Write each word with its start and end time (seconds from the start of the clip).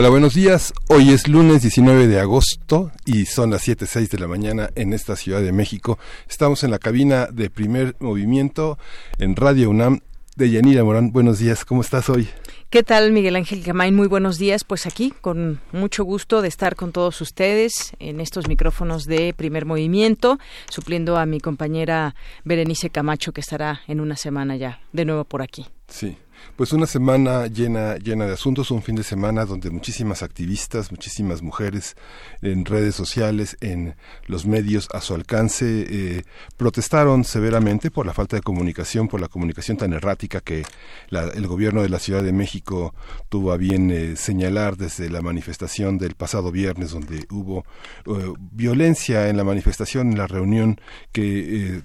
Hola, 0.00 0.08
buenos 0.08 0.32
días. 0.32 0.72
Hoy 0.88 1.10
es 1.10 1.28
lunes 1.28 1.60
19 1.60 2.06
de 2.06 2.20
agosto 2.20 2.90
y 3.04 3.26
son 3.26 3.50
las 3.50 3.68
7.06 3.68 4.08
de 4.08 4.18
la 4.18 4.28
mañana 4.28 4.70
en 4.74 4.94
esta 4.94 5.14
Ciudad 5.14 5.42
de 5.42 5.52
México. 5.52 5.98
Estamos 6.26 6.64
en 6.64 6.70
la 6.70 6.78
cabina 6.78 7.26
de 7.26 7.50
primer 7.50 7.96
movimiento 8.00 8.78
en 9.18 9.36
Radio 9.36 9.68
UNAM 9.68 10.00
de 10.36 10.50
Yanira 10.50 10.84
Morán. 10.84 11.12
Buenos 11.12 11.38
días, 11.38 11.66
¿cómo 11.66 11.82
estás 11.82 12.08
hoy? 12.08 12.30
¿Qué 12.70 12.82
tal, 12.82 13.12
Miguel 13.12 13.36
Ángel 13.36 13.62
Camain? 13.62 13.94
Muy 13.94 14.08
buenos 14.08 14.38
días. 14.38 14.64
Pues 14.64 14.86
aquí, 14.86 15.12
con 15.20 15.60
mucho 15.70 16.02
gusto 16.02 16.40
de 16.40 16.48
estar 16.48 16.76
con 16.76 16.92
todos 16.92 17.20
ustedes 17.20 17.92
en 17.98 18.22
estos 18.22 18.48
micrófonos 18.48 19.04
de 19.04 19.34
primer 19.34 19.66
movimiento, 19.66 20.38
supliendo 20.70 21.18
a 21.18 21.26
mi 21.26 21.40
compañera 21.40 22.14
Berenice 22.44 22.88
Camacho, 22.88 23.32
que 23.32 23.42
estará 23.42 23.82
en 23.86 24.00
una 24.00 24.16
semana 24.16 24.56
ya 24.56 24.80
de 24.94 25.04
nuevo 25.04 25.24
por 25.24 25.42
aquí. 25.42 25.66
Sí. 25.88 26.16
Pues 26.56 26.72
una 26.72 26.86
semana 26.86 27.46
llena, 27.46 27.96
llena 27.96 28.26
de 28.26 28.34
asuntos, 28.34 28.70
un 28.70 28.82
fin 28.82 28.94
de 28.94 29.02
semana 29.02 29.46
donde 29.46 29.70
muchísimas 29.70 30.22
activistas, 30.22 30.90
muchísimas 30.90 31.42
mujeres 31.42 31.96
en 32.42 32.64
redes 32.64 32.94
sociales, 32.94 33.56
en 33.60 33.96
los 34.26 34.44
medios 34.44 34.88
a 34.92 35.00
su 35.00 35.14
alcance, 35.14 35.86
eh, 35.88 36.24
protestaron 36.56 37.24
severamente 37.24 37.90
por 37.90 38.04
la 38.04 38.12
falta 38.12 38.36
de 38.36 38.42
comunicación, 38.42 39.08
por 39.08 39.20
la 39.20 39.28
comunicación 39.28 39.78
tan 39.78 39.92
errática 39.92 40.40
que 40.40 40.64
el 41.10 41.46
gobierno 41.46 41.82
de 41.82 41.88
la 41.88 41.98
Ciudad 41.98 42.22
de 42.22 42.32
México 42.32 42.94
tuvo 43.28 43.52
a 43.52 43.56
bien 43.56 43.90
eh, 43.90 44.16
señalar 44.16 44.76
desde 44.76 45.08
la 45.08 45.22
manifestación 45.22 45.96
del 45.96 46.14
pasado 46.14 46.52
viernes, 46.52 46.90
donde 46.90 47.26
hubo 47.30 47.64
eh, 48.06 48.32
violencia 48.52 49.28
en 49.28 49.36
la 49.36 49.44
manifestación, 49.44 50.12
en 50.12 50.18
la 50.18 50.26
reunión 50.26 50.80
que 51.12 51.82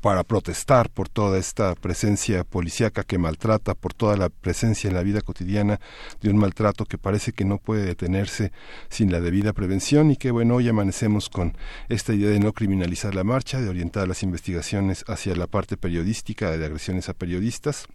para 0.00 0.22
protestar 0.22 0.90
por 0.90 1.08
toda 1.08 1.38
esta 1.38 1.74
presencia 1.74 2.44
policíaca 2.44 3.02
que 3.02 3.18
maltrata, 3.18 3.74
por 3.74 3.94
toda 3.94 4.16
la 4.16 4.28
presencia 4.28 4.88
en 4.88 4.94
la 4.94 5.02
vida 5.02 5.20
cotidiana 5.20 5.80
de 6.20 6.30
un 6.30 6.36
maltrato 6.36 6.84
que 6.84 6.98
parece 6.98 7.32
que 7.32 7.44
no 7.44 7.58
puede 7.58 7.84
detenerse 7.84 8.52
sin 8.88 9.10
la 9.10 9.20
debida 9.20 9.52
prevención 9.52 10.10
y 10.10 10.16
que 10.16 10.30
bueno, 10.30 10.56
hoy 10.56 10.68
amanecemos 10.68 11.28
con 11.28 11.56
esta 11.88 12.14
idea 12.14 12.30
de 12.30 12.40
no 12.40 12.52
criminalizar 12.52 13.14
la 13.14 13.24
marcha, 13.24 13.60
de 13.60 13.68
orientar 13.68 14.06
las 14.06 14.22
investigaciones 14.22 15.04
hacia 15.08 15.34
la 15.34 15.46
parte 15.46 15.76
periodística 15.76 16.56
de 16.56 16.64
agresiones 16.64 17.08
a 17.08 17.14
periodistas 17.14 17.88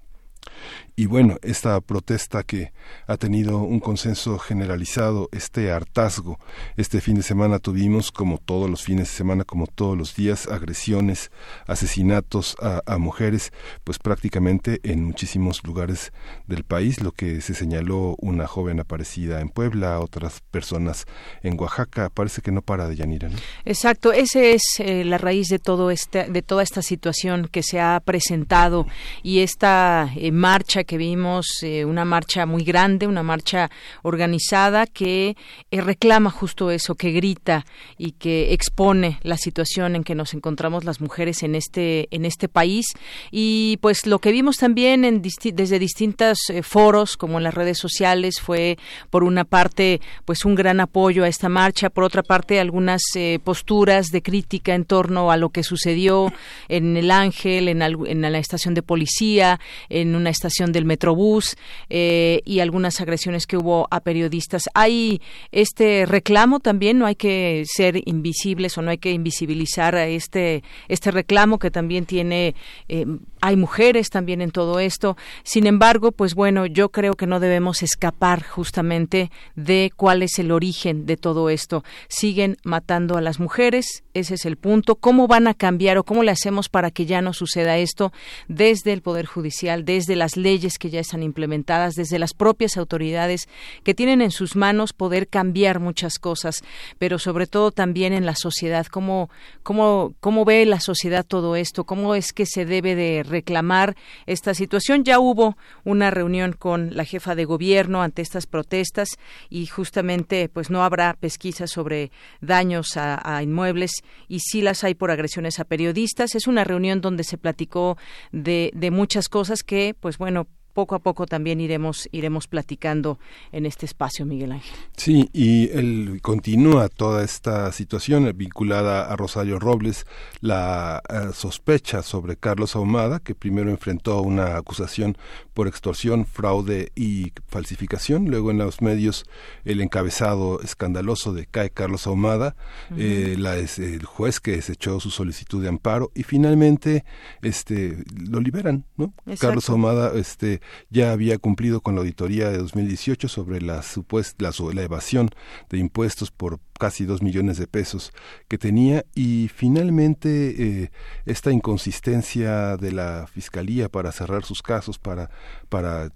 y 0.96 1.08
bueno, 1.08 1.38
esta 1.42 1.80
protesta 1.82 2.44
que 2.44 2.72
ha 3.08 3.18
tenido 3.18 3.58
un 3.59 3.80
consenso 3.80 4.38
generalizado, 4.38 5.28
este 5.32 5.72
hartazgo, 5.72 6.40
este 6.78 7.02
fin 7.02 7.16
de 7.16 7.23
semana 7.23 7.58
tuvimos, 7.58 8.12
como 8.12 8.38
todos 8.38 8.70
los 8.70 8.84
fines 8.84 9.10
de 9.10 9.16
semana, 9.16 9.44
como 9.44 9.66
todos 9.66 9.98
los 9.98 10.16
días, 10.16 10.48
agresiones, 10.48 11.32
asesinatos 11.66 12.56
a, 12.62 12.98
mujeres, 13.00 13.52
pues 13.84 13.98
prácticamente 13.98 14.80
en 14.84 15.04
muchísimos 15.04 15.64
lugares 15.64 16.14
del 16.48 16.64
país, 16.64 17.02
lo 17.02 17.12
que 17.12 17.42
se 17.42 17.56
señaló 17.56 18.16
una 18.20 18.45
joven 18.45 18.80
aparecida 18.80 19.42
en 19.42 19.50
Puebla, 19.50 20.00
otras 20.00 20.42
personas 20.52 21.06
en 21.42 21.60
Oaxaca, 21.60 22.10
parece 22.10 22.42
que 22.42 22.52
no 22.52 22.61
para 22.61 22.88
de 22.88 22.95
Yanira. 22.95 23.30
Exacto, 23.66 24.14
esa 24.14 24.42
es 24.42 24.61
eh, 24.77 25.04
la 25.04 25.17
raíz 25.17 25.48
de 25.48 25.58
todo 25.58 25.89
este, 25.89 26.26
de 26.26 26.42
toda 26.44 26.61
esta 26.61 26.83
situación 26.83 27.50
que 27.52 27.64
se 27.64 27.82
ha 27.82 28.00
presentado 28.00 28.86
y 29.23 29.39
esta 29.39 30.11
eh, 30.16 30.32
marcha 30.43 30.83
que 30.83 30.98
vimos, 30.98 31.45
eh, 31.61 31.86
una 31.86 32.04
marcha 32.04 32.45
muy 32.45 32.65
grande, 32.65 33.08
una 33.08 33.23
marcha 33.23 33.71
organizada 34.02 34.86
que 34.86 35.37
eh, 35.71 35.80
reclama 35.80 36.30
justo 36.31 36.70
eso, 36.70 36.95
que 36.95 37.11
grita 37.11 37.65
y 37.98 38.11
que 38.11 38.52
expone 38.52 39.20
la 39.23 39.37
situación 39.37 39.95
en 39.95 40.03
que 40.03 40.15
nos 40.15 40.33
encontramos 40.33 40.83
las 40.83 40.99
mujeres 40.99 41.43
en 41.43 41.55
este 41.55 42.09
en 42.11 42.26
este 42.26 42.49
país. 42.49 42.87
Y 43.32 43.77
pues 43.80 44.05
lo 44.05 44.20
que 44.20 44.33
vimos 44.33 44.58
también 44.58 45.05
en 45.05 45.21
desde 45.21 45.80
distintos 45.80 46.37
eh, 46.49 46.61
foros 46.61 47.15
como 47.15 47.37
en 47.37 47.45
las 47.45 47.53
redes 47.53 47.77
sociales 47.77 48.42
fue 48.42 48.77
por 49.09 49.23
una 49.23 49.45
parte 49.45 50.02
pues 50.26 50.43
un 50.43 50.55
gran 50.55 50.82
apoyo 50.82 51.23
a 51.23 51.30
esta 51.30 51.48
marcha, 51.48 51.89
por 51.89 52.03
otra 52.03 52.21
parte 52.21 52.59
algunas 52.59 53.02
posturas 53.45 54.08
de 54.08 54.21
crítica 54.21 54.76
en 54.76 54.83
torno 54.83 55.32
a 55.32 55.37
lo 55.37 55.52
que 55.52 55.64
sucedió 55.64 56.33
en 56.67 56.98
el 56.98 57.11
Ángel, 57.11 57.70
en, 57.70 57.82
en 57.82 58.21
la 58.21 58.39
estación 58.39 58.73
de 58.73 58.82
policía, 58.82 59.61
en 59.87 60.15
una 60.15 60.33
estación 60.33 60.73
del 60.73 60.83
Metrobús 60.83 61.55
eh, 61.89 62.42
y 62.44 62.60
algunas 62.60 62.99
agresiones 62.99 63.48
que 63.48 63.55
hubo 63.55 63.88
a 63.89 64.02
periodistas. 64.02 64.64
Hay 64.73 65.21
este 65.52 66.05
reclamo 66.05 66.60
también, 66.60 66.99
no 66.99 67.05
hay 67.05 67.16
que 67.16 67.64
ser 67.66 68.02
invisibles 68.05 68.77
o 68.77 68.82
no 68.82 68.92
hay 68.92 68.98
que 68.98 69.11
invisibilizar 69.11 69.95
a 69.95 70.08
este, 70.08 70.64
este 70.89 71.11
reclamo 71.11 71.60
que 71.60 71.71
también 71.71 72.05
tiene, 72.05 72.55
eh, 72.89 73.05
hay 73.42 73.55
mujeres 73.55 74.10
también 74.10 74.42
en 74.42 74.52
todo 74.52 74.80
esto. 74.80 75.16
Sin 75.44 75.67
embargo, 75.67 76.11
pues 76.11 76.36
bueno, 76.36 76.65
yo 76.65 76.89
creo 76.89 77.14
que 77.14 77.27
no 77.27 77.39
debemos 77.39 77.83
escapar 77.83 78.44
justamente 78.44 79.32
de 79.55 79.92
cuál 79.95 80.23
es 80.23 80.39
el 80.39 80.52
origen 80.52 81.05
de 81.05 81.17
todo 81.17 81.50
esto. 81.50 81.83
Siguen 82.08 82.58
matando 82.64 83.17
a 83.17 83.21
las 83.21 83.39
mujeres, 83.39 84.04
ese 84.14 84.36
es 84.36 84.45
el 84.45 84.58
punto. 84.58 84.95
¿Cómo 84.95 85.27
van 85.27 85.48
a 85.48 85.54
cambiar 85.54 85.98
o 85.98 86.04
cómo 86.04 86.23
le 86.23 86.32
hacemos 86.32 86.70
para 86.70 86.92
que 86.92 87.05
ya 87.05 87.21
no 87.21 87.33
suceda 87.33 87.77
esto 87.77 88.11
desde 88.48 88.94
el 88.94 89.02
Poder 89.02 89.26
Judicial, 89.26 89.86
desde 89.86 90.15
las 90.23 90.38
leyes 90.38 90.78
que 90.78 90.89
ya 90.89 91.02
están 91.02 91.22
implementadas, 91.22 91.95
desde 91.95 92.17
las 92.17 92.34
propias 92.34 92.78
autoridades 92.78 93.50
que 93.84 93.94
tienen 93.94 94.22
en 94.22 94.32
sus 94.32 94.56
manos 94.56 94.94
poder 94.94 95.28
cambiar 95.28 95.82
muchas 95.82 96.17
cosas, 96.17 96.64
pero 96.98 97.20
sobre 97.20 97.45
todo 97.45 97.72
también 97.72 98.14
en 98.14 98.26
la 98.26 98.36
sociedad, 98.36 98.86
cómo, 98.86 99.30
cómo, 99.64 100.14
cómo 100.22 100.45
ve 100.45 100.66
la 100.66 100.80
sociedad 100.80 101.26
todo 101.26 101.58
esto, 101.58 101.83
cómo 101.83 102.16
es 102.16 102.32
que 102.32 102.45
se 102.45 102.64
debe 102.64 102.95
de 102.95 103.23
reclamar 103.23 103.98
esta 104.26 104.54
situación. 104.54 105.04
Ya 105.04 105.20
hubo 105.20 105.58
una 105.83 106.10
reunión 106.10 106.54
con 106.54 106.95
la 106.95 107.04
jefa 107.04 107.36
de 107.36 107.44
gobierno 107.44 108.02
ante 108.02 108.22
estas 108.22 108.48
protestas 108.48 109.10
y 109.50 109.66
justamente 109.66 110.48
pues 110.48 110.70
no 110.70 110.86
habrá 110.86 111.17
pesquisas 111.20 111.70
sobre 111.70 112.12
daños 112.39 112.95
a, 112.95 113.44
inmuebles 113.44 113.92
y 114.30 114.39
sí 114.39 114.62
las 114.62 114.86
hay 114.86 114.94
por 114.94 115.12
agresiones 115.12 115.60
a 115.60 115.66
periodistas. 115.66 116.33
Es 116.33 116.48
una 116.48 116.64
reunión 116.64 117.02
donde 117.02 117.26
se 117.26 117.38
platicó 117.38 117.98
de, 118.32 118.72
de 118.73 118.89
muchas 118.89 119.28
cosas 119.28 119.64
que 119.64 119.95
pues 120.00 120.13
bueno 120.18 120.48
poco 120.73 120.95
a 120.95 121.00
poco 121.00 121.26
también 121.26 121.61
iremos 121.61 122.10
iremos 122.11 122.48
platicando 122.48 123.20
en 123.52 123.66
este 123.66 123.86
espacio, 123.86 124.26
Miguel 124.26 124.54
Ángel. 124.54 124.76
Sí, 124.98 125.30
y 125.34 125.70
él 125.70 126.20
continúa 126.22 126.89
toda 126.89 127.23
esta 127.23 127.72
situación 127.72 128.31
vinculada 128.36 129.12
a 129.12 129.16
Rosario 129.16 129.60
Robles, 129.60 130.06
la 130.42 131.01
eh, 131.10 131.33
sospecha 131.33 132.01
sobre 132.01 132.36
Carlos 132.38 132.75
Ahumada, 132.75 133.19
que 133.19 133.36
primero 133.36 133.69
enfrentó 133.69 134.22
una 134.22 134.57
acusación 134.57 135.18
por 135.54 135.68
extorsión, 135.68 136.25
fraude 136.25 136.92
y 136.95 137.31
falsificación, 137.48 138.30
luego 138.30 138.51
en 138.51 138.57
los 138.57 138.81
medios 138.81 139.25
el 139.66 139.81
encabezado 139.81 140.62
escandaloso 140.62 141.33
de 141.33 141.45
CAE 141.45 141.69
Carlos 141.69 142.07
Ahumada, 142.07 142.56
eh, 142.98 143.36
la, 143.38 143.56
el 143.56 144.06
juez 144.06 144.39
que 144.39 144.51
desechó 144.51 145.00
su 145.00 145.12
solicitud 145.12 145.62
de 145.62 145.69
amparo 145.69 146.12
y 146.16 146.24
finalmente 146.24 147.06
este 147.42 148.03
lo 148.30 148.39
liberan, 148.39 148.86
¿no? 148.97 149.13
Carlos 149.39 149.69
Ahumada 149.69 150.12
este 150.15 150.62
ya 150.89 151.12
había 151.12 151.38
cumplido 151.38 151.81
con 151.81 151.95
la 151.95 152.01
auditoría 152.01 152.50
de 152.50 152.57
2018 152.57 153.27
sobre 153.27 153.62
la 153.62 153.81
supuesta 153.83 154.51
la, 154.74 154.81
evasión 154.83 155.30
de 155.69 155.77
impuestos 155.77 156.31
por 156.31 156.60
casi 156.80 157.06
dos 157.06 157.21
millones 157.21 157.57
de 157.57 157.68
pesos 157.68 158.12
que 158.48 158.57
tenía 158.57 159.06
y 159.15 159.50
finalmente 159.54 160.83
eh, 160.83 160.92
esta 161.25 161.51
inconsistencia 161.51 162.77
de 162.77 162.92
la 162.92 163.27
fiscalía 163.31 163.89
para 163.89 164.12
cerrar 164.12 164.44
sus 164.44 164.62
casos 164.62 165.00
para 165.00 165.30
para 165.69 166.12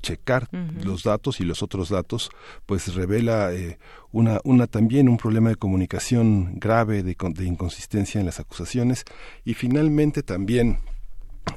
checar 0.00 0.48
los 0.82 1.02
datos 1.02 1.40
y 1.40 1.44
los 1.44 1.62
otros 1.62 1.90
datos, 1.90 2.30
pues 2.66 2.94
revela 2.94 3.52
eh, 3.52 3.78
una, 4.10 4.40
una 4.44 4.66
también 4.66 5.08
un 5.08 5.18
problema 5.18 5.50
de 5.50 5.56
comunicación 5.56 6.58
grave, 6.58 7.02
de, 7.02 7.16
de 7.34 7.44
inconsistencia 7.44 8.20
en 8.20 8.26
las 8.26 8.40
acusaciones 8.40 9.04
y 9.44 9.54
finalmente 9.54 10.22
también 10.22 10.78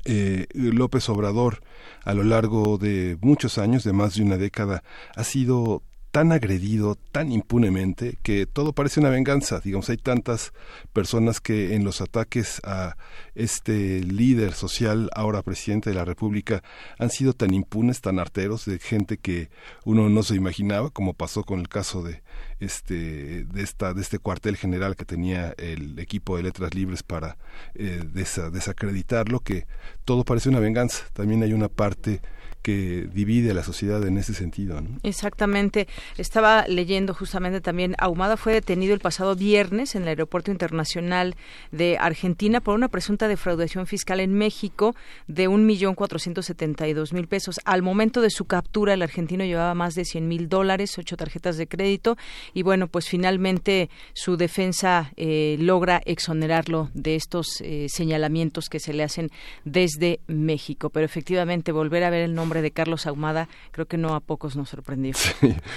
eh, 0.06 0.48
López 0.54 1.08
Obrador 1.10 1.62
a 2.04 2.14
lo 2.14 2.24
largo 2.24 2.78
de 2.78 3.18
muchos 3.22 3.58
años, 3.58 3.84
de 3.84 3.94
más 3.94 4.16
de 4.16 4.24
una 4.24 4.38
década, 4.38 4.84
ha 5.16 5.24
sido 5.24 5.84
tan 6.16 6.32
agredido 6.32 6.98
tan 7.12 7.30
impunemente 7.34 8.18
que 8.24 8.46
todo 8.46 8.72
parece 8.72 9.02
una 9.02 9.10
venganza. 9.10 9.60
Digamos, 9.60 9.90
hay 9.90 9.98
tantas 9.98 10.54
personas 10.94 11.42
que 11.42 11.76
en 11.76 11.84
los 11.84 12.00
ataques 12.00 12.62
a 12.64 12.96
este 13.36 14.02
líder 14.02 14.54
social, 14.54 15.10
ahora 15.14 15.42
presidente 15.42 15.90
de 15.90 15.98
la 15.98 16.06
República, 16.06 16.64
han 17.00 17.10
sido 17.10 17.34
tan 17.34 17.54
impunes, 17.54 18.00
tan 18.00 18.18
arteros, 18.18 18.64
de 18.64 18.80
gente 18.80 19.18
que 19.18 19.50
uno 19.84 20.08
no 20.08 20.24
se 20.24 20.36
imaginaba, 20.36 20.90
como 20.90 21.16
pasó 21.16 21.44
con 21.44 21.60
el 21.60 21.68
caso 21.68 22.02
de 22.02 22.24
este 22.62 23.44
de 23.44 23.62
esta 23.62 23.94
de 23.94 24.02
este 24.02 24.18
cuartel 24.18 24.56
general 24.56 24.96
que 24.96 25.04
tenía 25.04 25.54
el 25.58 26.00
equipo 26.00 26.38
de 26.38 26.44
letras 26.44 26.74
libres 26.74 27.04
para 27.04 27.36
eh, 27.74 28.02
desacreditarlo 28.14 29.42
que 29.42 29.68
todo 30.06 30.24
parece 30.24 30.48
una 30.48 30.62
venganza 30.62 31.04
también 31.12 31.44
hay 31.44 31.52
una 31.52 31.68
parte 31.68 32.22
que 32.66 33.08
divide 33.14 33.52
a 33.52 33.54
la 33.54 33.62
sociedad 33.62 34.04
en 34.08 34.18
ese 34.18 34.34
sentido. 34.34 34.82
Exactamente. 35.04 35.88
Estaba 36.18 36.66
leyendo 36.68 37.14
justamente 37.14 37.62
también, 37.62 37.94
Ahumada 38.00 38.38
fue 38.38 38.54
detenido 38.54 38.96
el 38.96 39.02
pasado 39.02 39.36
viernes 39.36 39.94
en 39.94 40.02
el 40.02 40.08
Aeropuerto 40.08 40.50
Internacional 40.50 41.36
de 41.72 41.98
Argentina 42.00 42.62
por 42.62 42.74
una 42.74 42.88
presunta 42.88 43.28
defraudación 43.28 43.86
fiscal 43.86 44.20
en 44.20 44.34
México 44.34 44.96
de 45.28 45.48
un 45.48 45.68
millón 45.68 45.94
cuatrocientos 45.94 46.48
setenta 46.48 46.88
y 46.88 46.94
dos 46.94 47.14
mil 47.14 47.28
pesos. 47.28 47.60
Al 47.66 47.84
momento 47.84 48.20
de 48.22 48.32
su 48.32 48.46
captura, 48.46 48.96
el 48.96 49.04
argentino 49.04 49.46
llevaba 49.46 49.76
más 49.76 49.94
de 49.94 50.04
cien 50.04 50.28
mil 50.28 50.50
dólares, 50.50 50.98
ocho 50.98 51.18
tarjetas 51.18 51.58
de 51.58 51.68
crédito 51.68 52.18
y 52.56 52.64
bueno, 52.64 52.88
pues 52.88 53.08
finalmente 53.08 53.92
su 54.14 54.38
defensa 54.38 55.12
eh, 55.18 55.58
logra 55.60 56.02
exonerarlo 56.04 56.90
de 56.96 57.14
estos 57.16 57.62
eh, 57.62 57.86
señalamientos 57.90 58.70
que 58.70 58.80
se 58.80 58.92
le 58.92 59.04
hacen 59.04 59.30
desde 59.66 60.20
México. 60.26 60.90
Pero 60.90 61.06
efectivamente, 61.06 61.72
volver 61.72 62.04
a 62.04 62.10
ver 62.10 62.24
el 62.24 62.34
nombre 62.34 62.55
de 62.62 62.72
Carlos 62.72 63.08
Ahumada 63.08 63.48
creo 63.72 63.88
que 63.88 63.98
no 63.98 64.16
a 64.16 64.20
pocos 64.20 64.56
nos 64.56 64.70
sorprendió. 64.70 65.14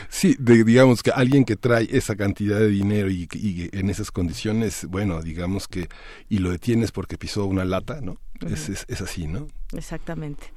Sí, 0.08 0.36
digamos 0.38 1.02
que 1.02 1.10
alguien 1.10 1.44
que 1.44 1.56
trae 1.56 1.88
esa 1.90 2.16
cantidad 2.16 2.58
de 2.58 2.68
dinero 2.68 3.10
y, 3.10 3.28
en 3.72 3.90
esas 3.90 4.10
condiciones, 4.10 4.86
bueno, 4.88 5.22
digamos 5.22 5.68
que 5.68 5.88
y 6.28 6.38
lo 6.38 6.50
detienes 6.50 6.92
porque 6.92 7.18
pisó 7.18 7.46
una 7.46 7.64
lata, 7.64 8.00
¿no? 8.00 8.18
es, 8.46 8.68
es 8.68 9.00
así, 9.00 9.26
¿no? 9.26 9.48
Exactamente. 9.76 10.52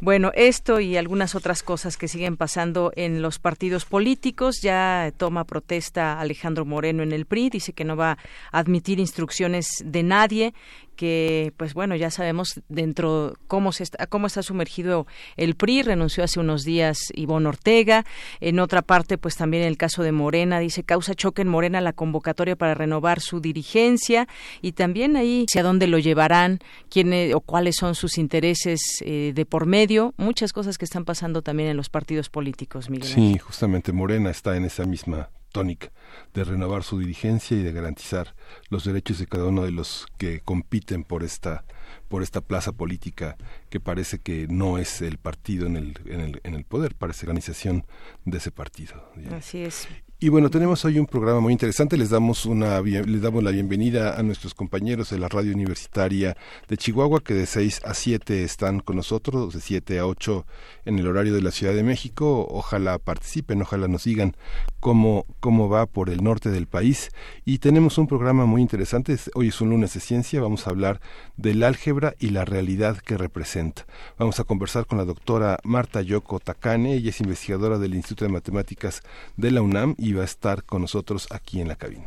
Bueno, 0.00 0.30
esto 0.34 0.80
y 0.80 0.96
algunas 0.96 1.34
otras 1.34 1.62
cosas 1.62 1.96
que 1.96 2.08
siguen 2.08 2.36
pasando 2.36 2.92
en 2.96 3.20
los 3.20 3.38
partidos 3.38 3.84
políticos. 3.84 4.60
Ya 4.62 5.12
toma 5.16 5.44
protesta 5.44 6.20
Alejandro 6.20 6.64
Moreno 6.64 7.02
en 7.02 7.12
el 7.12 7.26
PRI, 7.26 7.50
dice 7.50 7.72
que 7.72 7.84
no 7.84 7.96
va 7.96 8.12
a 8.12 8.58
admitir 8.58 8.98
instrucciones 8.98 9.68
de 9.84 10.02
nadie 10.02 10.54
que 11.00 11.54
pues 11.56 11.72
bueno 11.72 11.96
ya 11.96 12.10
sabemos 12.10 12.60
dentro 12.68 13.34
cómo 13.46 13.72
se 13.72 13.84
está 13.84 14.06
cómo 14.06 14.26
está 14.26 14.42
sumergido 14.42 15.06
el 15.38 15.54
PRI 15.54 15.80
renunció 15.80 16.22
hace 16.22 16.40
unos 16.40 16.62
días 16.62 16.98
Ivonne 17.14 17.48
Ortega. 17.48 18.04
En 18.40 18.60
otra 18.60 18.82
parte 18.82 19.16
pues 19.16 19.34
también 19.34 19.62
el 19.62 19.78
caso 19.78 20.02
de 20.02 20.12
Morena 20.12 20.58
dice 20.58 20.84
causa 20.84 21.14
choque 21.14 21.40
en 21.40 21.48
Morena 21.48 21.80
la 21.80 21.94
convocatoria 21.94 22.54
para 22.54 22.74
renovar 22.74 23.20
su 23.20 23.40
dirigencia 23.40 24.28
y 24.60 24.72
también 24.72 25.16
ahí 25.16 25.46
hacia 25.48 25.62
dónde 25.62 25.86
lo 25.86 25.98
llevarán 25.98 26.58
quiénes 26.90 27.34
o 27.34 27.40
cuáles 27.40 27.76
son 27.76 27.94
sus 27.94 28.18
intereses 28.18 28.82
eh, 29.02 29.32
de 29.34 29.46
por 29.46 29.64
medio 29.64 30.12
muchas 30.18 30.52
cosas 30.52 30.76
que 30.76 30.84
están 30.84 31.06
pasando 31.06 31.40
también 31.40 31.70
en 31.70 31.78
los 31.78 31.88
partidos 31.88 32.28
políticos 32.28 32.90
Miguel 32.90 33.08
sí 33.08 33.38
justamente 33.38 33.90
Morena 33.92 34.28
está 34.28 34.54
en 34.54 34.66
esa 34.66 34.84
misma 34.84 35.30
tónica 35.50 35.92
de 36.34 36.44
renovar 36.44 36.82
su 36.82 36.98
dirigencia 36.98 37.56
y 37.56 37.62
de 37.62 37.72
garantizar 37.72 38.34
los 38.68 38.84
derechos 38.84 39.18
de 39.18 39.26
cada 39.26 39.46
uno 39.46 39.62
de 39.62 39.72
los 39.72 40.06
que 40.16 40.40
compiten 40.40 41.04
por 41.04 41.22
esta 41.22 41.64
por 42.08 42.22
esta 42.22 42.40
plaza 42.40 42.72
política 42.72 43.36
que 43.68 43.78
parece 43.78 44.18
que 44.18 44.46
no 44.48 44.78
es 44.78 45.00
el 45.00 45.18
partido 45.18 45.66
en 45.66 45.76
el, 45.76 45.98
en 46.06 46.20
el, 46.20 46.40
en 46.42 46.54
el 46.54 46.64
poder, 46.64 46.96
parece 46.96 47.26
organización 47.26 47.86
de 48.24 48.38
ese 48.38 48.50
partido. 48.50 49.12
Así 49.32 49.62
es. 49.62 49.86
Y 50.22 50.28
bueno, 50.28 50.50
tenemos 50.50 50.84
hoy 50.84 50.98
un 50.98 51.06
programa 51.06 51.40
muy 51.40 51.54
interesante. 51.54 51.96
Les 51.96 52.10
damos 52.10 52.44
una 52.44 52.82
les 52.82 53.22
damos 53.22 53.42
la 53.42 53.52
bienvenida 53.52 54.18
a 54.18 54.22
nuestros 54.22 54.52
compañeros 54.52 55.08
de 55.08 55.18
la 55.18 55.28
radio 55.28 55.54
universitaria 55.54 56.36
de 56.68 56.76
Chihuahua 56.76 57.20
que 57.20 57.32
de 57.32 57.46
6 57.46 57.80
a 57.86 57.94
7 57.94 58.44
están 58.44 58.80
con 58.80 58.96
nosotros, 58.96 59.54
de 59.54 59.62
7 59.62 59.98
a 59.98 60.06
8 60.06 60.44
en 60.84 60.98
el 60.98 61.06
horario 61.06 61.32
de 61.32 61.40
la 61.40 61.50
Ciudad 61.50 61.72
de 61.72 61.82
México. 61.82 62.46
Ojalá 62.50 62.98
participen, 62.98 63.62
ojalá 63.62 63.88
nos 63.88 64.04
digan 64.04 64.36
cómo 64.78 65.24
cómo 65.40 65.70
va 65.70 65.86
por 65.86 66.10
el 66.10 66.22
norte 66.22 66.50
del 66.50 66.66
país 66.66 67.12
y 67.46 67.56
tenemos 67.56 67.96
un 67.96 68.06
programa 68.06 68.44
muy 68.44 68.60
interesante. 68.60 69.16
Hoy 69.32 69.48
es 69.48 69.62
un 69.62 69.70
lunes 69.70 69.94
de 69.94 70.00
ciencia, 70.00 70.42
vamos 70.42 70.66
a 70.66 70.70
hablar 70.70 71.00
del 71.38 71.62
álgebra 71.62 72.14
y 72.18 72.28
la 72.28 72.44
realidad 72.44 72.98
que 72.98 73.16
representa. 73.16 73.86
Vamos 74.18 74.38
a 74.38 74.44
conversar 74.44 74.84
con 74.84 74.98
la 74.98 75.06
doctora 75.06 75.60
Marta 75.64 76.02
Yoko 76.02 76.40
Takane, 76.40 76.92
ella 76.92 77.08
es 77.08 77.22
investigadora 77.22 77.78
del 77.78 77.94
Instituto 77.94 78.26
de 78.26 78.32
Matemáticas 78.32 79.02
de 79.38 79.50
la 79.50 79.62
UNAM 79.62 79.94
y 79.96 80.09
va 80.14 80.22
a 80.22 80.26
estar 80.26 80.64
con 80.64 80.82
nosotros 80.82 81.26
aquí 81.30 81.60
en 81.60 81.68
la 81.68 81.76
cabina. 81.76 82.06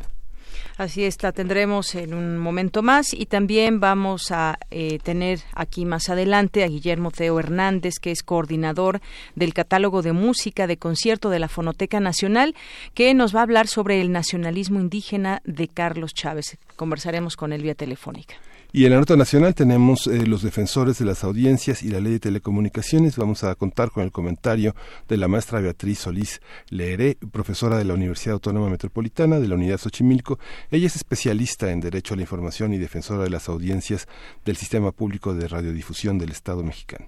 Así 0.76 1.04
es, 1.04 1.22
la 1.22 1.30
tendremos 1.30 1.94
en 1.94 2.14
un 2.14 2.36
momento 2.38 2.82
más 2.82 3.14
y 3.14 3.26
también 3.26 3.78
vamos 3.78 4.32
a 4.32 4.58
eh, 4.70 4.98
tener 4.98 5.40
aquí 5.52 5.84
más 5.84 6.08
adelante 6.08 6.64
a 6.64 6.68
Guillermo 6.68 7.12
Teo 7.12 7.38
Hernández, 7.38 7.94
que 8.00 8.10
es 8.10 8.24
coordinador 8.24 9.00
del 9.36 9.54
catálogo 9.54 10.02
de 10.02 10.12
música 10.12 10.66
de 10.66 10.76
concierto 10.76 11.30
de 11.30 11.38
la 11.38 11.48
Fonoteca 11.48 12.00
Nacional, 12.00 12.56
que 12.92 13.14
nos 13.14 13.34
va 13.34 13.40
a 13.40 13.44
hablar 13.44 13.68
sobre 13.68 14.00
el 14.00 14.10
nacionalismo 14.10 14.80
indígena 14.80 15.42
de 15.44 15.68
Carlos 15.68 16.12
Chávez. 16.12 16.58
Conversaremos 16.74 17.36
con 17.36 17.52
él 17.52 17.62
vía 17.62 17.76
telefónica. 17.76 18.34
Y 18.76 18.86
en 18.86 18.90
la 18.90 18.98
nota 18.98 19.14
nacional 19.14 19.54
tenemos 19.54 20.08
eh, 20.08 20.26
los 20.26 20.42
defensores 20.42 20.98
de 20.98 21.04
las 21.04 21.22
audiencias 21.22 21.84
y 21.84 21.90
la 21.90 22.00
ley 22.00 22.14
de 22.14 22.18
telecomunicaciones. 22.18 23.16
Vamos 23.16 23.44
a 23.44 23.54
contar 23.54 23.92
con 23.92 24.02
el 24.02 24.10
comentario 24.10 24.74
de 25.06 25.16
la 25.16 25.28
maestra 25.28 25.60
Beatriz 25.60 26.00
Solís 26.00 26.40
Leeré, 26.70 27.16
profesora 27.30 27.78
de 27.78 27.84
la 27.84 27.94
Universidad 27.94 28.32
Autónoma 28.32 28.68
Metropolitana 28.70 29.38
de 29.38 29.46
la 29.46 29.54
Unidad 29.54 29.78
Xochimilco. 29.78 30.40
Ella 30.72 30.88
es 30.88 30.96
especialista 30.96 31.70
en 31.70 31.82
Derecho 31.82 32.14
a 32.14 32.16
la 32.16 32.24
Información 32.24 32.74
y 32.74 32.78
defensora 32.78 33.22
de 33.22 33.30
las 33.30 33.48
audiencias 33.48 34.08
del 34.44 34.56
Sistema 34.56 34.90
Público 34.90 35.34
de 35.34 35.46
Radiodifusión 35.46 36.18
del 36.18 36.32
Estado 36.32 36.64
mexicano. 36.64 37.06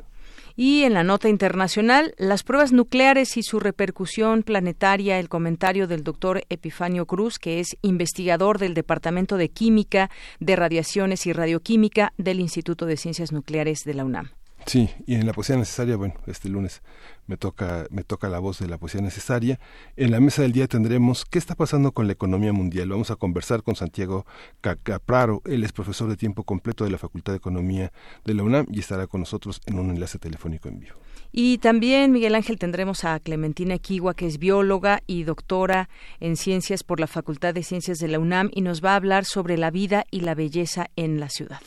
Y 0.59 0.85
en 0.85 0.95
la 0.95 1.05
nota 1.05 1.29
internacional, 1.29 2.15
las 2.17 2.43
pruebas 2.43 2.73
nucleares 2.73 3.37
y 3.37 3.43
su 3.43 3.61
repercusión 3.61 4.43
planetaria, 4.43 5.19
el 5.19 5.29
comentario 5.29 5.87
del 5.87 6.03
doctor 6.03 6.45
Epifanio 6.49 7.05
Cruz, 7.05 7.39
que 7.39 7.61
es 7.61 7.77
investigador 7.83 8.59
del 8.59 8.73
Departamento 8.73 9.37
de 9.37 9.51
Química, 9.51 10.11
de 10.41 10.57
Radiaciones 10.57 11.27
y 11.27 11.35
Radioquímica 11.35 12.15
del 12.17 12.41
Instituto 12.41 12.87
de 12.87 12.97
Ciencias 12.97 13.33
Nucleares 13.33 13.85
de 13.85 13.95
la 13.95 14.07
UNAM. 14.07 14.31
Sí, 14.67 14.91
y 15.07 15.15
en 15.15 15.25
la 15.27 15.33
poesía 15.33 15.57
necesaria, 15.57 15.97
bueno, 15.97 16.15
este 16.27 16.49
lunes 16.49 16.83
me 17.29 17.37
toca, 17.37 17.87
me 17.91 18.03
toca 18.03 18.29
la 18.29 18.41
voz 18.41 18.59
de 18.59 18.67
la 18.67 18.79
poesía 18.79 19.01
necesaria. 19.01 19.61
En 19.97 20.11
la 20.11 20.19
mesa 20.19 20.43
del 20.43 20.51
día 20.51 20.67
tendremos 20.67 21.25
qué 21.25 21.39
está 21.39 21.55
pasando 21.55 21.93
con 21.93 22.09
la 22.09 22.15
economía 22.15 22.53
mundial. 22.53 22.89
Vamos 22.89 23.13
a 23.13 23.17
conversar 23.17 23.63
con 23.63 23.77
Santiago 23.77 24.27
Capraro. 24.61 25.41
Él 25.45 25.63
es 25.63 25.71
profesor 25.71 26.09
de 26.09 26.17
tiempo 26.17 26.43
completo 26.43 26.83
de 26.83 26.91
la 26.91 26.99
Facultad 26.99 27.33
de 27.33 27.37
Economía 27.37 27.93
de 28.25 28.35
la 28.35 28.43
UNAM 28.43 28.67
y 28.69 28.81
estará 28.81 29.07
con 29.07 29.21
nosotros 29.21 29.61
en 29.67 29.79
un 29.79 29.91
enlace 29.91 30.19
telefónico 30.19 30.69
en 30.69 30.81
vivo. 30.81 30.97
Y 31.31 31.59
también, 31.59 32.11
Miguel 32.11 32.35
Ángel, 32.35 32.59
tendremos 32.59 33.05
a 33.05 33.21
Clementina 33.21 33.75
Equigua, 33.75 34.15
que 34.15 34.27
es 34.27 34.39
bióloga 34.39 35.01
y 35.07 35.23
doctora 35.23 35.89
en 36.19 36.37
ciencias 36.37 36.83
por 36.83 36.99
la 36.99 37.07
Facultad 37.07 37.55
de 37.55 37.63
Ciencias 37.63 37.99
de 37.99 38.09
la 38.09 38.19
UNAM 38.19 38.51
y 38.53 38.63
nos 38.63 38.85
va 38.85 38.95
a 38.95 38.97
hablar 38.97 39.27
sobre 39.27 39.59
la 39.59 39.71
vida 39.71 40.07
y 40.11 40.21
la 40.21 40.35
belleza 40.35 40.89
en 40.97 41.21
la 41.21 41.29
ciudad. 41.29 41.61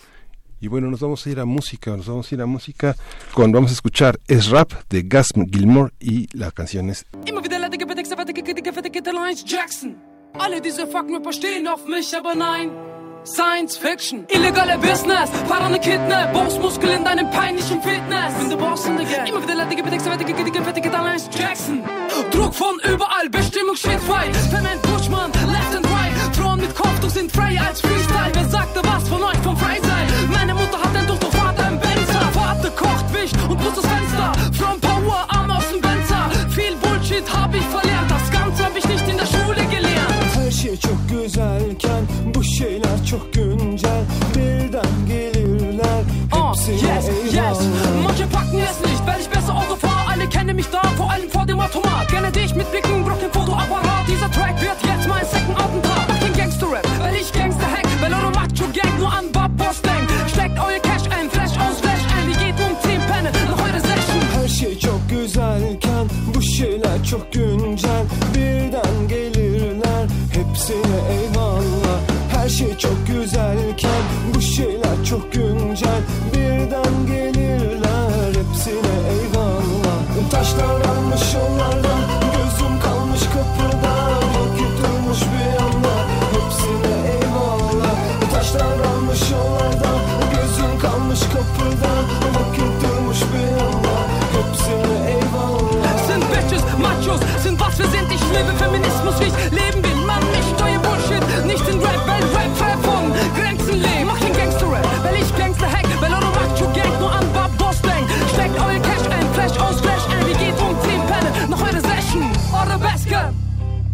Y 0.62 0.68
bueno, 0.68 0.89
nos 0.89 1.00
vamos 1.00 1.25
a 1.25 1.30
ir 1.30 1.39
a 1.39 1.46
música, 1.46 1.96
nos 1.96 2.08
vamos 2.08 2.32
a 2.32 2.36
ir 2.36 2.42
a 2.42 2.46
música 2.46 2.96
con, 3.34 3.51
vamos 3.51 3.72
a 3.72 3.74
escuchar 3.74 4.20
Es 4.28 4.50
Rap 4.50 4.72
de 4.89 5.04
Gus 5.04 5.28
Gilmore 5.51 5.94
y 6.00 6.28
la 6.38 6.51
canción 6.51 6.89
es... 6.89 7.06
Jackson. 9.46 9.98
Alle 10.38 10.62
diese 10.62 10.86
Fuckmüpper 10.86 11.34
stehen 11.34 11.68
auf 11.68 11.86
mich, 11.88 12.16
aber 12.16 12.36
nein. 12.36 12.72
Science 13.25 13.78
Fiction, 13.78 14.25
illegale 14.30 14.78
Business, 14.78 15.30
parane 15.48 15.80
Kidnap, 15.80 16.32
Bossmuskel 16.34 16.89
in 16.92 17.04
deinem 17.04 17.30
peinlichen 17.32 17.82
Fitness. 17.82 18.34
Bin 18.39 18.50
der 18.50 18.58
Boss 18.58 18.86
in 18.86 18.96
der 18.96 19.06
Gang. 19.06 19.28
Immer 19.28 19.44
wieder 19.44 19.56
leidige 19.56 19.84
Bedingse, 19.84 20.10
wettige, 20.10 20.34
dicke, 20.34 20.63
fettige 20.63 20.89
Lance 20.89 21.30
Jackson. 21.38 21.84
Druck 22.32 22.54
von 22.54 22.80
überall, 22.86 23.30
Bestimmung 23.30 23.75
steht 23.75 24.00
frei. 24.01 24.28
Experiment 24.28 24.82
Bushman, 24.84 25.32
left 25.51 25.75
and 25.75 25.86
right. 25.88 26.34
Thrown 26.34 26.60
mit 26.60 26.74
Kopf, 26.75 27.00
du 27.01 27.10
sind 27.10 27.32
frei 27.32 27.60
als 27.60 27.82
Freestyle. 27.82 28.32
Wer 28.34 28.50
sagte 28.50 28.82
was 28.84 29.10
von 29.10 29.22
euch 29.22 29.38
vom 29.39 29.58
Freisein? 29.58 29.88
From 34.81 35.03
Power, 35.03 35.25
Arm 35.29 35.51
aus 35.51 35.69
dem 35.71 35.81
Benzer. 35.81 36.29
Viel 36.50 36.75
Bullshit 36.77 37.24
hab 37.33 37.53
ich 37.55 37.65
verlernt, 37.65 38.12
das 38.12 38.31
Ganze 38.31 38.65
hab 38.65 38.77
ich 38.77 38.88
nicht 38.88 39.07
in 39.07 39.17
der 39.17 39.25
Schule 39.25 39.65
gelernt. 39.65 40.36
Her 40.36 40.51
şey 40.51 40.77
çok 40.77 41.09
güzelken 41.09 42.07
bu 42.36 42.43
şeyler 42.43 43.05
çok 43.05 43.33
güncel. 43.33 44.03
Birden 44.36 45.07
gelirler 45.07 46.03
hepsine 46.31 46.75
oh, 46.75 46.95
yes, 46.95 47.09
eyvallah. 47.09 47.50
yes. 47.50 47.59
Manche 48.03 48.25
packen 48.25 48.59
es 48.59 48.79
nicht, 48.81 49.07
weil 49.07 49.19
ich 49.21 49.29
besser 49.29 49.55
Auto 49.55 49.75
fahr. 49.75 50.09
Alle 50.12 50.27
kennen 50.27 50.55
mich 50.55 50.67
da, 50.71 50.81
vor 50.98 51.12
allem 51.12 51.29
vor 51.29 51.45
dem 51.45 51.59
Automat. 51.59 52.07
Gerne 52.09 52.31
dich 52.31 52.55
mit 52.55 52.69
Blicken, 52.71 53.03
Brock 53.05 53.21
im 53.24 53.31
çok 67.20 67.34
güncel 67.34 68.06
Birden 68.36 69.08
gelirler 69.08 70.08
hepsine 70.32 71.00
eyvallah. 71.12 72.00
Her 72.32 72.50
şey 72.50 72.78
çok 72.78 73.08
güzelken 73.08 74.02
bu 74.36 74.42
şeyler 74.42 75.06
çok 75.10 75.34
güncel 75.34 76.02
Birden 76.34 77.08
gelir. 77.08 77.38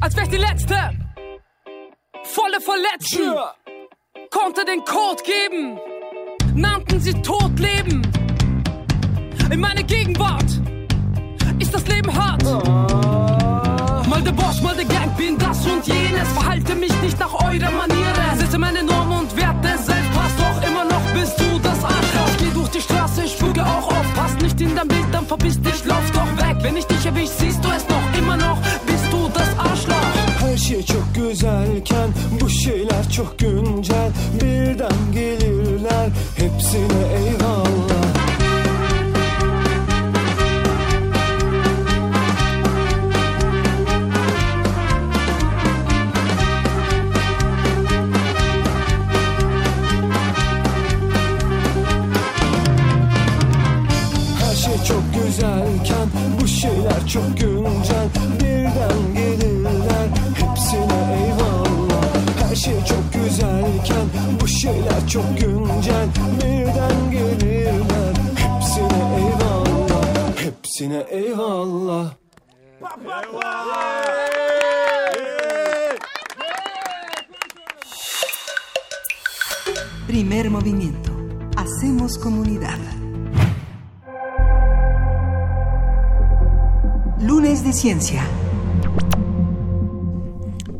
Als 0.05 0.15
wär 0.15 0.23
ich 0.23 0.29
die 0.29 0.37
Letzte. 0.37 0.75
Volle 2.23 2.61
Verletzten, 2.61 3.33
konnte 4.29 4.63
den 4.63 4.83
Code 4.85 5.23
geben, 5.23 5.79
nannten 6.53 6.99
sie 6.99 7.13
Todleben. 7.23 8.01
In 9.51 9.59
meine 9.59 9.83
Gegenwart 9.83 10.49
ist 11.59 11.73
das 11.73 11.87
Leben 11.87 12.13
hart. 12.13 12.43
Mal 14.07 14.21
der 14.21 14.31
Boss, 14.31 14.61
mal 14.61 14.75
der 14.75 14.85
Gang, 14.85 15.17
bin 15.17 15.39
das 15.39 15.65
und 15.65 15.87
jenes. 15.87 16.27
Verhalte 16.33 16.75
mich 16.75 16.93
nicht 17.01 17.19
nach 17.19 17.33
eurer 17.33 17.71
Maniere. 17.71 18.37
Setze 18.37 18.59
meine 18.59 18.83
Normen 18.83 19.14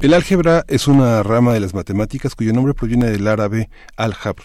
El 0.05 0.13
álgebra 0.13 0.65
es 0.67 0.87
una 0.87 1.23
rama 1.23 1.51
de 1.51 1.59
las 1.59 1.73
matemáticas 1.73 2.35
cuyo 2.35 2.53
nombre 2.53 2.75
proviene 2.75 3.09
del 3.09 3.27
árabe 3.27 3.71
al-jabr, 3.97 4.43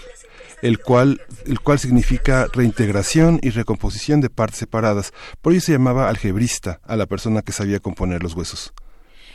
el 0.63 0.79
cual, 0.79 1.21
el 1.45 1.61
cual 1.61 1.79
significa 1.79 2.47
reintegración 2.51 3.39
y 3.43 3.51
recomposición 3.51 4.23
de 4.23 4.31
partes 4.31 4.61
separadas. 4.61 5.13
Por 5.43 5.53
ello 5.53 5.61
se 5.61 5.73
llamaba 5.73 6.09
algebrista 6.09 6.81
a 6.83 6.97
la 6.97 7.05
persona 7.05 7.43
que 7.43 7.53
sabía 7.53 7.79
componer 7.79 8.23
los 8.23 8.35
huesos. 8.35 8.73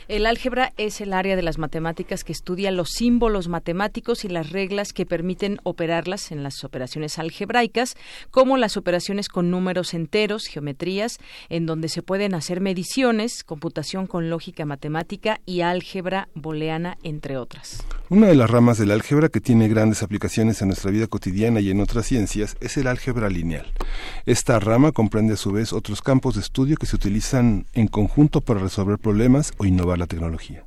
El 0.08 0.24
álgebra 0.26 0.72
es 0.76 1.00
el 1.00 1.12
área 1.12 1.34
de 1.34 1.42
las 1.42 1.58
matemáticas 1.58 2.22
que 2.22 2.30
estudia 2.30 2.70
los 2.70 2.90
símbolos 2.90 3.48
matemáticos 3.48 4.24
y 4.24 4.28
las 4.28 4.50
reglas 4.50 4.92
que 4.92 5.04
permiten 5.04 5.58
operarlas 5.64 6.30
en 6.30 6.44
las 6.44 6.62
operaciones 6.62 7.18
algebraicas, 7.18 7.96
como 8.30 8.56
las 8.56 8.76
operaciones 8.76 9.28
con 9.28 9.50
números 9.50 9.94
enteros, 9.94 10.46
geometrías, 10.46 11.18
en 11.48 11.66
donde 11.66 11.88
se 11.88 12.02
pueden 12.02 12.36
hacer 12.36 12.60
mediciones, 12.60 13.42
computación 13.42 14.06
con 14.06 14.30
lógica 14.30 14.64
matemática 14.64 15.40
y 15.44 15.62
álgebra 15.62 16.28
booleana, 16.34 16.98
entre 17.02 17.36
otras. 17.36 17.82
Una 18.08 18.28
de 18.28 18.36
las 18.36 18.48
ramas 18.48 18.78
del 18.78 18.92
álgebra 18.92 19.28
que 19.28 19.40
tiene 19.40 19.66
grandes 19.66 20.04
aplicaciones 20.04 20.62
en 20.62 20.68
nuestra 20.68 20.92
vida 20.92 21.08
cotidiana 21.08 21.58
y 21.58 21.70
en 21.70 21.80
otras 21.80 22.06
ciencias 22.06 22.56
es 22.60 22.76
el 22.76 22.86
álgebra 22.86 23.28
lineal. 23.28 23.66
Esta 24.24 24.60
rama 24.60 24.92
comprende 24.92 25.34
a 25.34 25.36
su 25.36 25.50
vez 25.50 25.72
otros 25.72 26.00
campos 26.00 26.36
de 26.36 26.42
estudio 26.42 26.76
que 26.76 26.86
se 26.86 26.94
utilizan 26.94 27.66
en 27.74 27.88
conjunto 27.88 28.40
para 28.40 28.60
resolver 28.60 28.98
problemas 28.98 29.52
o 29.56 29.64
innovar 29.64 29.95
la 29.96 30.06
tecnología. 30.06 30.64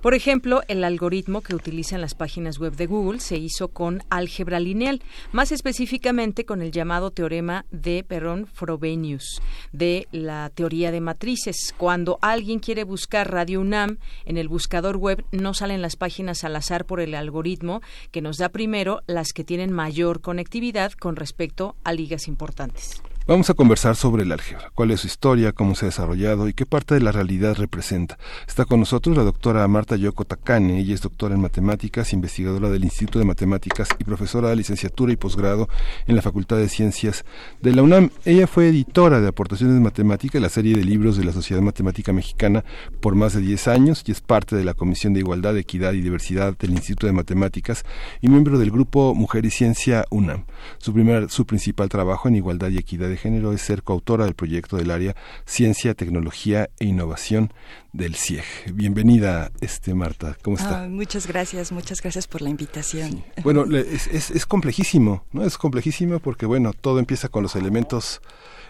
Por 0.00 0.14
ejemplo, 0.14 0.62
el 0.68 0.84
algoritmo 0.84 1.40
que 1.40 1.54
utilizan 1.54 2.00
las 2.00 2.14
páginas 2.14 2.58
web 2.58 2.76
de 2.76 2.86
Google 2.86 3.20
se 3.20 3.36
hizo 3.36 3.68
con 3.68 4.02
álgebra 4.10 4.60
lineal, 4.60 5.02
más 5.32 5.52
específicamente 5.52 6.44
con 6.44 6.62
el 6.62 6.70
llamado 6.70 7.10
teorema 7.10 7.64
de 7.70 8.04
Perron-Frobenius 8.04 9.40
de 9.72 10.06
la 10.12 10.50
teoría 10.54 10.92
de 10.92 11.00
matrices. 11.00 11.74
Cuando 11.76 12.18
alguien 12.22 12.60
quiere 12.60 12.84
buscar 12.84 13.30
Radio 13.30 13.60
UNAM 13.60 13.98
en 14.24 14.36
el 14.36 14.48
buscador 14.48 14.96
web, 14.96 15.24
no 15.32 15.54
salen 15.54 15.82
las 15.82 15.96
páginas 15.96 16.44
al 16.44 16.56
azar 16.56 16.84
por 16.84 17.00
el 17.00 17.14
algoritmo 17.14 17.82
que 18.10 18.22
nos 18.22 18.38
da 18.38 18.50
primero 18.50 19.02
las 19.06 19.32
que 19.32 19.44
tienen 19.44 19.72
mayor 19.72 20.20
conectividad 20.20 20.92
con 20.92 21.16
respecto 21.16 21.76
a 21.84 21.92
ligas 21.92 22.28
importantes. 22.28 23.02
Vamos 23.28 23.50
a 23.50 23.54
conversar 23.54 23.96
sobre 23.96 24.22
el 24.22 24.30
álgebra, 24.30 24.70
cuál 24.72 24.92
es 24.92 25.00
su 25.00 25.08
historia, 25.08 25.50
cómo 25.50 25.74
se 25.74 25.84
ha 25.84 25.88
desarrollado 25.88 26.46
y 26.46 26.54
qué 26.54 26.64
parte 26.64 26.94
de 26.94 27.00
la 27.00 27.10
realidad 27.10 27.56
representa. 27.56 28.18
Está 28.46 28.66
con 28.66 28.78
nosotros 28.78 29.16
la 29.16 29.24
doctora 29.24 29.66
Marta 29.66 29.96
Yoko 29.96 30.24
Takane, 30.24 30.78
ella 30.78 30.94
es 30.94 31.00
doctora 31.00 31.34
en 31.34 31.40
matemáticas, 31.40 32.12
investigadora 32.12 32.70
del 32.70 32.84
Instituto 32.84 33.18
de 33.18 33.24
Matemáticas 33.24 33.88
y 33.98 34.04
profesora 34.04 34.50
de 34.50 34.54
licenciatura 34.54 35.12
y 35.12 35.16
posgrado 35.16 35.68
en 36.06 36.14
la 36.14 36.22
Facultad 36.22 36.58
de 36.58 36.68
Ciencias 36.68 37.24
de 37.60 37.74
la 37.74 37.82
UNAM. 37.82 38.10
Ella 38.24 38.46
fue 38.46 38.68
editora 38.68 39.20
de 39.20 39.26
Aportaciones 39.26 39.80
Matemáticas, 39.80 40.40
la 40.40 40.48
serie 40.48 40.76
de 40.76 40.84
libros 40.84 41.16
de 41.16 41.24
la 41.24 41.32
Sociedad 41.32 41.60
Matemática 41.60 42.12
Mexicana 42.12 42.64
por 43.00 43.16
más 43.16 43.32
de 43.32 43.40
10 43.40 43.66
años 43.66 44.04
y 44.06 44.12
es 44.12 44.20
parte 44.20 44.54
de 44.54 44.62
la 44.62 44.74
Comisión 44.74 45.14
de 45.14 45.18
Igualdad, 45.18 45.56
Equidad 45.56 45.94
y 45.94 46.00
Diversidad 46.00 46.56
del 46.56 46.70
Instituto 46.70 47.08
de 47.08 47.12
Matemáticas 47.12 47.82
y 48.20 48.28
miembro 48.28 48.56
del 48.56 48.70
grupo 48.70 49.16
Mujer 49.16 49.44
y 49.46 49.50
Ciencia 49.50 50.04
UNAM. 50.10 50.44
Su, 50.78 50.92
primer, 50.92 51.28
su 51.28 51.44
principal 51.44 51.88
trabajo 51.88 52.28
en 52.28 52.36
igualdad 52.36 52.68
y 52.68 52.78
equidad 52.78 53.15
de 53.16 53.22
género 53.22 53.52
es 53.52 53.62
ser 53.62 53.82
coautora 53.82 54.26
del 54.26 54.34
proyecto 54.34 54.76
del 54.76 54.90
área 54.90 55.16
Ciencia, 55.46 55.94
Tecnología 55.94 56.68
e 56.78 56.84
Innovación 56.84 57.52
del 57.92 58.14
CIEG. 58.14 58.44
Bienvenida, 58.74 59.50
este 59.60 59.94
Marta, 59.94 60.36
¿cómo 60.42 60.56
está? 60.56 60.84
Ah, 60.84 60.88
muchas 60.88 61.26
gracias, 61.26 61.72
muchas 61.72 62.02
gracias 62.02 62.26
por 62.26 62.42
la 62.42 62.50
invitación. 62.50 63.24
Bueno, 63.42 63.64
es, 63.74 64.06
es, 64.08 64.30
es, 64.30 64.44
complejísimo, 64.44 65.24
¿no? 65.32 65.44
Es 65.44 65.56
complejísimo 65.56 66.20
porque, 66.20 66.44
bueno, 66.44 66.72
todo 66.74 66.98
empieza 66.98 67.28
con 67.30 67.42
los 67.42 67.56
elementos, 67.56 68.20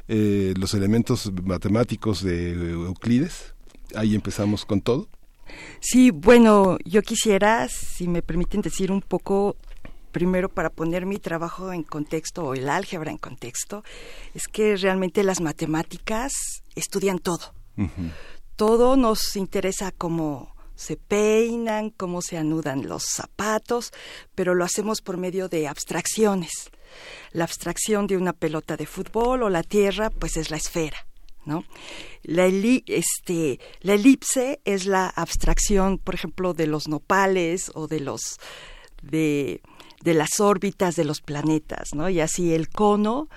eh, 0.06 0.54
los 0.56 0.74
elementos 0.74 1.32
matemáticos 1.42 2.22
de 2.22 2.52
Euclides. 2.52 3.54
Ahí 3.96 4.14
empezamos 4.14 4.64
con 4.64 4.80
todo. 4.80 5.08
Sí, 5.80 6.12
bueno, 6.12 6.78
yo 6.84 7.02
quisiera, 7.02 7.68
si 7.68 8.06
me 8.06 8.22
permiten 8.22 8.60
decir 8.60 8.92
un 8.92 9.00
poco 9.02 9.56
primero 10.16 10.48
para 10.48 10.70
poner 10.70 11.04
mi 11.04 11.18
trabajo 11.18 11.74
en 11.74 11.82
contexto 11.82 12.42
o 12.42 12.54
el 12.54 12.70
álgebra 12.70 13.10
en 13.10 13.18
contexto, 13.18 13.84
es 14.32 14.48
que 14.48 14.74
realmente 14.74 15.22
las 15.22 15.42
matemáticas 15.42 16.32
estudian 16.74 17.18
todo. 17.18 17.52
Uh 17.76 17.82
-huh. 17.82 18.12
Todo 18.56 18.96
nos 18.96 19.36
interesa 19.36 19.92
cómo 19.92 20.56
se 20.74 20.96
peinan, 20.96 21.90
cómo 21.90 22.22
se 22.22 22.38
anudan 22.38 22.88
los 22.88 23.04
zapatos, 23.04 23.92
pero 24.34 24.54
lo 24.54 24.64
hacemos 24.64 25.02
por 25.02 25.18
medio 25.18 25.50
de 25.50 25.68
abstracciones. 25.68 26.70
La 27.32 27.44
abstracción 27.44 28.06
de 28.06 28.16
una 28.16 28.32
pelota 28.32 28.78
de 28.78 28.86
fútbol 28.86 29.42
o 29.42 29.50
la 29.50 29.62
tierra, 29.62 30.08
pues 30.08 30.38
es 30.38 30.50
la 30.50 30.56
esfera. 30.56 30.96
¿No? 31.44 31.62
La, 32.22 32.46
eli 32.46 32.82
este, 32.86 33.60
la 33.82 33.92
elipse 33.92 34.60
es 34.64 34.86
la 34.86 35.08
abstracción, 35.08 35.98
por 35.98 36.14
ejemplo, 36.14 36.54
de 36.54 36.66
los 36.66 36.88
nopales 36.88 37.70
o 37.74 37.86
de 37.86 38.00
los 38.00 38.38
de 39.02 39.60
de 40.06 40.14
las 40.14 40.38
órbitas 40.38 40.94
de 40.94 41.04
los 41.04 41.20
planetas, 41.20 41.88
¿no? 41.92 42.08
Y 42.08 42.20
así 42.20 42.54
el 42.54 42.68
cono, 42.68 43.28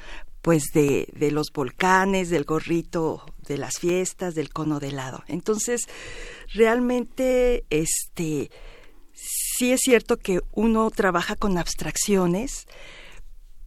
pues 0.44 0.66
de, 0.72 1.10
de 1.14 1.32
los 1.32 1.48
volcanes, 1.52 2.30
del 2.30 2.44
gorrito 2.44 3.26
de 3.48 3.58
las 3.58 3.80
fiestas, 3.80 4.36
del 4.36 4.54
cono 4.54 4.80
de 4.80 4.90
helado. 4.90 5.24
Entonces, 5.28 5.88
realmente, 6.54 7.66
este, 7.72 8.52
sí 9.14 9.72
es 9.72 9.82
cierto 9.82 10.18
que 10.18 10.42
uno 10.52 10.92
trabaja 10.92 11.36
con 11.36 11.58
abstracciones, 11.58 12.68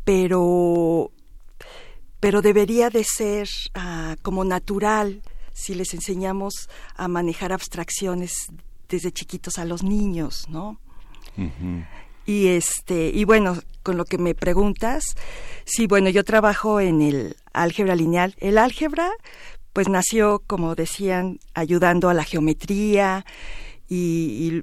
pero 0.05 1.11
pero 2.21 2.41
debería 2.41 2.89
de 2.89 3.03
ser 3.03 3.49
ah, 3.75 4.15
como 4.23 4.45
natural 4.45 5.23
si 5.53 5.75
les 5.75 5.93
enseñamos 5.93 6.69
a 6.95 7.09
manejar 7.09 7.53
abstracciones 7.53 8.33
desde 8.89 9.11
chiquitos 9.11 9.59
a 9.59 9.65
los 9.65 9.83
niños, 9.83 10.49
¿no? 10.49 10.79
Y 12.27 12.49
este, 12.49 13.11
y 13.13 13.25
bueno, 13.25 13.59
con 13.83 13.97
lo 13.97 14.05
que 14.05 14.19
me 14.19 14.35
preguntas, 14.35 15.05
sí, 15.65 15.87
bueno, 15.87 16.09
yo 16.11 16.25
trabajo 16.25 16.81
en 16.81 17.03
el 17.03 17.37
álgebra 17.53 17.97
lineal. 17.97 18.35
El 18.39 18.59
álgebra, 18.59 19.11
pues 19.73 19.89
nació, 19.89 20.43
como 20.47 20.75
decían, 20.75 21.41
ayudando 21.55 22.09
a 22.09 22.15
la 22.15 22.25
geometría 22.25 23.25
y, 23.89 24.63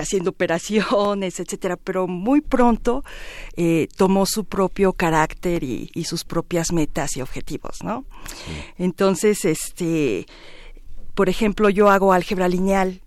haciendo 0.00 0.30
operaciones, 0.30 1.38
etcétera, 1.38 1.76
pero 1.76 2.08
muy 2.08 2.40
pronto 2.40 3.04
eh, 3.56 3.86
tomó 3.96 4.26
su 4.26 4.44
propio 4.44 4.92
carácter 4.92 5.62
y, 5.62 6.04
sus 6.04 6.24
propias 6.24 6.72
metas 6.72 7.16
y 7.16 7.22
objetivos, 7.22 7.82
¿no? 7.84 8.04
Entonces, 8.76 9.44
este, 9.44 10.26
por 11.14 11.28
ejemplo, 11.28 11.70
yo 11.70 11.90
hago 11.90 12.12
álgebra 12.12 12.48
lineal 12.48 13.03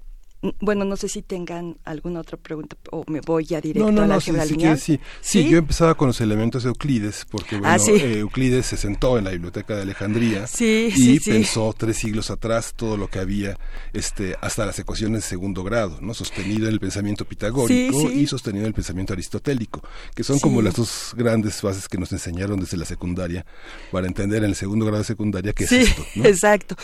bueno, 0.60 0.86
no 0.86 0.98
sé 0.98 1.10
si 1.10 1.22
tengan 1.22 1.77
alguna 1.84 2.20
otra 2.20 2.38
pregunta 2.38 2.77
o 2.91 3.03
me 3.08 3.22
voy 3.22 3.46
ya 3.46 3.60
directo 3.60 3.91
no, 3.91 4.03
a 4.03 4.06
la 4.06 4.08
no, 4.08 4.13
álgebra 4.15 4.46
sí, 4.46 4.51
lineal. 4.51 4.79
Sí, 4.79 5.00
sí, 5.20 5.50
yo 5.50 5.58
empezaba 5.58 5.96
con 5.96 6.08
los 6.08 6.22
elementos 6.22 6.63
de 6.63 6.70
Euclides, 6.70 7.25
porque 7.29 7.60
Ah, 7.63 7.77
bueno, 7.77 7.96
eh, 7.96 8.20
Euclides 8.20 8.67
se 8.67 8.77
sentó 8.77 9.17
en 9.17 9.24
la 9.24 9.32
biblioteca 9.32 9.75
de 9.75 9.82
Alejandría 9.82 10.46
y 10.60 11.20
pensó 11.20 11.74
tres 11.75 11.98
siglos 11.98 12.29
atrás 12.29 12.74
todo 12.75 12.98
lo 12.98 13.08
que 13.08 13.20
había, 13.20 13.58
este, 13.94 14.36
hasta 14.41 14.65
las 14.65 14.77
ecuaciones 14.77 15.24
de 15.24 15.29
segundo 15.29 15.63
grado, 15.63 15.98
¿no? 16.01 16.13
Sostenido 16.13 16.67
en 16.67 16.74
el 16.74 16.79
pensamiento 16.79 17.25
pitagórico 17.25 18.12
y 18.12 18.27
sostenido 18.27 18.63
en 18.63 18.67
el 18.67 18.74
pensamiento 18.74 19.13
aristotélico, 19.13 19.82
que 20.15 20.24
son 20.24 20.39
como 20.39 20.62
las 20.62 20.75
dos 20.75 21.13
grandes 21.15 21.62
bases 21.62 21.88
que 21.88 21.98
nos 21.98 22.12
enseñaron 22.12 22.60
desde 22.60 22.77
la 22.77 22.86
secundaria 22.86 23.46
para 23.91 24.08
entender 24.08 24.44
en 24.44 24.50
el 24.50 24.56
segundo 24.56 24.86
grado 24.86 25.00
de 25.00 25.06
secundaria 25.06 25.53
qué 25.53 25.65
Sí, 25.65 25.77
es 25.77 25.89
esto, 25.89 26.06
exacto. 26.24 26.75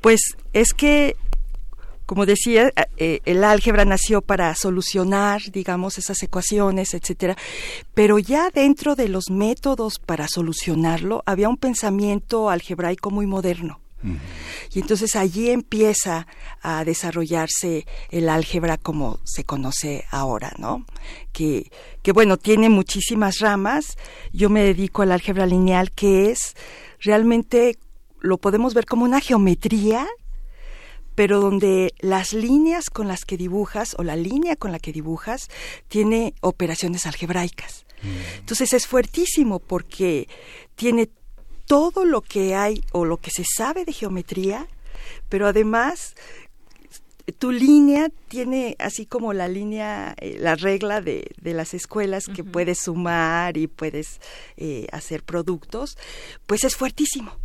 Pues 0.00 0.20
es 0.52 0.72
que, 0.72 1.16
como 2.10 2.26
decía, 2.26 2.72
eh, 2.96 3.20
el 3.24 3.44
álgebra 3.44 3.84
nació 3.84 4.20
para 4.20 4.52
solucionar, 4.56 5.42
digamos, 5.52 5.96
esas 5.96 6.20
ecuaciones, 6.24 6.92
etcétera. 6.92 7.36
Pero 7.94 8.18
ya 8.18 8.50
dentro 8.50 8.96
de 8.96 9.08
los 9.08 9.30
métodos 9.30 10.00
para 10.00 10.26
solucionarlo 10.26 11.22
había 11.24 11.48
un 11.48 11.56
pensamiento 11.56 12.50
algebraico 12.50 13.12
muy 13.12 13.28
moderno. 13.28 13.78
Y 14.74 14.80
entonces 14.80 15.14
allí 15.14 15.50
empieza 15.50 16.26
a 16.62 16.84
desarrollarse 16.84 17.86
el 18.10 18.28
álgebra 18.28 18.76
como 18.76 19.20
se 19.22 19.44
conoce 19.44 20.04
ahora, 20.10 20.52
¿no? 20.58 20.86
Que, 21.30 21.70
que 22.02 22.10
bueno, 22.10 22.38
tiene 22.38 22.70
muchísimas 22.70 23.38
ramas. 23.38 23.96
Yo 24.32 24.50
me 24.50 24.64
dedico 24.64 25.02
al 25.02 25.12
álgebra 25.12 25.46
lineal, 25.46 25.92
que 25.92 26.32
es 26.32 26.56
realmente, 26.98 27.78
lo 28.18 28.38
podemos 28.38 28.74
ver 28.74 28.86
como 28.86 29.04
una 29.04 29.20
geometría, 29.20 30.08
pero 31.20 31.38
donde 31.38 31.92
las 31.98 32.32
líneas 32.32 32.88
con 32.88 33.06
las 33.06 33.26
que 33.26 33.36
dibujas 33.36 33.94
o 33.98 34.02
la 34.02 34.16
línea 34.16 34.56
con 34.56 34.72
la 34.72 34.78
que 34.78 34.90
dibujas 34.90 35.50
tiene 35.88 36.32
operaciones 36.40 37.04
algebraicas. 37.04 37.84
Entonces 38.38 38.72
es 38.72 38.86
fuertísimo 38.86 39.58
porque 39.58 40.28
tiene 40.76 41.10
todo 41.66 42.06
lo 42.06 42.22
que 42.22 42.54
hay 42.54 42.82
o 42.92 43.04
lo 43.04 43.18
que 43.18 43.30
se 43.30 43.44
sabe 43.44 43.84
de 43.84 43.92
geometría, 43.92 44.66
pero 45.28 45.46
además 45.46 46.14
tu 47.38 47.52
línea 47.52 48.08
tiene 48.28 48.74
así 48.78 49.04
como 49.04 49.34
la 49.34 49.46
línea, 49.46 50.14
eh, 50.22 50.38
la 50.40 50.54
regla 50.54 51.02
de, 51.02 51.30
de 51.38 51.52
las 51.52 51.74
escuelas 51.74 52.28
que 52.34 52.44
puedes 52.44 52.78
sumar 52.78 53.58
y 53.58 53.66
puedes 53.66 54.22
eh, 54.56 54.86
hacer 54.90 55.22
productos, 55.22 55.98
pues 56.46 56.64
es 56.64 56.76
fuertísimo 56.76 57.36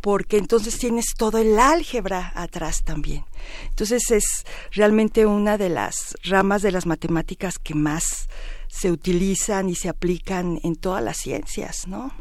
porque 0.00 0.36
entonces 0.38 0.78
tienes 0.78 1.14
todo 1.16 1.38
el 1.38 1.58
álgebra 1.58 2.32
atrás 2.34 2.82
también. 2.84 3.24
Entonces 3.68 4.10
es 4.10 4.24
realmente 4.72 5.26
una 5.26 5.58
de 5.58 5.68
las 5.68 6.16
ramas 6.24 6.62
de 6.62 6.72
las 6.72 6.86
matemáticas 6.86 7.58
que 7.58 7.74
más 7.74 8.28
se 8.68 8.90
utilizan 8.92 9.68
y 9.68 9.74
se 9.74 9.88
aplican 9.88 10.60
en 10.62 10.76
todas 10.76 11.02
las 11.02 11.16
ciencias, 11.16 11.88
¿no? 11.88 12.12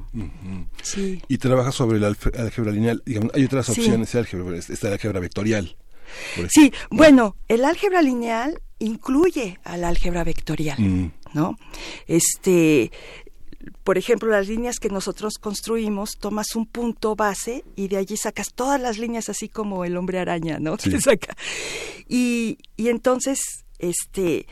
Sí. 0.81 1.21
Y 1.27 1.37
trabaja 1.37 1.71
sobre 1.71 1.97
el 1.97 2.03
alfe- 2.03 2.35
álgebra 2.39 2.71
lineal. 2.71 3.03
Digamos, 3.05 3.31
hay 3.35 3.43
otras 3.43 3.67
Sí. 3.67 3.73
opciones 3.73 4.11
de 4.11 4.19
álgebra, 4.19 4.57
está 4.57 4.87
el 4.87 4.93
álgebra 4.93 5.19
vectorial. 5.19 5.77
Sí, 6.49 6.73
bueno, 6.89 7.35
el 7.47 7.63
álgebra 7.65 8.01
lineal 8.01 8.59
incluye 8.79 9.59
al 9.63 9.83
álgebra 9.83 10.23
vectorial, 10.23 10.79
Mm. 10.81 11.11
¿no? 11.33 11.55
Este, 12.07 12.91
por 13.83 13.97
ejemplo, 13.97 14.29
las 14.29 14.47
líneas 14.47 14.79
que 14.79 14.89
nosotros 14.89 15.35
construimos, 15.39 16.17
tomas 16.19 16.55
un 16.55 16.65
punto 16.65 17.15
base 17.15 17.63
y 17.75 17.87
de 17.87 17.97
allí 17.97 18.17
sacas 18.17 18.53
todas 18.53 18.79
las 18.79 18.97
líneas 18.97 19.29
así 19.29 19.49
como 19.49 19.85
el 19.85 19.97
hombre 19.97 20.19
araña, 20.19 20.59
¿no? 20.59 20.77
Sí. 20.79 20.91
Que 20.91 21.01
saca. 21.01 21.35
Y, 22.07 22.57
y 22.77 22.87
entonces, 22.87 23.65
este, 23.79 24.47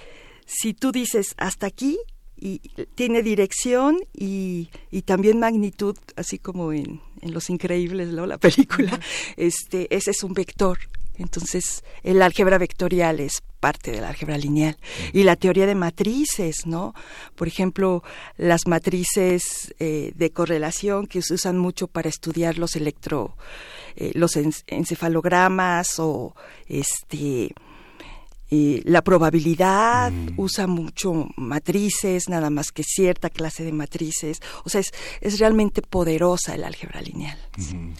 si 0.45 0.73
tú 0.73 0.91
dices 0.91 1.33
hasta 1.37 1.67
aquí 1.67 1.97
y 2.35 2.59
tiene 2.95 3.23
dirección 3.23 3.97
y, 4.13 4.69
y 4.91 5.01
también 5.03 5.39
magnitud, 5.39 5.97
así 6.15 6.37
como 6.37 6.73
en, 6.73 7.01
en 7.21 7.33
Los 7.33 7.49
Increíbles, 7.49 8.09
¿no? 8.09 8.25
La 8.25 8.37
película, 8.37 8.99
este, 9.37 9.93
ese 9.95 10.11
es 10.11 10.23
un 10.23 10.33
vector. 10.33 10.77
Entonces, 11.17 11.83
el 12.03 12.21
álgebra 12.21 12.57
vectorial 12.57 13.19
es 13.19 13.41
parte 13.59 13.91
del 13.91 14.03
álgebra 14.03 14.37
lineal. 14.37 14.77
Y 15.13 15.23
la 15.23 15.35
teoría 15.35 15.65
de 15.65 15.73
matrices, 15.75 16.65
¿no? 16.65 16.93
Por 17.35 17.47
ejemplo, 17.47 18.03
las 18.37 18.67
matrices 18.67 19.73
eh, 19.79 20.11
de 20.15 20.29
correlación 20.31 21.07
que 21.07 21.21
se 21.21 21.33
usan 21.33 21.57
mucho 21.57 21.87
para 21.87 22.07
estudiar 22.09 22.57
los 22.59 22.75
electro, 22.75 23.35
eh, 23.95 24.11
los 24.13 24.35
en- 24.35 24.53
encefalogramas 24.67 25.99
o 25.99 26.35
este 26.67 27.53
eh, 28.49 28.81
la 28.85 29.01
probabilidad 29.03 30.11
usa 30.37 30.67
mucho 30.67 31.27
matrices, 31.35 32.29
nada 32.29 32.49
más 32.49 32.71
que 32.71 32.83
cierta 32.83 33.29
clase 33.29 33.63
de 33.63 33.71
matrices. 33.71 34.39
O 34.63 34.69
sea, 34.69 34.81
es, 34.81 34.91
es 35.21 35.39
realmente 35.39 35.81
poderosa 35.81 36.55
el 36.55 36.63
álgebra 36.63 37.01
lineal. 37.01 37.37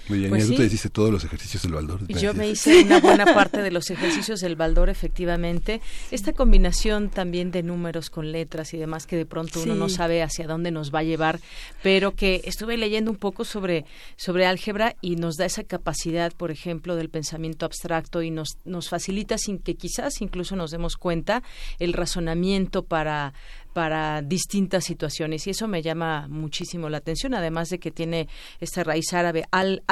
Muy 0.09 0.19
bien, 0.19 0.29
Pues 0.29 0.43
y 0.45 0.47
tú 0.47 0.51
sí. 0.53 0.57
te 0.59 0.65
hiciste 0.65 0.89
todos 0.89 1.11
los 1.11 1.23
ejercicios 1.23 1.63
del 1.63 1.73
Baldor. 1.73 2.07
Yo 2.07 2.33
me 2.33 2.47
hice 2.49 2.83
una 2.83 2.99
buena 2.99 3.25
parte 3.33 3.61
de 3.61 3.71
los 3.71 3.89
ejercicios 3.89 4.39
del 4.39 4.55
Baldor, 4.55 4.89
efectivamente. 4.89 5.81
Esta 6.11 6.31
combinación 6.33 7.09
también 7.09 7.51
de 7.51 7.63
números 7.63 8.09
con 8.09 8.31
letras 8.31 8.73
y 8.73 8.77
demás 8.77 9.05
que 9.07 9.15
de 9.17 9.25
pronto 9.25 9.61
uno 9.61 9.73
Sí. 9.73 9.79
no 9.79 9.89
sabe 9.89 10.23
hacia 10.23 10.47
dónde 10.47 10.71
nos 10.71 10.93
va 10.93 10.99
a 10.99 11.03
llevar, 11.03 11.39
pero 11.83 12.15
que 12.15 12.41
estuve 12.45 12.77
leyendo 12.77 13.11
un 13.11 13.17
poco 13.17 13.43
sobre, 13.43 13.85
sobre 14.15 14.45
álgebra 14.45 14.95
y 15.01 15.15
nos 15.17 15.35
da 15.35 15.45
esa 15.45 15.63
capacidad, 15.63 16.31
por 16.33 16.51
ejemplo, 16.51 16.95
del 16.95 17.09
pensamiento 17.09 17.65
abstracto 17.65 18.21
y 18.21 18.31
nos, 18.31 18.57
nos 18.63 18.87
facilita 18.89 19.37
sin 19.37 19.59
que 19.59 19.75
quizás 19.75 20.21
incluso 20.21 20.36
nos 20.55 20.71
demos 20.71 20.97
cuenta 20.97 21.43
el 21.79 21.93
razonamiento 21.93 22.83
para 22.83 23.33
para 23.73 24.21
distintas 24.23 24.85
situaciones 24.85 25.45
y 25.45 25.51
eso 25.51 25.67
me 25.67 25.83
llama 25.83 26.27
muchísimo 26.29 26.89
la 26.89 26.97
atención 26.97 27.33
además 27.35 27.69
de 27.69 27.79
que 27.79 27.91
tiene 27.91 28.27
esta 28.59 28.83
raíz 28.83 29.13
árabe 29.13 29.45
al 29.51 29.83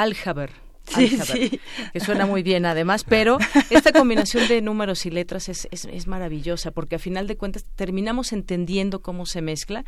Sí, 0.88 1.08
sí. 1.08 1.60
que 1.92 2.00
suena 2.00 2.26
muy 2.26 2.42
bien 2.42 2.64
además, 2.64 3.04
pero 3.04 3.38
esta 3.70 3.92
combinación 3.92 4.46
de 4.48 4.62
números 4.62 5.04
y 5.04 5.10
letras 5.10 5.48
es, 5.48 5.66
es, 5.70 5.84
es 5.84 6.06
maravillosa 6.06 6.70
porque 6.70 6.96
a 6.96 6.98
final 6.98 7.26
de 7.26 7.36
cuentas 7.36 7.64
terminamos 7.74 8.32
entendiendo 8.32 9.02
cómo 9.02 9.26
se 9.26 9.42
mezcla 9.42 9.84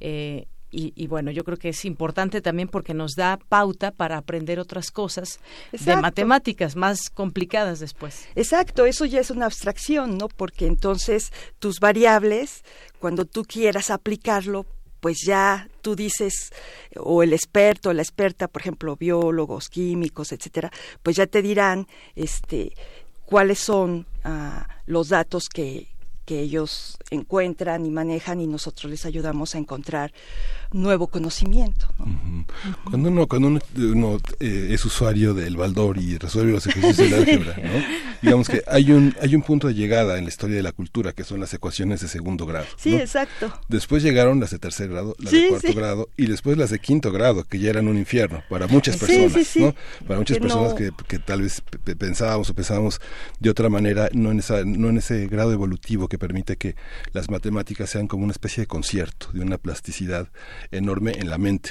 eh, 0.00 0.46
y, 0.72 0.92
y 0.96 1.06
bueno, 1.06 1.30
yo 1.30 1.44
creo 1.44 1.58
que 1.58 1.68
es 1.68 1.84
importante 1.84 2.40
también 2.40 2.66
porque 2.66 2.94
nos 2.94 3.14
da 3.14 3.36
pauta 3.36 3.92
para 3.92 4.16
aprender 4.16 4.58
otras 4.58 4.90
cosas 4.90 5.38
de 5.70 5.96
matemáticas 5.96 6.74
más 6.74 7.10
complicadas 7.10 7.78
después. 7.78 8.26
Exacto, 8.34 8.86
eso 8.86 9.04
ya 9.04 9.20
es 9.20 9.30
una 9.30 9.46
abstracción, 9.46 10.16
¿no? 10.16 10.28
Porque 10.28 10.66
entonces 10.66 11.32
tus 11.58 11.78
variables, 11.78 12.64
cuando 12.98 13.26
tú 13.26 13.44
quieras 13.44 13.90
aplicarlo, 13.90 14.66
pues 15.00 15.18
ya 15.26 15.68
tú 15.82 15.94
dices, 15.94 16.52
o 16.96 17.22
el 17.22 17.32
experto, 17.32 17.90
o 17.90 17.92
la 17.92 18.02
experta, 18.02 18.48
por 18.48 18.62
ejemplo, 18.62 18.96
biólogos, 18.96 19.68
químicos, 19.68 20.32
etcétera, 20.32 20.70
pues 21.02 21.16
ya 21.16 21.26
te 21.26 21.42
dirán, 21.42 21.86
este, 22.14 22.72
cuáles 23.26 23.58
son 23.58 24.06
ah, 24.24 24.68
los 24.86 25.08
datos 25.08 25.48
que, 25.52 25.88
que 26.24 26.40
ellos 26.40 26.98
encuentran 27.10 27.84
y 27.84 27.90
manejan 27.90 28.40
y 28.40 28.46
nosotros 28.46 28.90
les 28.90 29.04
ayudamos 29.04 29.54
a 29.54 29.58
encontrar 29.58 30.12
nuevo 30.72 31.06
conocimiento. 31.06 31.86
¿no? 31.98 32.44
Cuando 32.84 33.08
uno, 33.08 33.26
cuando 33.26 33.48
uno, 33.48 33.60
uno, 33.76 34.18
eh, 34.40 34.68
es 34.70 34.84
usuario 34.84 35.34
del 35.34 35.56
Baldor 35.56 35.98
y 35.98 36.18
resuelve 36.18 36.52
los 36.52 36.66
ejercicios 36.66 37.10
del 37.10 37.14
álgebra, 37.20 37.56
¿no? 37.56 37.84
digamos 38.22 38.48
que 38.48 38.62
hay 38.66 38.92
un, 38.92 39.14
hay 39.20 39.34
un 39.34 39.42
punto 39.42 39.68
de 39.68 39.74
llegada 39.74 40.18
en 40.18 40.24
la 40.24 40.28
historia 40.30 40.56
de 40.56 40.62
la 40.62 40.72
cultura 40.72 41.12
que 41.12 41.24
son 41.24 41.40
las 41.40 41.52
ecuaciones 41.54 42.00
de 42.00 42.08
segundo 42.08 42.46
grado. 42.46 42.66
Sí, 42.76 42.92
¿no? 42.92 42.98
exacto. 42.98 43.52
Después 43.68 44.02
llegaron 44.02 44.40
las 44.40 44.50
de 44.50 44.58
tercer 44.58 44.88
grado, 44.88 45.14
las 45.18 45.30
Sí, 45.30 45.42
de 45.42 45.48
cuarto 45.48 45.68
sí. 45.68 45.74
grado 45.74 46.08
y 46.16 46.26
después 46.26 46.56
las 46.58 46.70
de 46.70 46.78
quinto 46.78 47.12
grado, 47.12 47.44
que 47.44 47.58
ya 47.58 47.70
eran 47.70 47.88
un 47.88 47.98
infierno 47.98 48.42
para 48.48 48.66
muchas 48.66 48.96
personas, 48.96 49.32
sí, 49.32 49.44
sí. 49.44 49.60
¿no? 49.60 49.74
Para 50.06 50.18
muchas 50.18 50.36
Que 50.38 50.42
personas 50.42 50.74
que, 50.74 50.90
que 51.06 51.18
tal 51.18 51.42
vez 51.42 51.60
pe- 51.60 51.78
pe- 51.78 51.96
pensábamos 51.96 52.48
o 52.50 52.54
pensábamos 52.54 53.00
de 53.40 53.50
otra 53.50 53.68
manera, 53.68 54.08
no 54.12 54.30
en, 54.30 54.38
esa, 54.38 54.64
no 54.64 54.88
en 54.88 54.98
ese 54.98 55.26
grado 55.26 55.52
evolutivo 55.52 56.08
que 56.08 56.18
permite 56.18 56.56
que 56.56 56.76
las 57.12 57.30
matemáticas 57.30 57.90
sean 57.90 58.06
como 58.08 58.24
una 58.24 58.32
especie 58.32 58.62
de 58.62 58.66
concierto, 58.66 59.28
de 59.32 59.40
una 59.40 59.58
plasticidad 59.58 60.28
enorme 60.70 61.12
en 61.18 61.28
la 61.30 61.38
mente. 61.38 61.70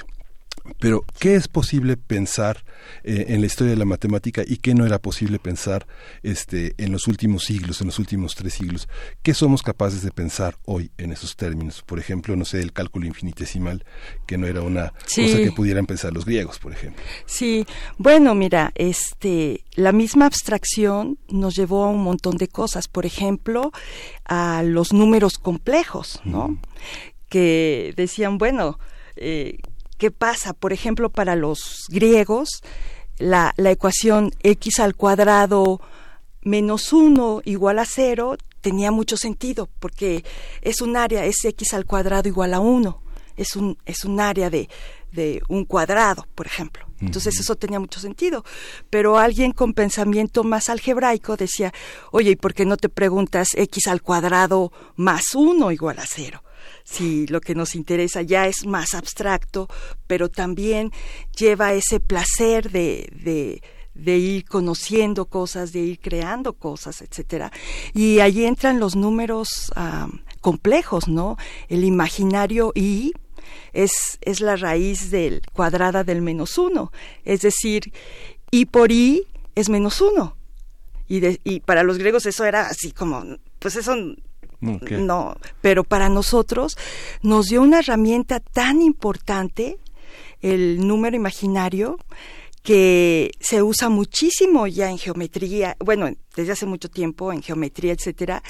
Pero, 0.79 1.03
¿qué 1.17 1.33
es 1.33 1.47
posible 1.47 1.97
pensar 1.97 2.63
eh, 3.03 3.25
en 3.29 3.39
la 3.41 3.47
historia 3.47 3.71
de 3.71 3.77
la 3.79 3.85
matemática 3.85 4.43
y 4.45 4.57
qué 4.57 4.75
no 4.75 4.85
era 4.85 4.99
posible 4.99 5.39
pensar 5.39 5.87
este, 6.21 6.75
en 6.77 6.91
los 6.91 7.07
últimos 7.07 7.45
siglos, 7.45 7.81
en 7.81 7.87
los 7.87 7.97
últimos 7.97 8.35
tres 8.35 8.53
siglos? 8.53 8.87
¿Qué 9.23 9.33
somos 9.33 9.63
capaces 9.63 10.03
de 10.03 10.11
pensar 10.11 10.57
hoy 10.65 10.91
en 10.99 11.11
esos 11.13 11.35
términos? 11.35 11.81
Por 11.83 11.97
ejemplo, 11.97 12.35
no 12.35 12.45
sé, 12.45 12.61
el 12.61 12.73
cálculo 12.73 13.07
infinitesimal, 13.07 13.83
que 14.27 14.37
no 14.37 14.45
era 14.45 14.61
una 14.61 14.93
Sí. 15.07 15.23
cosa 15.23 15.37
que 15.39 15.51
pudieran 15.51 15.87
pensar 15.87 16.13
los 16.13 16.25
griegos, 16.25 16.59
por 16.59 16.73
ejemplo. 16.73 17.01
Sí, 17.25 17.65
bueno, 17.97 18.35
mira, 18.35 18.71
este, 18.75 19.63
la 19.73 19.91
misma 19.93 20.27
abstracción 20.27 21.17
nos 21.27 21.55
llevó 21.55 21.85
a 21.85 21.89
un 21.89 22.03
montón 22.03 22.37
de 22.37 22.47
cosas, 22.47 22.87
por 22.87 23.07
ejemplo, 23.07 23.71
a 24.25 24.61
los 24.63 24.93
números 24.93 25.39
complejos, 25.39 26.21
¿no? 26.23 26.59
Que 27.31 27.93
decían, 27.95 28.37
bueno, 28.37 28.77
eh, 29.15 29.59
¿qué 29.97 30.11
pasa? 30.11 30.51
Por 30.51 30.73
ejemplo, 30.73 31.09
para 31.09 31.37
los 31.37 31.85
griegos, 31.87 32.61
la, 33.17 33.53
la 33.55 33.71
ecuación 33.71 34.31
x 34.43 34.79
al 34.79 34.95
cuadrado 34.95 35.79
menos 36.41 36.91
1 36.91 37.43
igual 37.45 37.79
a 37.79 37.85
0 37.85 38.35
tenía 38.59 38.91
mucho 38.91 39.15
sentido, 39.15 39.69
porque 39.79 40.25
es 40.61 40.81
un 40.81 40.97
área, 40.97 41.23
es 41.23 41.45
x 41.45 41.73
al 41.73 41.85
cuadrado 41.85 42.27
igual 42.27 42.53
a 42.53 42.59
1, 42.59 43.01
es 43.37 43.55
un, 43.55 43.77
es 43.85 44.03
un 44.03 44.19
área 44.19 44.49
de, 44.49 44.67
de 45.11 45.41
un 45.47 45.65
cuadrado, 45.65 46.27
por 46.35 46.47
ejemplo. 46.47 46.85
Entonces 46.99 47.39
eso 47.39 47.55
tenía 47.55 47.79
mucho 47.79 47.99
sentido. 47.99 48.45
Pero 48.91 49.17
alguien 49.17 49.53
con 49.53 49.73
pensamiento 49.73 50.43
más 50.43 50.69
algebraico 50.69 51.35
decía, 51.35 51.73
oye, 52.11 52.31
¿y 52.31 52.35
por 52.35 52.53
qué 52.53 52.63
no 52.65 52.77
te 52.77 52.89
preguntas 52.89 53.49
x 53.55 53.87
al 53.87 54.03
cuadrado 54.03 54.71
más 54.95 55.33
1 55.33 55.71
igual 55.71 55.97
a 55.97 56.05
0? 56.05 56.43
Si 56.83 57.27
lo 57.27 57.41
que 57.41 57.55
nos 57.55 57.75
interesa 57.75 58.21
ya 58.21 58.47
es 58.47 58.65
más 58.65 58.93
abstracto, 58.93 59.67
pero 60.07 60.29
también 60.29 60.91
lleva 61.37 61.73
ese 61.73 61.99
placer 61.99 62.71
de, 62.71 63.61
de, 63.93 64.17
ir 64.17 64.45
conociendo 64.45 65.25
cosas, 65.25 65.71
de 65.73 65.79
ir 65.79 65.99
creando 65.99 66.53
cosas, 66.53 67.01
etcétera. 67.01 67.51
Y 67.93 68.19
allí 68.19 68.45
entran 68.45 68.79
los 68.79 68.95
números 68.95 69.71
ah, 69.75 70.07
complejos, 70.41 71.07
¿no? 71.07 71.37
El 71.69 71.83
imaginario 71.83 72.71
y 72.75 73.13
es, 73.73 74.17
es 74.21 74.41
la 74.41 74.55
raíz 74.55 75.11
del 75.11 75.41
cuadrada 75.53 76.03
del 76.03 76.21
menos 76.21 76.57
uno. 76.57 76.91
Es 77.23 77.41
decir, 77.41 77.91
y 78.49 78.65
por 78.65 78.91
i 78.91 79.25
es 79.55 79.69
menos 79.69 80.01
uno. 80.01 80.35
Y, 81.07 81.19
de- 81.19 81.41
y 81.43 81.59
para 81.59 81.83
los 81.83 81.97
griegos 81.97 82.25
eso 82.25 82.45
era 82.45 82.67
así 82.67 82.91
como, 82.93 83.23
pues 83.59 83.75
eso 83.75 83.93
No, 84.61 85.35
pero 85.59 85.83
para 85.83 86.07
nosotros 86.07 86.77
nos 87.23 87.47
dio 87.47 87.61
una 87.61 87.79
herramienta 87.79 88.39
tan 88.39 88.81
importante, 88.81 89.79
el 90.41 90.85
número 90.87 91.15
imaginario, 91.15 91.97
que 92.63 93.31
se 93.39 93.63
usa 93.63 93.89
muchísimo 93.89 94.67
ya 94.67 94.89
en 94.89 94.99
geometría, 94.99 95.75
bueno, 95.79 96.09
desde 96.35 96.51
hace 96.51 96.65
mucho 96.65 96.89
tiempo 96.89 97.33
en 97.33 97.41
geometría, 97.41 97.93
etcétera, 97.93 98.43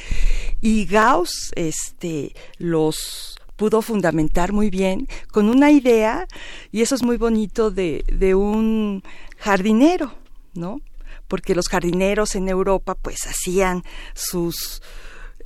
y 0.60 0.86
Gauss 0.86 1.52
este 1.56 2.36
los 2.58 3.38
pudo 3.56 3.82
fundamentar 3.82 4.52
muy 4.52 4.69
bien 4.69 5.08
con 5.32 5.47
una 5.47 5.71
idea, 5.71 6.28
y 6.71 6.82
eso 6.82 6.95
es 6.95 7.04
muy 7.04 7.17
bonito 7.17 7.71
de, 7.71 8.04
de 8.12 8.36
un 8.36 9.02
jardinero, 9.38 10.13
¿no? 10.56 10.82
Porque 11.28 11.56
los 11.56 11.69
jardineros 11.69 12.36
en 12.36 12.50
Europa 12.50 12.95
pues 12.95 13.28
hacían 13.28 13.84
sus 14.13 14.82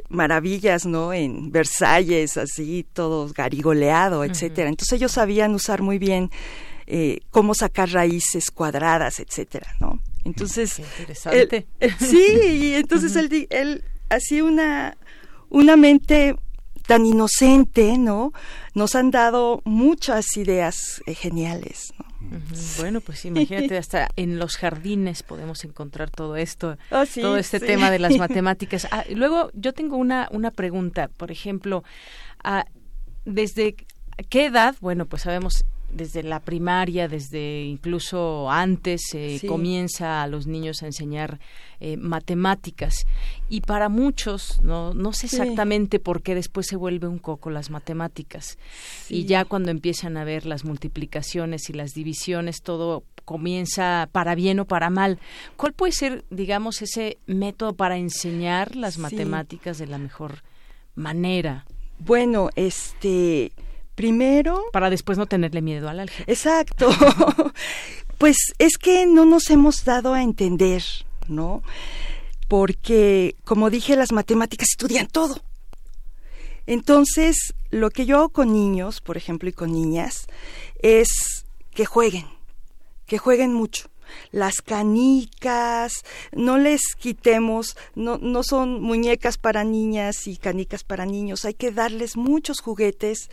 maravillas, 0.10 0.86
¿no? 0.86 1.14
En 1.14 1.52
Versalles, 1.52 2.38
así, 2.38 2.86
todo 2.94 3.32
garigoleado, 3.34 4.24
etcétera. 4.24 4.70
Entonces 4.70 4.94
ellos 4.94 5.12
sabían 5.14 5.54
usar 5.56 5.82
muy 5.82 5.98
bien 5.98 6.30
eh, 6.88 7.20
cómo 7.32 7.54
sacar 7.56 7.90
raíces 7.92 8.52
cuadradas, 8.52 9.20
etcétera, 9.20 9.76
¿no? 9.80 10.00
Entonces, 10.24 10.76
Qué 10.76 10.84
interesante. 11.02 11.68
él- 11.80 11.94
sí, 12.00 12.26
y 12.44 12.74
entonces 12.76 13.16
él, 13.16 13.48
él 13.50 13.84
hacía 14.10 14.44
una, 14.44 14.98
una 15.50 15.76
mente 15.78 16.36
tan 16.88 17.06
inocente, 17.06 17.98
¿no? 17.98 18.32
Nos 18.76 18.94
han 18.96 19.10
dado 19.12 19.62
muchas 19.66 20.38
ideas 20.38 21.02
eh, 21.08 21.16
geniales, 21.16 21.94
¿no? 21.98 22.05
Bueno, 22.78 23.02
pues 23.02 23.26
imagínate, 23.26 23.78
hasta 23.78 24.10
en 24.16 24.40
los 24.40 24.58
jardines 24.58 25.24
podemos 25.24 25.64
encontrar 25.64 26.10
todo 26.10 26.36
esto, 26.36 26.78
Ah, 26.92 27.06
sí, 27.06 27.22
todo 27.22 27.38
este 27.38 27.60
sí. 27.60 27.66
tema 27.66 27.92
de 27.92 28.00
las 28.00 28.18
matemáticas. 28.18 28.88
Ah, 28.92 29.04
luego 29.10 29.52
yo 29.54 29.74
tengo 29.74 29.98
una, 29.98 30.28
una 30.32 30.52
pregunta, 30.52 31.10
por 31.18 31.32
ejemplo, 31.32 31.84
ah, 32.44 32.66
¿desde 33.26 33.76
qué 34.30 34.46
edad? 34.46 34.76
Bueno, 34.82 35.06
pues 35.06 35.24
sabemos 35.24 35.66
desde 35.96 36.24
la 36.24 36.40
primaria, 36.40 37.08
desde 37.08 37.64
incluso 37.64 38.50
antes, 38.52 39.02
Sí. 39.10 39.40
comienza 39.48 40.22
a 40.22 40.28
los 40.28 40.46
niños 40.48 40.84
a 40.84 40.88
enseñar 40.88 41.40
eh, 41.82 41.98
matemáticas. 41.98 43.06
Y 43.50 43.62
para 43.62 43.90
muchos, 43.90 44.62
no, 44.62 44.94
no 44.94 45.12
sé 45.14 45.28
Sí. 45.28 45.36
exactamente 45.36 46.00
por 46.00 46.22
qué 46.22 46.34
después 46.36 46.68
se 46.68 46.76
vuelve 46.78 47.08
un 47.08 47.20
coco 47.20 47.50
las 47.50 47.70
matemáticas. 47.70 48.58
Y 49.10 49.26
ya 49.26 49.44
cuando 49.46 49.72
empiezan 49.72 50.16
a 50.18 50.24
ver 50.24 50.46
las 50.46 50.64
multiplicaciones 50.64 51.70
y 51.70 51.74
las 51.74 51.92
divisiones, 51.94 52.62
todo 52.62 53.04
comienza 53.26 54.08
para 54.12 54.36
bien 54.36 54.60
o 54.60 54.66
para 54.66 54.90
mal. 54.90 55.20
¿Cuál 55.58 55.74
puede 55.74 55.92
ser, 55.92 56.24
digamos, 56.30 56.82
ese 56.82 57.18
método 57.26 57.74
para 57.74 57.98
enseñar 57.98 58.76
las 58.76 58.98
matemáticas 58.98 59.78
de 59.78 59.88
la 59.88 59.98
mejor 59.98 60.44
manera? 60.96 61.66
Bueno, 62.00 62.50
este, 62.56 63.52
primero, 63.96 64.66
Para 64.72 64.90
después 64.90 65.18
no 65.18 65.26
tenerle 65.26 65.62
miedo 65.62 65.90
al 65.90 66.00
álgebra. 66.02 66.26
Exacto. 66.32 66.90
pues 68.18 68.54
es 68.60 68.78
que 68.78 69.06
no 69.06 69.26
nos 69.26 69.50
hemos 69.50 69.84
dado 69.84 70.14
a 70.14 70.22
entender, 70.22 70.84
¿no? 71.28 71.64
Porque, 72.48 73.36
como 73.44 73.70
dije, 73.70 73.96
las 73.96 74.12
matemáticas 74.12 74.70
estudian 74.70 75.08
todo. 75.08 75.42
Entonces, 76.68 77.54
lo 77.70 77.90
que 77.90 78.06
yo 78.06 78.18
hago 78.18 78.30
con 78.30 78.54
niños, 78.54 79.02
por 79.02 79.18
ejemplo, 79.18 79.50
y 79.50 79.54
con 79.54 79.72
niñas, 79.72 80.28
es 80.82 81.46
que 81.72 81.86
jueguen, 81.86 82.26
que 83.06 83.18
jueguen 83.18 83.54
mucho. 83.54 83.90
Las 84.32 84.62
canicas, 84.62 86.04
no 86.32 86.58
les 86.58 86.96
quitemos, 86.98 87.78
no, 87.96 88.18
no 88.18 88.44
son 88.44 88.82
muñecas 88.82 89.38
para 89.38 89.64
niñas 89.64 90.28
y 90.28 90.38
canicas 90.38 90.84
para 90.84 91.06
niños, 91.06 91.46
hay 91.46 91.54
que 91.54 91.72
darles 91.72 92.18
muchos 92.18 92.60
juguetes, 92.60 93.30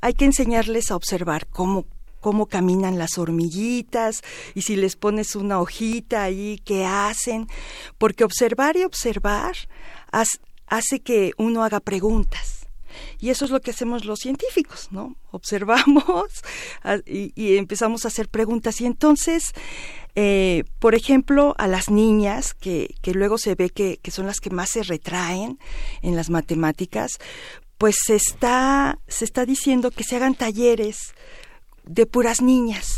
hay 0.00 0.14
que 0.14 0.24
enseñarles 0.24 0.90
a 0.90 0.96
observar 0.96 1.46
cómo 1.46 1.86
cómo 2.20 2.46
caminan 2.46 2.98
las 2.98 3.18
hormiguitas 3.18 4.22
y 4.54 4.62
si 4.62 4.76
les 4.76 4.96
pones 4.96 5.34
una 5.34 5.60
hojita 5.60 6.22
ahí, 6.22 6.60
qué 6.64 6.84
hacen, 6.84 7.48
porque 7.98 8.24
observar 8.24 8.76
y 8.76 8.84
observar 8.84 9.56
hace 10.66 11.00
que 11.00 11.32
uno 11.38 11.64
haga 11.64 11.80
preguntas. 11.80 12.66
Y 13.18 13.30
eso 13.30 13.44
es 13.44 13.50
lo 13.50 13.60
que 13.60 13.70
hacemos 13.70 14.04
los 14.04 14.18
científicos, 14.20 14.88
¿no? 14.90 15.16
Observamos 15.30 16.42
y 17.06 17.56
empezamos 17.56 18.04
a 18.04 18.08
hacer 18.08 18.28
preguntas. 18.28 18.80
Y 18.80 18.86
entonces, 18.86 19.52
eh, 20.14 20.64
por 20.78 20.94
ejemplo, 20.94 21.54
a 21.58 21.66
las 21.66 21.90
niñas, 21.90 22.54
que, 22.54 22.94
que 23.02 23.14
luego 23.14 23.38
se 23.38 23.54
ve 23.54 23.70
que, 23.70 23.98
que 24.02 24.10
son 24.10 24.26
las 24.26 24.40
que 24.40 24.50
más 24.50 24.70
se 24.70 24.82
retraen 24.82 25.58
en 26.02 26.16
las 26.16 26.30
matemáticas, 26.30 27.18
pues 27.78 27.96
se 28.04 28.16
está, 28.16 28.98
se 29.08 29.24
está 29.24 29.46
diciendo 29.46 29.90
que 29.90 30.04
se 30.04 30.16
hagan 30.16 30.34
talleres 30.34 31.14
de 31.84 32.06
puras 32.06 32.42
niñas. 32.42 32.96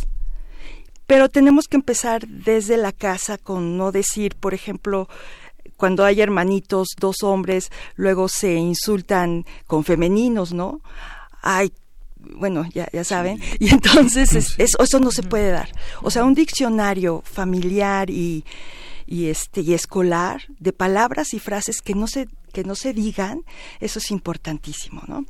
Pero 1.07 1.29
tenemos 1.29 1.69
que 1.69 1.77
empezar 1.77 2.27
desde 2.27 2.77
la 2.77 2.93
casa 2.93 3.39
con 3.39 3.77
no 3.77 3.93
decir, 3.93 4.35
por 4.35 4.55
ejemplo, 4.55 5.09
cuando 5.77 6.05
hay 6.05 6.21
hermanitos, 6.21 6.89
dos 6.99 7.23
hombres, 7.23 7.71
luego 7.97 8.29
se 8.29 8.55
insultan 8.55 9.45
con 9.67 9.85
femeninos, 9.85 10.53
¿no? 10.53 10.81
Ay, 11.43 11.73
bueno, 12.37 12.67
ya, 12.75 12.89
ya 12.93 13.05
saben. 13.05 13.41
Y 13.59 13.71
entonces 13.71 14.35
es- 14.35 14.55
eso, 14.59 14.83
eso 14.83 15.01
no 15.01 15.11
se 15.11 15.23
puede 15.23 15.51
dar. 15.51 15.71
O 16.03 16.11
sea, 16.11 16.25
un 16.25 16.35
diccionario 16.35 17.23
familiar 17.25 18.11
y, 18.11 18.45
y 19.07 19.27
este 19.27 19.61
y 19.63 19.75
escolar 19.75 20.43
de 20.59 20.73
palabras 20.73 21.35
y 21.35 21.39
frases 21.39 21.83
que 21.83 21.95
no 21.95 22.07
se 22.07 22.29
que 22.53 22.65
no 22.65 22.75
se 22.75 22.93
digan, 22.93 23.41
eso 23.81 23.99
es 23.99 24.11
importantísimo, 24.11 25.03
¿no? 25.09 25.25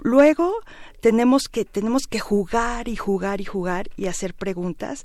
Luego 0.00 0.52
tenemos 1.00 1.44
que 1.44 1.64
tenemos 1.64 2.08
que 2.08 2.18
jugar 2.18 2.88
y 2.88 2.96
jugar 2.96 3.40
y 3.40 3.44
jugar 3.44 3.88
y 3.96 4.06
hacer 4.06 4.34
preguntas 4.34 5.04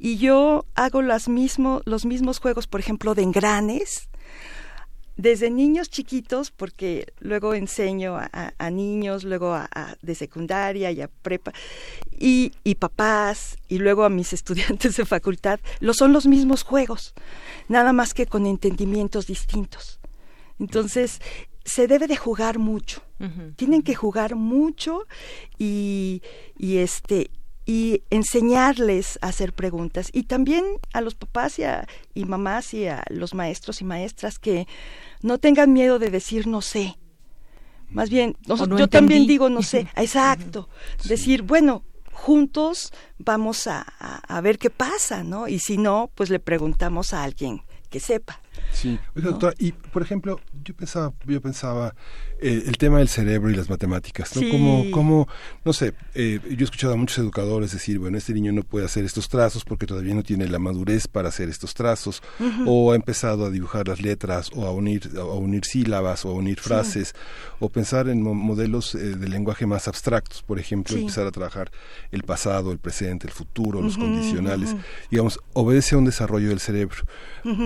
y 0.00 0.16
yo 0.16 0.64
hago 0.74 1.02
las 1.02 1.28
mismo, 1.28 1.82
los 1.84 2.06
mismos 2.06 2.38
juegos, 2.40 2.66
por 2.66 2.80
ejemplo, 2.80 3.14
de 3.14 3.22
engranes 3.24 4.08
desde 5.16 5.50
niños 5.50 5.88
chiquitos, 5.88 6.50
porque 6.50 7.12
luego 7.20 7.54
enseño 7.54 8.16
a, 8.16 8.28
a- 8.32 8.52
a 8.58 8.70
niños, 8.70 9.24
luego 9.24 9.52
a, 9.54 9.68
a- 9.74 9.96
de 10.02 10.14
secundaria 10.14 10.90
y 10.92 11.00
a 11.00 11.08
prepa, 11.08 11.52
y, 12.18 12.52
y 12.64 12.74
papás, 12.76 13.56
y 13.68 13.78
luego 13.78 14.04
a 14.04 14.10
mis 14.10 14.32
estudiantes 14.38 14.96
de 14.96 15.04
facultad, 15.06 15.58
lo 15.80 15.94
son 15.94 16.12
los 16.12 16.26
mismos 16.26 16.62
juegos, 16.62 17.14
nada 17.68 17.92
más 17.92 18.12
que 18.14 18.26
con 18.26 18.46
entendimientos 18.46 19.26
distintos. 19.26 20.00
Entonces, 20.58 21.20
se 21.64 21.86
debe 21.88 22.06
de 22.06 22.16
jugar 22.16 22.58
mucho. 22.58 23.02
Tienen 23.56 23.82
que 23.82 23.94
jugar 23.94 24.34
mucho 24.36 25.06
y, 25.58 26.20
y 26.58 26.76
este 26.78 27.30
y 27.66 28.02
enseñarles 28.10 29.18
a 29.22 29.28
hacer 29.28 29.52
preguntas 29.52 30.08
y 30.12 30.22
también 30.22 30.64
a 30.92 31.00
los 31.00 31.14
papás 31.14 31.58
y, 31.58 31.64
a, 31.64 31.86
y 32.14 32.24
mamás 32.24 32.72
y 32.74 32.86
a 32.86 33.02
los 33.10 33.34
maestros 33.34 33.80
y 33.80 33.84
maestras 33.84 34.38
que 34.38 34.66
no 35.20 35.38
tengan 35.38 35.72
miedo 35.72 35.98
de 35.98 36.10
decir 36.10 36.46
no 36.46 36.62
sé. 36.62 36.96
Más 37.90 38.08
bien, 38.10 38.36
no- 38.46 38.54
O 38.54 38.66
no 38.66 38.78
yo 38.78 38.88
también 38.88 39.26
digo 39.26 39.48
no 39.50 39.62
sé, 39.62 39.86
exacto. 39.96 40.68
Decir, 41.04 41.42
bueno, 41.42 41.82
juntos 42.12 42.92
vamos 43.18 43.66
a, 43.66 43.84
a- 43.98 44.36
a 44.36 44.40
ver 44.40 44.58
qué 44.58 44.70
pasa, 44.70 45.24
¿no? 45.24 45.48
Y 45.48 45.58
si 45.58 45.76
no, 45.76 46.10
pues 46.14 46.30
le 46.30 46.38
preguntamos 46.38 47.12
a 47.12 47.22
alguien 47.24 47.62
que 47.90 48.00
sepa. 48.00 48.40
Sí, 48.72 48.98
Oiga, 49.14 49.30
doctora, 49.30 49.54
y 49.58 49.72
por 49.72 50.02
ejemplo, 50.02 50.40
yo 50.64 50.74
pensaba, 50.74 51.12
yo 51.26 51.40
pensaba 51.40 51.94
eh, 52.40 52.64
el 52.66 52.76
tema 52.76 52.98
del 52.98 53.08
cerebro 53.08 53.50
y 53.50 53.54
las 53.56 53.68
matemáticas, 53.70 54.34
¿no? 54.36 54.42
Sí. 54.42 54.50
Como, 54.50 54.90
como, 54.90 55.28
no 55.64 55.72
sé, 55.72 55.94
eh, 56.14 56.38
yo 56.44 56.56
he 56.60 56.64
escuchado 56.64 56.92
a 56.92 56.96
muchos 56.96 57.18
educadores 57.18 57.72
decir, 57.72 57.98
bueno, 57.98 58.18
este 58.18 58.34
niño 58.34 58.52
no 58.52 58.62
puede 58.62 58.84
hacer 58.86 59.04
estos 59.04 59.28
trazos 59.28 59.64
porque 59.64 59.86
todavía 59.86 60.14
no 60.14 60.22
tiene 60.22 60.46
la 60.48 60.58
madurez 60.58 61.08
para 61.08 61.28
hacer 61.30 61.48
estos 61.48 61.74
trazos, 61.74 62.22
o 62.66 62.92
ha 62.92 62.96
empezado 62.96 63.46
a 63.46 63.50
dibujar 63.50 63.88
las 63.88 64.00
letras, 64.02 64.50
o 64.54 64.66
a 64.66 64.72
unir, 64.72 65.10
a 65.16 65.24
unir 65.24 65.64
sílabas, 65.64 66.24
o 66.24 66.30
a 66.30 66.32
unir 66.34 66.60
frases, 66.60 67.14
o 67.60 67.68
pensar 67.68 68.08
en 68.08 68.22
mo- 68.22 68.34
modelos 68.34 68.94
eh, 68.94 68.98
de 69.16 69.28
lenguaje 69.28 69.66
más 69.66 69.88
abstractos, 69.88 70.42
por 70.42 70.58
ejemplo, 70.58 70.94
Sí. 70.94 71.00
empezar 71.00 71.26
a 71.26 71.30
trabajar 71.32 71.70
el 72.10 72.22
pasado, 72.22 72.70
el 72.72 72.78
presente, 72.78 73.26
el 73.26 73.32
futuro, 73.32 73.80
los 73.80 73.96
condicionales, 73.96 74.74
digamos, 75.10 75.38
obedece 75.54 75.94
a 75.94 75.98
un 75.98 76.04
desarrollo 76.04 76.48
del 76.50 76.60
cerebro. 76.60 76.96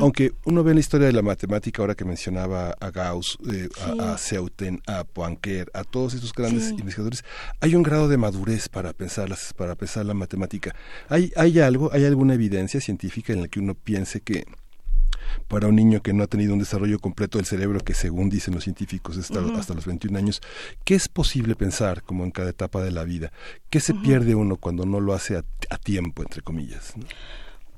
Aunque 0.01 0.33
uno 0.45 0.63
ve 0.63 0.73
en 0.73 0.77
la 0.77 0.81
historia 0.81 1.07
de 1.07 1.13
la 1.13 1.23
matemática, 1.23 1.83
ahora 1.83 1.95
que 1.95 2.05
mencionaba 2.05 2.77
a 2.81 2.91
Gauss, 2.91 3.39
eh, 3.53 3.69
a, 3.99 4.13
a 4.13 4.19
A 4.87 5.05
Poincaré, 5.05 5.67
a 5.75 5.85
todos 5.85 6.15
estos 6.15 6.33
grandes 6.33 6.65
Sí. 6.65 6.77
investigadores, 6.79 7.25
hay 7.61 7.75
un 7.75 7.83
grado 7.83 8.09
de 8.09 8.17
madurez 8.17 8.69
para 8.69 8.93
pensar, 8.93 9.29
las, 9.29 9.53
para 9.55 9.75
pensar 9.75 10.05
la 10.07 10.15
matemática. 10.15 10.75
¿Hay, 11.09 11.33
¿Hay 11.37 11.59
algo, 11.61 11.91
hay 11.93 12.05
alguna 12.05 12.35
evidencia 12.35 12.81
científica 12.81 13.33
en 13.33 13.43
la 13.43 13.49
que 13.49 13.61
uno 13.61 13.75
piense 13.75 14.21
que 14.21 14.45
para 15.49 15.69
un 15.69 15.77
niño 15.77 16.03
que 16.03 16.13
no 16.13 16.25
ha 16.25 16.27
tenido 16.27 16.53
un 16.53 16.59
desarrollo 16.59 16.99
completo 16.99 17.39
del 17.39 17.47
cerebro, 17.47 17.81
que 17.81 17.95
según 17.95 18.29
dicen 18.31 18.55
los 18.55 18.65
científicos 18.65 19.17
hasta, 19.17 19.41
hasta 19.57 19.75
los 19.75 19.87
21 19.87 20.19
años, 20.19 20.41
¿qué 20.85 20.95
es 20.95 21.09
posible 21.09 21.55
pensar 21.55 22.03
como 22.03 22.25
en 22.25 22.31
cada 22.31 22.51
etapa 22.51 22.83
de 22.83 22.91
la 22.91 23.05
vida? 23.05 23.33
¿Qué 23.69 23.81
se 23.81 23.95
pierde 23.95 24.35
uno 24.35 24.57
cuando 24.57 24.87
no 24.87 24.99
lo 25.01 25.13
hace 25.13 25.37
a, 25.37 25.45
a 25.71 25.79
tiempo, 25.79 26.23
entre 26.23 26.43
comillas? 26.43 26.97
¿no? 26.97 27.05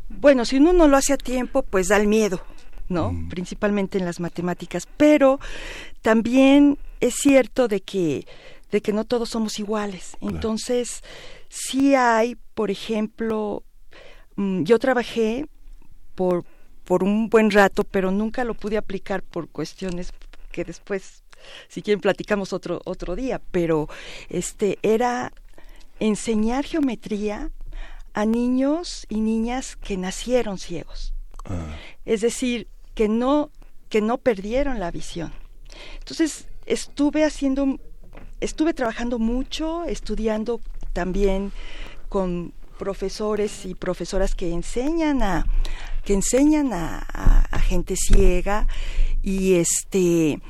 Bueno, 0.09 0.45
si 0.45 0.57
uno 0.57 0.73
no 0.73 0.89
lo 0.89 0.97
hace 0.97 1.13
a 1.15 1.17
tiempo, 1.19 1.63
pues 1.63 1.89
da 1.89 1.97
el 1.97 2.07
miedo, 2.07 2.43
¿no? 2.89 3.15
Principalmente 3.31 3.99
en 3.99 4.05
las 4.05 4.21
matemáticas, 4.21 4.87
pero 4.97 5.41
también 6.03 6.79
es 7.01 7.15
cierto 7.15 7.69
de 7.69 7.81
que 7.81 8.27
de 8.71 8.81
que 8.81 8.95
no 8.95 9.05
todos 9.05 9.29
somos 9.29 9.59
iguales. 9.59 10.17
Entonces, 10.23 11.03
sí 11.51 11.95
hay, 11.95 12.37
por 12.55 12.71
ejemplo, 12.71 13.65
mm, 14.37 14.63
yo 14.63 14.79
trabajé 14.79 15.47
por 16.15 16.45
por 16.85 17.05
un 17.05 17.29
buen 17.29 17.51
rato, 17.51 17.85
pero 17.85 18.11
nunca 18.11 18.45
lo 18.45 18.55
pude 18.55 18.77
aplicar 18.77 19.23
por 19.23 19.49
cuestiones 19.49 20.13
que 20.51 20.65
después 20.65 21.23
si 21.69 21.83
quieren 21.83 22.01
platicamos 22.01 22.53
otro 22.53 22.81
otro 22.85 23.17
día, 23.17 23.41
pero 23.51 23.89
este 24.29 24.79
era 24.83 25.33
enseñar 26.01 26.65
geometría 26.65 27.51
a 28.15 28.27
niños 28.27 29.07
y 29.09 29.21
niñas 29.21 29.77
que 29.77 29.97
nacieron 29.97 30.59
ciegos. 30.59 31.15
Ah, 31.45 31.77
Es 32.05 32.21
decir, 32.21 32.69
que 32.95 33.09
no, 33.09 33.51
que 33.89 34.01
no 34.01 34.19
perdieron 34.19 34.81
la 34.81 34.91
visión. 34.91 35.33
Entonces, 35.99 36.47
estuve 36.67 37.25
haciendo, 37.25 37.79
estuve 38.41 38.75
trabajando 38.75 39.19
mucho, 39.19 39.85
estudiando 39.85 40.61
también 40.93 41.53
con 42.09 42.53
profesores 42.79 43.65
y 43.65 43.75
profesoras 43.75 44.35
que 44.35 44.53
enseñan 44.53 45.23
a 45.23 45.47
que 46.05 46.15
enseñan 46.15 46.73
a, 46.73 47.07
gente 47.61 47.95
ciega 47.97 48.67
y 49.23 49.55
este 49.55 50.41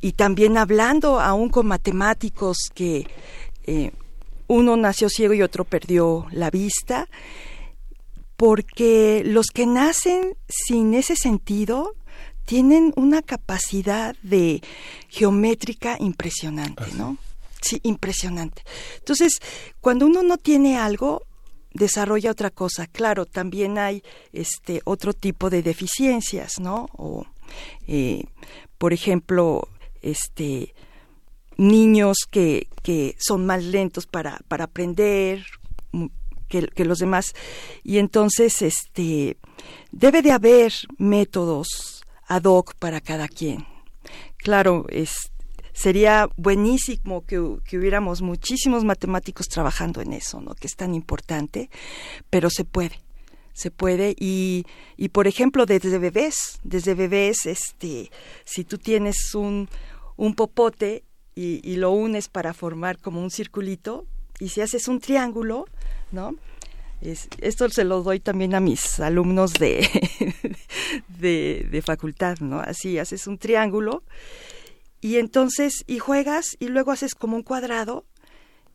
y 0.00 0.12
también 0.12 0.56
hablando 0.58 1.20
aún 1.20 1.48
con 1.48 1.66
matemáticos 1.66 2.58
que 2.74 3.08
eh, 3.64 3.90
uno 4.46 4.76
nació 4.76 5.08
ciego 5.08 5.34
y 5.34 5.42
otro 5.42 5.64
perdió 5.64 6.26
la 6.30 6.50
vista 6.50 7.08
porque 8.36 9.22
los 9.24 9.46
que 9.46 9.66
nacen 9.66 10.36
sin 10.48 10.94
ese 10.94 11.16
sentido 11.16 11.94
tienen 12.44 12.92
una 12.96 13.22
capacidad 13.22 14.16
de 14.22 14.62
geométrica 15.08 15.96
impresionante, 15.98 16.84
¿no? 16.94 17.16
Sí, 17.62 17.80
impresionante. 17.82 18.62
Entonces, 18.98 19.38
cuando 19.80 20.06
uno 20.06 20.22
no 20.22 20.36
tiene 20.36 20.76
algo, 20.76 21.22
desarrolla 21.72 22.30
otra 22.30 22.50
cosa. 22.50 22.86
Claro, 22.86 23.24
también 23.24 23.78
hay 23.78 24.02
este 24.32 24.82
otro 24.84 25.14
tipo 25.14 25.48
de 25.48 25.62
deficiencias, 25.62 26.60
¿no? 26.60 26.88
O, 26.92 27.24
eh, 27.86 28.24
por 28.76 28.92
ejemplo, 28.92 29.68
este 30.02 30.74
niños 31.56 32.16
que, 32.30 32.68
que 32.82 33.16
son 33.18 33.46
más 33.46 33.62
lentos 33.62 34.06
para, 34.06 34.40
para 34.48 34.64
aprender 34.64 35.44
que, 36.48 36.66
que 36.68 36.84
los 36.84 36.98
demás. 36.98 37.34
Y 37.82 37.98
entonces, 37.98 38.62
este, 38.62 39.36
debe 39.92 40.22
de 40.22 40.32
haber 40.32 40.72
métodos 40.98 42.04
ad 42.26 42.44
hoc 42.44 42.74
para 42.74 43.00
cada 43.00 43.28
quien. 43.28 43.66
Claro, 44.36 44.86
es, 44.88 45.32
sería 45.72 46.28
buenísimo 46.36 47.24
que, 47.26 47.58
que 47.64 47.78
hubiéramos 47.78 48.22
muchísimos 48.22 48.84
matemáticos 48.84 49.48
trabajando 49.48 50.00
en 50.00 50.12
eso, 50.12 50.40
¿no? 50.40 50.54
Que 50.54 50.66
es 50.66 50.76
tan 50.76 50.94
importante, 50.94 51.70
pero 52.30 52.50
se 52.50 52.64
puede 52.64 53.00
se 53.56 53.70
puede 53.70 54.16
y, 54.18 54.66
y 54.96 55.10
por 55.10 55.28
ejemplo 55.28 55.64
desde 55.64 55.96
bebés 55.98 56.58
desde 56.64 56.94
bebés 56.94 57.46
este 57.46 58.10
si 58.44 58.64
tú 58.64 58.78
tienes 58.78 59.32
un, 59.36 59.68
un 60.16 60.34
popote 60.34 61.04
y 61.36 61.76
lo 61.76 61.90
unes 61.90 62.28
para 62.28 62.52
formar 62.52 62.98
como 62.98 63.20
un 63.20 63.30
circulito 63.30 64.06
y 64.38 64.48
si 64.48 64.60
haces 64.60 64.88
un 64.88 65.00
triángulo 65.00 65.66
no 66.12 66.34
es- 67.00 67.28
esto 67.40 67.68
se 67.68 67.84
lo 67.84 68.02
doy 68.02 68.20
también 68.20 68.54
a 68.54 68.60
mis 68.60 68.98
alumnos 69.00 69.52
de, 69.54 69.86
de, 71.08 71.66
de 71.70 71.82
facultad, 71.82 72.38
¿no? 72.40 72.60
Así, 72.60 72.98
haces 72.98 73.26
un 73.26 73.38
triángulo 73.38 74.02
y 75.00 75.16
entonces, 75.18 75.84
y 75.86 75.98
juegas 75.98 76.56
y 76.58 76.68
luego 76.68 76.92
haces 76.92 77.14
como 77.14 77.36
un 77.36 77.42
cuadrado 77.42 78.06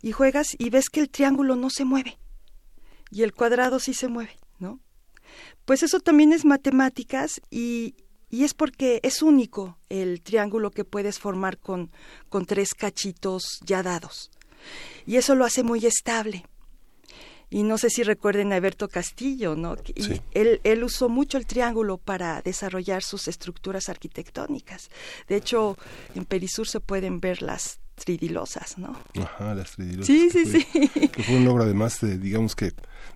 y 0.01 0.11
juegas 0.11 0.49
y 0.57 0.69
ves 0.69 0.89
que 0.89 0.99
el 0.99 1.09
triángulo 1.09 1.55
no 1.55 1.69
se 1.69 1.85
mueve 1.85 2.17
y 3.11 3.23
el 3.23 3.33
cuadrado 3.33 3.79
sí 3.79 3.93
se 3.93 4.07
mueve, 4.07 4.37
¿no? 4.59 4.79
Pues 5.65 5.83
eso 5.83 5.99
también 5.99 6.31
es 6.33 6.45
matemáticas 6.45 7.41
y, 7.49 7.95
y 8.29 8.43
es 8.43 8.53
porque 8.53 8.99
es 9.03 9.21
único 9.21 9.77
el 9.89 10.21
triángulo 10.21 10.71
que 10.71 10.85
puedes 10.85 11.19
formar 11.19 11.57
con, 11.57 11.91
con 12.29 12.45
tres 12.45 12.73
cachitos 12.73 13.59
ya 13.65 13.81
dados. 13.83 14.29
Y 15.05 15.15
eso 15.17 15.35
lo 15.35 15.45
hace 15.45 15.63
muy 15.63 15.85
estable. 15.85 16.45
Y 17.51 17.63
no 17.63 17.77
sé 17.79 17.89
si 17.89 18.03
recuerden 18.03 18.53
a 18.53 18.57
Alberto 18.57 18.87
Castillo, 18.89 19.55
¿no? 19.55 19.75
Y 19.95 20.03
Sí. 20.03 20.21
él, 20.33 20.61
él 20.63 20.83
usó 20.83 21.09
mucho 21.09 21.37
el 21.37 21.47
triángulo 21.47 21.97
para 21.97 22.41
desarrollar 22.43 23.01
sus 23.03 23.27
estructuras 23.27 23.89
arquitectónicas. 23.89 24.89
De 25.27 25.35
hecho, 25.37 25.75
en 26.13 26.25
Perisur 26.25 26.67
se 26.67 26.79
pueden 26.79 27.19
ver 27.19 27.41
las 27.41 27.79
tridilosas, 27.95 28.77
¿no? 28.77 28.97
Ajá, 29.19 29.53
las 29.55 29.71
tridilosas, 29.71 30.05
Sí, 30.07 30.29
sí, 30.29 30.45
fue- 30.45 30.61
sí. 30.61 31.07
Que 31.09 31.23
fue 31.23 31.35
un 31.37 31.45
logro 31.45 31.63
además 31.63 31.99
de, 32.01 32.17
digamos 32.17 32.55
que, 32.55 32.71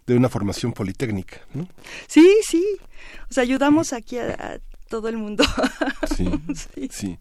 de 0.07 0.15
una 0.15 0.29
formación 0.29 0.73
politécnica, 0.73 1.41
¿no? 1.53 1.69
Sí, 2.07 2.27
sí. 2.47 2.65
O 3.29 3.33
sea, 3.33 3.43
ayudamos 3.43 3.93
aquí 3.93 4.17
a, 4.17 4.31
a 4.33 4.59
todo 4.89 5.07
el 5.09 5.17
mundo. 5.17 5.43
Sí, 6.17 6.27
Sí. 6.75 6.89
sí. 6.91 7.19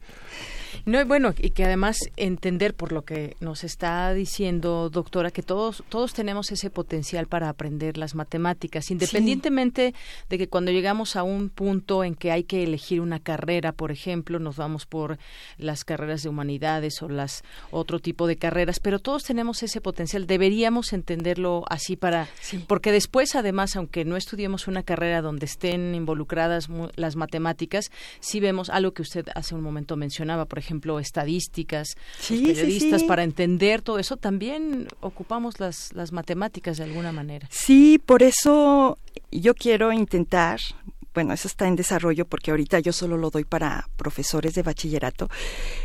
No, 0.87 1.05
bueno, 1.07 1.35
y 1.39 1.51
que 1.51 1.65
además 1.65 1.99
entender 2.17 2.75
por 2.75 2.93
lo 2.93 3.03
que 3.03 3.37
nos 3.41 3.65
está 3.65 4.13
diciendo, 4.13 4.91
doctora, 4.91 5.31
que 5.31 5.43
todos, 5.43 5.83
todos 5.89 6.13
tenemos 6.15 6.51
ese 6.53 6.71
potencial 6.71 7.27
para 7.27 7.49
aprender 7.49 7.99
las 7.99 8.15
matemáticas, 8.15 8.91
independientemente 8.91 9.95
de 10.29 10.39
que 10.39 10.49
cuando 10.49 10.71
llegamos 10.71 11.17
a 11.17 11.23
un 11.23 11.49
punto 11.49 12.05
en 12.05 12.15
que 12.15 12.31
hay 12.33 12.45
que 12.45 12.63
elegir 12.63 13.01
una 13.01 13.21
carrera, 13.21 13.73
por 13.73 13.91
ejemplo, 13.93 14.39
nos 14.39 14.57
vamos 14.57 14.87
por 14.87 15.19
las 15.59 15.85
carreras 15.85 16.23
de 16.23 16.29
humanidades 16.29 17.03
o 17.03 17.09
las 17.09 17.43
otro 17.71 17.99
tipo 17.99 18.27
de 18.27 18.37
carreras, 18.37 18.81
pero 18.81 18.99
todos 18.99 19.23
tenemos 19.25 19.63
ese 19.63 19.81
potencial, 19.81 20.27
deberíamos 20.27 20.93
entenderlo 20.93 21.65
así 21.69 21.97
para, 21.97 22.29
Sí. 22.41 22.65
porque 22.67 22.93
después, 22.93 23.35
además, 23.35 23.77
aunque 23.77 24.05
no 24.05 24.17
estudiemos 24.17 24.69
una 24.69 24.83
carrera 24.83 25.23
donde 25.23 25.47
estén 25.47 25.95
involucradas 25.95 26.69
las 26.97 27.17
matemáticas, 27.17 27.91
sí 28.21 28.41
vemos 28.41 28.71
algo 28.71 28.93
que 28.93 29.03
usted 29.03 29.27
hace 29.35 29.55
un 29.55 29.63
momento 29.63 29.97
mencionaba, 29.97 30.45
por 30.47 30.59
ejemplo, 30.59 30.62
estadísticas, 31.01 31.89
Sí, 32.19 32.39
los 32.39 32.41
sí, 32.41 32.55
periodistas, 32.55 33.01
sí. 33.03 33.07
para 33.07 33.23
entender 33.23 33.83
todo 33.83 33.99
eso, 33.99 34.17
también 34.17 34.89
ocupamos 35.01 35.61
las, 35.61 35.93
las 35.95 36.13
matemáticas 36.13 36.79
de 36.79 36.85
alguna 36.85 37.13
manera. 37.13 37.49
Sí, 37.51 38.01
por 38.05 38.23
eso 38.23 38.99
yo 39.31 39.55
quiero 39.55 39.93
intentar, 39.93 40.61
bueno, 41.15 41.33
eso 41.35 41.49
está 41.49 41.67
en 41.69 41.77
desarrollo 41.77 42.25
porque 42.27 42.51
ahorita 42.51 42.81
yo 42.81 42.93
solo 42.93 43.17
lo 43.17 43.31
doy 43.31 43.45
para 43.45 43.89
profesores 43.97 44.55
de 44.55 44.63
bachillerato, 44.63 45.29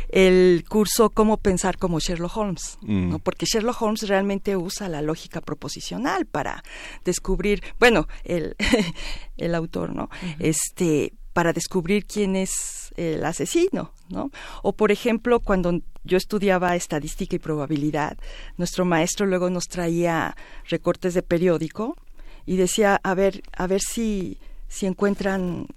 el 0.08 0.64
curso 0.68 1.10
Cómo 1.10 1.36
pensar 1.36 1.76
como 1.78 2.00
Sherlock 2.00 2.36
Holmes, 2.36 2.78
¿no? 2.82 3.18
Porque 3.18 3.46
Sherlock 3.46 3.80
Holmes 3.82 4.08
realmente 4.08 4.56
usa 4.56 4.88
la 4.88 5.02
lógica 5.02 5.40
proposicional 5.40 6.26
para 6.26 6.62
descubrir, 7.04 7.62
bueno, 7.78 8.08
el, 8.24 8.56
el 9.36 9.54
autor, 9.54 9.94
¿no? 9.94 10.08
Este, 10.38 11.12
para 11.38 11.52
descubrir 11.52 12.04
quién 12.04 12.34
es 12.34 12.92
el 12.96 13.24
asesino, 13.24 13.92
¿no? 14.08 14.32
O 14.64 14.72
por 14.72 14.90
ejemplo, 14.90 15.38
cuando 15.38 15.82
yo 16.02 16.16
estudiaba 16.16 16.74
estadística 16.74 17.36
y 17.36 17.38
probabilidad, 17.38 18.18
nuestro 18.56 18.84
maestro 18.84 19.24
luego 19.24 19.48
nos 19.48 19.68
traía 19.68 20.36
recortes 20.68 21.14
de 21.14 21.22
periódico 21.22 21.96
y 22.44 22.56
decía, 22.56 22.98
a 23.04 23.14
ver, 23.14 23.44
a 23.56 23.68
ver 23.68 23.80
si 23.80 24.38
si 24.66 24.86
encuentran 24.86 25.68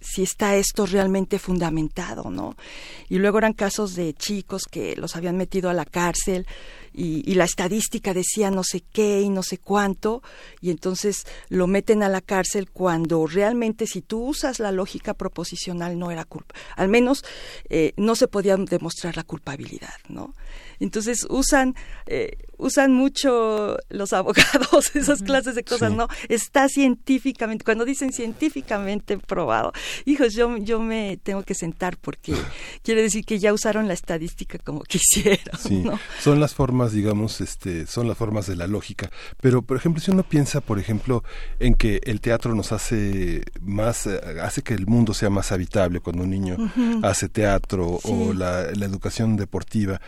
si 0.00 0.22
está 0.22 0.56
esto 0.56 0.86
realmente 0.86 1.38
fundamentado, 1.38 2.30
¿no? 2.30 2.56
Y 3.08 3.18
luego 3.18 3.38
eran 3.38 3.52
casos 3.52 3.94
de 3.94 4.14
chicos 4.14 4.62
que 4.70 4.96
los 4.96 5.16
habían 5.16 5.36
metido 5.36 5.70
a 5.70 5.74
la 5.74 5.84
cárcel 5.84 6.46
y, 6.92 7.34
la 7.34 7.44
estadística 7.44 8.12
decía 8.12 8.50
no 8.50 8.64
sé 8.64 8.82
qué 8.92 9.20
y 9.20 9.28
no 9.28 9.42
sé 9.42 9.58
cuánto, 9.58 10.22
y 10.60 10.70
entonces 10.70 11.26
lo 11.48 11.66
meten 11.68 12.02
a 12.02 12.08
la 12.08 12.20
cárcel 12.20 12.70
cuando 12.70 13.24
realmente 13.26 13.86
si 13.86 14.00
tú 14.00 14.24
usas 14.24 14.58
la 14.58 14.72
lógica 14.72 15.14
proposicional 15.14 15.98
no 15.98 16.10
era 16.10 16.24
culpa, 16.24 16.56
al 16.76 16.88
menos 16.88 17.24
eh, 17.68 17.92
no 17.96 18.16
se 18.16 18.26
podía 18.26 18.56
demostrar 18.56 19.16
la 19.16 19.22
culpabilidad, 19.22 19.94
¿no? 20.08 20.34
Entonces 20.80 21.26
usan, 21.28 21.74
eh, 22.06 22.38
usan 22.56 22.92
mucho 22.92 23.76
los 23.88 24.12
abogados 24.12 24.94
esas 24.94 25.22
clases 25.22 25.54
de 25.54 25.64
cosas, 25.64 25.92
¿no? 25.92 26.08
Está 26.28 26.68
científicamente, 26.68 27.64
cuando 27.64 27.84
dicen 27.84 28.12
científicamente 28.12 29.18
probado, 29.18 29.72
hijos, 30.04 30.34
yo, 30.34 30.56
yo 30.58 30.80
me 30.80 31.18
tengo 31.22 31.42
que 31.42 31.54
sentar 31.54 31.96
porque 31.96 32.34
quiere 32.82 33.02
decir 33.02 33.24
que 33.24 33.38
ya 33.38 33.52
usaron 33.52 33.88
la 33.88 33.94
estadística 33.94 34.58
como 34.58 34.80
quisieron. 34.82 35.58
Sí. 35.58 35.84
Son 36.20 36.40
las 36.40 36.54
formas, 36.54 36.92
digamos, 36.92 37.40
este, 37.40 37.86
son 37.86 38.08
las 38.08 38.16
formas 38.16 38.46
de 38.46 38.56
la 38.56 38.66
lógica. 38.66 39.10
Pero, 39.40 39.62
por 39.62 39.76
ejemplo, 39.76 40.02
si 40.02 40.10
uno 40.10 40.22
piensa, 40.22 40.60
por 40.60 40.78
ejemplo, 40.78 41.22
en 41.58 41.74
que 41.74 42.00
el 42.04 42.20
teatro 42.20 42.54
nos 42.54 42.72
hace 42.72 43.42
más, 43.60 44.06
eh, 44.06 44.20
hace 44.42 44.62
que 44.62 44.74
el 44.74 44.86
mundo 44.86 45.14
sea 45.14 45.30
más 45.30 45.52
habitable 45.52 46.00
cuando 46.00 46.22
un 46.22 46.30
niño 46.30 46.56
hace 47.02 47.28
teatro 47.28 47.98
o 48.02 48.32
la, 48.32 48.70
la 48.72 48.86
educación 48.86 49.36
deportiva, 49.36 50.00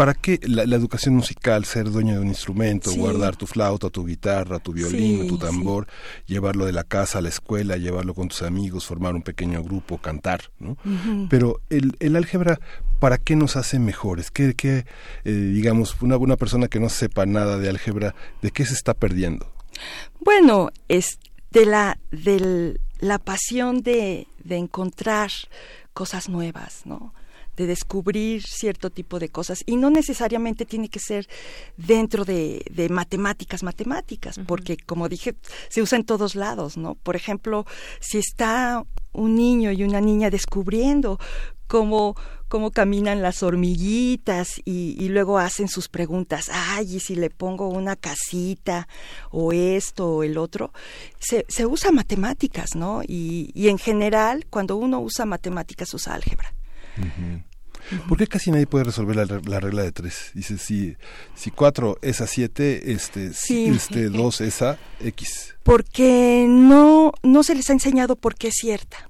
¿Para 0.00 0.14
qué 0.14 0.40
la, 0.44 0.62
educación 0.62 1.14
musical, 1.14 1.66
ser 1.66 1.90
dueño 1.90 2.14
de 2.14 2.20
un 2.20 2.28
instrumento, 2.28 2.90
guardar 2.94 3.36
tu 3.36 3.46
flauta, 3.46 3.90
tu 3.90 4.06
guitarra, 4.06 4.58
tu 4.58 4.72
violín, 4.72 5.28
tu 5.28 5.36
tambor, 5.36 5.88
llevarlo 6.24 6.64
de 6.64 6.72
la 6.72 6.84
casa 6.84 7.18
a 7.18 7.20
la 7.20 7.28
escuela, 7.28 7.76
llevarlo 7.76 8.14
con 8.14 8.28
tus 8.28 8.40
amigos, 8.40 8.86
formar 8.86 9.14
un 9.14 9.20
pequeño 9.20 9.62
grupo, 9.62 9.98
cantar, 9.98 10.52
¿no? 10.58 10.78
Pero 11.28 11.60
el, 11.68 11.98
el, 12.00 12.16
álgebra, 12.16 12.60
¿para 12.98 13.18
qué 13.18 13.36
nos 13.36 13.56
hace 13.56 13.78
mejores? 13.78 14.30
¿Qué, 14.30 14.54
qué 14.54 14.86
eh, 15.26 15.30
digamos, 15.32 15.94
una, 16.00 16.16
una 16.16 16.38
persona 16.38 16.68
que 16.68 16.80
no 16.80 16.88
sepa 16.88 17.26
nada 17.26 17.58
de 17.58 17.68
álgebra, 17.68 18.14
¿de 18.40 18.52
qué 18.52 18.64
se 18.64 18.72
está 18.72 18.94
perdiendo? 18.94 19.52
Bueno, 20.18 20.70
es 20.88 21.18
de 21.50 21.66
la, 21.66 21.98
de 22.10 22.80
la 23.00 23.18
pasión 23.18 23.82
de, 23.82 24.28
de 24.44 24.56
encontrar 24.56 25.30
cosas 25.92 26.30
nuevas, 26.30 26.86
¿no? 26.86 27.12
De 27.60 27.66
descubrir 27.66 28.42
cierto 28.42 28.88
tipo 28.88 29.18
de 29.18 29.28
cosas 29.28 29.62
y 29.66 29.76
no 29.76 29.90
necesariamente 29.90 30.64
tiene 30.64 30.88
que 30.88 30.98
ser 30.98 31.28
dentro 31.76 32.24
de, 32.24 32.64
matemáticas, 32.90 33.62
matemáticas, 33.62 34.40
porque 34.46 34.78
como 34.78 35.08
dije, 35.08 35.34
se 35.68 35.82
usa 35.82 35.98
en 35.98 36.04
todos 36.04 36.34
lados, 36.34 36.78
¿no? 36.78 36.94
Por 36.94 37.16
ejemplo, 37.16 37.66
si 38.00 38.18
está 38.18 38.82
un 39.12 39.34
niño 39.34 39.72
y 39.72 39.84
una 39.84 40.00
niña 40.00 40.30
descubriendo 40.30 41.18
cómo, 41.66 42.16
cómo 42.48 42.70
caminan 42.70 43.20
las 43.20 43.42
hormiguitas 43.42 44.60
y, 44.64 45.08
luego 45.10 45.38
hacen 45.38 45.68
sus 45.68 45.88
preguntas, 45.88 46.50
ay, 46.52 46.96
y 46.96 47.00
si 47.00 47.14
le 47.14 47.28
pongo 47.28 47.68
una 47.68 47.94
casita 47.94 48.88
o 49.30 49.52
esto 49.52 50.08
o 50.08 50.22
el 50.22 50.38
otro, 50.38 50.72
se, 51.18 51.44
se 51.48 51.66
usa 51.66 51.92
matemáticas, 51.92 52.74
¿no? 52.74 53.02
Y, 53.06 53.50
y 53.54 53.68
en 53.68 53.76
general, 53.76 54.46
cuando 54.48 54.76
uno 54.76 55.00
usa 55.00 55.26
matemáticas, 55.26 55.92
usa 55.92 56.14
álgebra. 56.14 56.54
¿Por 58.08 58.18
qué 58.18 58.26
casi 58.26 58.50
nadie 58.50 58.66
puede 58.66 58.84
resolver 58.84 59.16
la, 59.16 59.60
regla 59.60 59.82
de 59.82 59.92
tres? 59.92 60.30
Dice, 60.34 60.58
si, 60.58 60.96
si 61.34 61.50
cuatro 61.50 61.98
es 62.02 62.20
a 62.20 62.26
siete, 62.26 62.92
este, 62.92 63.30
este 63.48 64.08
dos 64.08 64.40
es 64.40 64.62
a 64.62 64.78
X. 65.00 65.54
Porque 65.62 66.46
no, 66.48 67.12
no 67.22 67.42
se 67.42 67.54
les 67.54 67.70
ha 67.70 67.72
enseñado 67.72 68.16
por 68.16 68.34
qué 68.34 68.48
es 68.48 68.54
cierta. 68.60 69.08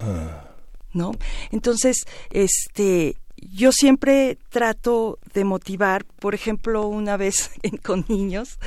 Ah. 0.00 0.50
¿No? 0.92 1.12
Entonces, 1.50 2.04
este, 2.30 3.16
yo 3.36 3.72
siempre 3.72 4.38
trato 4.48 5.18
de 5.32 5.44
motivar, 5.44 6.04
por 6.04 6.34
ejemplo, 6.34 6.86
una 6.86 7.16
vez 7.16 7.50
con 7.82 8.04
niños, 8.08 8.58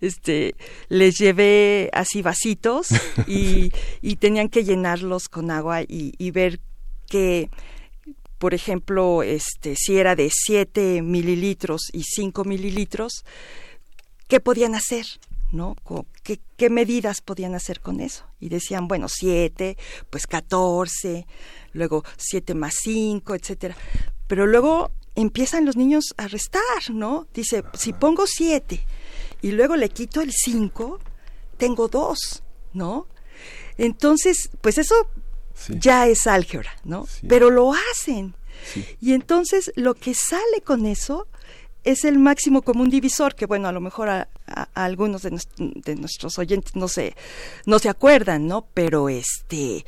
este, 0.00 0.54
les 0.88 1.16
llevé 1.18 1.90
así 1.92 2.22
vasitos 2.22 2.88
y, 3.26 3.72
y 4.02 4.16
tenían 4.16 4.48
que 4.48 4.64
llenarlos 4.64 5.28
con 5.28 5.50
agua 5.50 5.82
y, 5.82 6.14
y 6.18 6.30
ver 6.30 6.60
que 7.08 7.50
por 8.38 8.54
ejemplo, 8.54 9.22
este, 9.22 9.76
si 9.76 9.96
era 9.96 10.16
de 10.16 10.30
7 10.32 11.02
mililitros 11.02 11.82
y 11.92 12.02
5 12.02 12.44
mililitros, 12.44 13.24
¿qué 14.28 14.40
podían 14.40 14.74
hacer? 14.74 15.06
¿no? 15.52 15.76
¿Qué, 16.22 16.40
¿Qué, 16.56 16.68
medidas 16.68 17.20
podían 17.20 17.54
hacer 17.54 17.80
con 17.80 18.00
eso? 18.00 18.24
Y 18.40 18.48
decían, 18.48 18.88
bueno, 18.88 19.06
7, 19.08 19.76
pues 20.10 20.26
14, 20.26 21.26
luego 21.72 22.04
7 22.16 22.54
más 22.54 22.74
5, 22.82 23.34
etcétera. 23.34 23.76
Pero 24.26 24.46
luego 24.46 24.90
empiezan 25.14 25.64
los 25.64 25.76
niños 25.76 26.14
a 26.16 26.28
restar, 26.28 26.62
¿no? 26.90 27.26
Dice, 27.32 27.62
si 27.74 27.92
pongo 27.92 28.26
7 28.26 28.84
y 29.42 29.52
luego 29.52 29.76
le 29.76 29.88
quito 29.88 30.20
el 30.20 30.32
5, 30.32 30.98
tengo 31.56 31.88
2, 31.88 32.42
¿no? 32.72 33.06
Entonces, 33.76 34.50
pues 34.60 34.78
eso 34.78 34.94
ya 35.68 36.06
es 36.06 36.26
álgebra, 36.26 36.76
¿no? 36.84 37.06
Pero 37.28 37.50
lo 37.50 37.72
hacen. 37.72 38.34
Y 39.00 39.12
entonces 39.12 39.72
lo 39.76 39.94
que 39.94 40.14
sale 40.14 40.60
con 40.64 40.86
eso 40.86 41.26
es 41.84 42.04
el 42.04 42.18
máximo 42.18 42.62
común 42.62 42.88
divisor, 42.88 43.34
que 43.34 43.46
bueno, 43.46 43.68
a 43.68 43.72
lo 43.72 43.80
mejor 43.80 44.08
a, 44.08 44.28
algunos 44.74 45.22
de, 45.22 45.94
nuestros 45.96 46.38
oyentes 46.38 46.74
no 46.74 46.88
se, 46.88 47.14
no 47.66 47.78
se 47.78 47.90
acuerdan, 47.90 48.46
¿no? 48.46 48.66
Pero 48.72 49.08
este, 49.08 49.84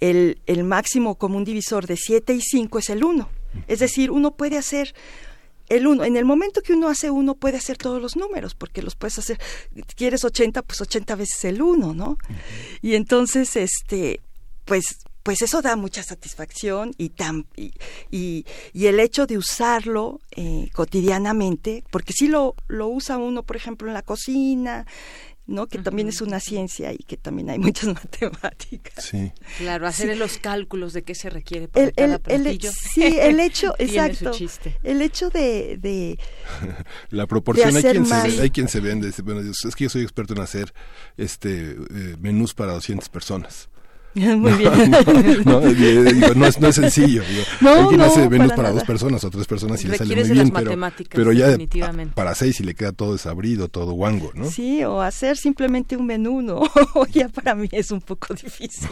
el, 0.00 0.40
el 0.46 0.64
máximo 0.64 1.14
común 1.16 1.44
divisor 1.44 1.86
de 1.86 1.96
7 1.96 2.34
y 2.34 2.40
5 2.40 2.78
es 2.78 2.90
el 2.90 3.02
1. 3.02 3.28
Es 3.66 3.78
decir, 3.78 4.10
uno 4.10 4.32
puede 4.32 4.58
hacer 4.58 4.94
el 5.70 5.86
1. 5.86 6.04
En 6.04 6.16
el 6.16 6.26
momento 6.26 6.62
que 6.62 6.74
uno 6.74 6.88
hace 6.88 7.10
1 7.10 7.34
puede 7.36 7.56
hacer 7.56 7.78
todos 7.78 8.00
los 8.00 8.16
números, 8.16 8.54
porque 8.54 8.82
los 8.82 8.94
puedes 8.94 9.18
hacer, 9.18 9.38
quieres 9.96 10.24
80, 10.24 10.62
pues 10.62 10.80
80 10.82 11.16
veces 11.16 11.44
el 11.44 11.62
1, 11.62 11.94
¿no? 11.94 12.18
Y 12.82 12.94
entonces, 12.94 13.56
este, 13.56 14.20
pues 14.66 14.84
pues 15.28 15.42
eso 15.42 15.60
da 15.60 15.76
mucha 15.76 16.02
satisfacción 16.02 16.94
y, 16.96 17.10
tan, 17.10 17.44
y, 17.54 17.74
y, 18.10 18.46
el 18.86 18.98
hecho 18.98 19.26
de 19.26 19.36
usarlo 19.36 20.22
eh, 20.34 20.70
cotidianamente, 20.72 21.84
porque 21.90 22.14
si 22.14 22.28
lo, 22.28 22.54
lo 22.66 22.88
usa 22.88 23.18
uno, 23.18 23.42
por 23.42 23.54
ejemplo, 23.54 23.88
en 23.88 23.92
la 23.92 24.00
cocina, 24.00 24.86
¿no? 25.46 25.66
que 25.66 25.80
también 25.80 26.08
es 26.08 26.22
una 26.22 26.40
ciencia 26.40 26.94
y 26.94 26.96
que 26.96 27.18
también 27.18 27.50
hay 27.50 27.58
muchas 27.58 27.88
matemáticas. 27.94 29.04
Sí. 29.04 29.30
Claro, 29.58 29.86
hacer 29.86 30.16
los 30.16 30.38
cálculos 30.38 30.94
de 30.94 31.02
qué 31.02 31.14
se 31.14 31.28
requiere 31.28 31.68
para 31.68 31.92
el, 31.94 32.22
el, 32.26 32.60
Sí, 32.94 33.04
el 33.04 33.38
hecho, 33.38 33.74
exacto. 33.78 34.32
El 34.82 35.02
hecho 35.02 35.28
de, 35.28 35.76
de 35.76 36.18
la 37.10 37.26
proporción 37.26 37.76
hay 37.76 37.82
quien, 37.82 38.06
se, 38.06 38.14
hay 38.14 38.48
quien 38.48 38.68
se 38.68 38.80
vende, 38.80 39.12
bueno, 39.22 39.42
es 39.42 39.76
que 39.76 39.84
yo 39.84 39.90
soy 39.90 40.04
experto 40.04 40.32
en 40.32 40.40
hacer 40.40 40.72
este 41.18 41.72
eh, 41.72 42.16
menús 42.18 42.54
para 42.54 42.72
200 42.72 43.10
personas. 43.10 43.68
Muy 44.36 44.52
bien. 44.52 44.90
no, 45.44 45.60
no, 45.60 46.46
es, 46.46 46.58
no, 46.60 46.68
es, 46.68 46.74
sencillo. 46.74 47.22
no, 47.60 47.70
Alguien 47.70 48.00
hace 48.00 48.28
menús 48.28 48.52
para, 48.52 48.72
dos 48.72 48.84
personas 48.84 49.22
o 49.22 49.30
tres 49.30 49.46
personas 49.46 49.82
y 49.84 49.88
le 49.88 49.96
sale 49.96 50.16
muy 50.16 50.30
bien, 50.30 50.50
pero, 50.50 50.72
pero 51.10 51.32
ya 51.32 51.56
para 52.14 52.34
seis 52.34 52.58
y 52.60 52.64
le 52.64 52.74
queda 52.74 52.92
todo 52.92 53.12
desabrido, 53.12 53.68
todo 53.68 53.92
guango, 53.92 54.32
¿no? 54.34 54.50
Sí, 54.50 54.82
o 54.84 55.00
hacer 55.00 55.36
simplemente 55.36 55.96
un 55.96 56.06
menú, 56.06 56.42
¿no? 56.42 56.62
ya 57.12 57.28
para 57.28 57.54
mí 57.54 57.68
es 57.70 57.90
un 57.90 58.00
poco 58.00 58.34
difícil. 58.34 58.88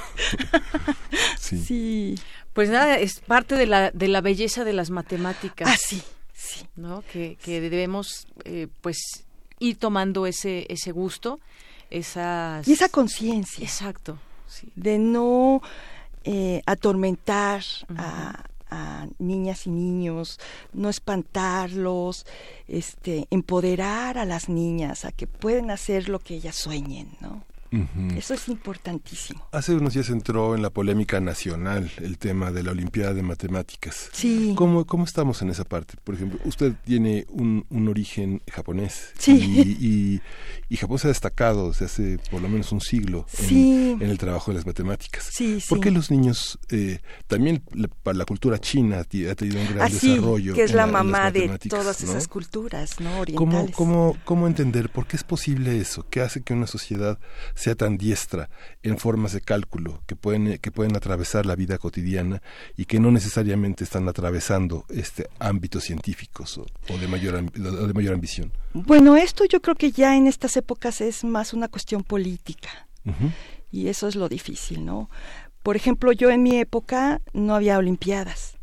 sí. 1.38 2.14
Pues 2.52 2.70
nada, 2.70 2.98
es 2.98 3.20
parte 3.20 3.54
de 3.54 3.66
la, 3.66 3.90
de 3.90 4.08
la 4.08 4.22
belleza 4.22 4.64
de 4.64 4.72
las 4.72 4.88
matemáticas. 4.88 5.68
Ah, 5.68 5.76
sí, 5.78 6.02
sí. 6.32 6.64
¿No? 6.74 7.04
Que, 7.12 7.36
que 7.42 7.60
debemos, 7.60 8.26
eh, 8.44 8.68
pues, 8.80 8.96
ir 9.58 9.76
tomando 9.76 10.26
ese, 10.26 10.64
ese 10.70 10.90
gusto, 10.90 11.38
esas... 11.90 12.66
Y 12.66 12.72
esa 12.72 12.88
conciencia. 12.88 13.62
Exacto 13.62 14.18
de 14.74 14.98
no 14.98 15.62
eh, 16.24 16.62
atormentar 16.66 17.62
a, 17.96 18.42
niñas 19.18 19.66
y 19.66 19.70
niños, 19.70 20.38
no 20.74 20.90
espantarlos, 20.90 22.26
este, 22.68 23.26
empoderar 23.30 24.18
a 24.18 24.26
las 24.26 24.48
niñas 24.50 25.04
a 25.04 25.12
que 25.12 25.26
pueden 25.26 25.70
hacer 25.70 26.10
lo 26.10 26.18
que 26.18 26.34
ellas 26.34 26.56
sueñen, 26.56 27.08
¿no? 27.20 27.44
Eso 28.16 28.34
es 28.34 28.48
importantísimo. 28.48 29.46
Hace 29.52 29.74
unos 29.74 29.94
días 29.94 30.08
entró 30.10 30.54
en 30.54 30.62
la 30.62 30.70
polémica 30.70 31.20
nacional 31.20 31.90
el 31.98 32.18
tema 32.18 32.50
de 32.50 32.62
la 32.62 32.70
Olimpiada 32.70 33.14
de 33.14 33.22
Matemáticas. 33.22 34.08
Sí. 34.12 34.54
¿Cómo, 34.56 34.86
cómo 34.86 35.04
estamos 35.04 35.42
en 35.42 35.50
esa 35.50 35.64
parte? 35.64 35.94
Por 36.02 36.14
ejemplo, 36.14 36.38
usted 36.44 36.74
tiene 36.84 37.26
un, 37.28 37.66
un 37.70 37.88
origen 37.88 38.42
japonés. 38.50 39.12
Sí. 39.18 39.36
Y, 39.80 40.20
y, 40.68 40.76
Japón 40.76 40.98
se 40.98 41.06
ha 41.06 41.10
destacado 41.10 41.68
desde 41.70 41.86
hace 41.86 42.18
por 42.30 42.42
lo 42.42 42.48
menos 42.48 42.70
un 42.72 42.80
siglo 42.80 43.26
sí. 43.28 43.96
en, 44.00 44.02
el 44.02 44.18
trabajo 44.18 44.50
de 44.50 44.56
las 44.56 44.66
matemáticas. 44.66 45.28
Sí, 45.32 45.58
¿Por 45.68 45.80
qué 45.80 45.90
los 45.90 46.10
niños, 46.10 46.58
eh, 46.70 47.00
también 47.26 47.62
para 48.02 48.16
la 48.16 48.24
cultura 48.24 48.58
china 48.58 49.00
ha 49.00 49.04
tenido 49.04 49.60
un 49.60 49.68
gran 49.68 49.82
Así, 49.82 50.10
desarrollo? 50.10 50.54
que 50.54 50.62
es 50.62 50.72
la 50.72 50.86
la, 50.86 50.92
mamá 50.92 51.30
de 51.30 51.58
todas 51.68 52.02
esas 52.02 52.28
culturas, 52.28 53.00
¿no? 53.00 53.20
Orientales. 53.20 53.74
¿Cómo, 53.74 54.12
cómo, 54.12 54.16
¿Cómo 54.24 54.46
entender 54.46 54.90
por 54.90 55.06
qué 55.06 55.16
es 55.16 55.24
posible 55.24 55.78
eso? 55.78 56.06
¿Qué 56.08 56.20
hace 56.20 56.42
que 56.42 56.52
una 56.52 56.66
sociedad 56.66 57.18
sea 57.66 57.74
tan 57.74 57.98
diestra 57.98 58.48
en 58.84 58.96
formas 58.96 59.32
de 59.32 59.40
cálculo 59.40 60.00
que 60.06 60.14
pueden, 60.14 60.58
que 60.58 60.70
pueden 60.70 60.94
atravesar 60.94 61.46
la 61.46 61.56
vida 61.56 61.78
cotidiana 61.78 62.40
y 62.76 62.84
que 62.84 63.00
no 63.00 63.10
necesariamente 63.10 63.82
están 63.82 64.08
atravesando 64.08 64.84
este 64.88 65.28
ámbitos 65.40 65.82
científicos 65.82 66.58
o, 66.58 66.66
o 66.88 66.96
de, 66.96 67.08
mayor, 67.08 67.34
o 67.34 67.86
de 67.88 67.92
mayor 67.92 68.14
ambición? 68.14 68.52
Bueno, 68.72 69.16
esto 69.16 69.44
yo 69.46 69.60
creo 69.60 69.74
que 69.74 69.90
ya 69.90 70.16
en 70.16 70.28
estas 70.28 70.56
épocas 70.56 71.00
es 71.00 71.24
más 71.24 71.52
una 71.54 71.66
cuestión 71.66 72.04
política. 72.04 72.86
Uh 73.04 73.10
-huh. 73.10 73.32
Y 73.72 73.88
eso 73.88 74.06
es 74.06 74.14
lo 74.14 74.28
difícil, 74.28 74.84
¿no? 74.84 75.10
Por 75.64 75.74
ejemplo, 75.74 76.12
yo 76.12 76.30
en 76.30 76.44
mi 76.44 76.60
época 76.60 77.20
no 77.32 77.56
había 77.56 77.78
olimpiadas. 77.78 78.58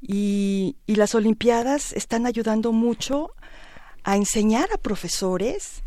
Y, 0.00 0.74
y 0.84 0.96
las 0.96 1.14
olimpiadas 1.14 1.92
están 1.92 2.26
ayudando 2.26 2.72
mucho 2.72 3.30
a 4.02 4.16
enseñar 4.16 4.68
a 4.74 4.78
profesores 4.78 5.84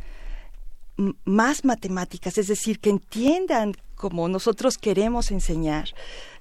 más 1.25 1.63
matemáticas, 1.63 2.37
es 2.37 2.47
decir, 2.47 2.79
que 2.79 2.89
entiendan 2.89 3.75
como 3.95 4.27
nosotros 4.27 4.77
queremos 4.77 5.31
enseñar 5.31 5.89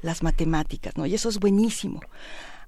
las 0.00 0.22
matemáticas, 0.22 0.96
¿no? 0.96 1.06
Y 1.06 1.14
eso 1.14 1.28
es 1.28 1.38
buenísimo. 1.38 2.00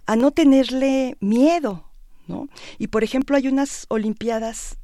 A 0.06 0.16
no 0.16 0.30
tenerle 0.30 1.16
miedo, 1.20 1.84
¿no? 2.26 2.48
Y 2.78 2.88
por 2.88 3.04
ejemplo, 3.04 3.36
hay 3.36 3.48
unas 3.48 3.86
olimpiadas 3.88 4.76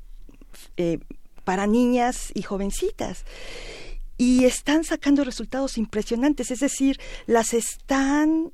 eh, 0.76 0.98
para 1.44 1.66
niñas 1.66 2.30
y 2.34 2.42
jovencitas 2.42 3.24
y 4.18 4.44
están 4.44 4.84
sacando 4.84 5.24
resultados 5.24 5.78
impresionantes, 5.78 6.50
es 6.50 6.60
decir, 6.60 6.98
las 7.26 7.52
están 7.54 8.52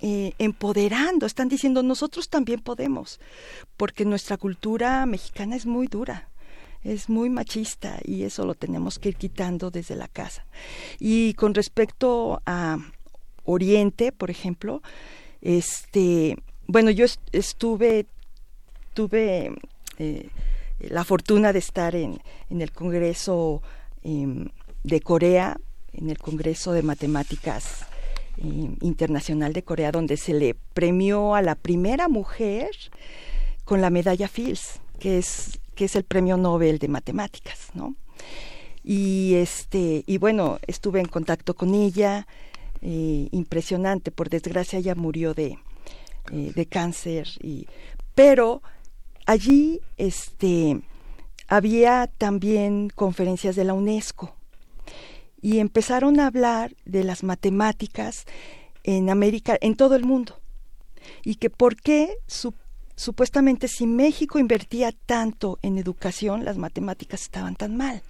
eh, 0.00 0.32
empoderando, 0.38 1.26
están 1.26 1.48
diciendo 1.48 1.82
nosotros 1.82 2.28
también 2.28 2.60
podemos, 2.60 3.20
porque 3.76 4.04
nuestra 4.04 4.36
cultura 4.36 5.04
mexicana 5.06 5.56
es 5.56 5.66
muy 5.66 5.86
dura 5.86 6.29
es 6.84 7.08
muy 7.08 7.30
machista 7.30 7.98
y 8.04 8.22
eso 8.22 8.44
lo 8.46 8.54
tenemos 8.54 8.98
que 8.98 9.10
ir 9.10 9.16
quitando 9.16 9.70
desde 9.70 9.96
la 9.96 10.08
casa. 10.08 10.44
Y 10.98 11.34
con 11.34 11.54
respecto 11.54 12.42
a 12.46 12.78
Oriente, 13.44 14.12
por 14.12 14.30
ejemplo, 14.30 14.82
este, 15.42 16.36
bueno, 16.66 16.90
yo 16.90 17.06
estuve, 17.32 18.06
tuve 18.94 19.52
eh, 19.98 20.28
la 20.80 21.04
fortuna 21.04 21.52
de 21.52 21.58
estar 21.58 21.94
en, 21.94 22.20
en 22.48 22.62
el 22.62 22.72
Congreso 22.72 23.62
eh, 24.02 24.48
de 24.82 25.00
Corea, 25.00 25.58
en 25.92 26.10
el 26.10 26.18
Congreso 26.18 26.72
de 26.72 26.82
Matemáticas 26.82 27.84
eh, 28.38 28.70
Internacional 28.80 29.52
de 29.52 29.62
Corea, 29.62 29.92
donde 29.92 30.16
se 30.16 30.32
le 30.32 30.54
premió 30.74 31.34
a 31.34 31.42
la 31.42 31.54
primera 31.54 32.08
mujer 32.08 32.70
con 33.64 33.80
la 33.80 33.90
medalla 33.90 34.28
Fields, 34.28 34.80
que 34.98 35.18
es 35.18 35.59
que 35.80 35.86
es 35.86 35.96
el 35.96 36.04
premio 36.04 36.36
Nobel 36.36 36.78
de 36.78 36.88
matemáticas, 36.88 37.70
¿no? 37.72 37.96
Y 38.84 39.32
este, 39.36 40.04
y 40.06 40.18
bueno, 40.18 40.58
estuve 40.66 41.00
en 41.00 41.06
contacto 41.06 41.54
con 41.54 41.74
ella, 41.74 42.26
eh, 42.82 43.28
impresionante, 43.30 44.10
por 44.10 44.28
desgracia 44.28 44.78
ella 44.78 44.94
murió 44.94 45.32
de, 45.32 45.56
eh, 46.32 46.52
de 46.54 46.66
cáncer, 46.66 47.28
y, 47.40 47.66
pero 48.14 48.62
allí 49.24 49.80
este, 49.96 50.82
había 51.48 52.10
también 52.18 52.90
conferencias 52.94 53.56
de 53.56 53.64
la 53.64 53.72
UNESCO 53.72 54.36
y 55.40 55.60
empezaron 55.60 56.20
a 56.20 56.26
hablar 56.26 56.76
de 56.84 57.04
las 57.04 57.22
matemáticas 57.22 58.26
en 58.84 59.08
América, 59.08 59.56
en 59.62 59.76
todo 59.76 59.96
el 59.96 60.04
mundo, 60.04 60.40
y 61.24 61.36
que 61.36 61.48
por 61.48 61.74
qué 61.74 62.18
su 62.26 62.52
supuestamente 63.00 63.66
si 63.66 63.86
México 63.86 64.38
invertía 64.38 64.92
tanto 64.92 65.58
en 65.62 65.78
educación, 65.78 66.44
las 66.44 66.58
matemáticas 66.58 67.22
estaban 67.22 67.56
tan 67.56 67.74
mal. 67.74 68.02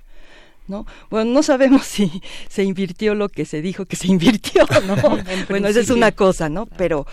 ¿No? 0.67 0.85
Bueno, 1.11 1.31
no 1.31 1.43
sabemos 1.45 1.87
si 1.87 2.21
se 2.49 2.65
invirtió 2.65 3.15
lo 3.15 3.29
que 3.29 3.45
se 3.45 3.63
dijo 3.63 3.87
que 3.87 3.95
se 3.95 4.09
invirtió, 4.09 4.67
¿no? 4.87 4.97
bueno, 5.49 5.69
esa 5.69 5.79
es 5.81 5.91
una 5.91 6.11
cosa, 6.11 6.49
¿no? 6.49 6.67
Pero, 6.67 7.07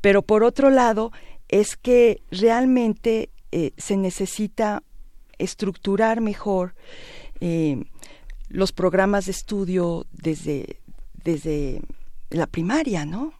pero 0.00 0.22
por 0.22 0.42
otro 0.42 0.68
lado, 0.68 1.12
es 1.48 1.76
que 1.76 2.22
realmente 2.32 3.30
eh, 3.52 3.70
se 3.76 3.96
necesita 3.96 4.82
estructurar 5.38 6.20
mejor 6.20 6.74
eh, 7.40 7.84
los 8.48 8.72
programas 8.72 9.26
de 9.26 9.32
estudio 9.32 10.06
desde, 10.10 10.80
desde 11.22 11.82
la 12.30 12.48
primaria, 12.48 13.04
¿no? 13.04 13.32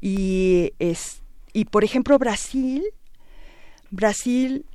Y 0.00 0.72
es, 0.78 1.22
y 1.54 1.64
por 1.64 1.84
ejemplo, 1.84 2.18
Brasil, 2.18 2.84
Brasil, 3.90 4.66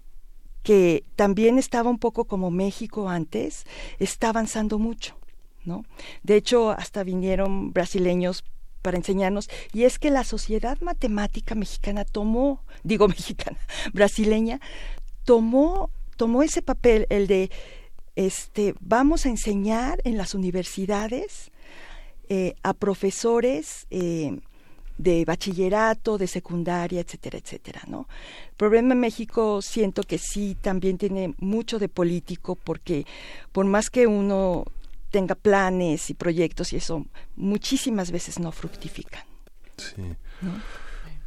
que 0.63 1.03
también 1.15 1.59
estaba 1.59 1.89
un 1.89 1.99
poco 1.99 2.25
como 2.25 2.49
México 2.49 3.09
antes, 3.09 3.65
está 3.99 4.29
avanzando 4.29 4.79
mucho, 4.79 5.17
¿no? 5.65 5.83
De 6.23 6.37
hecho, 6.37 6.71
hasta 6.71 7.03
vinieron 7.03 7.73
brasileños 7.73 8.43
para 8.81 8.97
enseñarnos, 8.97 9.49
y 9.73 9.83
es 9.83 9.99
que 9.99 10.09
la 10.09 10.23
sociedad 10.23 10.79
matemática 10.79 11.53
mexicana 11.53 12.05
tomó, 12.05 12.63
digo 12.83 13.07
mexicana, 13.07 13.59
brasileña, 13.93 14.61
tomó, 15.25 15.91
tomó 16.15 16.43
ese 16.43 16.61
papel, 16.61 17.05
el 17.09 17.27
de 17.27 17.51
este, 18.15 18.73
vamos 18.79 19.25
a 19.25 19.29
enseñar 19.29 19.99
en 20.05 20.17
las 20.17 20.33
universidades 20.33 21.51
eh, 22.29 22.55
a 22.63 22.73
profesores 22.73 23.85
eh, 23.89 24.39
de 24.99 25.23
bachillerato, 25.23 26.17
de 26.17 26.27
secundaria, 26.27 26.99
etcétera, 26.99 27.39
etcétera, 27.39 27.81
¿no? 27.87 28.07
El 28.49 28.55
problema 28.57 28.93
en 28.93 28.99
México 28.99 29.61
siento 29.61 30.03
que 30.03 30.17
sí 30.17 30.57
también 30.59 30.97
tiene 30.97 31.33
mucho 31.37 31.79
de 31.79 31.87
político 31.87 32.55
porque 32.55 33.05
por 33.53 33.65
más 33.65 33.89
que 33.89 34.07
uno 34.07 34.65
tenga 35.09 35.35
planes 35.35 36.09
y 36.09 36.13
proyectos 36.13 36.73
y 36.73 36.75
eso, 36.75 37.05
muchísimas 37.37 38.11
veces 38.11 38.39
no 38.39 38.51
fructifican. 38.51 39.23
Sí. 39.77 40.01
¿no? 40.41 40.61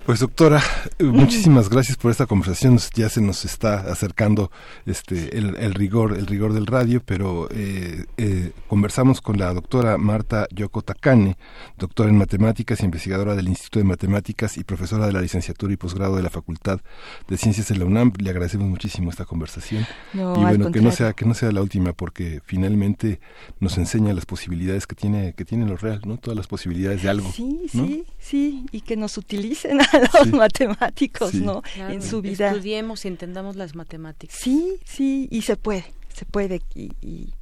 Pues 0.05 0.19
doctora, 0.19 0.61
muchísimas 0.99 1.69
gracias 1.69 1.97
por 1.97 2.11
esta 2.11 2.27
conversación. 2.27 2.77
Ya 2.97 3.09
se 3.09 3.21
nos 3.21 3.45
está 3.45 3.93
acercando 3.93 4.51
este 4.85 5.39
el, 5.39 5.55
el 5.55 5.75
rigor, 5.75 6.19
el 6.19 6.27
rigor 6.27 6.55
del 6.55 6.67
radio, 6.67 7.01
pero 7.07 7.49
eh, 7.53 8.07
eh, 8.17 8.51
conversamos 8.67 9.21
con 9.21 9.39
la 9.39 9.55
doctora 9.55 9.99
Marta 9.99 10.49
Yoko 10.51 10.83
Takane, 10.83 11.37
doctora 11.79 12.11
en 12.11 12.19
matemáticas, 12.19 12.81
investigadora 12.81 13.37
del 13.37 13.47
Instituto 13.47 13.79
de 13.79 13.85
Matemáticas 13.85 14.59
y 14.59 14.65
profesora 14.65 15.07
de 15.07 15.13
la 15.13 15.21
licenciatura 15.21 15.73
y 15.73 15.77
posgrado 15.77 16.17
de 16.17 16.25
la 16.25 16.31
Facultad 16.31 16.81
de 17.29 17.37
Ciencias 17.37 17.69
de 17.69 17.77
la 17.77 17.85
UNAM. 17.85 18.13
Le 18.19 18.31
agradecemos 18.31 18.69
muchísimo 18.69 19.09
esta 19.09 19.25
conversación 19.25 19.87
no, 20.15 20.35
y 20.37 20.41
bueno 20.41 20.73
que 20.73 20.81
no 20.81 20.91
sea 20.91 21.13
que 21.13 21.27
no 21.27 21.35
sea 21.35 21.53
la 21.53 21.63
última 21.63 21.93
porque 21.93 22.41
finalmente 22.45 23.21
nos 23.61 23.79
enseña 23.79 24.13
las 24.15 24.27
posibilidades 24.27 24.89
que 24.89 24.97
tiene 24.97 25.33
que 25.35 25.45
tiene 25.45 25.65
lo 25.65 25.77
real, 25.77 26.01
no 26.05 26.17
todas 26.17 26.37
las 26.37 26.49
posibilidades 26.49 27.05
de 27.05 27.09
algo. 27.09 27.31
Sí, 27.31 27.69
¿no? 27.73 27.87
sí, 27.87 28.05
sí 28.19 28.67
y 28.73 28.81
que 28.81 28.97
nos 28.97 29.17
utilicen 29.17 29.79
los 30.01 30.25
sí. 30.25 30.33
matemáticos, 30.33 31.31
sí. 31.31 31.41
¿no? 31.41 31.63
Claro, 31.63 31.95
en 31.95 32.03
su 32.03 32.23
vida. 32.23 32.49
Estudiemos 32.49 33.05
y 33.05 33.09
entendamos 33.09 33.57
las 33.57 33.75
matemáticas. 33.75 34.37
Sí, 34.39 34.79
sí, 34.85 35.29
y 35.31 35.43
se 35.43 35.57
puede, 35.57 35.85
se 36.15 36.25
puede, 36.25 36.63
y, 36.75 36.93
y, 37.01 37.35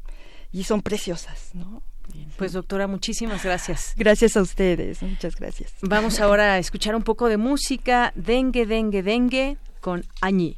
y 0.53 0.65
son 0.65 0.83
preciosas, 0.83 1.51
¿no? 1.55 1.83
Pues 2.37 2.53
doctora, 2.53 2.87
muchísimas 2.87 3.45
gracias. 3.45 3.95
Gracias 3.97 4.37
a 4.37 4.43
ustedes, 4.43 5.03
muchas 5.03 5.37
gracias. 5.37 5.73
Vamos 5.83 6.21
ahora 6.21 6.55
a 6.55 6.59
escuchar 6.59 6.97
un 6.97 7.03
poco 7.03 7.29
de 7.29 7.37
música, 7.37 8.13
dengue, 8.17 8.67
dengue, 8.67 9.03
dengue, 9.03 9.59
con 9.81 10.05
Añi. 10.21 10.57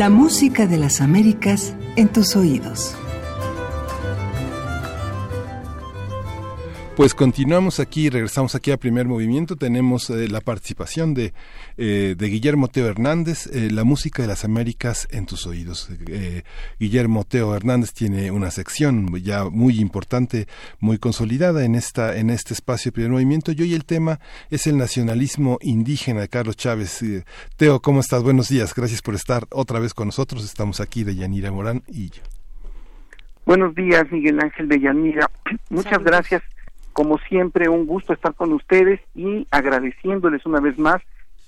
La 0.00 0.08
música 0.08 0.66
de 0.66 0.78
las 0.78 1.02
Américas 1.02 1.74
en 1.94 2.08
tus 2.08 2.34
oídos. 2.34 2.96
Pues 6.96 7.12
continuamos 7.12 7.80
aquí, 7.80 8.08
regresamos 8.08 8.54
aquí 8.54 8.70
a 8.70 8.78
primer 8.78 9.06
movimiento. 9.06 9.56
Tenemos 9.56 10.08
eh, 10.08 10.26
la 10.28 10.40
participación 10.40 11.12
de, 11.12 11.34
eh, 11.82 12.14
de 12.14 12.26
Guillermo 12.26 12.68
Teo 12.68 12.88
Hernández, 12.88 13.46
eh, 13.46 13.70
la 13.70 13.84
música 13.84 14.20
de 14.20 14.28
las 14.28 14.44
Américas 14.44 15.08
en 15.10 15.24
tus 15.24 15.46
oídos. 15.46 15.88
Guillermo 16.78 17.24
Teo 17.24 17.56
Hernández 17.56 17.94
tiene 17.94 18.30
una 18.30 18.50
sección 18.50 19.16
ya 19.16 19.44
muy 19.44 19.80
importante, 19.80 20.46
muy 20.78 20.98
consolidada 20.98 21.64
en 21.64 21.74
esta 21.74 22.18
en 22.18 22.28
este 22.28 22.52
espacio 22.52 22.90
de 22.90 22.96
primer 22.96 23.12
movimiento. 23.12 23.52
Y 23.52 23.62
hoy 23.62 23.72
el 23.72 23.86
tema 23.86 24.20
es 24.50 24.66
el 24.66 24.76
nacionalismo 24.76 25.56
indígena 25.62 26.20
de 26.20 26.28
Carlos 26.28 26.58
Chávez. 26.58 27.02
Teo, 27.56 27.80
¿cómo 27.80 28.00
estás? 28.00 28.22
Buenos 28.22 28.50
días. 28.50 28.74
Gracias 28.74 29.00
por 29.00 29.14
estar 29.14 29.46
otra 29.48 29.78
vez 29.80 29.94
con 29.94 30.08
nosotros. 30.08 30.44
Estamos 30.44 30.80
aquí 30.80 31.02
de 31.02 31.14
Yanira 31.14 31.50
Morán 31.50 31.82
y 31.88 32.10
yo. 32.10 32.22
Buenos 33.46 33.74
días, 33.74 34.04
Miguel 34.12 34.38
Ángel 34.38 34.68
de 34.68 34.80
Yanira. 34.80 35.30
Muchas 35.70 36.04
gracias 36.04 36.42
como 36.92 37.16
siempre, 37.28 37.70
un 37.70 37.86
gusto 37.86 38.12
estar 38.12 38.34
con 38.34 38.52
ustedes 38.52 39.00
y 39.14 39.46
agradeciéndoles 39.50 40.44
una 40.44 40.60
vez 40.60 40.78
más 40.78 41.00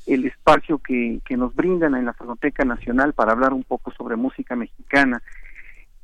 el 0.06 0.26
espacio 0.26 0.78
que, 0.78 1.20
que 1.24 1.36
nos 1.36 1.54
brindan 1.54 1.94
en 1.94 2.06
la 2.06 2.12
Fonoteca 2.12 2.64
Nacional 2.64 3.12
para 3.12 3.32
hablar 3.32 3.52
un 3.52 3.64
poco 3.64 3.92
sobre 3.92 4.16
música 4.16 4.56
mexicana. 4.56 5.22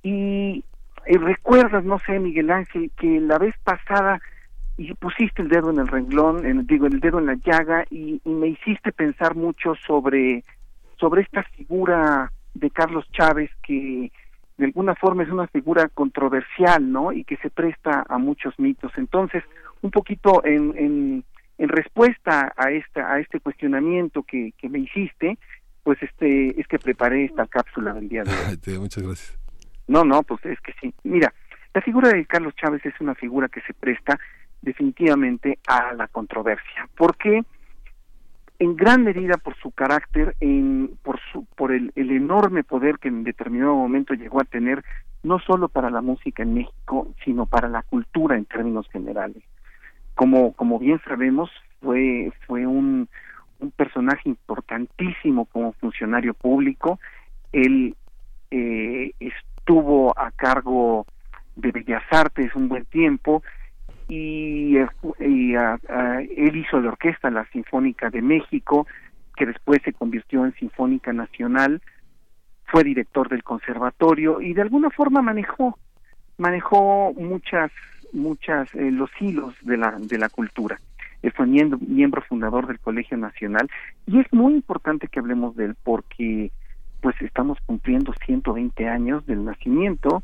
Y, 0.02 0.64
recuerdas, 1.06 1.84
no 1.84 1.98
sé, 2.00 2.18
Miguel 2.18 2.50
Ángel, 2.50 2.90
que 2.96 3.20
la 3.20 3.38
vez 3.38 3.54
pasada 3.64 4.20
y 4.76 4.94
pusiste 4.94 5.42
el 5.42 5.48
dedo 5.48 5.70
en 5.70 5.80
el 5.80 5.88
renglón, 5.88 6.46
en, 6.46 6.66
digo, 6.66 6.86
el 6.86 7.00
dedo 7.00 7.18
en 7.18 7.26
la 7.26 7.34
llaga 7.34 7.84
y, 7.90 8.20
y, 8.24 8.30
me 8.30 8.48
hiciste 8.48 8.92
pensar 8.92 9.34
mucho 9.34 9.74
sobre, 9.86 10.44
sobre 10.96 11.22
esta 11.22 11.42
figura 11.42 12.30
de 12.54 12.70
Carlos 12.70 13.10
Chávez 13.12 13.50
que 13.62 14.12
de 14.58 14.64
alguna 14.64 14.94
forma 14.96 15.22
es 15.22 15.30
una 15.30 15.46
figura 15.46 15.88
controversial, 15.88 16.90
¿no? 16.92 17.12
Y 17.12 17.24
que 17.24 17.36
se 17.36 17.48
presta 17.48 18.04
a 18.08 18.18
muchos 18.18 18.58
mitos. 18.58 18.92
Entonces, 18.96 19.44
un 19.82 19.90
poquito 19.92 20.44
en, 20.44 20.74
en, 20.76 21.24
en 21.58 21.68
respuesta 21.68 22.52
a 22.56 22.70
esta 22.70 23.12
a 23.12 23.20
este 23.20 23.40
cuestionamiento 23.40 24.22
que, 24.22 24.52
que 24.56 24.68
me 24.68 24.78
hiciste, 24.78 25.38
pues 25.82 26.02
este 26.02 26.60
es 26.60 26.66
que 26.66 26.78
preparé 26.78 27.24
esta 27.24 27.46
cápsula 27.46 27.92
del 27.92 28.08
día 28.08 28.22
de 28.22 28.30
hoy. 28.30 28.78
Muchas 28.78 29.02
gracias. 29.02 29.38
No, 29.86 30.04
no, 30.04 30.22
pues 30.22 30.44
es 30.44 30.60
que 30.60 30.72
sí. 30.80 30.94
Mira, 31.02 31.32
la 31.74 31.80
figura 31.80 32.10
de 32.10 32.24
Carlos 32.26 32.54
Chávez 32.56 32.84
es 32.84 32.94
una 33.00 33.14
figura 33.14 33.48
que 33.48 33.60
se 33.62 33.74
presta 33.74 34.18
definitivamente 34.62 35.58
a 35.66 35.92
la 35.94 36.08
controversia. 36.08 36.88
¿Por 36.96 37.16
qué? 37.16 37.42
en 38.60 38.76
gran 38.76 39.04
medida 39.04 39.36
por 39.36 39.56
su 39.56 39.70
carácter, 39.70 40.34
en, 40.40 40.98
por, 41.02 41.20
su, 41.32 41.44
por 41.56 41.72
el, 41.72 41.92
el, 41.94 42.10
enorme 42.10 42.64
poder 42.64 42.98
que 42.98 43.08
en 43.08 43.22
determinado 43.22 43.74
momento 43.74 44.14
llegó 44.14 44.40
a 44.40 44.44
tener, 44.44 44.82
no 45.22 45.38
solo 45.38 45.68
para 45.68 45.90
la 45.90 46.00
música 46.00 46.42
en 46.42 46.54
México, 46.54 47.14
sino 47.24 47.46
para 47.46 47.68
la 47.68 47.82
cultura 47.82 48.36
en 48.36 48.46
términos 48.46 48.88
generales. 48.90 49.42
Como, 50.18 50.52
como 50.54 50.80
bien 50.80 51.00
sabemos, 51.04 51.48
fue, 51.80 52.32
fue 52.48 52.66
un, 52.66 53.08
un 53.60 53.70
personaje 53.70 54.28
importantísimo 54.28 55.44
como 55.44 55.74
funcionario 55.74 56.34
público. 56.34 56.98
Él 57.52 57.94
eh, 58.50 59.12
estuvo 59.20 60.12
a 60.18 60.32
cargo 60.32 61.06
de 61.54 61.70
Bellas 61.70 62.02
Artes 62.10 62.52
un 62.56 62.68
buen 62.68 62.84
tiempo, 62.86 63.44
y, 64.08 64.76
y 65.20 65.54
él 65.54 66.56
hizo 66.56 66.80
la 66.80 66.88
orquesta 66.88 67.30
la 67.30 67.44
Sinfónica 67.52 68.10
de 68.10 68.20
México, 68.20 68.88
que 69.36 69.46
después 69.46 69.80
se 69.84 69.92
convirtió 69.92 70.44
en 70.44 70.52
Sinfónica 70.54 71.12
Nacional, 71.12 71.80
fue 72.64 72.82
director 72.82 73.28
del 73.28 73.44
conservatorio 73.44 74.40
y 74.40 74.52
de 74.52 74.62
alguna 74.62 74.90
forma 74.90 75.22
manejó 75.22 75.78
manejó 76.38 77.12
muchas 77.14 77.70
muchas 78.12 78.72
eh, 78.74 78.90
los 78.90 79.10
hilos 79.20 79.54
de 79.62 79.76
la 79.76 79.96
de 79.98 80.18
la 80.18 80.28
cultura. 80.28 80.78
Fue 81.34 81.46
miembro, 81.46 81.78
miembro 81.80 82.22
fundador 82.22 82.66
del 82.66 82.78
Colegio 82.78 83.16
Nacional 83.16 83.68
y 84.06 84.20
es 84.20 84.32
muy 84.32 84.54
importante 84.54 85.08
que 85.08 85.18
hablemos 85.18 85.56
de 85.56 85.66
él 85.66 85.76
porque 85.82 86.52
pues 87.00 87.20
estamos 87.20 87.58
cumpliendo 87.66 88.12
120 88.24 88.88
años 88.88 89.26
del 89.26 89.44
nacimiento 89.44 90.22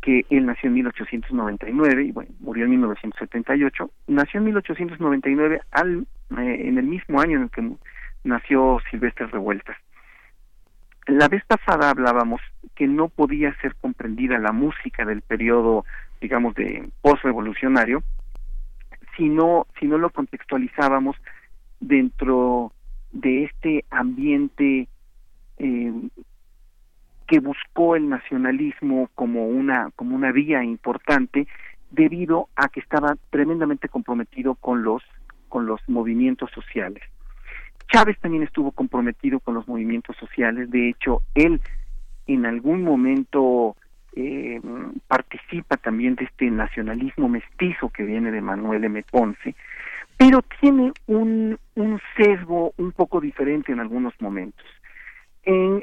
que 0.00 0.24
él 0.30 0.46
nació 0.46 0.68
en 0.68 0.74
1899 0.74 2.04
y 2.04 2.12
bueno, 2.12 2.30
murió 2.40 2.64
en 2.64 2.70
1978. 2.70 3.90
Nació 4.08 4.38
en 4.38 4.46
1899 4.46 5.60
al, 5.72 6.06
eh, 6.38 6.68
en 6.68 6.78
el 6.78 6.84
mismo 6.84 7.20
año 7.20 7.36
en 7.36 7.42
el 7.44 7.50
que 7.50 7.70
nació 8.24 8.78
Silvestre 8.90 9.26
Revueltas. 9.26 9.76
La 11.06 11.28
vez 11.28 11.44
pasada 11.46 11.90
hablábamos 11.90 12.40
que 12.74 12.86
no 12.86 13.08
podía 13.08 13.54
ser 13.60 13.74
comprendida 13.76 14.38
la 14.38 14.52
música 14.52 15.04
del 15.04 15.22
periodo, 15.22 15.84
digamos, 16.20 16.54
de 16.54 16.88
postrevolucionario, 17.00 18.02
si 19.16 19.28
no, 19.28 19.66
si 19.78 19.86
no 19.86 19.98
lo 19.98 20.10
contextualizábamos 20.10 21.16
dentro 21.80 22.72
de 23.12 23.44
este 23.44 23.84
ambiente 23.90 24.88
eh, 25.58 25.92
que 27.26 27.40
buscó 27.40 27.96
el 27.96 28.08
nacionalismo 28.08 29.08
como 29.14 29.46
una 29.46 29.90
como 29.96 30.16
una 30.16 30.32
vía 30.32 30.64
importante 30.64 31.46
debido 31.90 32.48
a 32.56 32.68
que 32.68 32.80
estaba 32.80 33.16
tremendamente 33.30 33.88
comprometido 33.88 34.54
con 34.54 34.82
los 34.82 35.02
con 35.48 35.66
los 35.66 35.80
movimientos 35.88 36.50
sociales. 36.52 37.02
Chávez 37.90 38.18
también 38.20 38.44
estuvo 38.44 38.70
comprometido 38.72 39.40
con 39.40 39.54
los 39.54 39.66
movimientos 39.66 40.16
sociales, 40.16 40.70
de 40.70 40.90
hecho 40.90 41.22
él 41.34 41.60
en 42.26 42.46
algún 42.46 42.84
momento 42.84 43.76
eh, 44.14 44.60
participa 45.08 45.76
también 45.76 46.14
de 46.14 46.24
este 46.24 46.50
nacionalismo 46.50 47.28
mestizo 47.28 47.88
que 47.90 48.04
viene 48.04 48.30
de 48.30 48.40
Manuel 48.40 48.84
M. 48.84 49.02
Ponce, 49.10 49.54
pero 50.16 50.40
tiene 50.60 50.92
un, 51.06 51.58
sesgo 52.16 52.72
un 52.76 52.92
poco 52.92 53.20
diferente 53.20 53.72
en 53.72 53.80
algunos 53.80 54.14
momentos. 54.20 54.66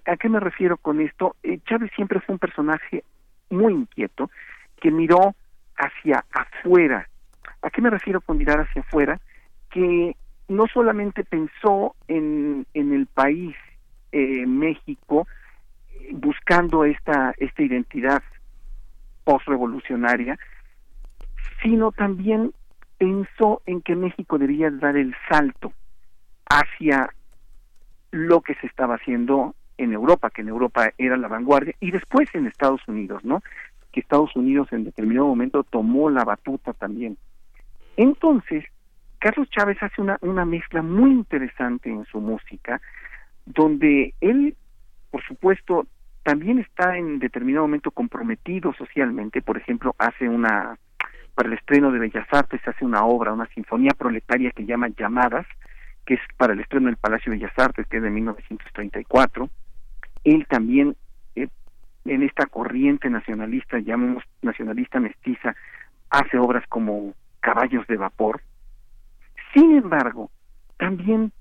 ¿A 0.05 0.15
qué 0.15 0.29
me 0.29 0.39
refiero 0.39 0.77
con 0.77 1.01
esto? 1.01 1.35
Eh, 1.43 1.59
Chávez 1.65 1.91
siempre 1.95 2.21
fue 2.21 2.33
un 2.33 2.39
personaje 2.39 3.03
muy 3.49 3.73
inquieto 3.73 4.29
que 4.79 4.91
miró 4.91 5.35
hacia 5.75 6.23
afuera. 6.31 7.09
¿A 7.61 7.69
qué 7.69 7.81
me 7.81 7.89
refiero 7.89 8.21
con 8.21 8.37
mirar 8.37 8.61
hacia 8.61 8.81
afuera? 8.81 9.19
Que 9.69 10.15
no 10.47 10.67
solamente 10.67 11.23
pensó 11.23 11.95
en, 12.07 12.65
en 12.73 12.93
el 12.93 13.05
país 13.07 13.55
eh, 14.11 14.45
México 14.45 15.27
buscando 16.11 16.85
esta, 16.85 17.33
esta 17.37 17.61
identidad 17.61 18.23
postrevolucionaria, 19.23 20.37
sino 21.61 21.91
también 21.91 22.53
pensó 22.97 23.61
en 23.65 23.81
que 23.81 23.95
México 23.95 24.37
debía 24.37 24.71
dar 24.71 24.95
el 24.95 25.13
salto 25.29 25.73
hacia 26.49 27.09
lo 28.11 28.41
que 28.41 28.55
se 28.55 28.67
estaba 28.67 28.95
haciendo 28.95 29.53
en 29.77 29.93
Europa, 29.93 30.29
que 30.29 30.41
en 30.41 30.47
Europa 30.47 30.91
era 30.97 31.17
la 31.17 31.27
vanguardia, 31.27 31.75
y 31.79 31.91
después 31.91 32.33
en 32.33 32.47
Estados 32.47 32.81
Unidos, 32.87 33.23
¿no? 33.23 33.43
Que 33.91 33.99
Estados 33.99 34.35
Unidos 34.35 34.69
en 34.71 34.85
determinado 34.85 35.27
momento 35.27 35.63
tomó 35.63 36.09
la 36.09 36.23
batuta 36.23 36.73
también. 36.73 37.17
Entonces, 37.97 38.63
Carlos 39.19 39.49
Chávez 39.49 39.77
hace 39.81 40.01
una, 40.01 40.17
una 40.21 40.45
mezcla 40.45 40.81
muy 40.81 41.11
interesante 41.11 41.89
en 41.89 42.05
su 42.05 42.19
música, 42.19 42.81
donde 43.45 44.13
él, 44.21 44.55
por 45.11 45.23
supuesto, 45.23 45.87
también 46.23 46.59
está 46.59 46.97
en 46.97 47.19
determinado 47.19 47.63
momento 47.63 47.91
comprometido 47.91 48.73
socialmente, 48.73 49.41
por 49.41 49.57
ejemplo, 49.57 49.95
hace 49.97 50.27
una, 50.27 50.77
para 51.33 51.47
el 51.47 51.53
estreno 51.53 51.91
de 51.91 51.99
Bellas 51.99 52.27
Artes, 52.31 52.59
hace 52.67 52.83
una 52.83 53.05
obra, 53.05 53.31
una 53.31 53.47
sinfonía 53.53 53.91
proletaria 53.97 54.51
que 54.51 54.65
llama 54.65 54.89
Llamadas, 54.89 55.47
que 56.05 56.15
es 56.15 56.19
para 56.35 56.53
el 56.53 56.59
estreno 56.59 56.87
del 56.87 56.97
Palacio 56.97 57.31
de 57.31 57.37
Bellas 57.37 57.57
Artes, 57.57 57.87
que 57.87 57.97
es 57.97 58.03
de 58.03 58.09
1934. 58.09 59.49
Él 60.23 60.45
también, 60.49 60.95
eh, 61.35 61.47
en 62.03 62.23
esta 62.23 62.45
corriente 62.47 63.09
nacionalista, 63.09 63.79
llamamos 63.79 64.23
nacionalista 64.41 64.99
mestiza, 64.99 65.55
hace 66.09 66.37
obras 66.37 66.65
como 66.67 67.13
Caballos 67.39 67.87
de 67.87 67.95
Vapor. 67.95 68.41
Sin 69.53 69.75
embargo, 69.75 70.29
también 70.77 71.31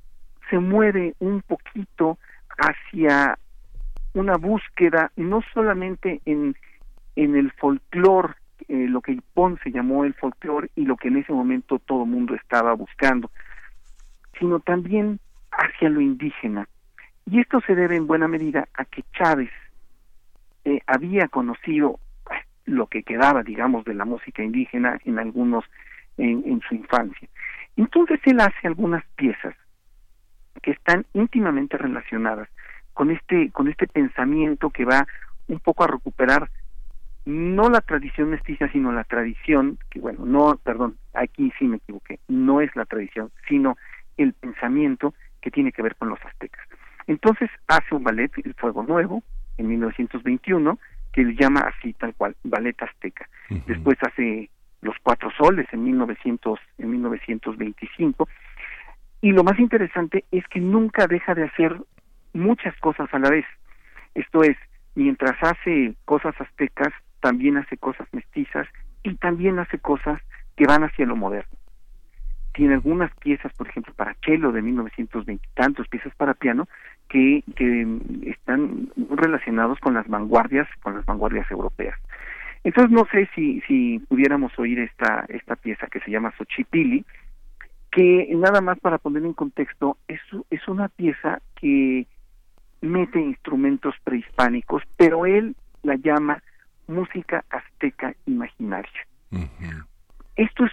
se 0.50 0.58
mueve 0.58 1.14
un 1.18 1.42
poquito 1.42 2.18
hacia 2.58 3.38
una 4.14 4.36
búsqueda 4.36 5.12
no 5.16 5.42
solamente 5.52 6.20
en, 6.24 6.56
en 7.16 7.36
el 7.36 7.52
folclore, 7.52 8.34
eh, 8.68 8.86
lo 8.88 9.00
que 9.00 9.18
Ponce 9.34 9.70
llamó 9.70 10.04
el 10.04 10.14
folclore 10.14 10.70
y 10.74 10.84
lo 10.84 10.96
que 10.96 11.08
en 11.08 11.18
ese 11.18 11.32
momento 11.32 11.78
todo 11.78 12.04
el 12.04 12.10
mundo 12.10 12.34
estaba 12.34 12.72
buscando, 12.74 13.30
sino 14.38 14.60
también 14.60 15.20
hacia 15.50 15.90
lo 15.90 16.00
indígena. 16.00 16.66
Y 17.26 17.40
esto 17.40 17.60
se 17.66 17.74
debe 17.74 17.96
en 17.96 18.06
buena 18.06 18.28
medida 18.28 18.68
a 18.74 18.84
que 18.84 19.02
Chávez 19.12 19.50
eh, 20.64 20.80
había 20.86 21.28
conocido 21.28 21.98
lo 22.64 22.86
que 22.86 23.02
quedaba, 23.02 23.42
digamos, 23.42 23.84
de 23.84 23.94
la 23.94 24.04
música 24.04 24.42
indígena 24.42 24.98
en 25.04 25.18
algunos, 25.18 25.64
en 26.16 26.60
su 26.68 26.74
infancia. 26.74 27.28
Entonces 27.76 28.20
él 28.24 28.40
hace 28.40 28.66
algunas 28.66 29.04
piezas 29.16 29.54
que 30.62 30.70
están 30.70 31.06
íntimamente 31.12 31.76
relacionadas 31.76 32.48
con 32.94 33.10
este 33.10 33.50
con 33.50 33.68
este 33.68 33.86
pensamiento 33.86 34.70
que 34.70 34.84
va 34.84 35.06
un 35.48 35.60
poco 35.60 35.84
a 35.84 35.88
recuperar 35.88 36.50
no 37.26 37.68
la 37.68 37.82
tradición 37.82 38.30
mestiza 38.30 38.68
sino 38.72 38.90
la 38.90 39.04
tradición 39.04 39.78
que 39.90 40.00
bueno 40.00 40.24
no 40.24 40.58
perdón 40.62 40.96
aquí 41.12 41.52
sí 41.58 41.66
me 41.66 41.76
equivoqué 41.76 42.20
no 42.28 42.62
es 42.62 42.74
la 42.74 42.86
tradición 42.86 43.30
sino 43.48 43.76
el 44.16 44.32
pensamiento 44.32 45.12
que 45.40 45.50
tiene 45.50 45.72
que 45.72 45.82
ver 45.82 45.94
con 45.96 46.08
los 46.08 46.18
aztecas. 46.24 46.66
Entonces 47.06 47.50
hace 47.68 47.94
un 47.94 48.02
ballet 48.02 48.32
el 48.44 48.54
fuego 48.54 48.82
nuevo 48.82 49.22
en 49.58 49.68
1921 49.68 50.78
que 51.12 51.20
él 51.20 51.36
llama 51.36 51.60
así 51.60 51.92
tal 51.94 52.14
cual 52.14 52.34
ballet 52.42 52.80
azteca. 52.82 53.28
Después 53.66 53.96
hace 54.02 54.50
los 54.82 54.94
cuatro 55.02 55.30
soles 55.36 55.66
en 55.72 55.84
1900 55.84 56.58
en 56.78 56.90
1925 56.90 58.28
y 59.20 59.32
lo 59.32 59.42
más 59.44 59.58
interesante 59.58 60.24
es 60.30 60.46
que 60.48 60.60
nunca 60.60 61.06
deja 61.06 61.34
de 61.34 61.44
hacer 61.44 61.76
muchas 62.32 62.76
cosas 62.78 63.12
a 63.12 63.18
la 63.18 63.30
vez. 63.30 63.46
Esto 64.14 64.42
es, 64.42 64.56
mientras 64.94 65.36
hace 65.42 65.94
cosas 66.04 66.34
aztecas, 66.40 66.92
también 67.20 67.56
hace 67.56 67.76
cosas 67.76 68.06
mestizas 68.12 68.68
y 69.02 69.14
también 69.16 69.58
hace 69.58 69.78
cosas 69.78 70.20
que 70.56 70.66
van 70.66 70.84
hacia 70.84 71.06
lo 71.06 71.16
moderno. 71.16 71.50
Tiene 72.52 72.74
algunas 72.74 73.14
piezas, 73.16 73.52
por 73.54 73.68
ejemplo, 73.68 73.92
para 73.94 74.16
cello 74.24 74.52
de 74.52 74.62
1920 74.62 75.44
y 75.44 75.54
tantos, 75.54 75.88
piezas 75.88 76.14
para 76.14 76.34
piano, 76.34 76.68
que, 77.08 77.42
que 77.54 77.86
están 78.30 78.90
relacionados 79.10 79.78
con 79.80 79.94
las 79.94 80.08
vanguardias, 80.08 80.68
con 80.82 80.94
las 80.94 81.04
vanguardias 81.04 81.50
europeas. 81.50 81.98
Entonces 82.66 82.90
no 82.90 83.06
sé 83.12 83.30
si, 83.32 83.60
si 83.60 84.00
pudiéramos 84.08 84.50
oír 84.58 84.80
esta, 84.80 85.24
esta 85.28 85.54
pieza 85.54 85.86
que 85.86 86.00
se 86.00 86.10
llama 86.10 86.34
Xochipili, 86.36 87.04
que 87.92 88.28
nada 88.34 88.60
más 88.60 88.76
para 88.80 88.98
poner 88.98 89.24
en 89.24 89.34
contexto, 89.34 89.98
es, 90.08 90.18
es 90.50 90.66
una 90.66 90.88
pieza 90.88 91.40
que 91.54 92.08
mete 92.80 93.20
instrumentos 93.20 93.94
prehispánicos, 94.02 94.82
pero 94.96 95.26
él 95.26 95.54
la 95.84 95.94
llama 95.94 96.42
música 96.88 97.44
azteca 97.50 98.16
imaginaria. 98.26 99.06
Esto 100.34 100.64
es 100.64 100.72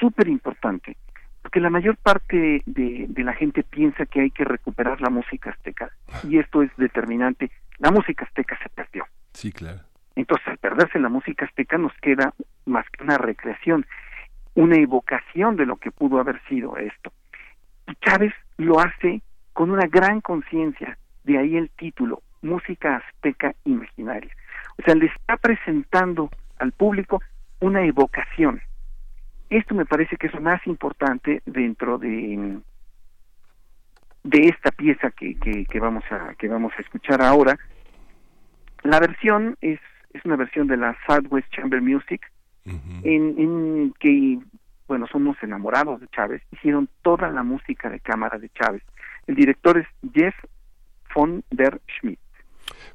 súper 0.00 0.28
importante, 0.28 0.96
porque 1.42 1.60
la 1.60 1.68
mayor 1.68 1.98
parte 1.98 2.62
de, 2.64 3.04
de, 3.06 3.22
la 3.22 3.34
gente 3.34 3.64
piensa 3.64 4.06
que 4.06 4.22
hay 4.22 4.30
que 4.30 4.44
recuperar 4.44 5.02
la 5.02 5.10
música 5.10 5.50
azteca, 5.50 5.90
y 6.26 6.38
esto 6.38 6.62
es 6.62 6.74
determinante. 6.78 7.50
La 7.80 7.90
música 7.90 8.24
azteca 8.24 8.58
se 8.62 8.70
perdió. 8.70 9.04
Sí, 9.34 9.52
claro. 9.52 9.80
Entonces, 10.18 10.48
al 10.48 10.58
perderse 10.58 10.98
la 10.98 11.08
música 11.08 11.44
azteca, 11.44 11.78
nos 11.78 11.92
queda 12.02 12.34
más 12.66 12.84
que 12.90 13.04
una 13.04 13.18
recreación, 13.18 13.86
una 14.56 14.74
evocación 14.74 15.54
de 15.54 15.64
lo 15.64 15.76
que 15.76 15.92
pudo 15.92 16.18
haber 16.18 16.42
sido 16.48 16.76
esto. 16.76 17.12
Y 17.86 17.94
Chávez 18.04 18.34
lo 18.56 18.80
hace 18.80 19.22
con 19.52 19.70
una 19.70 19.86
gran 19.86 20.20
conciencia, 20.20 20.98
de 21.22 21.38
ahí 21.38 21.56
el 21.56 21.70
título, 21.70 22.22
Música 22.42 22.96
Azteca 22.96 23.54
Imaginaria. 23.64 24.32
O 24.76 24.82
sea, 24.82 24.96
le 24.96 25.06
está 25.06 25.36
presentando 25.36 26.30
al 26.58 26.72
público 26.72 27.22
una 27.60 27.84
evocación. 27.84 28.60
Esto 29.50 29.76
me 29.76 29.86
parece 29.86 30.16
que 30.16 30.26
es 30.26 30.34
lo 30.34 30.40
más 30.40 30.66
importante 30.66 31.42
dentro 31.46 31.96
de 31.96 32.58
de 34.24 34.48
esta 34.48 34.72
pieza 34.72 35.12
que, 35.12 35.38
que, 35.38 35.64
que 35.64 35.78
vamos 35.78 36.02
a 36.10 36.34
que 36.34 36.48
vamos 36.48 36.72
a 36.76 36.82
escuchar 36.82 37.22
ahora. 37.22 37.56
La 38.82 38.98
versión 38.98 39.56
es 39.60 39.78
es 40.12 40.24
una 40.24 40.36
versión 40.36 40.66
de 40.66 40.76
la 40.76 40.96
Southwest 41.06 41.48
Chamber 41.50 41.80
Music 41.80 42.30
en, 42.64 43.34
en 43.38 43.94
que 43.98 44.38
bueno 44.86 45.06
somos 45.06 45.36
enamorados 45.42 46.00
de 46.00 46.08
Chávez 46.08 46.42
hicieron 46.52 46.88
toda 47.02 47.30
la 47.30 47.42
música 47.42 47.88
de 47.88 48.00
cámara 48.00 48.38
de 48.38 48.50
Chávez 48.50 48.82
el 49.26 49.34
director 49.34 49.78
es 49.78 49.86
Jeff 50.14 50.34
von 51.14 51.44
der 51.50 51.80
Schmidt. 51.86 52.18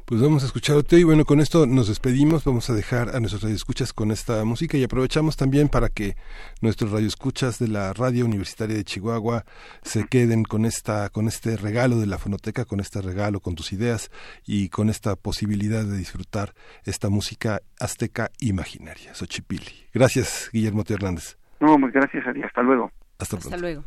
Pues 0.06 0.22
vamos 0.22 0.44
a 0.44 0.48
escucharte 0.48 0.98
y 1.00 1.04
bueno, 1.04 1.26
con 1.26 1.40
esto 1.40 1.66
nos 1.66 1.88
despedimos, 1.88 2.44
vamos 2.44 2.70
a 2.70 2.74
dejar 2.74 3.16
a 3.16 3.20
nuestros 3.20 3.44
radioescuchas 3.44 3.94
con 3.94 4.12
esta 4.12 4.44
música 4.46 4.78
y 4.78 4.84
aprovechamos 4.84 5.38
también 5.38 5.70
para 5.70 5.90
que 5.90 6.16
nuestros 6.62 6.92
radioescuchas 6.92 7.60
de 7.60 7.68
la 7.68 7.94
Radio 7.94 8.26
Universitaria 8.26 8.76
de 8.76 8.84
Chihuahua 8.84 9.46
se 9.82 10.06
queden 10.08 10.44
con 10.44 10.66
esta 10.66 11.10
con 11.10 11.28
este 11.28 11.58
regalo 11.58 12.00
de 12.00 12.08
la 12.08 12.18
fonoteca, 12.18 12.66
con 12.66 12.80
este 12.80 13.02
regalo 13.02 13.40
con 13.40 13.56
tus 13.56 13.74
ideas 13.74 14.12
y 14.46 14.70
con 14.70 14.90
esta 14.90 15.16
posibilidad 15.16 15.84
de 15.84 15.98
disfrutar 15.98 16.54
esta 16.86 17.10
música 17.10 17.62
azteca 17.80 18.30
imaginaria, 18.40 19.14
Xochipili. 19.16 19.88
Gracias, 19.94 20.50
Guillermo 20.52 20.84
T. 20.84 20.94
Hernández. 20.94 21.38
No, 21.60 21.78
gracias 21.78 22.28
a 22.28 22.34
ti, 22.34 22.42
hasta 22.44 22.62
luego. 22.62 22.92
Hasta 23.20 23.38
pronto. 23.38 23.56
Hasta 23.56 23.58
luego. 23.58 23.84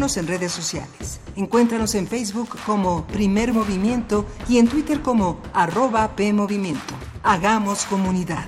En 0.00 0.26
redes 0.26 0.50
sociales. 0.50 1.20
Encuéntranos 1.36 1.94
en 1.94 2.06
Facebook 2.06 2.48
como 2.64 3.06
Primer 3.08 3.52
Movimiento 3.52 4.24
y 4.48 4.56
en 4.56 4.66
Twitter 4.66 5.02
como 5.02 5.42
arroba 5.52 6.16
PMovimiento. 6.16 6.94
Hagamos 7.22 7.84
comunidad. 7.84 8.46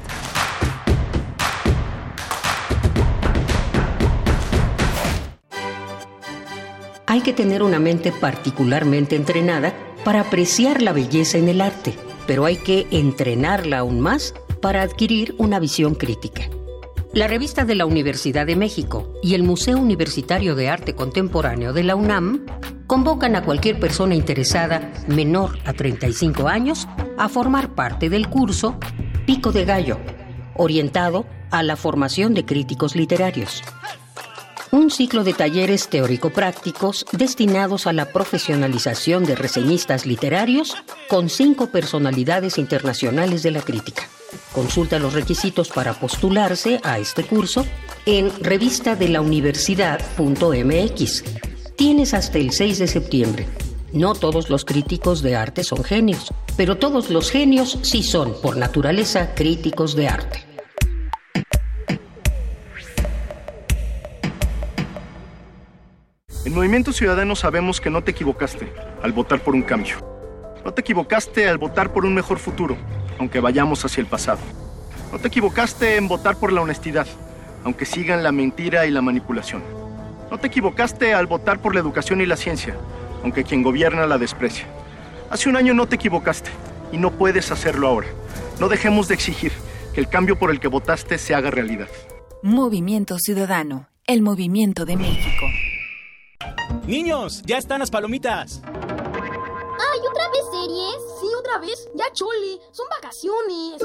Hay 7.06 7.20
que 7.20 7.34
tener 7.34 7.62
una 7.62 7.78
mente 7.78 8.12
particularmente 8.12 9.14
entrenada 9.14 9.74
para 10.06 10.22
apreciar 10.22 10.80
la 10.80 10.92
belleza 10.92 11.36
en 11.36 11.50
el 11.50 11.60
arte, 11.60 11.94
pero 12.26 12.46
hay 12.46 12.56
que 12.56 12.86
entrenarla 12.90 13.80
aún 13.80 14.00
más 14.00 14.32
para 14.62 14.80
adquirir 14.80 15.34
una 15.36 15.58
visión 15.58 15.96
crítica. 15.96 16.44
La 17.14 17.28
revista 17.28 17.66
de 17.66 17.74
la 17.74 17.84
Universidad 17.84 18.46
de 18.46 18.56
México 18.56 19.12
y 19.22 19.34
el 19.34 19.42
Museo 19.42 19.76
Universitario 19.78 20.54
de 20.54 20.70
Arte 20.70 20.94
Contemporáneo 20.94 21.74
de 21.74 21.82
la 21.82 21.94
UNAM 21.94 22.46
convocan 22.86 23.36
a 23.36 23.44
cualquier 23.44 23.78
persona 23.78 24.14
interesada 24.14 24.90
menor 25.08 25.58
a 25.66 25.74
35 25.74 26.48
años 26.48 26.88
a 27.18 27.28
formar 27.28 27.74
parte 27.74 28.08
del 28.08 28.30
curso 28.30 28.78
Pico 29.26 29.52
de 29.52 29.66
Gallo, 29.66 29.98
orientado 30.56 31.26
a 31.50 31.62
la 31.62 31.76
formación 31.76 32.32
de 32.32 32.46
críticos 32.46 32.96
literarios. 32.96 33.62
Un 34.72 34.90
ciclo 34.90 35.22
de 35.22 35.34
talleres 35.34 35.88
teórico-prácticos 35.88 37.04
destinados 37.12 37.86
a 37.86 37.92
la 37.92 38.06
profesionalización 38.06 39.26
de 39.26 39.34
reseñistas 39.34 40.06
literarios 40.06 40.74
con 41.10 41.28
cinco 41.28 41.66
personalidades 41.66 42.56
internacionales 42.56 43.42
de 43.42 43.50
la 43.50 43.60
crítica. 43.60 44.08
Consulta 44.54 44.98
los 44.98 45.12
requisitos 45.12 45.68
para 45.68 45.92
postularse 45.92 46.80
a 46.84 46.98
este 46.98 47.22
curso 47.22 47.66
en 48.06 48.32
revistadelauniversidad.mx. 48.42 51.24
Tienes 51.76 52.14
hasta 52.14 52.38
el 52.38 52.52
6 52.52 52.78
de 52.78 52.88
septiembre. 52.88 53.46
No 53.92 54.14
todos 54.14 54.48
los 54.48 54.64
críticos 54.64 55.20
de 55.20 55.36
arte 55.36 55.64
son 55.64 55.84
genios, 55.84 56.32
pero 56.56 56.78
todos 56.78 57.10
los 57.10 57.30
genios 57.30 57.78
sí 57.82 58.02
son, 58.02 58.32
por 58.40 58.56
naturaleza, 58.56 59.34
críticos 59.34 59.94
de 59.94 60.08
arte. 60.08 60.51
En 66.44 66.54
Movimiento 66.54 66.92
Ciudadano 66.92 67.36
sabemos 67.36 67.80
que 67.80 67.88
no 67.88 68.02
te 68.02 68.10
equivocaste 68.10 68.72
al 69.00 69.12
votar 69.12 69.44
por 69.44 69.54
un 69.54 69.62
cambio. 69.62 69.96
No 70.64 70.72
te 70.72 70.80
equivocaste 70.80 71.48
al 71.48 71.56
votar 71.56 71.92
por 71.92 72.04
un 72.04 72.14
mejor 72.14 72.40
futuro, 72.40 72.76
aunque 73.20 73.38
vayamos 73.38 73.84
hacia 73.84 74.00
el 74.00 74.08
pasado. 74.08 74.40
No 75.12 75.20
te 75.20 75.28
equivocaste 75.28 75.96
en 75.96 76.08
votar 76.08 76.36
por 76.36 76.52
la 76.52 76.60
honestidad, 76.60 77.06
aunque 77.62 77.84
sigan 77.84 78.24
la 78.24 78.32
mentira 78.32 78.86
y 78.86 78.90
la 78.90 79.02
manipulación. 79.02 79.62
No 80.32 80.38
te 80.38 80.48
equivocaste 80.48 81.14
al 81.14 81.28
votar 81.28 81.60
por 81.60 81.74
la 81.74 81.80
educación 81.80 82.20
y 82.20 82.26
la 82.26 82.36
ciencia, 82.36 82.74
aunque 83.22 83.44
quien 83.44 83.62
gobierna 83.62 84.06
la 84.08 84.18
desprecia. 84.18 84.66
Hace 85.30 85.48
un 85.48 85.56
año 85.56 85.74
no 85.74 85.86
te 85.86 85.94
equivocaste 85.94 86.50
y 86.90 86.96
no 86.96 87.12
puedes 87.12 87.52
hacerlo 87.52 87.86
ahora. 87.86 88.08
No 88.58 88.68
dejemos 88.68 89.06
de 89.06 89.14
exigir 89.14 89.52
que 89.94 90.00
el 90.00 90.08
cambio 90.08 90.36
por 90.36 90.50
el 90.50 90.58
que 90.58 90.66
votaste 90.66 91.18
se 91.18 91.36
haga 91.36 91.52
realidad. 91.52 91.88
Movimiento 92.42 93.18
Ciudadano, 93.20 93.86
el 94.08 94.22
movimiento 94.22 94.84
de 94.84 94.96
México. 94.96 95.46
Niños, 96.86 97.42
ya 97.44 97.58
están 97.58 97.80
las 97.80 97.90
palomitas. 97.90 98.62
¡Ay, 98.64 100.00
otra 100.10 100.28
vez 100.30 100.42
series! 100.50 100.96
Sí, 101.20 101.26
otra 101.38 101.58
vez. 101.58 101.88
Ya 101.94 102.04
chole. 102.12 102.58
Son 102.72 102.86
vacaciones. 102.90 103.82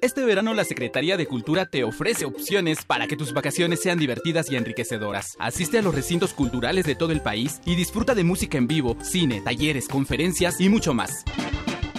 Este 0.00 0.24
verano 0.24 0.54
la 0.54 0.64
Secretaría 0.64 1.16
de 1.16 1.26
Cultura 1.26 1.66
te 1.66 1.84
ofrece 1.84 2.24
opciones 2.24 2.84
para 2.84 3.06
que 3.06 3.16
tus 3.16 3.32
vacaciones 3.32 3.80
sean 3.80 3.98
divertidas 3.98 4.50
y 4.50 4.56
enriquecedoras. 4.56 5.36
Asiste 5.38 5.78
a 5.78 5.82
los 5.82 5.94
recintos 5.94 6.34
culturales 6.34 6.84
de 6.86 6.96
todo 6.96 7.12
el 7.12 7.20
país 7.20 7.60
y 7.64 7.76
disfruta 7.76 8.14
de 8.14 8.24
música 8.24 8.58
en 8.58 8.66
vivo, 8.66 8.96
cine, 9.02 9.40
talleres, 9.40 9.86
conferencias 9.86 10.60
y 10.60 10.68
mucho 10.68 10.94
más. 10.94 11.24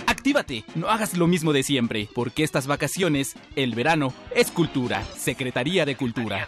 Actívate, 0.06 0.66
no 0.76 0.90
hagas 0.90 1.18
lo 1.18 1.28
mismo 1.28 1.54
de 1.54 1.64
siempre, 1.64 2.10
porque 2.14 2.44
estas 2.44 2.68
vacaciones, 2.68 3.36
el 3.56 3.74
verano, 3.76 4.14
es 4.36 4.52
cultura. 4.52 5.04
Secretaría 5.16 5.86
de 5.86 5.96
Cultura. 5.96 6.48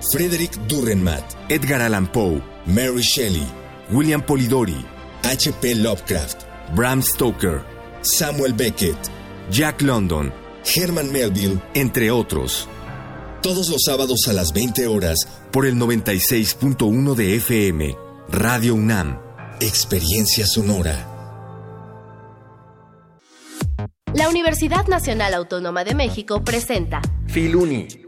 Frederick 0.00 0.56
Durrenmatt, 0.68 1.36
Edgar 1.48 1.82
Allan 1.82 2.06
Poe, 2.06 2.40
Mary 2.66 3.02
Shelley, 3.02 3.46
William 3.90 4.22
Polidori, 4.22 4.84
H.P. 5.24 5.74
Lovecraft, 5.74 6.46
Bram 6.74 7.02
Stoker, 7.02 7.62
Samuel 8.02 8.52
Beckett, 8.52 8.98
Jack 9.50 9.82
London, 9.82 10.32
Herman 10.64 11.10
Melville, 11.10 11.60
entre 11.74 12.10
otros. 12.10 12.68
Todos 13.42 13.68
los 13.68 13.82
sábados 13.84 14.28
a 14.28 14.32
las 14.32 14.52
20 14.52 14.86
horas 14.86 15.28
por 15.50 15.66
el 15.66 15.74
96.1 15.76 17.14
de 17.14 17.36
FM, 17.36 17.96
Radio 18.28 18.74
UNAM, 18.74 19.18
Experiencia 19.60 20.46
Sonora. 20.46 21.14
La 24.14 24.28
Universidad 24.28 24.86
Nacional 24.86 25.34
Autónoma 25.34 25.84
de 25.84 25.94
México 25.94 26.42
presenta 26.42 27.02
Filuni 27.26 28.07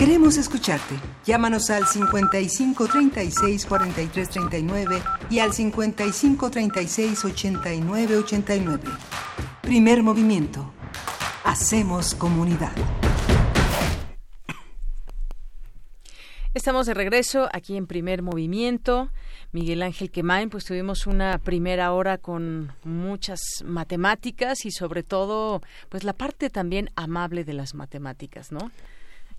Queremos 0.00 0.38
escucharte. 0.38 0.94
Llámanos 1.26 1.68
al 1.68 1.86
55 1.86 2.88
36 2.88 3.66
43 3.66 4.30
39 4.30 5.02
y 5.28 5.40
al 5.40 5.52
55 5.52 6.50
36 6.50 7.22
89 7.22 8.16
89. 8.16 8.82
Primer 9.60 10.02
movimiento. 10.02 10.72
Hacemos 11.44 12.14
comunidad. 12.14 12.72
Estamos 16.54 16.86
de 16.86 16.94
regreso 16.94 17.50
aquí 17.52 17.76
en 17.76 17.86
Primer 17.86 18.22
Movimiento. 18.22 19.10
Miguel 19.52 19.82
Ángel 19.82 20.10
Quemain, 20.10 20.48
pues 20.48 20.64
tuvimos 20.64 21.06
una 21.06 21.36
primera 21.36 21.92
hora 21.92 22.16
con 22.16 22.72
muchas 22.84 23.38
matemáticas 23.66 24.64
y 24.64 24.70
sobre 24.70 25.02
todo, 25.02 25.60
pues 25.90 26.04
la 26.04 26.14
parte 26.14 26.48
también 26.48 26.88
amable 26.96 27.44
de 27.44 27.52
las 27.52 27.74
matemáticas, 27.74 28.50
¿no? 28.50 28.70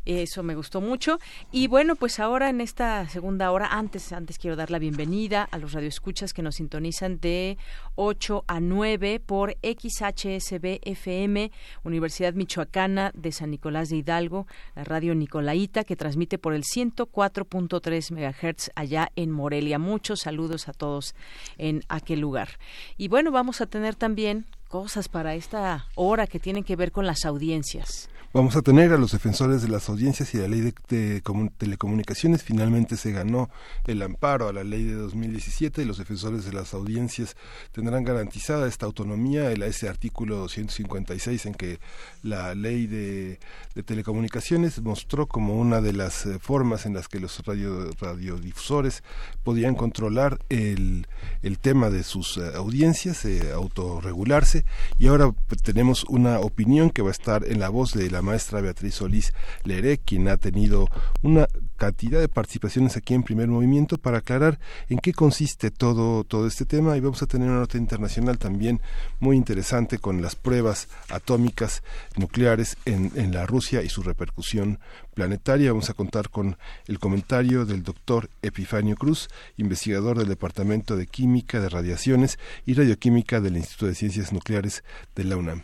Eso 0.06 0.42
me 0.42 0.56
gustó 0.56 0.82
mucho. 0.82 1.20
Y 1.52 1.68
bueno, 1.68 1.96
pues 1.96 2.20
ahora 2.20 2.50
en 2.50 2.60
esta 2.60 3.08
segunda 3.08 3.52
hora, 3.52 3.68
antes, 3.68 4.12
antes 4.12 4.40
quiero 4.40 4.56
dar 4.56 4.72
la 4.72 4.80
bienvenida 4.80 5.44
a 5.44 5.58
los 5.60 5.74
radioescuchas 5.74 6.34
que 6.34 6.42
nos 6.42 6.56
sintonizan 6.56 7.20
de 7.20 7.58
8 7.96 8.44
a 8.48 8.60
9 8.60 9.20
por 9.20 9.58
XHSB 9.62 10.80
FM, 10.84 11.52
Universidad 11.84 12.34
Michoacana 12.34 13.12
de 13.14 13.32
San 13.32 13.52
Nicolás 13.52 13.90
de 13.90 13.98
Hidalgo, 13.98 14.48
la 14.76 14.84
radio 14.84 15.14
Nicolaita, 15.14 15.84
que 15.84 15.96
transmite 15.96 16.38
por 16.38 16.54
el 16.54 16.64
104.3 16.64 18.12
MHz 18.12 18.72
allá 18.76 19.12
en 19.16 19.32
Morelia. 19.32 19.78
Muchos 19.78 20.22
saludos 20.22 20.68
a 20.68 20.74
todos 20.74 21.14
en 21.58 21.84
aquel 21.90 22.20
lugar. 22.20 22.58
Y 22.98 23.08
bueno, 23.08 23.32
vamos 23.32 23.62
a 23.62 23.68
tener 23.68 23.96
también 23.96 24.46
cosas 24.68 25.10
para 25.10 25.36
esta 25.36 25.86
hora 25.96 26.28
que 26.28 26.40
tienen 26.40 26.64
que 26.64 26.76
ver 26.76 26.92
con 26.92 27.06
las 27.06 27.26
audiencias. 27.26 28.10
Vamos 28.34 28.56
a 28.56 28.62
tener 28.62 28.94
a 28.94 28.98
los 28.98 29.12
defensores 29.12 29.62
de 29.62 29.68
las 29.68 29.90
audiencias 29.90 30.34
y 30.34 30.38
la 30.38 30.48
ley 30.48 30.62
de, 30.62 31.22
telecomunicaciones. 31.58 32.44
Finalmente 32.44 32.96
se 32.96 33.12
ganó 33.12 33.50
el 33.86 34.02
amparo 34.02 34.48
a 34.48 34.54
la 34.54 34.64
ley 34.64 34.86
de 34.86 34.94
2017 34.94 35.82
y 35.82 35.86
los 35.86 35.98
defensores 35.98 36.46
de 36.46 36.54
las 36.54 36.74
audiencias 36.74 37.36
tendrán 37.74 38.06
garantizada 38.06 38.70
esta 38.70 38.86
autonomía, 38.86 39.52
el, 39.52 39.64
ese 39.64 39.90
artículo 39.90 40.38
256 40.38 41.46
en 41.46 41.54
que 41.54 41.80
la 42.24 42.56
ley 42.56 42.88
de, 42.88 43.38
telecomunicaciones 43.84 44.82
mostró 44.82 45.28
como 45.28 45.56
una 45.56 45.82
de 45.82 45.92
las 45.92 46.26
eh, 46.26 46.40
formas 46.40 46.86
en 46.86 46.94
las 46.94 47.10
que 47.10 47.20
los 47.20 47.46
radio, 47.46 47.92
radiodifusores 48.00 49.04
podían 49.44 49.76
controlar 49.76 50.40
el, 50.48 51.06
el 51.42 51.60
tema 51.60 51.90
de 51.90 52.04
sus 52.04 52.38
eh, 52.38 52.52
audiencias, 52.56 53.26
eh, 53.26 53.52
autorregularse 53.52 54.64
y 55.00 55.08
ahora 55.08 55.34
tenemos 55.64 56.06
una 56.06 56.40
opinión 56.40 56.92
que 56.92 57.02
va 57.02 57.10
a 57.10 57.12
estar 57.12 57.44
en 57.44 57.60
la 57.60 57.68
voz 57.68 57.94
de 57.94 58.10
la 58.10 58.21
maestra 58.22 58.62
Beatriz 58.62 58.96
Solís 58.96 59.34
Leré, 59.64 59.98
quien 59.98 60.28
ha 60.28 60.38
tenido 60.38 60.88
una 61.22 61.48
cantidad 61.78 62.20
de 62.20 62.30
participaciones 62.30 62.96
aquí 62.96 63.16
en 63.16 63.24
primer 63.24 63.48
movimiento 63.48 63.98
para 63.98 64.20
aclarar 64.20 64.60
en 64.88 65.00
qué 65.00 65.14
consiste 65.14 65.72
todo, 65.72 66.24
todo 66.24 66.46
este 66.46 66.66
tema 66.66 66.96
y 66.96 67.00
vamos 67.00 67.24
a 67.24 67.26
tener 67.26 67.50
una 67.50 67.60
nota 67.60 67.80
internacional 67.80 68.38
también 68.38 68.82
muy 69.20 69.36
interesante 69.36 69.98
con 69.98 70.22
las 70.22 70.36
pruebas 70.36 70.88
atómicas 71.10 71.82
nucleares 72.18 72.78
en, 72.86 73.12
en 73.16 73.34
la 73.34 73.48
Rusia 73.48 73.82
y 73.82 73.90
su 73.90 74.04
repercusión 74.04 74.80
planetaria. 75.16 75.72
Vamos 75.72 75.90
a 75.90 75.94
contar 75.94 76.30
con 76.30 76.58
el 76.88 77.00
comentario 77.00 77.66
del 77.66 77.82
doctor 77.82 78.30
Epifanio 78.42 78.96
Cruz, 78.96 79.30
investigador 79.58 80.20
del 80.20 80.28
Departamento 80.28 80.96
de 80.96 81.08
Química 81.08 81.60
de 81.60 81.70
Radiaciones 81.70 82.38
y 82.66 82.76
Radioquímica 82.76 83.42
del 83.42 83.58
Instituto 83.58 83.88
de 83.88 83.96
Ciencias 83.96 84.32
Nucleares 84.32 84.84
de 85.16 85.24
la 85.24 85.38
UNAM. 85.38 85.64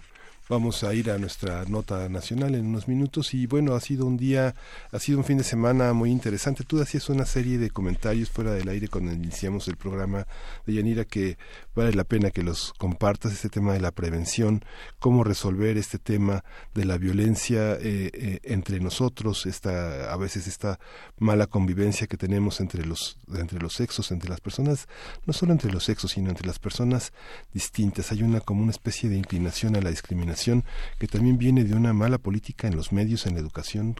Vamos 0.49 0.85
a 0.85 0.93
ir 0.93 1.11
a 1.11 1.17
nuestra 1.17 1.65
nota 1.65 2.07
nacional 2.07 2.55
en 2.55 2.67
unos 2.67 2.87
minutos 2.87 3.33
y 3.33 3.47
bueno, 3.47 3.75
ha 3.75 3.81
sido 3.81 4.05
un 4.05 4.15
día, 4.15 4.55
ha 4.93 4.99
sido 4.99 5.17
un 5.17 5.25
fin 5.25 5.37
de 5.37 5.43
semana 5.43 5.91
muy 5.91 6.09
interesante. 6.09 6.63
Tú 6.63 6.81
hacías 6.81 7.09
una 7.09 7.25
serie 7.25 7.57
de 7.57 7.69
comentarios 7.69 8.29
fuera 8.29 8.53
del 8.53 8.69
aire 8.69 8.87
cuando 8.87 9.11
iniciamos 9.11 9.67
el 9.67 9.75
programa 9.75 10.25
de 10.65 10.75
Yanira 10.75 11.03
que 11.03 11.37
vale 11.75 11.91
la 11.91 12.05
pena 12.05 12.31
que 12.31 12.43
los 12.43 12.71
compartas, 12.77 13.33
este 13.33 13.49
tema 13.49 13.73
de 13.73 13.81
la 13.81 13.91
prevención, 13.91 14.63
cómo 14.99 15.25
resolver 15.25 15.77
este 15.77 15.99
tema 15.99 16.45
de 16.73 16.85
la 16.85 16.97
violencia 16.97 17.73
eh, 17.73 18.09
eh, 18.13 18.39
entre 18.43 18.79
nosotros, 18.79 19.45
esta, 19.47 20.13
a 20.13 20.15
veces 20.15 20.47
esta 20.47 20.79
mala 21.19 21.47
convivencia 21.47 22.07
que 22.07 22.15
tenemos 22.15 22.61
entre 22.61 22.85
los, 22.85 23.17
entre 23.35 23.59
los 23.59 23.73
sexos, 23.73 24.11
entre 24.11 24.29
las 24.29 24.39
personas, 24.39 24.87
no 25.25 25.33
solo 25.33 25.51
entre 25.51 25.73
los 25.73 25.83
sexos, 25.83 26.11
sino 26.11 26.29
entre 26.29 26.47
las 26.47 26.57
personas 26.57 27.11
distintas. 27.53 28.13
Hay 28.13 28.23
una 28.23 28.39
como 28.39 28.61
una 28.61 28.71
especie 28.71 29.09
de 29.09 29.17
inclinación 29.17 29.75
a 29.75 29.81
la 29.81 29.89
discriminación 29.89 30.36
que 30.99 31.07
también 31.07 31.37
viene 31.37 31.63
de 31.63 31.75
una 31.75 31.93
mala 31.93 32.17
política 32.17 32.67
en 32.67 32.75
los 32.75 32.91
medios, 32.91 33.25
en 33.25 33.35
la 33.35 33.39
educación. 33.39 33.95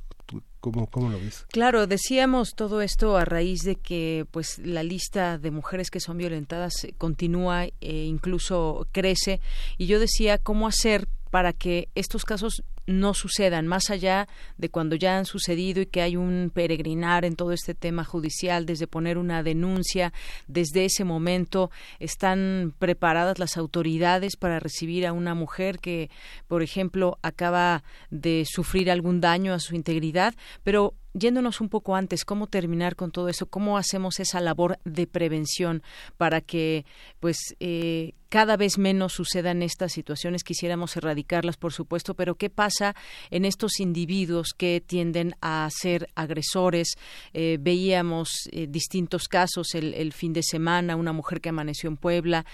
¿Cómo, 0.60 0.88
¿Cómo, 0.88 1.10
lo 1.10 1.18
ves? 1.20 1.46
Claro, 1.52 1.88
decíamos 1.88 2.54
todo 2.54 2.82
esto 2.82 3.16
a 3.16 3.24
raíz 3.24 3.62
de 3.64 3.76
que 3.76 4.26
pues 4.32 4.60
la 4.60 4.84
lista 4.84 5.38
de 5.38 5.52
mujeres 5.52 5.90
que 5.90 6.02
son 6.02 6.18
violentadas 6.18 6.86
continúa 6.98 7.66
e 7.80 8.04
incluso 8.04 8.88
crece 8.92 9.40
y 9.78 9.86
yo 9.86 10.00
decía 10.00 10.38
cómo 10.38 10.68
hacer 10.68 11.08
para 11.30 11.54
que 11.54 11.90
estos 11.96 12.24
casos 12.24 12.64
no 12.88 13.14
sucedan, 13.14 13.68
más 13.68 13.90
allá 13.90 14.28
de 14.58 14.70
cuando 14.70 14.96
ya 14.96 15.18
han 15.18 15.26
sucedido 15.26 15.82
y 15.82 15.86
que 15.88 16.02
hay 16.02 16.16
un 16.16 16.52
peregrinar 16.54 17.26
en 17.26 17.36
todo 17.36 17.52
este 17.52 17.76
tema 17.76 18.06
judicial, 18.06 18.66
desde 18.66 18.88
poner 18.88 19.18
una 19.18 19.44
denuncia, 19.44 20.14
desde 20.48 20.86
ese 20.86 21.04
momento 21.04 21.70
están 22.00 22.74
preparadas 22.80 23.40
las 23.40 23.58
autoridades 23.58 24.38
para 24.38 24.60
recibir 24.60 25.06
a 25.06 25.14
una 25.14 25.36
mujer 25.36 25.80
que, 25.80 26.10
por 26.48 26.64
ejemplo, 26.64 27.20
acaba 27.22 27.84
de 28.10 28.46
sufrir 28.50 28.90
algún 28.90 29.20
daño 29.20 29.54
a 29.54 29.60
su 29.60 29.76
integridad, 29.76 30.34
pero 30.64 30.96
yéndonos 31.14 31.62
un 31.62 31.70
poco 31.70 31.96
antes, 31.96 32.24
cómo 32.24 32.48
terminar 32.48 32.96
con 32.96 33.12
todo 33.12 33.28
eso, 33.28 33.48
cómo 33.48 33.78
hacemos 33.78 34.20
esa 34.20 34.40
labor 34.40 34.80
de 34.86 35.08
prevención 35.08 35.84
para 36.16 36.42
que, 36.42 36.86
pues, 37.20 37.38
eh, 37.60 38.14
cada 38.30 38.58
vez 38.58 38.78
menos 38.78 39.14
sucedan 39.14 39.64
estas 39.64 39.94
situaciones. 39.94 40.44
Quisiéramos 40.44 40.96
erradicarlas, 40.98 41.58
por 41.58 41.74
supuesto, 41.74 42.14
pero 42.14 42.36
¿qué 42.36 42.50
pasa 42.50 42.96
en 43.30 43.46
estos 43.46 43.80
individuos 43.80 44.50
que 44.58 44.82
tienden 44.86 45.36
a 45.42 45.68
ser 45.72 46.10
agresores? 46.16 46.96
Eh, 47.34 47.58
veíamos 47.60 48.30
eh, 48.52 48.68
distintos 48.68 49.28
casos 49.28 49.76
el, 49.76 50.14
fin 50.14 50.34
de 50.34 50.44
semana, 50.44 50.96
una 50.96 51.14
mujer 51.14 51.42
que 51.42 51.50
amaneció 51.50 51.90
en 51.90 51.98
Puebla, 51.98 52.46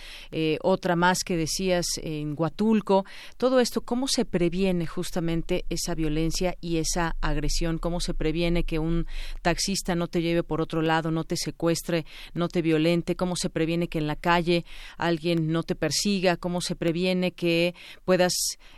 otra 0.61 0.95
más 0.95 1.19
que 1.23 1.37
decías 1.37 1.85
en 1.97 2.35
Huatulco. 2.37 3.05
Todo 3.37 3.59
esto, 3.59 3.81
¿cómo 3.81 4.07
se 4.07 4.25
previene 4.25 4.85
justamente 4.87 5.65
esa 5.69 5.95
violencia 5.95 6.55
y 6.59 6.77
esa 6.77 7.15
agresión? 7.21 7.77
¿Cómo 7.77 7.99
se 7.99 8.13
previene? 8.13 8.63
que 8.63 8.79
un 8.79 9.07
taxista 9.41 9.95
no 9.95 10.07
te 10.07 10.21
lleve 10.21 10.43
por 10.43 10.61
otro 10.61 10.81
lado, 10.81 11.11
no 11.11 11.23
te 11.23 11.35
secuestre, 11.35 12.05
no 12.33 12.47
te 12.47 12.61
violente, 12.61 13.15
cómo 13.15 13.35
se 13.35 13.49
previene 13.49 13.87
que 13.87 13.97
en 13.97 14.07
la 14.07 14.15
calle 14.15 14.65
alguien 14.97 15.51
no 15.51 15.62
te 15.65 15.75
persiga, 15.75 16.37
cómo 16.37 16.61
se 16.61 16.75
previene 16.75 17.31
que 17.31 17.75
puedas 18.05 18.33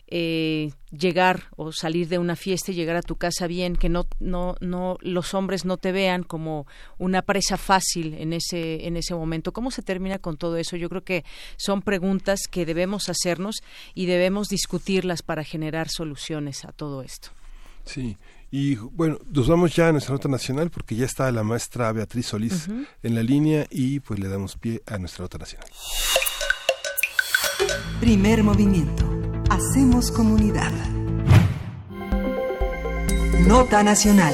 eh, 0.07 0.71
llegar 0.91 1.45
o 1.55 1.71
salir 1.71 2.07
de 2.07 2.19
una 2.19 2.36
fiesta 2.36 2.71
y 2.71 2.75
llegar 2.75 2.95
a 2.95 3.01
tu 3.01 3.15
casa 3.15 3.47
bien, 3.47 3.75
que 3.75 3.89
no, 3.89 4.05
no, 4.19 4.55
no, 4.61 4.97
los 5.01 5.33
hombres 5.33 5.65
no 5.65 5.77
te 5.77 5.91
vean 5.91 6.23
como 6.23 6.67
una 6.97 7.21
presa 7.21 7.57
fácil 7.57 8.13
en 8.13 8.33
ese, 8.33 8.86
en 8.88 8.97
ese 8.97 9.15
momento. 9.15 9.51
¿Cómo 9.51 9.71
se 9.71 9.81
termina 9.81 10.19
con 10.19 10.38
todo 10.38 10.57
eso? 10.57 10.75
Yo 10.77 10.89
creo 10.89 11.03
que 11.03 11.25
son 11.57 11.81
preguntas 11.81 12.41
que 12.49 12.65
debemos 12.65 13.09
hacernos 13.09 13.57
y 13.93 14.05
debemos 14.05 14.47
discutirlas 14.47 15.21
para 15.21 15.43
generar 15.43 15.89
soluciones 15.89 16.65
a 16.65 16.71
todo 16.71 17.01
esto. 17.01 17.29
Sí, 17.86 18.17
Y 18.51 18.75
bueno, 18.75 19.19
nos 19.31 19.47
vamos 19.47 19.75
ya 19.75 19.89
a 19.89 19.91
nuestra 19.91 20.13
nota 20.13 20.27
nacional 20.29 20.69
porque 20.69 20.95
ya 20.95 21.05
está 21.05 21.31
la 21.31 21.43
maestra 21.43 21.91
Beatriz 21.91 22.27
Solís 22.27 22.67
en 23.03 23.15
la 23.15 23.21
línea 23.21 23.67
y 23.69 23.99
pues 23.99 24.19
le 24.19 24.27
damos 24.27 24.55
pie 24.55 24.81
a 24.86 24.97
nuestra 24.97 25.23
nota 25.23 25.38
nacional. 25.38 25.69
Primer 27.99 28.43
movimiento. 28.43 29.03
Hacemos 29.49 30.12
comunidad. 30.12 30.72
Nota 33.47 33.84
nacional. 33.84 34.34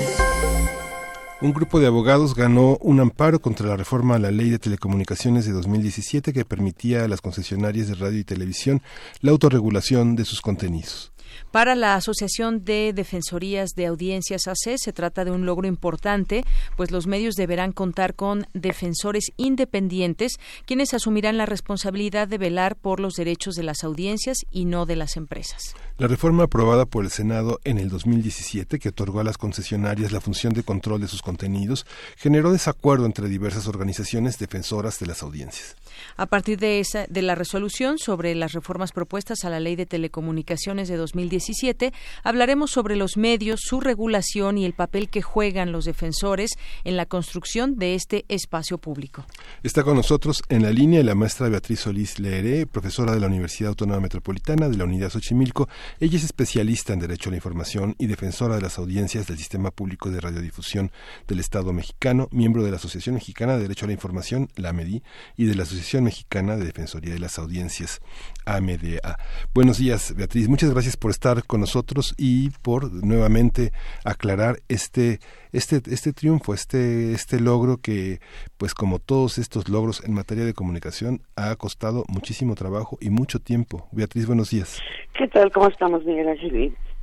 Un 1.42 1.54
grupo 1.54 1.80
de 1.80 1.88
abogados 1.88 2.36
ganó 2.36 2.78
un 2.82 3.00
amparo 3.00 3.42
contra 3.42 3.68
la 3.68 3.78
reforma 3.78 4.16
a 4.16 4.20
la 4.20 4.30
Ley 4.30 4.50
de 4.50 4.60
Telecomunicaciones 4.60 5.46
de 5.46 5.52
2017 5.54 6.34
que 6.34 6.46
permitía 6.46 7.04
a 7.04 7.08
las 7.08 7.22
concesionarias 7.22 7.88
de 7.88 7.96
radio 7.96 8.20
y 8.20 8.24
televisión 8.24 8.82
la 9.22 9.32
autorregulación 9.32 10.16
de 10.16 10.26
sus 10.26 10.42
contenidos. 10.42 11.12
Para 11.52 11.76
la 11.76 11.96
Asociación 11.96 12.64
de 12.64 12.94
Defensorías 12.94 13.72
de 13.76 13.86
Audiencias 13.86 14.48
AC 14.48 14.78
se 14.78 14.94
trata 14.94 15.26
de 15.26 15.32
un 15.32 15.46
logro 15.46 15.68
importante, 15.68 16.46
pues 16.78 16.92
los 16.92 17.08
medios 17.08 17.36
deberán 17.36 17.74
contar 17.74 18.16
con 18.16 18.48
defensores 18.54 19.34
independientes, 19.36 20.40
quienes 20.66 20.94
asumirán 20.94 21.38
la 21.38 21.46
responsabilidad 21.46 22.30
de 22.30 22.38
velar 22.38 22.78
por 22.78 23.02
los 23.02 23.16
derechos 23.16 23.56
de 23.56 23.64
las 23.64 23.84
audiencias 23.84 24.38
y 24.50 24.64
no 24.64 24.86
de 24.86 24.96
las 24.96 25.18
empresas. 25.18 25.76
La 26.02 26.08
reforma 26.08 26.46
aprobada 26.46 26.88
por 26.88 27.06
el 27.06 27.12
Senado 27.12 27.60
en 27.64 27.78
el 27.78 27.88
2017, 27.88 28.80
que 28.80 28.90
otorgó 28.90 29.20
a 29.20 29.24
las 29.24 29.38
concesionarias 29.38 30.12
la 30.12 30.20
función 30.20 30.52
de 30.52 30.64
control 30.64 31.00
de 31.00 31.08
sus 31.08 31.22
contenidos, 31.22 31.86
generó 32.18 32.52
desacuerdo 32.52 33.06
entre 33.06 33.30
diversas 33.30 33.68
organizaciones 33.68 34.40
defensoras 34.40 34.98
de 34.98 35.06
las 35.06 35.22
audiencias. 35.22 35.76
A 36.18 36.26
partir 36.26 36.58
de, 36.58 36.80
esa, 36.80 37.06
de 37.08 37.22
la 37.22 37.36
resolución 37.36 38.00
sobre 38.00 38.34
las 38.34 38.54
reformas 38.54 38.94
propuestas 38.94 39.46
a 39.46 39.52
la 39.52 39.60
Ley 39.60 39.76
de 39.76 39.86
Telecomunicaciones 39.86 40.88
de 40.90 40.98
2017, 40.98 41.94
hablaremos 42.24 42.72
sobre 42.72 42.96
los 42.96 43.16
medios, 43.16 43.60
su 43.62 43.80
regulación 43.80 44.58
y 44.58 44.66
el 44.66 44.74
papel 44.74 45.08
que 45.08 45.22
juegan 45.22 45.72
los 45.72 45.86
defensores 45.86 46.50
en 46.84 46.98
la 46.98 47.06
construcción 47.06 47.78
de 47.78 47.94
este 47.94 48.26
espacio 48.28 48.80
público. 48.80 49.24
Está 49.62 49.84
con 49.84 49.98
nosotros 49.98 50.42
en 50.50 50.64
la 50.64 50.72
línea 50.72 51.04
la 51.04 51.14
maestra 51.14 51.48
Beatriz 51.48 51.82
Solís 51.82 52.18
Leeré, 52.18 52.66
profesora 52.66 53.14
de 53.14 53.20
la 53.20 53.28
Universidad 53.28 53.70
Autónoma 53.70 54.00
Metropolitana 54.00 54.68
de 54.68 54.78
la 54.78 54.86
Unidad 54.86 55.12
Xochimilco. 55.12 55.70
Ella 56.00 56.18
es 56.18 56.24
especialista 56.24 56.94
en 56.94 57.00
Derecho 57.00 57.30
a 57.30 57.32
la 57.32 57.38
Información 57.38 57.96
y 58.00 58.08
defensora 58.08 58.56
de 58.56 58.62
las 58.62 58.78
audiencias 58.78 59.28
del 59.28 59.38
Sistema 59.38 59.72
Público 59.72 60.10
de 60.10 60.22
Radiodifusión 60.22 60.92
del 61.28 61.40
Estado 61.40 61.74
mexicano, 61.74 62.28
miembro 62.32 62.64
de 62.64 62.72
la 62.72 62.78
Asociación 62.78 63.16
Mexicana 63.16 63.56
de 63.56 63.64
Derecho 63.64 63.86
a 63.86 63.88
la 63.88 63.94
Información, 63.94 64.50
la 64.56 64.74
MEDI, 64.74 65.04
y 65.38 65.46
de 65.46 65.56
la 65.56 65.64
Asociación 65.64 66.04
Mexicana 66.04 66.58
de 66.58 66.66
Defensoría 66.66 67.14
de 67.14 67.20
las 67.20 67.38
Audiencias, 67.38 68.02
AMDA. 68.46 69.20
Buenos 69.54 69.78
días, 69.78 70.14
Beatriz. 70.16 70.48
Muchas 70.48 70.72
gracias 70.72 70.98
por 70.98 71.12
estar 71.12 71.44
con 71.46 71.62
nosotros 71.62 72.16
y 72.18 72.50
por 72.62 72.92
nuevamente 72.92 73.74
aclarar 74.04 74.62
este 74.68 75.20
este 75.52 75.82
este 75.92 76.14
triunfo, 76.14 76.54
este 76.54 77.14
este 77.14 77.40
logro 77.40 77.78
que 77.78 78.20
pues 78.58 78.74
como 78.74 79.00
todos 79.00 79.38
estos 79.38 79.70
logros 79.70 80.04
en 80.06 80.14
materia 80.14 80.46
de 80.46 80.54
comunicación 80.54 81.22
ha 81.36 81.56
costado 81.56 82.04
muchísimo 82.08 82.56
trabajo 82.56 82.98
y 83.02 83.10
mucho 83.10 83.40
tiempo. 83.40 83.88
Beatriz, 83.92 84.28
buenos 84.28 84.52
días. 84.52 84.82
¿Qué 85.18 85.28
tal? 85.28 85.52
¿Cómo 85.52 85.68
estamos, 85.68 86.04
Miguel? 86.06 86.28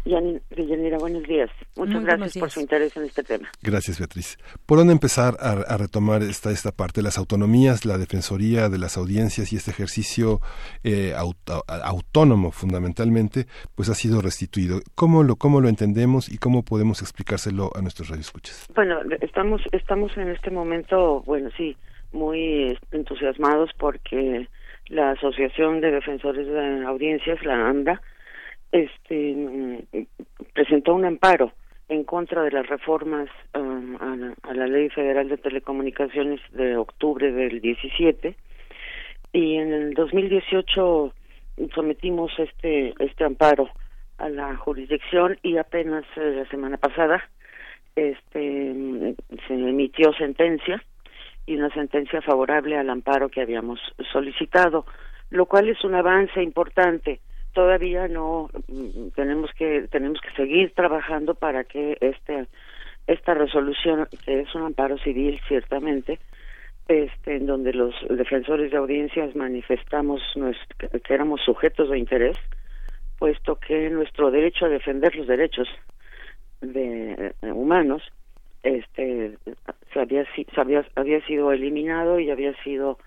Yanira, 0.08 0.98
buenos 0.98 1.22
días. 1.24 1.50
Muchas 1.76 2.04
gracias 2.04 2.38
por 2.38 2.50
su 2.50 2.60
interés 2.60 2.96
en 2.96 3.04
este 3.04 3.22
tema. 3.22 3.48
Gracias, 3.62 3.98
Beatriz. 3.98 4.38
¿Por 4.66 4.78
dónde 4.78 4.92
empezar 4.92 5.34
a, 5.40 5.76
retomar 5.76 6.22
esta, 6.22 6.50
esta 6.50 6.72
parte? 6.72 7.02
Las 7.02 7.18
autonomías, 7.18 7.84
la 7.84 7.98
defensoría 7.98 8.68
de 8.68 8.78
las 8.78 8.96
audiencias 8.96 9.52
y 9.52 9.56
este 9.56 9.70
ejercicio 9.70 10.40
eh, 10.82 11.14
autónomo, 11.66 12.50
fundamentalmente, 12.50 13.46
pues 13.74 13.88
ha 13.90 13.94
sido 13.94 14.22
restituido. 14.22 14.80
¿Cómo 14.94 15.22
lo, 15.22 15.36
¿Cómo 15.36 15.60
lo 15.60 15.68
entendemos 15.68 16.28
y 16.28 16.38
cómo 16.38 16.64
podemos 16.64 17.02
explicárselo 17.02 17.70
a 17.76 17.82
nuestros 17.82 18.08
radioescuchas? 18.08 18.66
Bueno, 18.74 19.00
estamos, 19.20 19.60
estamos 19.72 20.16
en 20.16 20.30
este 20.30 20.50
momento, 20.50 21.22
bueno, 21.26 21.50
sí, 21.56 21.76
muy 22.12 22.78
entusiasmados 22.92 23.70
porque 23.78 24.48
la 24.88 25.10
Asociación 25.10 25.80
de 25.80 25.90
Defensores 25.90 26.46
de 26.46 26.86
Audiencias, 26.86 27.44
la 27.44 27.68
ANDA, 27.68 28.00
este 28.72 29.86
presentó 30.52 30.94
un 30.94 31.04
amparo 31.04 31.52
en 31.88 32.04
contra 32.04 32.42
de 32.42 32.50
las 32.50 32.66
reformas 32.66 33.30
um, 33.54 33.96
a, 33.96 34.54
la, 34.54 34.66
Ley 34.66 34.90
Federal 34.90 35.28
de 35.28 35.38
Telecomunicaciones 35.38 36.40
de 36.52 36.76
octubre 36.76 37.32
del 37.32 37.60
17 37.60 38.36
y 39.32 39.56
en 39.56 39.72
el 39.72 39.94
2018 39.94 41.14
sometimos 41.74 42.30
este 42.38 42.94
este 42.98 43.24
amparo 43.24 43.68
a 44.18 44.28
la 44.28 44.56
jurisdicción 44.56 45.38
y 45.42 45.56
apenas 45.56 46.04
eh, 46.16 46.34
la 46.36 46.48
semana 46.50 46.76
pasada 46.76 47.22
este 47.96 49.14
se 49.46 49.54
emitió 49.54 50.12
sentencia 50.12 50.82
y 51.46 51.56
una 51.56 51.70
sentencia 51.70 52.20
favorable 52.20 52.76
al 52.76 52.90
amparo 52.90 53.30
que 53.30 53.40
habíamos 53.40 53.80
solicitado, 54.12 54.84
lo 55.30 55.46
cual 55.46 55.70
es 55.70 55.82
un 55.82 55.94
avance 55.94 56.42
importante 56.42 57.20
todavía 57.52 58.08
no 58.08 58.50
mm, 58.68 59.08
tenemos 59.14 59.50
que 59.52 59.88
tenemos 59.90 60.20
que 60.20 60.30
seguir 60.32 60.72
trabajando 60.74 61.34
para 61.34 61.64
que 61.64 61.96
este 62.00 62.46
esta 63.06 63.34
resolución 63.34 64.08
que 64.24 64.40
es 64.40 64.54
un 64.54 64.62
amparo 64.62 64.98
civil 64.98 65.40
ciertamente 65.48 66.18
este 66.88 67.36
en 67.36 67.46
donde 67.46 67.72
los 67.72 67.94
defensores 68.08 68.70
de 68.70 68.76
audiencias 68.76 69.34
manifestamos 69.34 70.22
que 71.04 71.14
éramos 71.14 71.40
sujetos 71.42 71.90
de 71.90 71.98
interés 71.98 72.36
puesto 73.18 73.56
que 73.56 73.90
nuestro 73.90 74.30
derecho 74.30 74.66
a 74.66 74.68
defender 74.68 75.14
los 75.16 75.26
derechos 75.26 75.68
de 76.60 77.32
eh, 77.42 77.52
humanos 77.52 78.02
este 78.62 79.38
había, 79.94 80.24
se 80.34 80.60
había 80.60 80.84
había 80.94 81.24
sido 81.26 81.52
eliminado 81.52 82.20
y 82.20 82.30
había 82.30 82.54
sido 82.62 82.98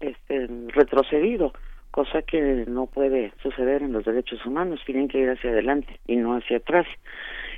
este 0.00 0.48
retrocedido 0.68 1.52
cosa 1.90 2.22
que 2.22 2.64
no 2.66 2.86
puede 2.86 3.32
suceder 3.42 3.82
en 3.82 3.92
los 3.92 4.04
derechos 4.04 4.44
humanos, 4.46 4.80
tienen 4.86 5.08
que 5.08 5.18
ir 5.18 5.30
hacia 5.30 5.50
adelante 5.50 6.00
y 6.06 6.16
no 6.16 6.36
hacia 6.36 6.58
atrás. 6.58 6.86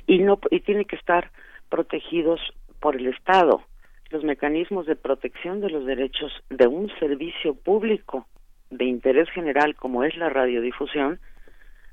Y 0.07 0.19
no 0.19 0.39
y 0.49 0.61
tienen 0.61 0.85
que 0.85 0.95
estar 0.95 1.31
protegidos 1.69 2.39
por 2.79 2.95
el 2.95 3.07
Estado. 3.07 3.61
Los 4.09 4.23
mecanismos 4.23 4.85
de 4.85 4.95
protección 4.95 5.61
de 5.61 5.69
los 5.69 5.85
derechos 5.85 6.31
de 6.49 6.67
un 6.67 6.89
servicio 6.99 7.55
público 7.55 8.27
de 8.69 8.85
interés 8.85 9.29
general 9.29 9.75
como 9.75 10.03
es 10.03 10.15
la 10.17 10.29
radiodifusión 10.29 11.19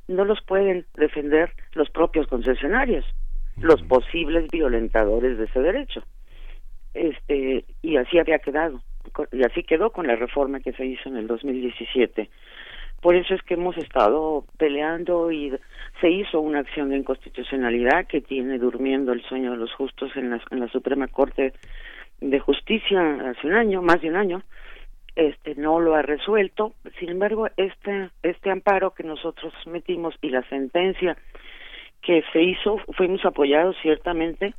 no 0.08 0.24
los 0.24 0.40
pueden 0.42 0.86
defender 0.94 1.52
los 1.74 1.90
propios 1.90 2.26
concesionarios, 2.28 3.04
los 3.58 3.82
posibles 3.82 4.50
violentadores 4.50 5.36
de 5.36 5.44
ese 5.44 5.60
derecho. 5.60 6.02
Este 6.94 7.66
y 7.82 7.96
así 7.96 8.18
había 8.18 8.38
quedado 8.38 8.82
y 9.32 9.42
así 9.44 9.62
quedó 9.62 9.90
con 9.90 10.06
la 10.06 10.16
reforma 10.16 10.60
que 10.60 10.72
se 10.72 10.86
hizo 10.86 11.08
en 11.08 11.16
el 11.16 11.26
2017. 11.26 12.28
Por 13.00 13.14
eso 13.14 13.34
es 13.34 13.42
que 13.42 13.54
hemos 13.54 13.76
estado 13.76 14.44
peleando 14.56 15.30
y 15.30 15.52
se 16.00 16.10
hizo 16.10 16.40
una 16.40 16.60
acción 16.60 16.90
de 16.90 16.96
inconstitucionalidad 16.96 18.06
que 18.06 18.20
tiene 18.20 18.58
durmiendo 18.58 19.12
el 19.12 19.22
sueño 19.22 19.52
de 19.52 19.56
los 19.56 19.72
justos 19.72 20.10
en 20.16 20.30
la, 20.30 20.42
en 20.50 20.60
la 20.60 20.68
Suprema 20.68 21.06
Corte 21.06 21.52
de 22.20 22.40
Justicia 22.40 23.30
hace 23.30 23.46
un 23.46 23.54
año, 23.54 23.82
más 23.82 24.00
de 24.00 24.08
un 24.08 24.16
año, 24.16 24.42
este 25.14 25.54
no 25.56 25.80
lo 25.80 25.94
ha 25.94 26.02
resuelto. 26.02 26.74
Sin 26.98 27.08
embargo, 27.10 27.48
este 27.56 28.10
este 28.22 28.50
amparo 28.50 28.92
que 28.92 29.02
nosotros 29.02 29.52
metimos 29.66 30.14
y 30.22 30.30
la 30.30 30.42
sentencia 30.48 31.16
que 32.02 32.22
se 32.32 32.42
hizo 32.42 32.78
fuimos 32.96 33.24
apoyados 33.24 33.76
ciertamente 33.82 34.54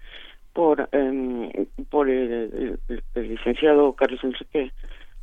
por 0.53 0.89
em, 0.91 1.51
por 1.89 2.09
el, 2.09 2.79
licenciado 3.15 3.93
Carlos 3.93 4.23
Enrique 4.23 4.71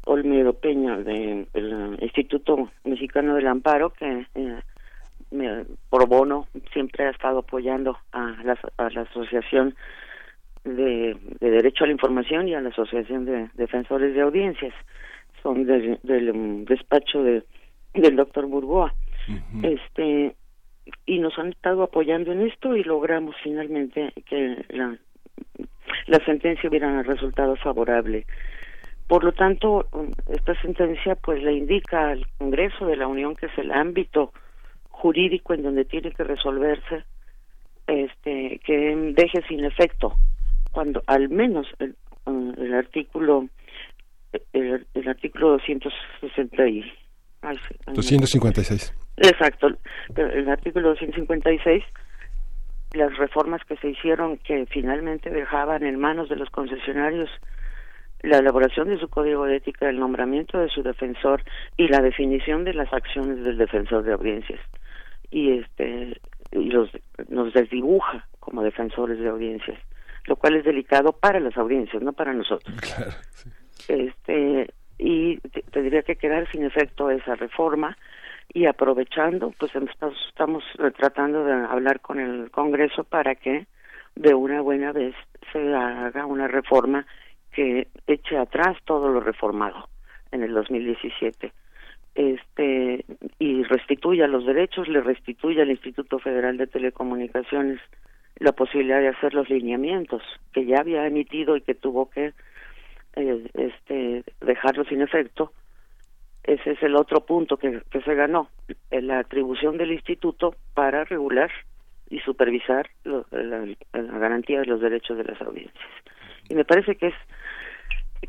Olmedo 0.04 0.52
Peña 0.54 0.98
del 0.98 1.46
Instituto 2.00 2.70
Mexicano 2.84 3.34
del 3.34 3.48
Amparo 3.48 3.90
que 3.90 4.26
eh, 4.34 4.60
me, 5.30 5.64
por 5.90 6.06
bono 6.08 6.46
siempre 6.72 7.06
ha 7.06 7.10
estado 7.10 7.40
apoyando 7.40 7.98
a 8.12 8.36
la, 8.44 8.58
a 8.76 8.90
la 8.90 9.02
asociación 9.02 9.74
de, 10.64 11.16
Derecho 11.40 11.84
a 11.84 11.86
la 11.86 11.92
Información 11.92 12.48
y 12.48 12.54
a 12.54 12.60
la 12.60 12.70
asociación 12.70 13.24
de 13.24 13.48
defensores 13.54 14.14
de 14.14 14.20
audiencias. 14.20 14.74
Son 15.42 15.64
del, 15.64 15.98
del 16.02 16.64
despacho 16.64 17.22
de 17.22 17.44
del 17.94 18.16
doctor 18.16 18.46
Burgoa. 18.46 18.94
Este 19.62 20.36
y 21.04 21.18
nos 21.18 21.36
han 21.38 21.48
estado 21.48 21.82
apoyando 21.82 22.30
en 22.30 22.42
esto 22.42 22.76
y 22.76 22.84
logramos 22.84 23.34
finalmente 23.42 24.12
que 24.24 24.64
la 24.68 24.96
la 26.06 26.18
sentencia 26.24 26.68
hubiera 26.68 27.02
resultado 27.02 27.56
favorable. 27.56 28.26
Por 29.08 29.22
lo 29.22 29.32
tanto, 29.32 29.86
esta 30.28 30.60
sentencia 30.60 31.14
pues 31.14 31.42
le 31.42 31.52
indica 31.52 32.10
al 32.10 32.26
Congreso 32.38 32.86
de 32.86 32.96
la 32.96 33.06
Unión 33.06 33.36
que 33.36 33.46
es 33.46 33.58
el 33.58 33.70
ámbito 33.70 34.32
jurídico 34.90 35.54
en 35.54 35.62
donde 35.62 35.84
tiene 35.84 36.10
que 36.10 36.24
resolverse 36.24 37.04
este 37.86 38.60
que 38.64 39.12
deje 39.14 39.42
sin 39.46 39.64
efecto 39.64 40.14
cuando 40.72 41.02
al 41.06 41.28
menos 41.28 41.66
el, 41.78 41.94
el 42.26 42.74
artículo 42.74 43.48
el, 44.52 44.86
el, 44.94 45.08
artículo 45.08 45.50
260 45.52 46.68
y, 46.68 46.92
256 47.94 48.92
exacto 49.18 49.68
el 50.16 50.48
artículo 50.48 50.88
256 50.90 51.84
las 52.92 53.16
reformas 53.16 53.62
que 53.64 53.76
se 53.76 53.90
hicieron 53.90 54.38
que 54.38 54.66
finalmente 54.66 55.30
dejaban 55.30 55.84
en 55.84 55.98
manos 55.98 56.28
de 56.28 56.36
los 56.36 56.50
concesionarios 56.50 57.30
la 58.22 58.38
elaboración 58.38 58.88
de 58.88 58.98
su 58.98 59.08
código 59.08 59.44
de 59.44 59.56
ética, 59.56 59.88
el 59.88 60.00
nombramiento 60.00 60.58
de 60.58 60.68
su 60.68 60.82
defensor 60.82 61.42
y 61.76 61.88
la 61.88 62.00
definición 62.00 62.64
de 62.64 62.74
las 62.74 62.92
acciones 62.92 63.44
del 63.44 63.58
defensor 63.58 64.02
de 64.02 64.12
audiencias. 64.12 64.60
Y 65.30 65.58
este 65.58 66.20
y 66.52 66.70
los 66.70 66.90
nos 67.28 67.52
desdibuja 67.52 68.26
como 68.40 68.62
defensores 68.62 69.18
de 69.18 69.28
audiencias, 69.28 69.78
lo 70.26 70.36
cual 70.36 70.56
es 70.56 70.64
delicado 70.64 71.12
para 71.12 71.40
las 71.40 71.56
audiencias, 71.56 72.02
no 72.02 72.12
para 72.12 72.32
nosotros. 72.32 72.74
Este 73.88 74.68
y 74.98 75.38
tendría 75.70 76.02
que 76.02 76.16
quedar 76.16 76.50
sin 76.50 76.64
efecto 76.64 77.10
esa 77.10 77.36
reforma 77.36 77.96
y 78.52 78.66
aprovechando, 78.66 79.52
pues 79.58 79.72
estamos 79.74 80.64
tratando 80.96 81.44
de 81.44 81.52
hablar 81.52 82.00
con 82.00 82.20
el 82.20 82.50
Congreso 82.50 83.04
para 83.04 83.34
que 83.34 83.66
de 84.14 84.34
una 84.34 84.60
buena 84.60 84.92
vez 84.92 85.14
se 85.52 85.74
haga 85.74 86.26
una 86.26 86.48
reforma 86.48 87.06
que 87.52 87.88
eche 88.06 88.36
atrás 88.36 88.76
todo 88.84 89.08
lo 89.08 89.20
reformado 89.20 89.88
en 90.32 90.42
el 90.42 90.54
2017 90.54 91.52
este 92.16 93.04
y 93.38 93.62
restituya 93.64 94.26
los 94.26 94.46
derechos, 94.46 94.88
le 94.88 95.02
restituya 95.02 95.62
al 95.62 95.70
Instituto 95.70 96.18
Federal 96.18 96.56
de 96.56 96.66
Telecomunicaciones 96.66 97.78
la 98.38 98.52
posibilidad 98.52 99.00
de 99.00 99.08
hacer 99.08 99.34
los 99.34 99.48
lineamientos 99.48 100.22
que 100.52 100.64
ya 100.64 100.80
había 100.80 101.06
emitido 101.06 101.56
y 101.56 101.60
que 101.60 101.74
tuvo 101.74 102.10
que 102.10 102.32
eh, 103.16 103.50
este 103.54 104.24
dejarlo 104.40 104.84
sin 104.84 105.02
efecto 105.02 105.52
ese 106.46 106.72
es 106.72 106.82
el 106.82 106.96
otro 106.96 107.20
punto 107.26 107.56
que, 107.56 107.82
que 107.90 108.00
se 108.02 108.14
ganó, 108.14 108.48
la 108.90 109.18
atribución 109.18 109.76
del 109.76 109.92
instituto 109.92 110.54
para 110.74 111.04
regular 111.04 111.50
y 112.08 112.20
supervisar 112.20 112.88
la, 113.04 113.24
garantía 113.92 114.60
de 114.60 114.66
los 114.66 114.80
derechos 114.80 115.18
de 115.18 115.24
las 115.24 115.40
audiencias. 115.40 115.84
Y 116.48 116.54
me 116.54 116.64
parece 116.64 116.96
que 116.96 117.08
es 117.08 117.14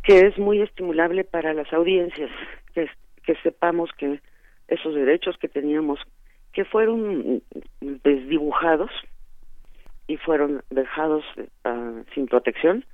que 0.04 0.28
es 0.28 0.38
muy 0.38 0.62
estimulable 0.62 1.24
para 1.24 1.54
las 1.54 1.72
audiencias 1.72 2.30
que, 2.74 2.90
que 3.24 3.36
sepamos 3.44 3.90
que 3.98 4.20
esos 4.68 4.96
derechos 4.96 5.38
que 5.38 5.48
teníamos 5.48 6.00
que 6.54 6.66
fueron 6.66 7.42
desdibujados 7.82 8.90
y 10.08 10.18
fueron 10.18 10.64
dejados 10.70 11.24
uh, 11.66 12.04
sin 12.14 12.28
protección, 12.28 12.86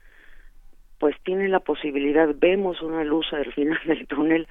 pues 0.99 1.15
tienen 1.23 1.51
la 1.51 1.59
posibilidad, 1.59 2.29
vemos 2.35 2.81
una 2.81 3.03
luz 3.03 3.31
al 3.33 3.51
final 3.53 3.79
del 3.85 4.07
túnel 4.07 4.47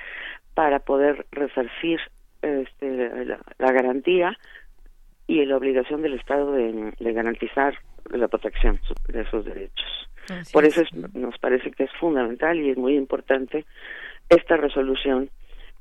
para 0.55 0.81
poder 0.81 1.27
resarcir 1.31 2.01
este, 2.43 3.25
la, 3.25 3.73
garantía 3.73 4.37
y 5.27 5.45
la 5.45 5.57
obligación 5.57 6.03
del 6.03 6.15
Estado 6.15 6.53
de, 6.53 6.93
garantizar 6.99 7.75
la 8.11 8.29
protección 8.29 8.81
de 9.09 9.23
esos 9.23 9.45
derechos. 9.45 10.09
Por 10.53 10.65
eso 10.65 10.83
nos 11.15 11.39
parece 11.39 11.71
que 11.73 11.85
es 11.85 11.93
fundamental 11.99 12.59
y 12.59 12.71
es 12.71 12.77
muy 12.77 12.97
importante 12.97 13.65
esta 14.29 14.57
resolución 14.57 15.31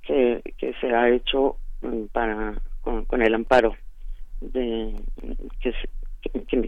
que, 0.01 0.41
que 0.57 0.73
se 0.81 0.93
ha 0.93 1.09
hecho 1.09 1.57
mm, 1.81 2.05
para 2.11 2.55
con, 2.81 3.21
el 3.21 3.33
amparo 3.33 3.75
de 4.41 4.95
que, 5.59 5.73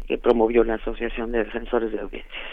que 0.07 0.17
promovió 0.19 0.63
la 0.63 0.75
Asociación 0.75 1.31
de 1.31 1.43
Defensores 1.43 1.91
de 1.91 1.99
Audiencias. 1.99 2.43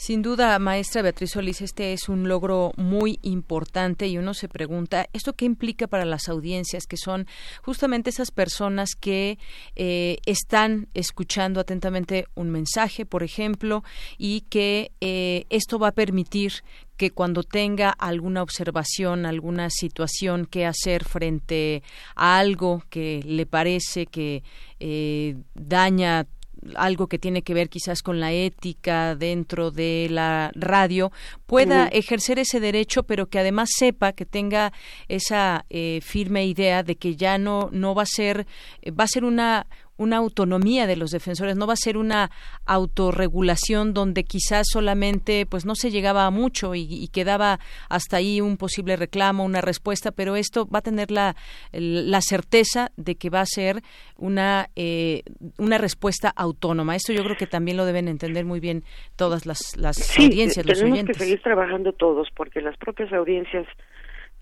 Sin 0.00 0.22
duda, 0.22 0.58
maestra 0.58 1.02
Beatriz 1.02 1.32
Solís, 1.32 1.60
este 1.60 1.92
es 1.92 2.08
un 2.08 2.26
logro 2.26 2.72
muy 2.78 3.18
importante 3.20 4.06
y 4.06 4.16
uno 4.16 4.32
se 4.32 4.48
pregunta, 4.48 5.06
¿esto 5.12 5.34
qué 5.34 5.44
implica 5.44 5.88
para 5.88 6.06
las 6.06 6.30
audiencias, 6.30 6.86
que 6.86 6.96
son 6.96 7.26
justamente 7.60 8.08
esas 8.08 8.30
personas 8.30 8.94
que 8.98 9.38
eh, 9.76 10.16
están 10.24 10.88
escuchando 10.94 11.60
atentamente 11.60 12.24
un 12.34 12.48
mensaje, 12.48 13.04
por 13.04 13.22
ejemplo, 13.22 13.84
y 14.16 14.40
que 14.48 14.92
eh, 15.02 15.44
esto 15.50 15.78
va 15.78 15.88
a 15.88 15.92
permitir 15.92 16.64
que 16.96 17.10
cuando 17.10 17.42
tenga 17.42 17.90
alguna 17.90 18.42
observación, 18.42 19.26
alguna 19.26 19.68
situación 19.68 20.46
que 20.46 20.64
hacer 20.64 21.04
frente 21.04 21.82
a 22.14 22.38
algo 22.38 22.82
que 22.88 23.22
le 23.26 23.44
parece 23.44 24.06
que 24.06 24.44
eh, 24.78 25.36
daña 25.54 26.26
algo 26.74 27.06
que 27.06 27.18
tiene 27.18 27.42
que 27.42 27.54
ver 27.54 27.68
quizás 27.68 28.02
con 28.02 28.20
la 28.20 28.32
ética 28.32 29.16
dentro 29.16 29.70
de 29.70 30.08
la 30.10 30.50
radio, 30.54 31.12
pueda 31.46 31.88
ejercer 31.88 32.38
ese 32.38 32.60
derecho, 32.60 33.02
pero 33.02 33.26
que 33.26 33.38
además 33.38 33.70
sepa 33.76 34.12
que 34.12 34.26
tenga 34.26 34.72
esa 35.08 35.64
eh, 35.70 36.00
firme 36.02 36.46
idea 36.46 36.82
de 36.82 36.96
que 36.96 37.16
ya 37.16 37.38
no 37.38 37.68
no 37.72 37.94
va 37.94 38.02
a 38.02 38.06
ser 38.06 38.46
va 38.86 39.04
a 39.04 39.08
ser 39.08 39.24
una 39.24 39.66
una 40.00 40.16
autonomía 40.16 40.86
de 40.86 40.96
los 40.96 41.10
defensores, 41.10 41.56
no 41.56 41.66
va 41.66 41.74
a 41.74 41.76
ser 41.76 41.98
una 41.98 42.30
autorregulación 42.64 43.92
donde 43.92 44.24
quizás 44.24 44.66
solamente 44.72 45.44
pues 45.44 45.66
no 45.66 45.74
se 45.74 45.90
llegaba 45.90 46.24
a 46.24 46.30
mucho 46.30 46.74
y, 46.74 47.08
quedaba 47.12 47.58
hasta 47.90 48.16
ahí 48.16 48.40
un 48.40 48.56
posible 48.56 48.96
reclamo, 48.96 49.44
una 49.44 49.60
respuesta, 49.60 50.10
pero 50.10 50.36
esto 50.36 50.66
va 50.66 50.78
a 50.78 50.82
tener 50.82 51.10
la, 51.10 51.36
la 51.72 52.20
certeza 52.22 52.92
de 52.96 53.16
que 53.16 53.28
va 53.28 53.42
a 53.42 53.46
ser 53.46 53.82
una, 54.16 54.68
eh, 54.74 55.22
una 55.58 55.76
respuesta 55.76 56.32
autónoma. 56.34 56.96
Esto 56.96 57.12
yo 57.12 57.22
creo 57.22 57.36
que 57.36 57.46
también 57.46 57.76
lo 57.76 57.84
deben 57.84 58.08
entender 58.08 58.46
muy 58.46 58.60
bien 58.60 58.84
todas 59.16 59.44
las, 59.44 59.76
las 59.76 60.18
audiencias, 60.18 60.64
los 60.64 60.78
tenemos 60.78 61.04
que 61.04 61.14
seguir 61.14 61.42
trabajando 61.42 61.92
todos 61.92 62.28
porque 62.34 62.62
las 62.62 62.76
propias 62.78 63.12
audiencias 63.12 63.66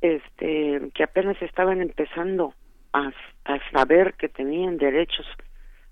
este, 0.02 0.82
que 0.94 1.02
apenas 1.02 1.40
estaban 1.42 1.80
empezando 1.80 2.54
a, 2.92 3.10
a 3.44 3.70
saber 3.72 4.14
que 4.14 4.28
tenían 4.28 4.76
derechos 4.76 5.26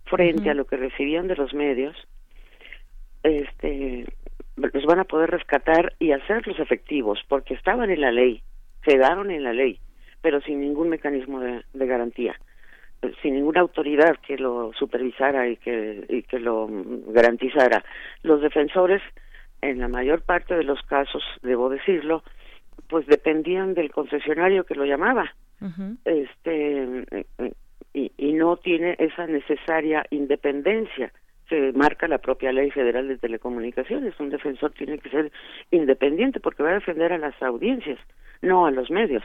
frente 0.07 0.51
a 0.51 0.55
lo 0.55 0.65
que 0.67 0.77
recibían 0.77 1.29
de 1.29 1.37
los 1.37 1.53
medios, 1.55 1.97
este, 3.23 4.07
los 4.57 4.85
van 4.85 5.01
a 5.01 5.05
poder 5.05 5.31
rescatar 5.31 5.95
y 5.99 6.13
hacerlos 6.13 6.59
efectivos, 6.59 7.21
porque 7.29 7.55
estaban 7.55 7.91
en 7.91 8.01
la 8.01 8.13
ley, 8.13 8.43
quedaron 8.83 9.31
en 9.31 9.45
la 9.45 9.53
ley, 9.53 9.79
pero 10.23 10.41
sin 10.41 10.61
ningún 10.61 10.89
mecanismo 10.89 11.41
de, 11.41 11.63
garantía, 11.75 12.39
sin 13.23 13.35
ninguna 13.35 13.61
autoridad 13.61 14.17
que 14.27 14.39
lo 14.39 14.73
supervisara 14.79 15.49
y 15.49 15.57
que, 15.57 16.05
y 16.09 16.23
que 16.23 16.39
lo 16.39 16.69
garantizara. 17.09 17.85
Los 18.23 18.41
defensores, 18.41 19.03
en 19.61 19.81
la 19.81 19.89
mayor 19.89 20.23
parte 20.23 20.55
de 20.55 20.65
los 20.65 20.81
casos, 20.83 21.23
debo 21.43 21.69
decirlo, 21.69 22.23
pues 22.89 23.07
dependían 23.07 23.75
del 23.75 23.91
concesionario 23.91 24.65
que 24.65 24.75
lo 24.75 24.85
llamaba. 24.85 25.35
Este 26.05 27.07
y, 27.97 28.33
no 28.35 28.57
tiene 28.59 28.95
esa 28.99 29.27
necesaria 29.27 30.05
independencia 30.11 31.13
que 31.49 31.73
marca 31.73 32.07
la 32.09 32.19
propia 32.19 32.53
ley 32.53 32.71
federal 32.71 33.09
de 33.09 33.17
telecomunicaciones. 33.17 34.19
Un 34.21 34.31
defensor 34.31 34.73
tiene 34.73 34.99
que 34.99 35.09
ser 35.09 35.33
independiente 35.71 36.41
porque 36.41 36.63
va 36.63 36.71
a 36.71 36.75
defender 36.75 37.13
a 37.13 37.19
las 37.19 37.41
audiencias, 37.43 37.99
no 38.43 38.67
a 38.67 38.71
los 38.71 38.91
medios, 38.91 39.23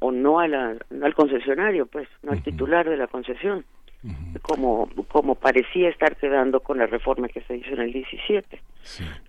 o 0.00 0.10
no 0.10 0.40
a 0.40 0.44
al 0.44 1.14
concesionario, 1.14 1.86
pues, 1.86 2.08
no 2.22 2.32
al 2.32 2.42
titular 2.42 2.88
de 2.88 2.96
la 2.96 3.06
concesión, 3.06 3.64
como, 4.42 4.88
como 5.08 5.34
parecía 5.36 5.90
estar 5.90 6.16
quedando 6.16 6.60
con 6.60 6.78
la 6.78 6.86
reforma 6.86 7.28
que 7.28 7.42
se 7.42 7.56
hizo 7.56 7.74
en 7.74 7.82
el 7.82 7.92
17. 7.92 8.60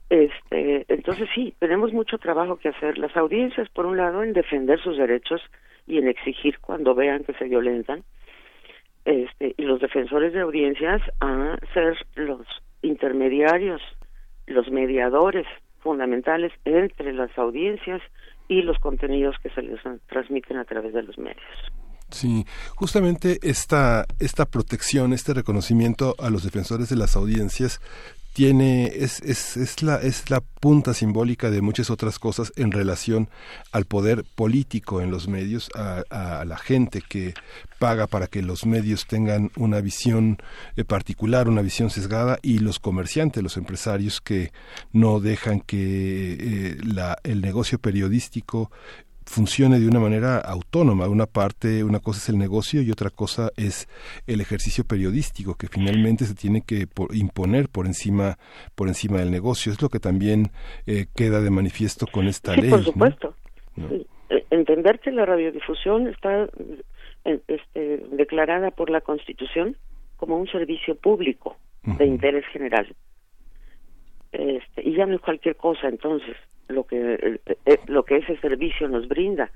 Este, 0.09 0.85
entonces 0.87 1.29
sí, 1.35 1.53
tenemos 1.59 1.93
mucho 1.93 2.17
trabajo 2.17 2.55
que 2.55 2.69
hacer. 2.69 2.97
Las 2.97 3.15
audiencias, 3.15 3.69
por 3.69 3.85
un 3.85 3.97
lado, 3.97 4.23
en 4.23 4.33
defender 4.33 4.81
sus 4.81 4.97
derechos 4.97 5.41
y 5.85 5.97
en 5.97 6.07
exigir 6.07 6.59
cuando 6.59 6.95
vean 6.95 7.23
que 7.23 7.33
se 7.33 7.45
violentan, 7.45 8.03
este, 9.05 9.55
y 9.57 9.63
los 9.63 9.79
defensores 9.79 10.33
de 10.33 10.41
audiencias 10.41 11.01
a 11.19 11.57
ser 11.73 11.97
los 12.15 12.45
intermediarios, 12.81 13.81
los 14.47 14.69
mediadores 14.69 15.45
fundamentales 15.79 16.51
entre 16.65 17.13
las 17.13 17.35
audiencias 17.37 18.01
y 18.47 18.61
los 18.61 18.77
contenidos 18.79 19.35
que 19.41 19.49
se 19.49 19.61
les 19.61 19.79
transmiten 20.07 20.57
a 20.57 20.65
través 20.65 20.93
de 20.93 21.03
los 21.03 21.17
medios. 21.17 21.41
Sí, 22.09 22.45
justamente 22.75 23.39
esta, 23.41 24.05
esta 24.19 24.45
protección, 24.45 25.13
este 25.13 25.33
reconocimiento 25.33 26.15
a 26.19 26.29
los 26.29 26.43
defensores 26.43 26.89
de 26.89 26.97
las 26.97 27.15
audiencias 27.15 27.79
tiene 28.33 28.85
es, 28.85 29.21
es, 29.21 29.57
es, 29.57 29.83
la, 29.83 29.97
es 29.97 30.29
la 30.29 30.41
punta 30.41 30.93
simbólica 30.93 31.49
de 31.49 31.61
muchas 31.61 31.89
otras 31.89 32.17
cosas 32.17 32.53
en 32.55 32.71
relación 32.71 33.29
al 33.71 33.85
poder 33.85 34.23
político 34.35 35.01
en 35.01 35.11
los 35.11 35.27
medios, 35.27 35.69
a, 35.75 36.45
la 36.45 36.57
gente 36.57 37.01
que 37.07 37.33
paga 37.79 38.07
para 38.07 38.27
que 38.27 38.41
los 38.41 38.65
medios 38.65 39.05
tengan 39.05 39.51
una 39.57 39.81
visión 39.81 40.37
eh, 40.75 40.83
particular, 40.83 41.49
una 41.49 41.61
visión 41.61 41.89
sesgada, 41.89 42.39
y 42.41 42.59
los 42.59 42.79
comerciantes, 42.79 43.43
los 43.43 43.57
empresarios 43.57 44.21
que 44.21 44.51
no 44.91 45.19
dejan 45.19 45.59
que 45.59 46.33
eh, 46.39 46.77
la, 46.83 47.17
el 47.23 47.41
negocio 47.41 47.79
periodístico 47.79 48.71
funcione 49.31 49.79
de 49.79 49.87
una 49.87 49.99
manera 49.99 50.37
autónoma. 50.39 51.07
Una 51.07 51.25
parte, 51.25 51.83
una 51.83 51.99
cosa 51.99 52.19
es 52.19 52.29
el 52.29 52.37
negocio 52.37 52.81
y 52.81 52.91
otra 52.91 53.09
cosa 53.09 53.49
es 53.55 53.87
el 54.27 54.41
ejercicio 54.41 54.83
periodístico 54.83 55.55
que 55.55 55.67
finalmente 55.67 56.25
se 56.25 56.35
tiene 56.35 56.61
que 56.61 56.87
imponer 57.13 57.69
por 57.69 57.85
encima 57.85 58.37
por 58.75 58.89
encima 58.89 59.19
del 59.19 59.31
negocio. 59.31 59.71
Es 59.71 59.81
lo 59.81 59.89
que 59.89 59.99
también 59.99 60.51
eh, 60.85 61.05
queda 61.15 61.41
de 61.41 61.49
manifiesto 61.49 62.05
con 62.07 62.27
esta 62.27 62.53
sí, 62.55 62.61
ley. 62.61 62.69
Por 62.69 62.83
supuesto. 62.83 63.35
Eh, 63.77 64.05
entender 64.49 64.99
que 64.99 65.11
la 65.11 65.25
radiodifusión 65.25 66.07
está 66.07 66.49
eh, 67.23 67.39
este, 67.47 68.05
declarada 68.11 68.71
por 68.71 68.89
la 68.89 68.99
Constitución 68.99 69.77
como 70.17 70.37
un 70.37 70.47
servicio 70.47 70.95
público 70.95 71.57
de 71.83 72.05
interés 72.05 72.45
general. 72.53 72.95
Este, 74.31 74.87
y 74.87 74.93
ya 74.93 75.05
no 75.05 75.15
es 75.15 75.21
cualquier 75.21 75.57
cosa 75.57 75.89
entonces 75.89 76.37
lo 76.69 76.85
que 76.85 77.13
eh, 77.13 77.39
eh, 77.65 77.79
lo 77.87 78.03
que 78.03 78.17
ese 78.17 78.37
servicio 78.37 78.87
nos 78.87 79.07
brinda 79.07 79.51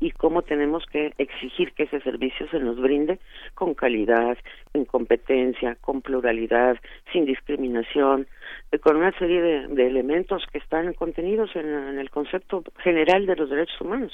y 0.00 0.10
cómo 0.10 0.42
tenemos 0.42 0.84
que 0.86 1.12
exigir 1.18 1.72
que 1.72 1.84
ese 1.84 2.00
servicio 2.00 2.48
se 2.48 2.58
nos 2.58 2.80
brinde 2.80 3.20
con 3.54 3.74
calidad, 3.74 4.36
en 4.72 4.84
competencia, 4.84 5.76
con 5.80 6.02
pluralidad, 6.02 6.76
sin 7.12 7.24
discriminación, 7.24 8.26
eh, 8.72 8.78
con 8.78 8.96
una 8.96 9.12
serie 9.18 9.40
de, 9.40 9.86
elementos 9.86 10.44
que 10.52 10.58
están 10.58 10.92
contenidos 10.94 11.54
en, 11.54 11.66
en, 11.66 11.98
el 11.98 12.10
concepto 12.10 12.64
general 12.78 13.26
de 13.26 13.36
los 13.36 13.50
derechos 13.50 13.80
humanos. 13.80 14.12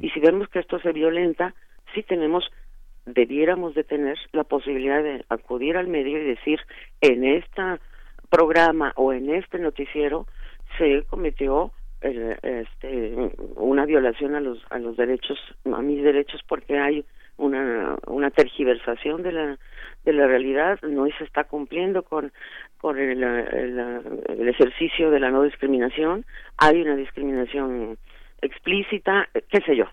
Y 0.00 0.10
si 0.10 0.18
vemos 0.18 0.48
que 0.48 0.58
esto 0.58 0.80
se 0.80 0.92
violenta, 0.92 1.54
sí 1.94 2.02
tenemos, 2.02 2.50
debiéramos 3.06 3.74
de 3.74 3.84
tener 3.84 4.18
la 4.32 4.42
posibilidad 4.42 5.02
de 5.02 5.24
acudir 5.28 5.76
al 5.76 5.86
medio 5.86 6.18
y 6.18 6.24
decir, 6.24 6.58
en 7.00 7.24
este 7.24 7.62
programa 8.32 8.94
o 8.96 9.12
en 9.12 9.28
este 9.28 9.58
noticiero 9.58 10.26
se 10.78 11.02
cometió 11.02 11.70
este, 12.00 13.30
una 13.56 13.84
violación 13.84 14.34
a 14.34 14.40
los 14.40 14.58
a 14.70 14.78
los 14.78 14.96
derechos 14.96 15.38
a 15.66 15.82
mis 15.82 16.02
derechos 16.02 16.40
porque 16.48 16.78
hay 16.78 17.04
una 17.36 17.96
una 18.06 18.30
tergiversación 18.30 19.22
de 19.22 19.32
la 19.32 19.58
de 20.06 20.12
la 20.14 20.26
realidad 20.26 20.80
no 20.80 21.06
se 21.18 21.24
está 21.24 21.44
cumpliendo 21.44 22.02
con 22.04 22.32
con 22.78 22.98
el, 22.98 23.22
el, 23.22 24.48
ejercicio 24.48 25.10
de 25.10 25.20
la 25.20 25.30
no 25.30 25.42
discriminación. 25.44 26.24
Hay 26.56 26.80
una 26.80 26.96
discriminación 26.96 27.98
explícita 28.40 29.28
qué 29.50 29.60
sé 29.60 29.76
yo. 29.76 29.84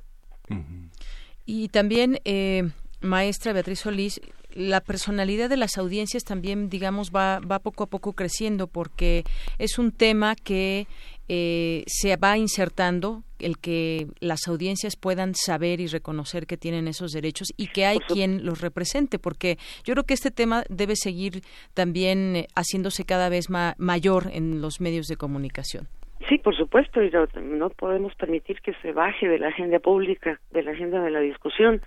Y 1.45 1.67
también 1.67 2.17
eh, 2.25 2.63
maestra 3.01 3.53
Beatriz 3.53 3.79
Solís 3.79 4.21
la 4.53 4.81
personalidad 4.81 5.49
de 5.49 5.57
las 5.57 5.77
audiencias 5.77 6.23
también, 6.23 6.69
digamos, 6.69 7.11
va, 7.11 7.39
va 7.39 7.59
poco 7.59 7.83
a 7.83 7.87
poco 7.87 8.13
creciendo 8.13 8.67
porque 8.67 9.23
es 9.57 9.77
un 9.77 9.91
tema 9.91 10.35
que 10.35 10.87
eh, 11.27 11.83
se 11.85 12.17
va 12.17 12.37
insertando 12.37 13.21
el 13.37 13.59
que 13.59 14.07
las 14.19 14.47
audiencias 14.47 14.95
puedan 14.95 15.35
saber 15.35 15.79
y 15.79 15.87
reconocer 15.87 16.47
que 16.47 16.57
tienen 16.57 16.87
esos 16.87 17.11
derechos 17.11 17.49
y 17.55 17.67
que 17.67 17.85
hay 17.85 17.99
quien 17.99 18.45
los 18.45 18.61
represente, 18.61 19.19
porque 19.19 19.57
yo 19.85 19.93
creo 19.93 20.03
que 20.05 20.15
este 20.15 20.31
tema 20.31 20.63
debe 20.69 20.95
seguir 20.95 21.41
también 21.75 22.35
eh, 22.35 22.47
haciéndose 22.55 23.05
cada 23.05 23.29
vez 23.29 23.47
mayor 23.49 24.23
en 24.33 24.61
los 24.61 24.81
medios 24.81 25.05
de 25.05 25.17
comunicación. 25.17 25.87
Sí, 26.27 26.37
por 26.37 26.55
supuesto, 26.55 27.01
y 27.01 27.11
no 27.41 27.69
podemos 27.69 28.13
permitir 28.15 28.59
que 28.61 28.73
se 28.81 28.91
baje 28.91 29.27
de 29.27 29.39
la 29.39 29.47
agenda 29.49 29.79
pública, 29.79 30.39
de 30.51 30.63
la 30.63 30.71
agenda 30.71 31.01
de 31.01 31.11
la 31.11 31.21
discusión. 31.21 31.81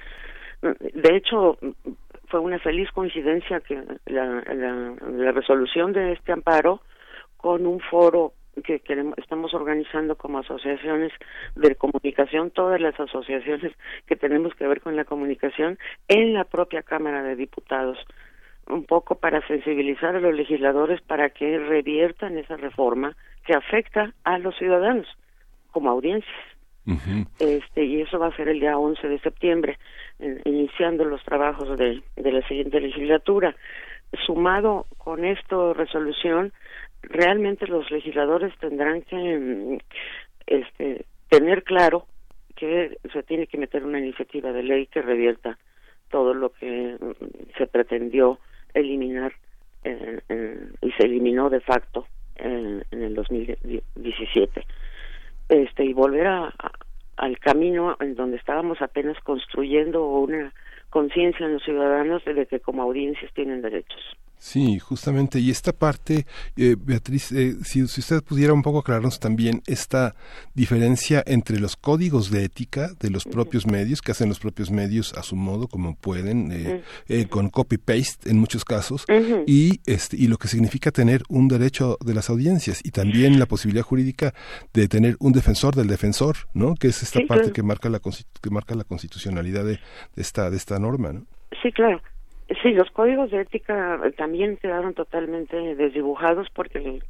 De 0.63 1.17
hecho, 1.17 1.59
fue 2.33 2.41
una 2.41 2.59
feliz 2.59 2.91
coincidencia 2.93 3.61
que 3.61 3.79
la, 4.07 4.43
la 4.47 5.33
resolución 5.33 5.93
de 5.93 6.13
este 6.13 6.33
amparo 6.33 6.81
con 7.37 7.67
un 7.67 7.79
foro 7.79 8.33
que 8.65 8.81
queremos, 8.81 9.19
estamos 9.19 9.53
organizando 9.53 10.17
como 10.17 10.39
asociaciones 10.39 11.13
de 11.57 11.75
comunicación, 11.75 12.51
todas 12.51 12.81
las 12.81 12.99
asociaciones 12.99 13.73
que 14.07 14.17
tenemos 14.17 14.55
que 14.55 14.67
ver 14.67 14.81
con 14.81 14.97
la 14.97 15.05
comunicación 15.05 15.79
en 16.09 16.33
la 16.33 16.45
propia 16.45 16.83
Cámara 16.83 17.23
de 17.23 17.37
Diputados, 17.37 17.99
un 18.67 18.85
poco 18.85 19.17
para 19.17 19.47
sensibilizar 19.47 20.17
a 20.17 20.21
los 20.21 20.35
legisladores 20.35 21.03
para 21.03 21.29
que 21.31 21.59
reviertan 21.59 22.39
esa 22.39 22.57
reforma 22.57 23.15
que 23.45 23.53
afecta 23.53 24.15
a 24.25 24.39
los 24.39 24.57
ciudadanos 24.57 25.07
como 25.71 25.91
audiencias. 25.91 26.33
este 27.39 27.85
y 27.85 28.01
eso 28.01 28.19
va 28.19 28.29
a 28.29 28.37
ser 28.37 28.49
el 28.49 28.59
día 28.59 28.79
11 28.79 29.07
de 29.07 29.19
septiembre 29.21 29.79
iniciando 30.45 31.05
los 31.05 31.23
trabajos 31.25 31.79
de, 31.79 32.03
de 32.17 32.33
la 32.33 32.47
siguiente 32.47 32.81
legislatura. 32.81 33.55
Sumado 34.27 34.87
con 34.99 35.25
esta 35.25 35.73
resolución 35.73 36.53
realmente 37.03 37.67
los 37.67 37.91
legisladores 37.91 38.57
tendrán 38.59 39.03
que 39.03 39.17
mm, 39.17 39.79
este, 40.47 41.07
tener 41.29 41.65
claro 41.65 42.07
que 42.57 42.99
se 43.13 43.23
tiene 43.23 43.47
que 43.47 43.59
meter 43.59 43.85
una 43.85 43.99
iniciativa 43.99 44.53
de 44.53 44.63
ley 44.63 44.87
que 44.87 45.03
revierta 45.03 45.59
todo 46.11 46.35
lo 46.35 46.51
que 46.53 46.97
mm, 47.01 47.57
se 47.59 47.67
pretendió 47.67 48.39
eliminar 48.75 49.33
y 49.85 50.93
se 50.93 51.05
eliminó 51.05 51.51
de 51.51 51.59
facto 51.59 52.07
en, 52.37 52.85
el 52.93 53.17
2017 53.17 54.65
este 55.49 55.85
y 55.85 55.93
volver 55.93 56.29
a, 56.29 56.55
al 57.23 57.39
camino 57.39 57.97
en 58.01 58.17
donde 58.17 58.37
estábamos 58.37 58.83
apenas 58.83 59.17
construyendo 59.21 60.05
una 60.05 60.53
conciencia 60.91 61.47
en 61.47 61.53
los 61.53 61.63
ciudadanos 61.63 62.25
de 62.25 62.47
que 62.47 62.59
como 62.59 62.83
audiencias 62.83 63.33
tienen 63.33 63.63
derechos 63.63 64.01
Sí, 64.43 64.81
justamente. 64.81 65.39
Y 65.39 65.51
esta 65.53 65.71
parte, 65.73 66.27
eh, 66.57 66.75
Beatriz, 66.77 67.31
eh, 67.31 67.55
si, 67.63 67.81
usted 67.85 68.25
pudiera 68.25 68.53
un 68.53 68.63
poco 68.63 68.81
aclararnos 68.81 69.21
también 69.21 69.63
esta 69.69 70.17
diferencia 70.53 71.23
entre 71.27 71.61
los 71.61 71.77
códigos 71.77 72.33
de 72.33 72.43
ética 72.43 72.91
de 72.99 73.11
los 73.11 73.25
propios 73.25 73.69
medios, 73.69 74.03
que 74.03 74.11
hacen 74.11 74.29
los 74.29 74.41
propios 74.41 74.73
medios 74.73 75.15
a 75.15 75.23
su 75.23 75.37
modo, 75.37 75.69
como 75.69 75.95
pueden, 75.95 76.51
eh, 77.09 77.27
con 77.29 77.51
copy-paste 77.51 78.31
en 78.31 78.39
muchos 78.39 78.65
casos, 78.65 79.05
y, 79.47 79.81
este, 79.87 80.17
y 80.17 80.27
lo 80.27 80.39
que 80.39 80.49
significa 80.49 80.91
tener 80.91 81.23
un 81.29 81.47
derecho 81.47 81.97
de 82.05 82.13
las 82.13 82.29
audiencias 82.29 82.81
y 82.83 82.91
también 82.91 83.39
la 83.39 83.47
posibilidad 83.47 83.85
jurídica 83.85 84.35
de 84.75 84.89
tener 84.89 85.17
un 85.21 85.33
defensor 85.33 85.77
del 85.77 85.87
defensor, 85.87 86.35
¿no? 86.53 86.75
Que 86.75 86.89
es 86.89 87.01
esta 87.05 87.21
parte 87.29 87.53
que 87.53 87.63
marca 87.63 87.89
la 87.89 88.01
que 88.01 88.51
marca 88.51 88.75
la 88.75 88.83
constitucionalidad 88.83 89.65
de, 89.65 89.79
de 90.17 90.23
esta 90.23 90.51
de 90.51 90.57
esta 90.57 90.81
norma, 90.81 91.13
¿no? 91.13 91.27
Sí, 91.63 91.71
claro. 91.71 92.03
Sí, 92.61 92.73
los 92.73 92.91
códigos 92.91 93.31
de 93.31 93.41
ética 93.41 94.01
también 94.17 94.57
quedaron 94.57 94.95
totalmente 94.95 95.57
desdibujados 95.77 96.49
porque 96.53 97.01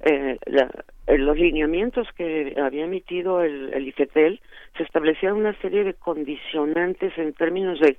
eh, 0.00 0.38
la, 0.46 0.70
eh, 1.06 1.18
los 1.18 1.38
lineamientos 1.38 2.08
que 2.16 2.54
había 2.60 2.84
emitido 2.84 3.42
el, 3.42 3.72
el 3.72 3.86
IFETEL 3.88 4.40
se 4.76 4.82
establecía 4.82 5.32
una 5.32 5.54
serie 5.60 5.84
de 5.84 5.94
condicionantes 5.94 7.16
en 7.16 7.32
términos 7.32 7.78
de 7.78 7.96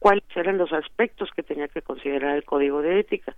cuáles 0.00 0.24
eran 0.34 0.58
los 0.58 0.72
aspectos 0.72 1.30
que 1.34 1.44
tenía 1.44 1.68
que 1.68 1.80
considerar 1.80 2.36
el 2.36 2.44
código 2.44 2.82
de 2.82 2.98
ética. 2.98 3.34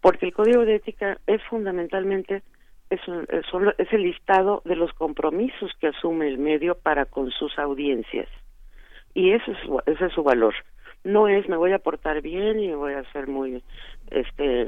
Porque 0.00 0.26
el 0.26 0.32
código 0.32 0.64
de 0.64 0.76
ética 0.76 1.18
es 1.26 1.42
fundamentalmente 1.44 2.42
es, 2.88 3.00
es 3.78 3.92
el 3.92 4.02
listado 4.02 4.62
de 4.64 4.76
los 4.76 4.92
compromisos 4.92 5.72
que 5.80 5.88
asume 5.88 6.28
el 6.28 6.38
medio 6.38 6.76
para 6.76 7.06
con 7.06 7.30
sus 7.32 7.58
audiencias. 7.58 8.28
Y 9.12 9.32
ese 9.32 9.50
es, 9.50 9.58
ese 9.86 10.06
es 10.06 10.12
su 10.12 10.22
valor 10.22 10.54
no 11.04 11.28
es 11.28 11.48
me 11.48 11.56
voy 11.56 11.72
a 11.72 11.78
portar 11.78 12.22
bien 12.22 12.58
y 12.58 12.72
voy 12.72 12.94
a 12.94 13.10
ser 13.12 13.28
muy 13.28 13.62
este 14.10 14.66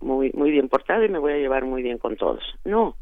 muy 0.00 0.30
muy 0.32 0.50
bien 0.50 0.68
portado 0.68 1.04
y 1.04 1.08
me 1.08 1.18
voy 1.18 1.34
a 1.34 1.38
llevar 1.38 1.64
muy 1.64 1.82
bien 1.82 1.98
con 1.98 2.16
todos. 2.16 2.42
No. 2.64 2.96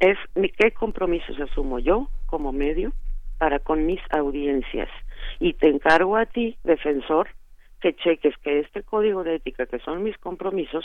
Es 0.00 0.18
qué 0.34 0.72
compromisos 0.72 1.38
asumo 1.40 1.78
yo 1.78 2.08
como 2.26 2.52
medio 2.52 2.92
para 3.38 3.58
con 3.58 3.86
mis 3.86 4.00
audiencias. 4.10 4.88
Y 5.38 5.52
te 5.54 5.68
encargo 5.68 6.16
a 6.16 6.26
ti 6.26 6.56
defensor 6.64 7.28
que 7.80 7.94
cheques 7.94 8.34
que 8.38 8.60
este 8.60 8.82
código 8.82 9.22
de 9.22 9.36
ética 9.36 9.66
que 9.66 9.78
son 9.80 10.02
mis 10.02 10.16
compromisos 10.18 10.84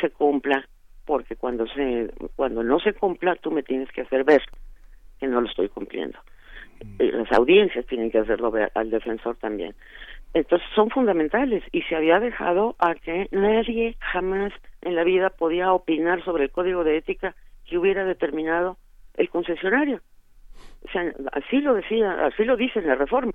se 0.00 0.10
cumpla 0.10 0.68
porque 1.06 1.36
cuando 1.36 1.66
se 1.68 2.10
cuando 2.36 2.62
no 2.62 2.78
se 2.80 2.92
cumpla 2.92 3.34
tú 3.36 3.50
me 3.50 3.62
tienes 3.62 3.90
que 3.92 4.02
hacer 4.02 4.24
ver 4.24 4.42
que 5.18 5.26
no 5.26 5.40
lo 5.40 5.48
estoy 5.48 5.68
cumpliendo 5.68 6.18
las 6.98 7.30
audiencias 7.32 7.86
tienen 7.86 8.10
que 8.10 8.18
hacerlo 8.18 8.52
al 8.74 8.90
defensor 8.90 9.36
también. 9.36 9.74
Entonces 10.34 10.66
son 10.74 10.90
fundamentales 10.90 11.62
y 11.72 11.82
se 11.82 11.94
había 11.94 12.18
dejado 12.18 12.74
a 12.78 12.94
que 12.94 13.28
nadie 13.32 13.96
jamás 14.00 14.52
en 14.80 14.94
la 14.94 15.04
vida 15.04 15.30
podía 15.30 15.72
opinar 15.72 16.24
sobre 16.24 16.44
el 16.44 16.50
código 16.50 16.84
de 16.84 16.96
ética 16.96 17.34
que 17.66 17.76
hubiera 17.76 18.04
determinado 18.04 18.78
el 19.14 19.28
concesionario. 19.28 20.00
O 20.84 20.90
sea, 20.90 21.12
así 21.32 21.60
lo 21.60 21.74
decía, 21.74 22.26
así 22.26 22.44
lo 22.44 22.56
dice 22.56 22.78
en 22.78 22.88
la 22.88 22.94
reforma. 22.94 23.32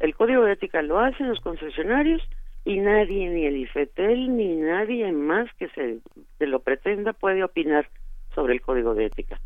El 0.00 0.14
código 0.14 0.42
de 0.44 0.52
ética 0.52 0.80
lo 0.82 0.98
hacen 0.98 1.28
los 1.28 1.40
concesionarios 1.40 2.22
y 2.64 2.78
nadie, 2.78 3.28
ni 3.28 3.44
el 3.44 3.56
IFETEL, 3.56 4.36
ni 4.36 4.56
nadie 4.56 5.12
más 5.12 5.52
que 5.58 5.68
se 5.68 6.00
lo 6.46 6.60
pretenda 6.60 7.12
puede 7.12 7.44
opinar 7.44 7.88
sobre 8.34 8.54
el 8.54 8.62
código 8.62 8.94
de 8.94 9.06
ética 9.06 9.38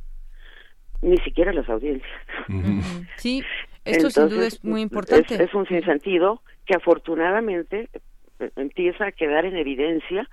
ni 1.03 1.19
siquiera 1.19 1.53
las 1.53 1.69
audiencias. 1.69 2.11
Sí, 3.17 3.43
esto 3.85 4.11
sin 4.11 4.29
duda 4.29 4.47
es 4.47 4.65
muy 4.65 4.81
importante. 4.81 5.43
Es, 5.43 5.55
un 5.55 5.67
sinsentido 5.67 6.43
que 6.65 6.75
afortunadamente 6.75 7.89
eh, 8.41 8.51
empieza 8.57 9.07
a 9.07 9.13
quedar 9.13 9.45
en 9.45 9.57
evidencia 9.57 10.29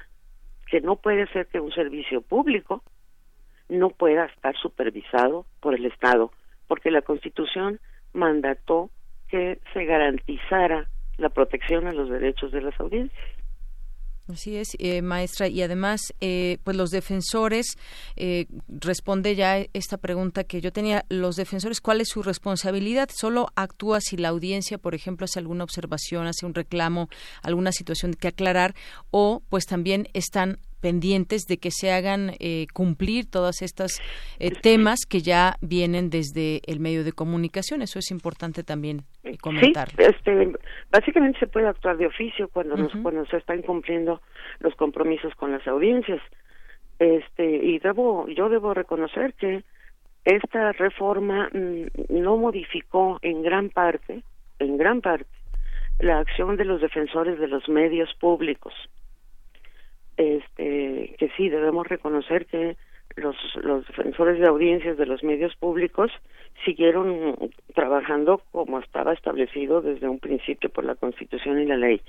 que 0.68 0.82
no 0.82 0.96
puede 0.96 1.28
ser 1.28 1.48
que 1.48 1.60
un 1.60 1.72
servicio 1.72 2.22
público 2.22 2.84
no 3.70 3.90
pueda 3.90 4.26
estar 4.26 4.56
supervisado 4.58 5.46
por 5.60 5.76
el 5.76 5.86
Estado, 5.86 6.32
porque 6.68 6.92
la 6.92 7.02
Constitución 7.02 7.80
mandató 8.14 8.90
que 9.30 9.60
se 9.74 9.86
garantizara 9.86 10.88
la 11.18 11.30
protección 11.30 11.88
a 11.88 11.94
los 11.94 12.10
derechos 12.10 12.52
de 12.52 12.62
las 12.62 12.80
audiencias. 12.80 13.20
Así 14.30 14.56
es, 14.56 14.70
eh, 14.80 15.02
maestra. 15.02 15.50
Y 15.50 15.62
además, 15.62 16.14
eh, 16.22 16.58
pues 16.64 16.78
los 16.78 16.92
defensores, 16.92 17.78
eh, 18.16 18.46
responde 18.70 19.36
ya 19.36 19.58
esta 19.74 19.98
pregunta 19.98 20.46
que 20.46 20.62
yo 20.62 20.72
tenía, 20.72 21.06
los 21.10 21.36
defensores, 21.36 21.82
¿cuál 21.82 22.00
es 22.00 22.08
su 22.08 22.24
responsabilidad? 22.24 23.10
¿Solo 23.14 23.50
actúa 23.56 24.00
si 24.00 24.16
la 24.16 24.30
audiencia, 24.30 24.78
por 24.78 24.96
ejemplo, 24.96 25.26
hace 25.26 25.40
alguna 25.40 25.66
observación, 25.66 26.26
hace 26.26 26.46
un 26.46 26.54
reclamo, 26.54 27.10
alguna 27.42 27.74
situación 27.74 28.14
que 28.14 28.30
aclarar? 28.30 28.76
¿O 29.12 29.44
pues 29.50 29.66
también 29.66 30.08
están 30.14 30.58
pendientes 30.84 31.44
de 31.48 31.58
que 31.58 31.72
se 31.72 31.94
hagan 31.94 32.32
eh, 32.42 32.68
cumplir 32.74 33.24
todas 33.32 33.62
estas 33.62 34.02
eh, 34.38 34.52
temas 34.52 35.06
que 35.10 35.20
ya 35.22 35.56
vienen 35.62 36.10
desde 36.10 36.60
el 36.68 36.82
medio 36.82 37.06
de 37.06 37.14
comunicación. 37.14 37.82
Eso 37.82 38.00
es 38.00 38.12
importante 38.12 38.64
también 38.64 39.04
eh, 39.24 39.38
comentar. 39.38 39.88
Sí, 39.92 39.96
este, 40.00 40.52
básicamente 40.92 41.40
se 41.40 41.48
puede 41.48 41.70
actuar 41.70 41.96
de 41.96 42.08
oficio 42.08 42.50
cuando, 42.50 42.76
nos, 42.76 42.92
cuando 43.02 43.26
se 43.28 43.38
están 43.38 43.62
cumpliendo 43.62 44.22
los 44.60 44.76
compromisos 44.76 45.34
con 45.36 45.54
las 45.54 45.66
audiencias. 45.68 46.22
Este, 47.00 47.46
y 47.46 47.80
debo, 47.80 48.28
yo 48.28 48.50
debo 48.50 48.74
reconocer 48.74 49.34
que 49.36 49.64
esta 50.26 50.74
reforma 50.74 51.50
mm, 51.54 52.12
no 52.22 52.36
modificó 52.36 53.20
en 53.22 53.42
gran 53.42 53.70
parte, 53.70 54.22
en 54.60 54.76
gran 54.76 55.00
parte, 55.00 55.32
la 56.00 56.20
acción 56.20 56.58
de 56.58 56.66
los 56.66 56.82
defensores 56.82 57.40
de 57.40 57.48
los 57.48 57.70
medios 57.70 58.14
públicos 58.20 58.74
este 60.18 61.16
que 61.18 61.30
sí 61.38 61.50
debemos 61.50 61.88
reconocer 61.88 62.46
que 62.46 62.78
los, 63.16 63.36
los 63.62 63.86
defensores 63.88 64.40
de 64.40 64.48
audiencias 64.48 64.98
de 64.98 65.06
los 65.06 65.24
medios 65.24 65.56
públicos 65.56 66.12
siguieron 66.66 67.52
trabajando 67.76 68.42
como 68.52 68.80
estaba 68.80 69.14
establecido 69.14 69.82
desde 69.82 70.08
un 70.08 70.20
principio 70.20 70.70
por 70.70 70.84
la 70.84 70.96
Constitución 70.96 71.62
y 71.62 71.66
la 71.66 71.78
ley. 71.78 72.02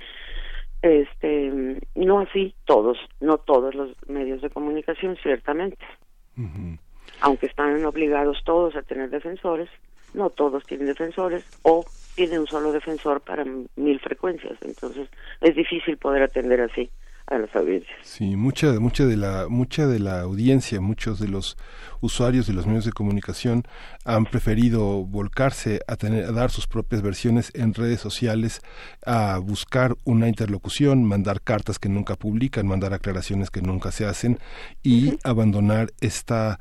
Este, 0.83 1.81
no 1.95 2.21
así 2.21 2.55
todos, 2.67 2.99
no 3.21 3.39
todos 3.39 3.75
los 3.75 3.91
medios 4.07 4.43
de 4.43 4.51
comunicación, 4.51 5.17
ciertamente. 5.23 5.85
Aunque 7.21 7.47
están 7.47 7.85
obligados 7.85 8.43
todos 8.45 8.77
a 8.77 8.83
tener 8.83 9.09
defensores, 9.09 9.69
no 10.13 10.31
todos 10.31 10.65
tienen 10.65 10.87
defensores 10.87 11.45
o 11.63 11.85
tienen 12.15 12.41
un 12.41 12.47
solo 12.47 12.71
defensor 12.71 13.21
para 13.21 13.45
mil 13.77 14.01
frecuencias. 14.01 14.59
Entonces, 14.63 15.09
es 15.41 15.55
difícil 15.55 15.97
poder 15.97 16.23
atender 16.23 16.61
así 16.61 16.91
a 17.27 17.39
las 17.39 17.55
audiencias. 17.57 17.97
Sí, 18.03 18.37
mucha, 18.37 18.73
mucha 18.81 19.07
de 19.07 19.17
la, 19.17 19.47
mucha 19.49 19.87
de 19.87 19.99
la 19.99 20.21
audiencia, 20.21 20.81
muchos 20.81 21.19
de 21.19 21.29
los 21.29 21.57
usuarios 22.05 22.47
de 22.47 22.53
los 22.53 22.67
medios 22.67 22.85
de 22.85 22.93
comunicación 22.93 23.65
han 24.05 24.27
preferido 24.27 25.05
volcarse 25.05 25.81
a 25.89 25.97
tener, 25.97 26.27
a 26.27 26.33
dar 26.33 26.51
sus 26.51 26.67
propias 26.67 27.01
versiones 27.01 27.51
en 27.55 27.73
redes 27.73 28.01
sociales, 28.01 28.61
a 29.07 29.39
buscar 29.39 29.97
una 30.05 30.29
interlocución, 30.29 31.05
mandar 31.05 31.41
cartas 31.41 31.79
que 31.79 31.89
nunca 31.89 32.17
publican, 32.17 32.67
mandar 32.67 32.93
aclaraciones 32.93 33.51
que 33.51 33.63
nunca 33.63 33.91
se 33.91 34.05
hacen 34.05 34.39
y 34.83 35.19
abandonar 35.25 35.93
esta 36.01 36.61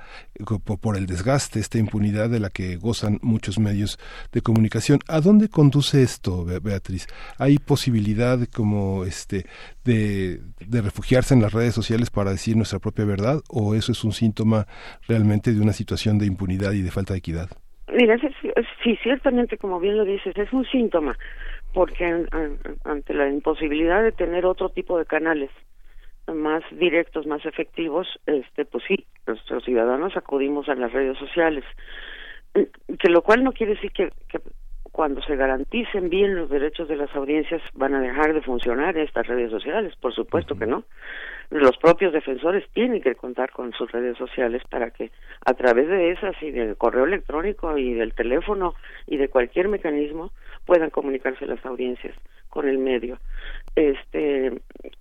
por 0.81 0.97
el 0.97 1.05
desgaste, 1.05 1.59
esta 1.59 1.77
impunidad 1.77 2.29
de 2.29 2.39
la 2.39 2.49
que 2.49 2.77
gozan 2.77 3.19
muchos 3.21 3.59
medios 3.59 3.99
de 4.31 4.41
comunicación. 4.41 4.99
¿A 5.07 5.19
dónde 5.19 5.49
conduce 5.49 6.01
esto, 6.01 6.45
Beatriz? 6.45 7.07
¿Hay 7.37 7.57
posibilidad 7.59 8.39
como 8.47 9.03
este 9.03 9.45
de, 9.83 10.41
de 10.65 10.81
refugiarse 10.81 11.33
en 11.33 11.41
las 11.41 11.51
redes 11.51 11.75
sociales 11.75 12.09
para 12.09 12.31
decir 12.31 12.55
nuestra 12.55 12.79
propia 12.79 13.05
verdad 13.05 13.41
o 13.49 13.75
eso 13.75 13.91
es 13.91 14.03
un 14.03 14.13
síntoma 14.13 14.67
realmente 15.07 15.32
de 15.41 15.61
una 15.61 15.73
situación 15.73 16.17
de 16.17 16.25
impunidad 16.25 16.71
y 16.73 16.81
de 16.81 16.91
falta 16.91 17.13
de 17.13 17.19
equidad? 17.19 17.49
Mira, 17.91 18.17
sí, 18.83 18.97
ciertamente, 19.03 19.57
como 19.57 19.79
bien 19.79 19.97
lo 19.97 20.05
dices, 20.05 20.35
es 20.37 20.51
un 20.51 20.65
síntoma, 20.65 21.17
porque 21.73 22.25
ante 22.83 23.13
la 23.13 23.29
imposibilidad 23.29 24.03
de 24.03 24.11
tener 24.11 24.45
otro 24.45 24.69
tipo 24.69 24.97
de 24.97 25.05
canales 25.05 25.49
más 26.27 26.63
directos, 26.71 27.27
más 27.27 27.45
efectivos, 27.45 28.07
este, 28.25 28.65
pues 28.65 28.83
sí, 28.87 29.05
nuestros 29.27 29.63
ciudadanos 29.63 30.15
acudimos 30.15 30.69
a 30.69 30.75
las 30.75 30.91
redes 30.91 31.17
sociales, 31.17 31.63
que 32.53 33.09
lo 33.09 33.21
cual 33.21 33.43
no 33.43 33.51
quiere 33.51 33.75
decir 33.75 33.91
que, 33.91 34.09
que 34.29 34.39
cuando 34.93 35.21
se 35.23 35.35
garanticen 35.35 36.09
bien 36.09 36.35
los 36.35 36.49
derechos 36.49 36.87
de 36.87 36.95
las 36.95 37.13
audiencias 37.15 37.61
van 37.73 37.95
a 37.95 37.99
dejar 37.99 38.33
de 38.33 38.41
funcionar 38.41 38.95
estas 38.95 39.25
redes 39.27 39.49
sociales, 39.49 39.95
por 39.99 40.13
supuesto 40.13 40.55
que 40.55 40.67
no. 40.67 40.83
Los 41.53 41.77
propios 41.77 42.11
defensores 42.13 42.67
tienen 42.73 42.99
que 42.99 43.13
contar 43.13 43.51
con 43.51 43.73
sus 43.73 43.91
redes 43.91 44.17
sociales 44.17 44.63
para 44.71 44.89
que 44.89 45.11
a 45.45 45.53
través 45.53 45.87
de 45.87 46.09
esas 46.09 46.35
y 46.41 46.49
del 46.49 46.75
correo 46.75 47.05
electrónico 47.05 47.77
y 47.77 47.93
del 47.93 48.15
teléfono 48.15 48.73
y 49.05 49.17
de 49.17 49.29
cualquier 49.29 49.67
mecanismo 49.67 50.31
puedan 50.65 50.89
comunicarse 50.89 51.45
las 51.45 51.63
audiencias 51.63 52.15
con 52.49 52.67
el 52.67 52.79
medio. 52.79 53.19
Este 53.75 54.51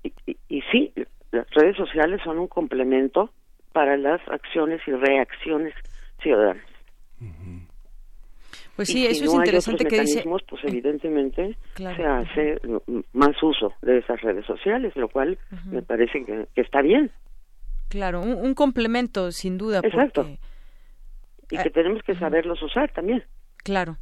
y, 0.03 0.37
y 0.51 0.61
sí, 0.71 0.93
las 1.31 1.49
redes 1.53 1.75
sociales 1.75 2.21
son 2.23 2.39
un 2.39 2.49
complemento 2.49 3.31
para 3.73 3.97
las 3.97 4.21
acciones 4.29 4.83
y 4.87 4.93
reacciones 4.93 5.73
ciudadanas. 6.21 6.67
Pues 8.83 8.89
sí, 8.89 9.07
eso 9.07 9.25
es 9.25 9.33
interesante 9.33 9.85
que 9.85 10.01
dice. 10.01 10.25
Pues 10.25 10.65
evidentemente 10.65 11.57
se 11.77 11.85
hace 12.05 12.61
más 13.13 13.41
uso 13.41 13.73
de 13.81 13.99
esas 13.99 14.21
redes 14.23 14.45
sociales, 14.45 14.93
lo 14.97 15.09
cual 15.09 15.39
me 15.71 15.83
parece 15.83 16.25
que, 16.25 16.49
está 16.57 16.83
bien. 16.83 17.13
Claro, 17.89 18.23
un, 18.23 18.55
complemento, 18.55 19.31
sin 19.31 19.57
duda. 19.57 19.83
Exacto. 19.85 20.27
Y 21.49 21.59
que 21.59 21.71
tenemos 21.71 22.03
que 22.03 22.17
saberlos 22.17 22.61
usar 22.61 22.91
también. 22.93 23.23
Claro. 23.59 23.99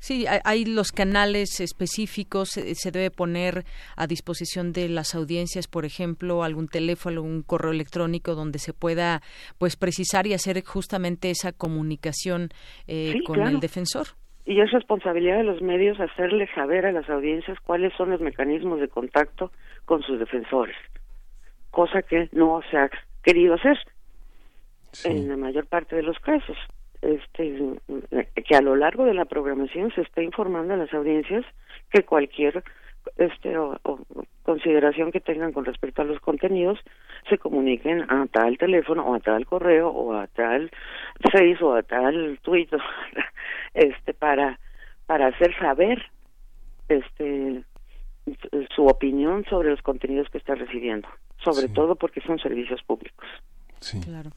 Sí, 0.00 0.26
hay, 0.44 0.64
los 0.64 0.92
canales 0.92 1.60
específicos, 1.60 2.50
se, 2.50 2.90
debe 2.90 3.10
poner 3.10 3.64
a 3.96 4.06
disposición 4.06 4.72
de 4.72 4.88
las 4.88 5.14
audiencias, 5.14 5.66
por 5.66 5.84
ejemplo, 5.84 6.44
algún 6.44 6.68
teléfono, 6.68 7.20
un 7.20 7.42
correo 7.42 7.72
electrónico 7.72 8.36
donde 8.36 8.60
se 8.60 8.72
pueda 8.72 9.22
pues 9.58 9.76
precisar 9.76 10.26
y 10.26 10.34
hacer 10.34 10.62
justamente 10.64 11.30
esa 11.30 11.52
comunicación 11.52 12.50
eh, 12.86 13.16
con 13.26 13.40
el 13.40 13.58
defensor. 13.58 14.06
Y 14.46 14.60
es 14.60 14.70
responsabilidad 14.70 15.38
de 15.38 15.44
los 15.44 15.60
medios 15.60 15.98
hacerle 16.00 16.48
saber 16.54 16.86
a 16.86 16.92
las 16.92 17.10
audiencias 17.10 17.58
cuáles 17.60 17.92
son 17.96 18.10
los 18.10 18.20
mecanismos 18.20 18.80
de 18.80 18.88
contacto 18.88 19.50
con 19.84 20.02
sus 20.02 20.18
defensores, 20.20 20.76
cosa 21.70 22.02
que 22.02 22.28
no 22.32 22.62
se 22.70 22.78
ha 22.78 22.88
querido 23.22 23.54
hacer 23.54 23.78
en 25.04 25.28
la 25.28 25.36
mayor 25.36 25.66
parte 25.66 25.96
de 25.96 26.02
los 26.02 26.18
casos 26.20 26.56
este 27.02 27.78
que 28.44 28.56
a 28.56 28.60
lo 28.60 28.76
largo 28.76 29.04
de 29.04 29.14
la 29.14 29.24
programación 29.24 29.92
se 29.92 30.02
está 30.02 30.22
informando 30.22 30.74
a 30.74 30.76
las 30.76 30.92
audiencias 30.92 31.44
que 31.90 32.02
cualquier 32.02 32.62
este 33.16 33.56
o, 33.56 33.78
consideración 34.42 35.12
que 35.12 35.20
tengan 35.20 35.52
con 35.52 35.64
respecto 35.64 36.02
a 36.02 36.04
los 36.04 36.20
contenidos 36.20 36.78
se 37.28 37.38
comuniquen 37.38 38.02
a 38.10 38.26
tal 38.30 38.58
teléfono 38.58 39.06
o 39.06 39.14
a 39.14 39.20
tal 39.20 39.46
correo 39.46 39.88
o 39.88 40.14
a 40.14 40.26
tal 40.26 40.70
face 41.32 41.58
o 41.62 41.74
a 41.74 41.82
tal 41.82 42.38
tweet 42.42 42.68
este 43.74 44.14
para 44.14 44.58
para 45.06 45.28
hacer 45.28 45.54
saber 45.58 46.02
este 46.88 47.62
su 48.74 48.86
opinión 48.86 49.44
sobre 49.44 49.70
los 49.70 49.82
contenidos 49.82 50.28
que 50.30 50.38
está 50.38 50.54
recibiendo 50.54 51.08
sobre 51.44 51.68
todo 51.68 51.94
porque 51.96 52.20
son 52.22 52.38
servicios 52.38 52.82
públicos 52.82 53.26
Sí. 53.80 54.00
Claro. 54.00 54.32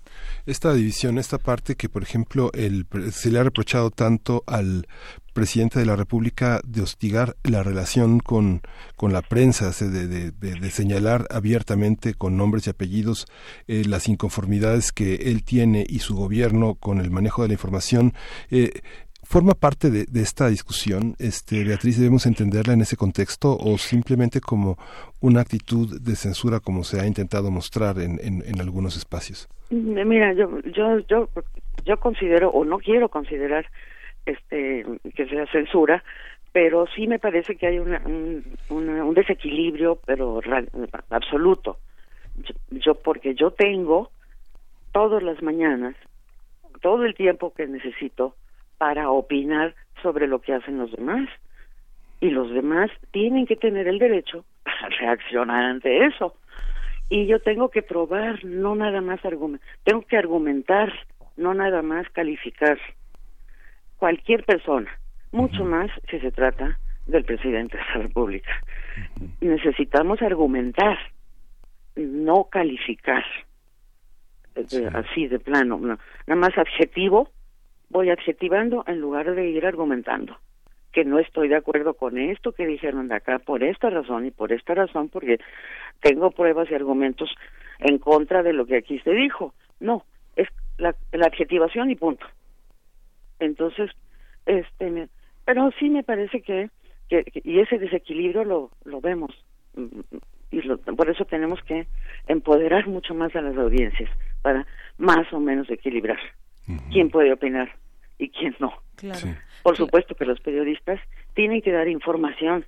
Esta 0.45 0.73
división, 0.73 1.17
esta 1.17 1.37
parte 1.37 1.75
que, 1.75 1.89
por 1.89 2.03
ejemplo, 2.03 2.51
el, 2.53 2.85
se 3.11 3.31
le 3.31 3.39
ha 3.39 3.43
reprochado 3.43 3.89
tanto 3.91 4.43
al 4.47 4.87
presidente 5.33 5.79
de 5.79 5.85
la 5.85 5.95
República 5.95 6.61
de 6.65 6.81
hostigar 6.81 7.37
la 7.43 7.63
relación 7.63 8.19
con, 8.19 8.61
con 8.95 9.13
la 9.13 9.21
prensa, 9.21 9.71
de, 9.71 10.07
de, 10.07 10.31
de, 10.31 10.71
señalar 10.71 11.27
abiertamente 11.29 12.13
con 12.13 12.37
nombres 12.37 12.67
y 12.67 12.71
apellidos 12.71 13.27
eh, 13.67 13.83
las 13.85 14.07
inconformidades 14.07 14.91
que 14.91 15.15
él 15.15 15.43
tiene 15.43 15.85
y 15.87 15.99
su 15.99 16.15
gobierno 16.15 16.75
con 16.75 16.99
el 16.99 17.11
manejo 17.11 17.43
de 17.43 17.49
la 17.49 17.53
información. 17.53 18.13
Eh, 18.49 18.81
forma 19.31 19.53
parte 19.53 19.89
de, 19.89 20.21
esta 20.21 20.49
discusión, 20.49 21.15
este, 21.17 21.63
Beatriz, 21.63 21.97
debemos 21.97 22.25
entenderla 22.25 22.73
en 22.73 22.81
ese 22.81 22.97
contexto 22.97 23.57
o 23.57 23.77
simplemente 23.77 24.41
como 24.41 24.75
una 25.21 25.39
actitud 25.39 26.01
de 26.01 26.15
censura 26.17 26.59
como 26.59 26.83
se 26.83 26.99
ha 26.99 27.07
intentado 27.07 27.49
mostrar 27.49 27.99
en, 27.99 28.19
en, 28.21 28.59
algunos 28.59 28.97
espacios. 28.97 29.47
Mm, 29.69 30.05
mira, 30.05 30.33
yo, 30.33 30.59
yo, 30.63 30.99
yo, 31.07 31.29
yo 31.85 31.97
considero 32.01 32.49
o 32.49 32.65
no 32.65 32.77
quiero 32.79 33.07
considerar 33.07 33.65
este 34.25 34.85
que 35.15 35.25
sea 35.27 35.45
censura, 35.47 36.03
pero 36.51 36.85
sí 36.93 37.07
me 37.07 37.17
parece 37.17 37.55
que 37.55 37.67
hay 37.67 37.79
una, 37.79 38.01
un, 38.05 38.43
un 38.69 39.13
desequilibrio, 39.13 39.97
pero 40.05 40.41
absoluto. 41.09 41.77
yo 42.69 42.95
porque 42.95 43.33
yo 43.33 43.51
tengo 43.51 44.11
todas 44.91 45.23
las 45.23 45.41
mañanas 45.41 45.95
todo 46.81 47.05
el 47.05 47.13
tiempo 47.15 47.53
que 47.53 47.67
necesito 47.67 48.35
para 48.81 49.11
opinar 49.11 49.75
sobre 50.01 50.25
lo 50.25 50.41
que 50.41 50.55
hacen 50.55 50.79
los 50.79 50.91
demás. 50.91 51.29
Y 52.19 52.31
los 52.31 52.49
demás 52.49 52.89
tienen 53.11 53.45
que 53.45 53.55
tener 53.55 53.87
el 53.87 53.99
derecho 53.99 54.43
a 54.65 54.89
reaccionar 54.99 55.65
ante 55.65 56.07
eso. 56.07 56.35
Y 57.07 57.27
yo 57.27 57.39
tengo 57.39 57.69
que 57.69 57.83
probar, 57.83 58.43
no 58.43 58.73
nada 58.73 58.99
más 59.01 59.23
argumentar, 59.23 59.67
tengo 59.83 60.01
que 60.01 60.17
argumentar, 60.17 60.91
no 61.37 61.53
nada 61.53 61.83
más 61.83 62.09
calificar. 62.09 62.79
Cualquier 63.97 64.45
persona, 64.45 64.89
mucho 65.31 65.63
más 65.63 65.91
si 66.09 66.19
se 66.19 66.31
trata 66.31 66.79
del 67.05 67.23
presidente 67.23 67.77
de 67.77 67.83
la 67.83 68.07
República. 68.07 68.63
Necesitamos 69.41 70.23
argumentar 70.23 70.97
no 71.95 72.45
calificar 72.45 73.23
eh, 74.55 74.89
así 74.91 75.27
de 75.27 75.37
plano, 75.37 75.77
no. 75.77 75.99
nada 76.25 76.41
más 76.41 76.57
adjetivo, 76.57 77.29
voy 77.91 78.09
adjetivando 78.09 78.83
en 78.87 78.99
lugar 78.99 79.35
de 79.35 79.49
ir 79.49 79.65
argumentando 79.65 80.37
que 80.91 81.05
no 81.05 81.19
estoy 81.19 81.47
de 81.47 81.55
acuerdo 81.55 81.93
con 81.93 82.17
esto 82.17 82.51
que 82.51 82.65
dijeron 82.65 83.07
de 83.07 83.15
acá 83.15 83.39
por 83.39 83.63
esta 83.63 83.89
razón 83.89 84.25
y 84.25 84.31
por 84.31 84.51
esta 84.51 84.73
razón 84.73 85.09
porque 85.09 85.39
tengo 86.01 86.31
pruebas 86.31 86.69
y 86.69 86.75
argumentos 86.75 87.33
en 87.79 87.97
contra 87.97 88.43
de 88.43 88.53
lo 88.53 88.65
que 88.65 88.77
aquí 88.77 88.99
se 88.99 89.11
dijo. 89.11 89.53
No, 89.79 90.03
es 90.35 90.49
la, 90.77 90.95
la 91.13 91.27
adjetivación 91.27 91.91
y 91.91 91.95
punto. 91.95 92.25
Entonces, 93.39 93.89
este, 94.45 95.07
pero 95.45 95.71
sí 95.79 95.89
me 95.89 96.03
parece 96.03 96.41
que, 96.41 96.69
que, 97.09 97.23
y 97.43 97.59
ese 97.59 97.79
desequilibrio 97.79 98.43
lo, 98.43 98.71
lo 98.83 99.01
vemos 99.01 99.31
y 100.51 100.61
por 100.97 101.09
eso 101.09 101.23
tenemos 101.25 101.61
que 101.63 101.87
empoderar 102.27 102.85
mucho 102.87 103.15
más 103.15 103.33
a 103.35 103.41
las 103.41 103.55
audiencias 103.57 104.09
para 104.41 104.67
más 104.97 105.31
o 105.31 105.39
menos 105.39 105.69
equilibrar 105.69 106.19
quién 106.91 107.09
puede 107.09 107.31
opinar 107.31 107.71
y 108.21 108.29
quién 108.29 108.55
no. 108.59 108.71
Por 109.63 109.75
supuesto 109.75 110.13
que 110.15 110.25
los 110.25 110.39
periodistas 110.41 110.99
tienen 111.33 111.61
que 111.61 111.71
dar 111.71 111.87
información 111.87 112.65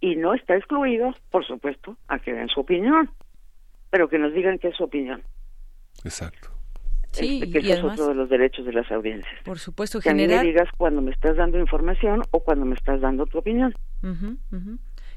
y 0.00 0.16
no 0.16 0.32
está 0.34 0.56
excluido, 0.56 1.14
por 1.30 1.46
supuesto, 1.46 1.96
a 2.08 2.18
que 2.18 2.32
den 2.32 2.48
su 2.48 2.60
opinión, 2.60 3.10
pero 3.90 4.08
que 4.08 4.18
nos 4.18 4.32
digan 4.32 4.58
qué 4.58 4.68
es 4.68 4.76
su 4.76 4.84
opinión. 4.84 5.22
Exacto. 6.02 6.48
Sí, 7.12 7.40
este, 7.42 7.52
que 7.52 7.66
y 7.66 7.70
es 7.70 7.78
además- 7.78 8.00
otro 8.00 8.08
de 8.08 8.14
los 8.16 8.28
derechos 8.28 8.64
de 8.66 8.72
las 8.72 8.90
audiencias. 8.90 9.34
Por 9.44 9.58
supuesto, 9.58 10.00
Que 10.00 10.10
a 10.10 10.14
mí 10.14 10.22
me 10.22 10.28
generar 10.28 10.44
digas 10.46 10.68
cuando 10.76 11.00
me 11.02 11.10
estás 11.12 11.36
dando 11.36 11.58
información 11.58 12.22
o 12.32 12.40
cuando 12.40 12.64
me 12.64 12.74
estás 12.74 13.00
dando 13.00 13.26
tu 13.26 13.38
opinión. 13.38 13.72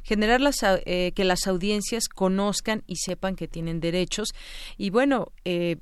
Generar 0.04 0.40
las, 0.42 0.58
eh, 0.64 1.12
que 1.16 1.24
las 1.26 1.48
audiencias 1.48 2.08
conozcan 2.08 2.84
y 2.86 2.98
sepan 2.98 3.36
que 3.36 3.48
tienen 3.48 3.80
derechos. 3.80 4.30
Y 4.78 4.90
bueno, 4.92 5.28
eh, 5.44 5.78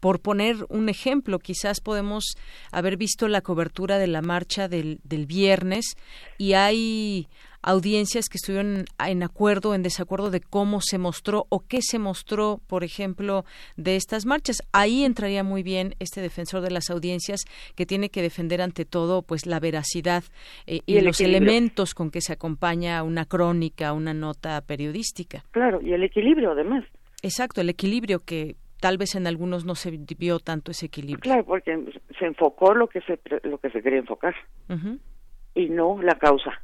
por 0.00 0.20
poner 0.20 0.56
un 0.68 0.88
ejemplo, 0.88 1.38
quizás 1.38 1.80
podemos 1.80 2.36
haber 2.72 2.96
visto 2.96 3.28
la 3.28 3.40
cobertura 3.40 3.98
de 3.98 4.06
la 4.06 4.22
marcha 4.22 4.68
del, 4.68 5.00
del 5.04 5.26
viernes 5.26 5.96
y 6.38 6.54
hay 6.54 7.28
audiencias 7.62 8.28
que 8.28 8.38
estuvieron 8.38 8.84
en 8.98 9.22
acuerdo, 9.22 9.74
en 9.74 9.82
desacuerdo 9.82 10.30
de 10.30 10.40
cómo 10.40 10.80
se 10.80 10.98
mostró 10.98 11.46
o 11.50 11.60
qué 11.60 11.82
se 11.82 11.98
mostró, 11.98 12.60
por 12.66 12.84
ejemplo, 12.84 13.44
de 13.76 13.96
estas 13.96 14.24
marchas. 14.24 14.62
Ahí 14.72 15.04
entraría 15.04 15.44
muy 15.44 15.62
bien 15.62 15.94
este 15.98 16.20
defensor 16.22 16.62
de 16.62 16.70
las 16.70 16.90
audiencias 16.90 17.42
que 17.74 17.86
tiene 17.86 18.08
que 18.08 18.22
defender 18.22 18.62
ante 18.62 18.84
todo 18.84 19.22
pues 19.22 19.46
la 19.46 19.60
veracidad 19.60 20.24
eh, 20.66 20.80
y, 20.86 20.94
Y 20.94 20.96
el 20.96 21.04
los 21.04 21.20
equilibrio. 21.20 21.52
elementos 21.52 21.94
con 21.94 22.10
que 22.10 22.20
se 22.22 22.32
acompaña 22.32 23.02
una 23.02 23.26
crónica, 23.26 23.92
una 23.92 24.14
nota 24.14 24.60
periodística. 24.62 25.44
Claro, 25.50 25.80
y 25.82 25.92
el 25.92 26.02
equilibrio 26.02 26.52
además. 26.52 26.84
Exacto, 27.22 27.60
el 27.60 27.68
equilibrio 27.68 28.20
que 28.20 28.56
tal 28.80 28.98
vez 28.98 29.14
en 29.14 29.26
algunos 29.26 29.64
no 29.64 29.74
se 29.74 29.90
vio 29.90 30.38
tanto 30.38 30.70
ese 30.70 30.86
equilibrio. 30.86 31.20
Claro, 31.20 31.44
porque 31.44 31.78
se 32.18 32.26
enfocó 32.26 32.74
lo 32.74 32.88
que 32.88 33.00
se 33.02 33.20
lo 33.44 33.58
que 33.58 33.70
se 33.70 33.82
quería 33.82 34.00
enfocar 34.00 34.34
y 35.54 35.68
no 35.68 36.00
la 36.02 36.14
causa 36.16 36.62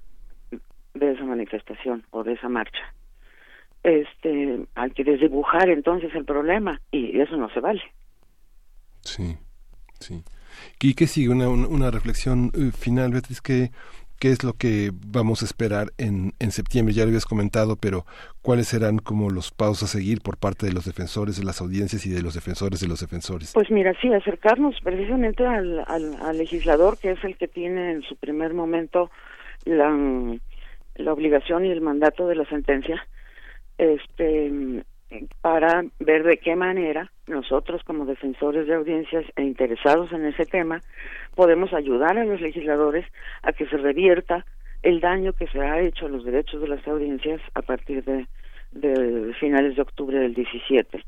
de 0.95 1.13
esa 1.13 1.25
manifestación 1.25 2.05
o 2.11 2.25
de 2.25 2.33
esa 2.33 2.49
marcha. 2.49 2.95
Este, 3.83 4.67
hay 4.75 4.91
que 4.91 5.05
desdibujar 5.05 5.69
entonces 5.69 6.13
el 6.15 6.25
problema 6.25 6.81
y 6.91 7.21
eso 7.21 7.37
no 7.37 7.49
se 7.51 7.61
vale. 7.61 7.83
Sí, 9.03 9.37
sí. 10.01 10.25
¿Y 10.81 10.95
qué 10.95 11.07
sigue? 11.07 11.29
Una, 11.29 11.49
una, 11.49 11.69
una 11.69 11.91
reflexión 11.91 12.51
eh, 12.55 12.73
final, 12.73 13.13
Beatriz, 13.13 13.41
¿qué, 13.41 13.71
¿qué 14.19 14.31
es 14.31 14.45
lo 14.45 14.55
que 14.55 14.91
vamos 15.07 15.43
a 15.43 15.45
esperar 15.45 15.89
en, 15.99 16.33
en 16.39 16.51
septiembre? 16.51 16.95
Ya 16.95 17.05
lo 17.05 17.09
habías 17.09 17.27
comentado, 17.27 17.77
pero 17.77 18.05
¿cuáles 18.43 18.69
serán 18.69 18.99
como 18.99 19.31
los 19.31 19.51
pasos 19.51 19.83
a 19.83 19.87
seguir 19.87 20.21
por 20.23 20.39
parte 20.39 20.67
de 20.67 20.73
los 20.73 20.85
defensores 20.85 21.37
de 21.37 21.45
las 21.45 21.61
audiencias 21.61 22.07
y 22.07 22.11
de 22.11 22.23
los 22.23 22.35
defensores 22.35 22.81
de 22.81 22.89
los 22.89 23.01
defensores? 23.01 23.53
Pues 23.55 23.71
mira, 23.71 23.93
sí, 24.01 24.13
acercarnos 24.13 24.77
precisamente 24.83 25.47
al, 25.47 25.85
al, 25.87 26.17
al 26.23 26.39
legislador, 26.39 26.99
que 26.99 27.13
es 27.13 27.25
el 27.25 27.37
que 27.37 27.49
tiene 27.49 27.93
en 27.93 28.03
su 28.03 28.17
primer 28.17 28.55
momento 28.55 29.11
la, 29.65 29.91
la 30.97 31.13
obligación 31.13 31.65
y 31.65 31.71
el 31.71 31.81
mandato 31.81 32.27
de 32.27 32.37
la 32.37 32.45
sentencia, 32.47 33.07
este, 33.79 34.83
para 35.41 35.85
ver 35.99 36.25
de 36.25 36.39
qué 36.39 36.57
manera 36.57 37.11
nosotros 37.27 37.83
como 37.85 38.07
defensores 38.07 38.67
de 38.67 38.75
audiencias 38.75 39.25
e 39.37 39.43
interesados 39.43 40.13
en 40.13 40.27
ese 40.27 40.47
tema 40.47 40.81
podemos 41.35 41.73
ayudar 41.73 42.19
a 42.19 42.25
los 42.25 42.41
legisladores 42.41 43.07
a 43.43 43.53
que 43.53 43.67
se 43.67 43.77
revierta 43.77 44.45
el 44.83 45.01
daño 45.01 45.33
que 45.33 45.47
se 45.49 45.61
ha 45.61 45.81
hecho 45.81 46.07
a 46.07 46.09
los 46.09 46.25
derechos 46.25 46.61
de 46.61 46.69
las 46.69 46.87
audiencias 46.87 47.41
a 47.55 47.63
partir 47.63 48.05
de, 48.05 48.27
finales 49.41 49.77
de 49.77 49.83
octubre 49.83 50.19
del 50.19 50.35
17 50.35 51.05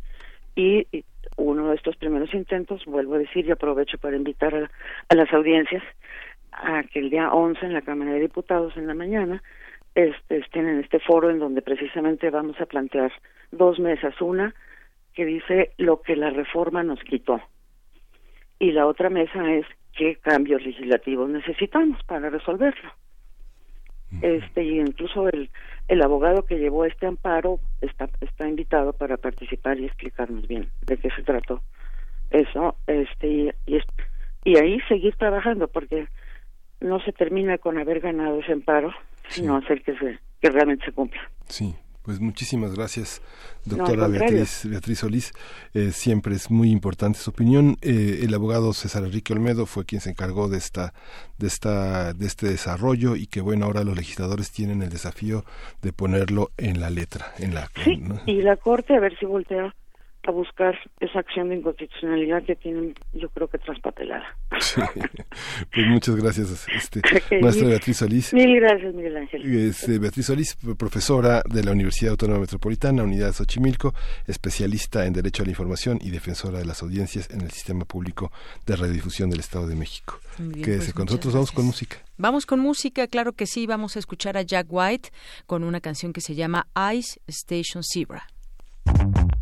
y 0.56 0.86
y 0.90 1.04
uno 1.36 1.68
de 1.68 1.76
estos 1.76 1.96
primeros 1.96 2.34
intentos, 2.34 2.84
vuelvo 2.84 3.14
a 3.14 3.18
decir 3.18 3.46
y 3.46 3.52
aprovecho 3.52 3.96
para 3.98 4.16
invitar 4.16 4.54
a, 4.54 4.70
a 5.08 5.14
las 5.14 5.32
audiencias 5.32 5.84
a 6.50 6.82
que 6.82 6.98
el 6.98 7.10
día 7.10 7.30
11 7.30 7.64
en 7.64 7.74
la 7.74 7.82
Cámara 7.82 8.12
de 8.12 8.20
Diputados 8.20 8.76
en 8.76 8.88
la 8.88 8.94
mañana 8.94 9.40
este, 9.94 10.38
estén 10.38 10.68
en 10.68 10.78
este 10.80 11.00
foro 11.00 11.30
en 11.30 11.38
donde 11.38 11.62
precisamente 11.62 12.30
vamos 12.30 12.60
a 12.60 12.66
plantear 12.66 13.12
dos 13.50 13.78
mesas, 13.78 14.20
una 14.20 14.54
que 15.14 15.24
dice 15.24 15.72
lo 15.78 16.02
que 16.02 16.16
la 16.16 16.30
reforma 16.30 16.82
nos 16.82 17.00
quitó 17.00 17.40
y 18.58 18.72
la 18.72 18.86
otra 18.86 19.10
mesa 19.10 19.52
es 19.52 19.66
qué 19.96 20.16
cambios 20.16 20.62
legislativos 20.62 21.28
necesitamos 21.28 22.02
para 22.04 22.30
resolverlo. 22.30 22.90
Este 24.22 24.64
y 24.64 24.80
incluso 24.80 25.28
el 25.28 25.50
el 25.86 26.02
abogado 26.02 26.44
que 26.46 26.58
llevó 26.58 26.86
este 26.86 27.06
amparo 27.06 27.60
está 27.82 28.08
está 28.22 28.48
invitado 28.48 28.94
para 28.94 29.18
participar 29.18 29.78
y 29.78 29.84
explicarnos 29.84 30.48
bien 30.48 30.70
de 30.86 30.96
qué 30.96 31.10
se 31.10 31.22
trató 31.22 31.60
eso 32.30 32.76
este 32.86 33.26
y 33.26 33.50
y, 33.66 33.80
y 34.44 34.56
ahí 34.56 34.80
seguir 34.88 35.14
trabajando 35.16 35.68
porque 35.68 36.08
no 36.80 37.00
se 37.00 37.12
termina 37.12 37.58
con 37.58 37.78
haber 37.78 38.00
ganado 38.00 38.40
ese 38.40 38.52
amparo 38.52 38.94
sino 39.28 39.56
hacer 39.56 39.82
que 39.82 39.94
se 39.98 40.18
que 40.40 40.50
realmente 40.50 40.86
se 40.86 40.92
cumpla. 40.92 41.20
Sí, 41.46 41.74
pues 42.08 42.20
muchísimas 42.20 42.74
gracias, 42.74 43.20
doctora. 43.66 44.08
Beatriz, 44.08 44.62
Beatriz 44.64 45.00
Solís. 45.00 45.34
Eh, 45.74 45.90
siempre 45.92 46.34
es 46.36 46.50
muy 46.50 46.70
importante 46.70 47.18
su 47.18 47.28
opinión. 47.28 47.76
Eh, 47.82 48.20
el 48.22 48.32
abogado 48.32 48.72
César 48.72 49.04
Enrique 49.04 49.34
Olmedo 49.34 49.66
fue 49.66 49.84
quien 49.84 50.00
se 50.00 50.08
encargó 50.08 50.48
de 50.48 50.56
esta, 50.56 50.94
de 51.36 51.48
esta, 51.48 52.14
de 52.14 52.26
este 52.26 52.48
desarrollo 52.48 53.14
y 53.14 53.26
que 53.26 53.42
bueno, 53.42 53.66
ahora 53.66 53.84
los 53.84 53.94
legisladores 53.94 54.50
tienen 54.50 54.80
el 54.80 54.88
desafío 54.88 55.44
de 55.82 55.92
ponerlo 55.92 56.50
en 56.56 56.80
la 56.80 56.88
letra, 56.88 57.34
en 57.38 57.52
la. 57.52 57.68
Sí, 57.84 57.98
¿no? 57.98 58.18
y 58.24 58.40
la 58.40 58.56
Corte 58.56 58.96
a 58.96 59.00
ver 59.00 59.14
si 59.18 59.26
voltea 59.26 59.74
a 60.28 60.30
buscar 60.30 60.78
esa 61.00 61.20
acción 61.20 61.48
de 61.48 61.56
inconstitucionalidad 61.56 62.42
que 62.44 62.54
tienen, 62.54 62.94
yo 63.14 63.28
creo 63.30 63.48
que 63.48 63.58
traspapelada. 63.58 64.24
Sí. 64.60 64.80
Pues 65.72 65.86
muchas 65.86 66.16
gracias, 66.16 66.66
este, 66.74 67.00
maestra 67.40 67.68
Beatriz 67.68 67.96
Solís. 67.96 68.34
Mil 68.34 68.60
gracias, 68.60 68.94
Miguel 68.94 69.16
Ángel. 69.16 69.68
Es, 69.68 69.88
eh, 69.88 69.98
Beatriz 69.98 70.26
Solís, 70.26 70.56
profesora 70.78 71.42
de 71.48 71.64
la 71.64 71.72
Universidad 71.72 72.12
Autónoma 72.12 72.40
Metropolitana, 72.40 73.02
Unidad 73.02 73.32
Xochimilco, 73.32 73.94
especialista 74.26 75.06
en 75.06 75.12
Derecho 75.12 75.42
a 75.42 75.46
la 75.46 75.50
Información 75.50 75.98
y 76.00 76.10
defensora 76.10 76.58
de 76.58 76.64
las 76.64 76.82
audiencias 76.82 77.30
en 77.30 77.40
el 77.40 77.50
Sistema 77.50 77.84
Público 77.84 78.30
de 78.66 78.76
Radiodifusión 78.76 79.30
del 79.30 79.40
Estado 79.40 79.66
de 79.66 79.76
México. 79.76 80.20
Bien, 80.38 80.64
Quédese 80.64 80.86
pues 80.86 80.94
con 80.94 81.06
nosotros, 81.06 81.34
vamos 81.34 81.52
con 81.52 81.66
música. 81.66 81.96
Vamos 82.16 82.46
con 82.46 82.60
música, 82.60 83.06
claro 83.06 83.32
que 83.32 83.46
sí, 83.46 83.66
vamos 83.66 83.96
a 83.96 83.98
escuchar 83.98 84.36
a 84.36 84.42
Jack 84.42 84.66
White 84.68 85.10
con 85.46 85.64
una 85.64 85.80
canción 85.80 86.12
que 86.12 86.20
se 86.20 86.34
llama 86.34 86.66
Ice 86.92 87.20
Station 87.26 87.82
Zebra. 87.82 88.26
Joe. 88.88 89.37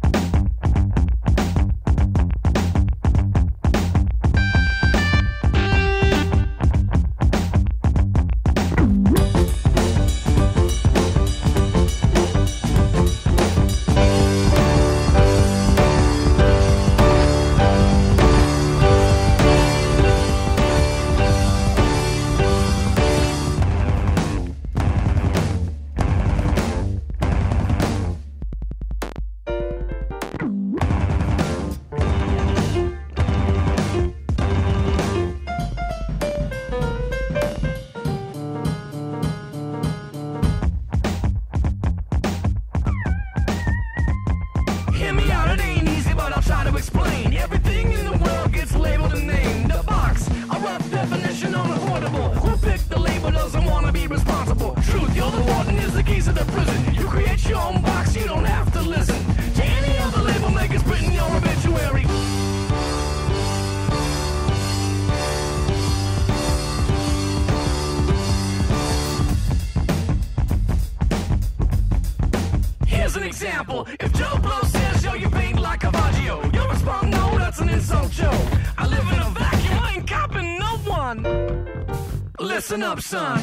Up, 82.96 83.02
son. 83.02 83.35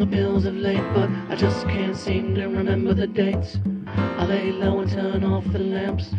The 0.00 0.06
bills 0.06 0.46
of 0.46 0.54
late, 0.54 0.82
but 0.94 1.10
I 1.28 1.36
just 1.36 1.68
can't 1.68 1.94
seem 1.94 2.34
to 2.36 2.46
remember 2.46 2.94
the 2.94 3.06
dates. 3.06 3.58
I 3.86 4.24
lay 4.24 4.50
low 4.50 4.80
and 4.80 4.90
turn 4.90 5.22
off 5.24 5.44
the 5.52 5.58
lamps. 5.58 6.14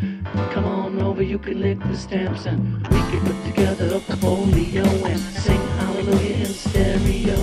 Come 0.53 0.65
on 0.65 1.01
over, 1.01 1.23
you 1.23 1.39
can 1.39 1.59
lick 1.59 1.79
the 1.79 1.97
stamps, 1.97 2.45
and 2.45 2.77
we 2.89 2.99
can 3.09 3.21
put 3.21 3.43
together 3.43 3.95
a 3.95 3.99
folio 4.17 4.85
and 4.85 5.19
sing 5.19 5.59
hallelujah 5.79 6.35
in 6.35 6.45
stereo. 6.45 7.35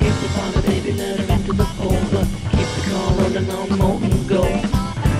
We 0.00 0.28
find 0.32 0.56
a 0.56 0.62
baby, 0.62 0.92
letter 0.92 1.30
into 1.30 1.52
the 1.52 1.66
fold, 1.76 2.08
but 2.10 2.26
keep 2.52 2.68
the 2.76 2.90
car 2.90 3.12
running 3.16 3.50
on 3.50 3.78
molten 3.78 4.26
gold. 4.26 4.64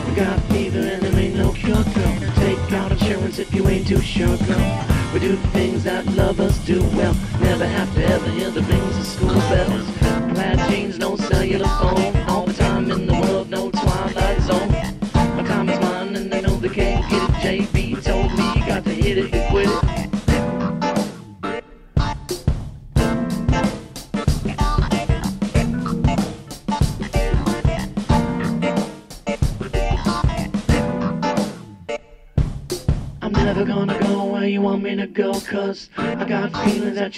We 0.09 0.15
got 0.15 0.41
fever 0.45 0.78
and 0.78 1.03
there 1.03 1.20
ain't 1.20 1.36
no 1.36 1.53
cure, 1.53 1.85
girl. 1.85 2.16
Take 2.36 2.73
out 2.73 2.91
insurance 2.91 3.39
if 3.39 3.53
you 3.53 3.69
ain't 3.69 3.86
too 3.86 4.01
sure, 4.01 4.39
girl. 4.39 4.85
We 5.12 5.20
do 5.20 5.36
things 5.53 5.85
that 5.85 6.07
lovers 6.07 6.59
do 6.65 6.82
well. 6.97 7.15
Never 7.41 7.66
have 7.66 7.95
to 7.97 8.05
ever 8.05 8.31
hear 8.31 8.51
the 8.51 8.62
rings 8.62 8.84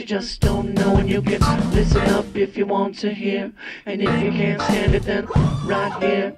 you 0.01 0.05
just 0.05 0.41
don't 0.41 0.75
know 0.75 0.97
And 0.97 1.09
you 1.09 1.23
can 1.23 1.41
listen 1.73 2.03
up 2.11 2.27
if 2.37 2.57
you 2.57 2.67
want 2.67 2.99
to 2.99 3.15
hear. 3.15 3.53
And 3.87 4.03
if 4.03 4.23
you 4.23 4.31
can't 4.31 4.61
stand 4.63 4.95
it 4.95 5.05
then 5.05 5.27
right 5.65 6.03
here. 6.03 6.37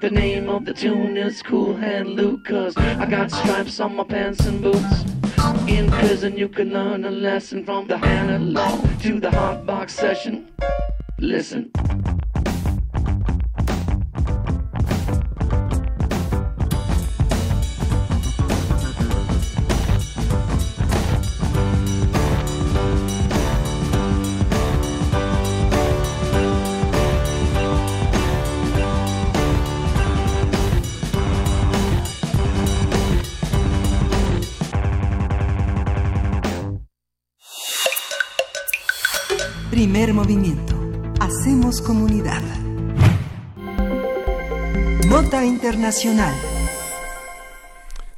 The 0.00 0.10
name 0.10 0.48
of 0.48 0.64
the 0.64 0.74
tune 0.74 1.16
is 1.16 1.42
Cool 1.42 1.76
Hand 1.76 2.10
Luke 2.10 2.46
Cause 2.46 2.76
I 2.76 3.06
got 3.06 3.30
stripes 3.30 3.80
on 3.80 3.96
my 3.96 4.04
pants 4.04 4.44
and 4.46 4.62
boots. 4.62 5.04
In 5.68 5.90
prison 5.90 6.36
you 6.36 6.48
can 6.48 6.72
learn 6.72 7.04
a 7.04 7.10
lesson 7.10 7.64
From 7.64 7.86
the 7.86 7.98
hand 7.98 8.54
law 8.54 8.80
to 9.02 9.20
the 9.20 9.30
hot 9.30 9.66
box 9.66 9.94
session. 9.94 10.48
Listen 11.18 11.70
movimiento. 40.26 40.74
Hacemos 41.20 41.80
comunidad. 41.80 42.42
Nota 45.08 45.44
Internacional. 45.44 46.34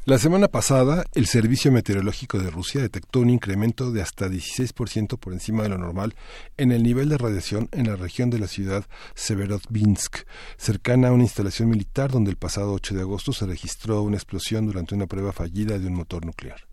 La 0.07 0.17
semana 0.17 0.49
pasada, 0.49 1.05
el 1.15 1.27
Servicio 1.27 1.71
Meteorológico 1.71 2.39
de 2.39 2.49
Rusia 2.49 2.81
detectó 2.81 3.21
un 3.21 3.29
incremento 3.29 3.93
de 3.93 4.01
hasta 4.01 4.27
16% 4.27 5.19
por 5.19 5.35
encima 5.35 5.65
de 5.65 5.69
lo 5.69 5.77
normal 5.77 6.15
en 6.57 6.73
el 6.73 6.83
nivel 6.83 7.11
de 7.11 7.19
radiación 7.19 7.69
en 7.73 7.89
la 7.89 7.97
región 7.97 8.31
de 8.31 8.39
la 8.39 8.47
ciudad 8.47 8.87
Severodvinsk, 9.15 10.21
cercana 10.57 11.09
a 11.09 11.13
una 11.13 11.25
instalación 11.25 11.69
militar 11.69 12.11
donde 12.11 12.31
el 12.31 12.39
pasado 12.39 12.73
8 12.73 12.95
de 12.95 13.03
agosto 13.03 13.35
se 13.35 13.45
registró 13.45 14.01
una 14.01 14.17
explosión 14.17 14.65
durante 14.65 14.95
una 14.95 15.07
prueba 15.07 15.33
fallida 15.33 15.79
de 15.79 15.87
un 15.87 15.97
motor 15.97 16.25
nuclear. 16.25 16.68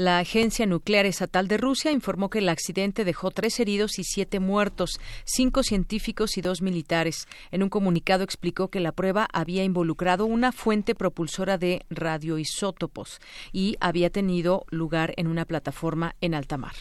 La 0.00 0.18
Agencia 0.18 0.64
Nuclear 0.64 1.04
Estatal 1.04 1.46
de 1.46 1.58
Rusia 1.58 1.92
informó 1.92 2.30
que 2.30 2.38
el 2.38 2.48
accidente 2.48 3.04
dejó 3.04 3.30
tres 3.30 3.60
heridos 3.60 3.98
y 3.98 4.04
siete 4.04 4.40
muertos, 4.40 4.98
cinco 5.26 5.62
científicos 5.62 6.38
y 6.38 6.40
dos 6.40 6.62
militares. 6.62 7.28
En 7.50 7.62
un 7.62 7.68
comunicado 7.68 8.24
explicó 8.24 8.68
que 8.68 8.80
la 8.80 8.92
prueba 8.92 9.28
había 9.30 9.62
involucrado 9.62 10.24
una 10.24 10.52
fuente 10.52 10.94
propulsora 10.94 11.58
de 11.58 11.84
radioisótopos 11.90 13.20
y 13.52 13.76
había 13.78 14.08
tenido 14.08 14.64
lugar 14.70 15.12
en 15.18 15.26
una 15.26 15.44
plataforma 15.44 16.16
en 16.22 16.34
alta 16.34 16.56
mar. 16.56 16.76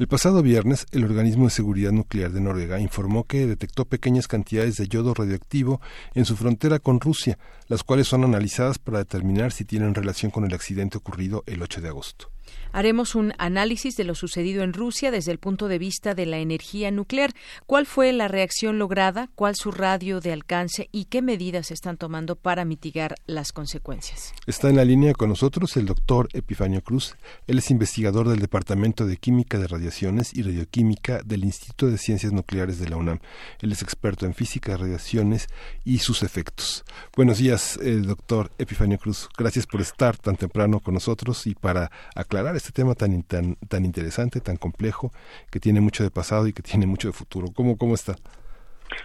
El 0.00 0.08
pasado 0.08 0.42
viernes, 0.42 0.84
el 0.90 1.04
Organismo 1.04 1.44
de 1.44 1.50
Seguridad 1.50 1.92
Nuclear 1.92 2.32
de 2.32 2.40
Noruega 2.40 2.80
informó 2.80 3.22
que 3.22 3.46
detectó 3.46 3.84
pequeñas 3.84 4.26
cantidades 4.26 4.74
de 4.78 4.88
yodo 4.88 5.14
radioactivo 5.14 5.80
en 6.12 6.24
su 6.24 6.34
frontera 6.34 6.80
con 6.80 6.98
Rusia, 6.98 7.38
las 7.68 7.84
cuales 7.84 8.08
son 8.08 8.24
analizadas 8.24 8.80
para 8.80 8.98
determinar 8.98 9.52
si 9.52 9.64
tienen 9.64 9.94
relación 9.94 10.32
con 10.32 10.44
el 10.44 10.54
accidente 10.54 10.98
ocurrido 10.98 11.44
el 11.46 11.62
8 11.62 11.82
de 11.82 11.88
agosto. 11.90 12.32
Haremos 12.72 13.14
un 13.14 13.32
análisis 13.38 13.96
de 13.96 14.04
lo 14.04 14.14
sucedido 14.14 14.62
en 14.62 14.72
Rusia 14.72 15.10
desde 15.10 15.32
el 15.32 15.38
punto 15.38 15.68
de 15.68 15.78
vista 15.78 16.14
de 16.14 16.26
la 16.26 16.38
energía 16.38 16.90
nuclear. 16.90 17.32
¿Cuál 17.66 17.86
fue 17.86 18.12
la 18.12 18.28
reacción 18.28 18.78
lograda? 18.78 19.30
¿Cuál 19.34 19.56
su 19.56 19.70
radio 19.70 20.20
de 20.20 20.32
alcance? 20.32 20.88
¿Y 20.92 21.06
qué 21.06 21.22
medidas 21.22 21.68
se 21.68 21.74
están 21.74 21.96
tomando 21.96 22.36
para 22.36 22.64
mitigar 22.64 23.14
las 23.26 23.52
consecuencias? 23.52 24.32
Está 24.46 24.68
en 24.68 24.76
la 24.76 24.84
línea 24.84 25.14
con 25.14 25.28
nosotros 25.28 25.76
el 25.76 25.86
doctor 25.86 26.28
Epifanio 26.32 26.82
Cruz. 26.82 27.16
Él 27.46 27.58
es 27.58 27.70
investigador 27.70 28.28
del 28.28 28.40
Departamento 28.40 29.06
de 29.06 29.16
Química 29.16 29.58
de 29.58 29.66
Radiaciones 29.66 30.34
y 30.34 30.42
Radioquímica 30.42 31.22
del 31.24 31.44
Instituto 31.44 31.86
de 31.86 31.98
Ciencias 31.98 32.32
Nucleares 32.32 32.78
de 32.78 32.88
la 32.88 32.96
UNAM. 32.96 33.20
Él 33.60 33.72
es 33.72 33.82
experto 33.82 34.26
en 34.26 34.34
física 34.34 34.72
de 34.72 34.78
radiaciones 34.78 35.48
y 35.84 35.98
sus 35.98 36.22
efectos. 36.22 36.84
Buenos 37.16 37.38
días, 37.38 37.78
eh, 37.82 37.96
doctor 37.96 38.50
Epifanio 38.58 38.98
Cruz. 38.98 39.28
Gracias 39.36 39.66
por 39.66 39.80
estar 39.80 40.16
tan 40.16 40.36
temprano 40.36 40.80
con 40.80 40.94
nosotros 40.94 41.46
y 41.46 41.54
para 41.54 41.90
aclarar 42.14 42.56
este 42.56 42.67
tema 42.72 42.94
tan, 42.94 43.22
tan, 43.22 43.56
tan 43.68 43.84
interesante, 43.84 44.40
tan 44.40 44.56
complejo, 44.56 45.10
que 45.50 45.60
tiene 45.60 45.80
mucho 45.80 46.02
de 46.04 46.10
pasado 46.10 46.46
y 46.46 46.52
que 46.52 46.62
tiene 46.62 46.86
mucho 46.86 47.08
de 47.08 47.12
futuro. 47.12 47.48
¿Cómo, 47.54 47.76
cómo 47.76 47.94
está? 47.94 48.16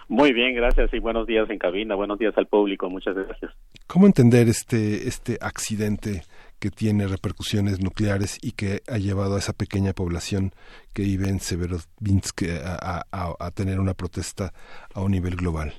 Muy 0.07 0.31
bien, 0.31 0.55
gracias 0.55 0.93
y 0.93 0.99
buenos 0.99 1.27
días 1.27 1.49
en 1.49 1.59
cabina, 1.59 1.95
buenos 1.95 2.17
días 2.17 2.33
al 2.37 2.47
público, 2.47 2.89
muchas 2.89 3.15
gracias. 3.15 3.51
¿Cómo 3.87 4.05
entender 4.05 4.47
este, 4.47 5.07
este 5.07 5.37
accidente 5.41 6.21
que 6.59 6.69
tiene 6.69 7.07
repercusiones 7.07 7.81
nucleares 7.81 8.37
y 8.41 8.53
que 8.53 8.81
ha 8.87 8.97
llevado 8.97 9.35
a 9.35 9.39
esa 9.39 9.51
pequeña 9.53 9.91
población 9.91 10.51
que 10.93 11.03
vive 11.03 11.27
en 11.27 11.39
Severodvinsk 11.39 12.43
a, 12.63 13.03
a, 13.11 13.35
a 13.37 13.51
tener 13.51 13.79
una 13.79 13.93
protesta 13.93 14.53
a 14.93 15.01
un 15.01 15.11
nivel 15.11 15.35
global? 15.35 15.73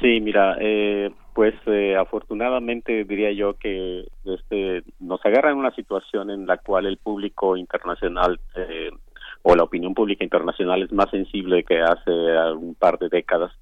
Sí, 0.00 0.20
mira, 0.20 0.56
eh, 0.60 1.10
pues 1.34 1.54
eh, 1.66 1.96
afortunadamente 1.96 3.04
diría 3.04 3.32
yo 3.32 3.54
que 3.54 4.06
este 4.24 4.82
nos 5.00 5.24
agarra 5.24 5.50
en 5.50 5.58
una 5.58 5.74
situación 5.74 6.30
en 6.30 6.46
la 6.46 6.58
cual 6.58 6.86
el 6.86 6.98
público 6.98 7.56
internacional 7.56 8.38
eh, 8.54 8.90
o 9.42 9.56
la 9.56 9.64
opinión 9.64 9.94
pública 9.94 10.24
internacional 10.24 10.82
es 10.82 10.92
más 10.92 11.10
sensible 11.10 11.64
que 11.64 11.80
hace 11.80 12.10
un 12.10 12.74
par 12.74 12.98
de 12.98 13.08
décadas. 13.08 13.52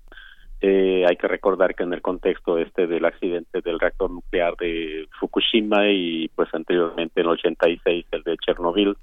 Eh, 0.62 1.06
hay 1.08 1.16
que 1.16 1.28
recordar 1.28 1.74
que 1.74 1.84
en 1.84 1.94
el 1.94 2.02
contexto 2.02 2.58
este 2.58 2.86
del 2.86 3.06
accidente 3.06 3.62
del 3.62 3.80
reactor 3.80 4.10
nuclear 4.10 4.54
de 4.56 5.06
Fukushima 5.18 5.88
y 5.88 6.28
pues 6.34 6.52
anteriormente 6.52 7.20
en 7.20 7.26
el 7.26 7.32
86 7.32 8.04
el 8.10 8.22
de 8.24 8.36
Chernobyl, 8.36 8.94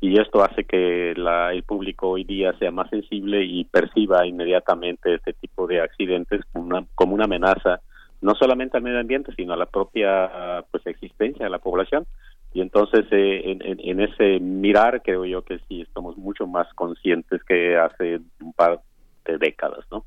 y 0.00 0.20
esto 0.20 0.42
hace 0.42 0.64
que 0.64 1.14
la, 1.16 1.52
el 1.52 1.64
público 1.64 2.10
hoy 2.10 2.24
día 2.24 2.52
sea 2.58 2.70
más 2.70 2.88
sensible 2.90 3.44
y 3.44 3.64
perciba 3.64 4.26
inmediatamente 4.26 5.14
este 5.14 5.32
tipo 5.32 5.66
de 5.66 5.80
accidentes 5.80 6.42
una, 6.54 6.84
como 6.94 7.14
una 7.14 7.24
amenaza 7.24 7.80
no 8.20 8.34
solamente 8.34 8.76
al 8.76 8.82
medio 8.82 9.00
ambiente 9.00 9.32
sino 9.34 9.52
a 9.52 9.56
la 9.56 9.66
propia 9.66 10.64
pues 10.70 10.86
existencia 10.86 11.44
de 11.44 11.50
la 11.50 11.58
población. 11.58 12.06
Y 12.52 12.60
entonces 12.60 13.06
eh, 13.12 13.42
en, 13.44 13.62
en, 13.62 13.78
en, 13.80 14.00
ese 14.00 14.40
mirar 14.40 15.02
creo 15.02 15.24
yo 15.24 15.42
que 15.42 15.60
sí 15.68 15.82
estamos 15.82 16.16
mucho 16.16 16.48
más 16.48 16.66
conscientes 16.74 17.44
que 17.44 17.76
hace 17.76 18.20
un 18.40 18.52
par 18.54 18.80
de 19.24 19.38
décadas 19.38 19.84
no 19.90 20.04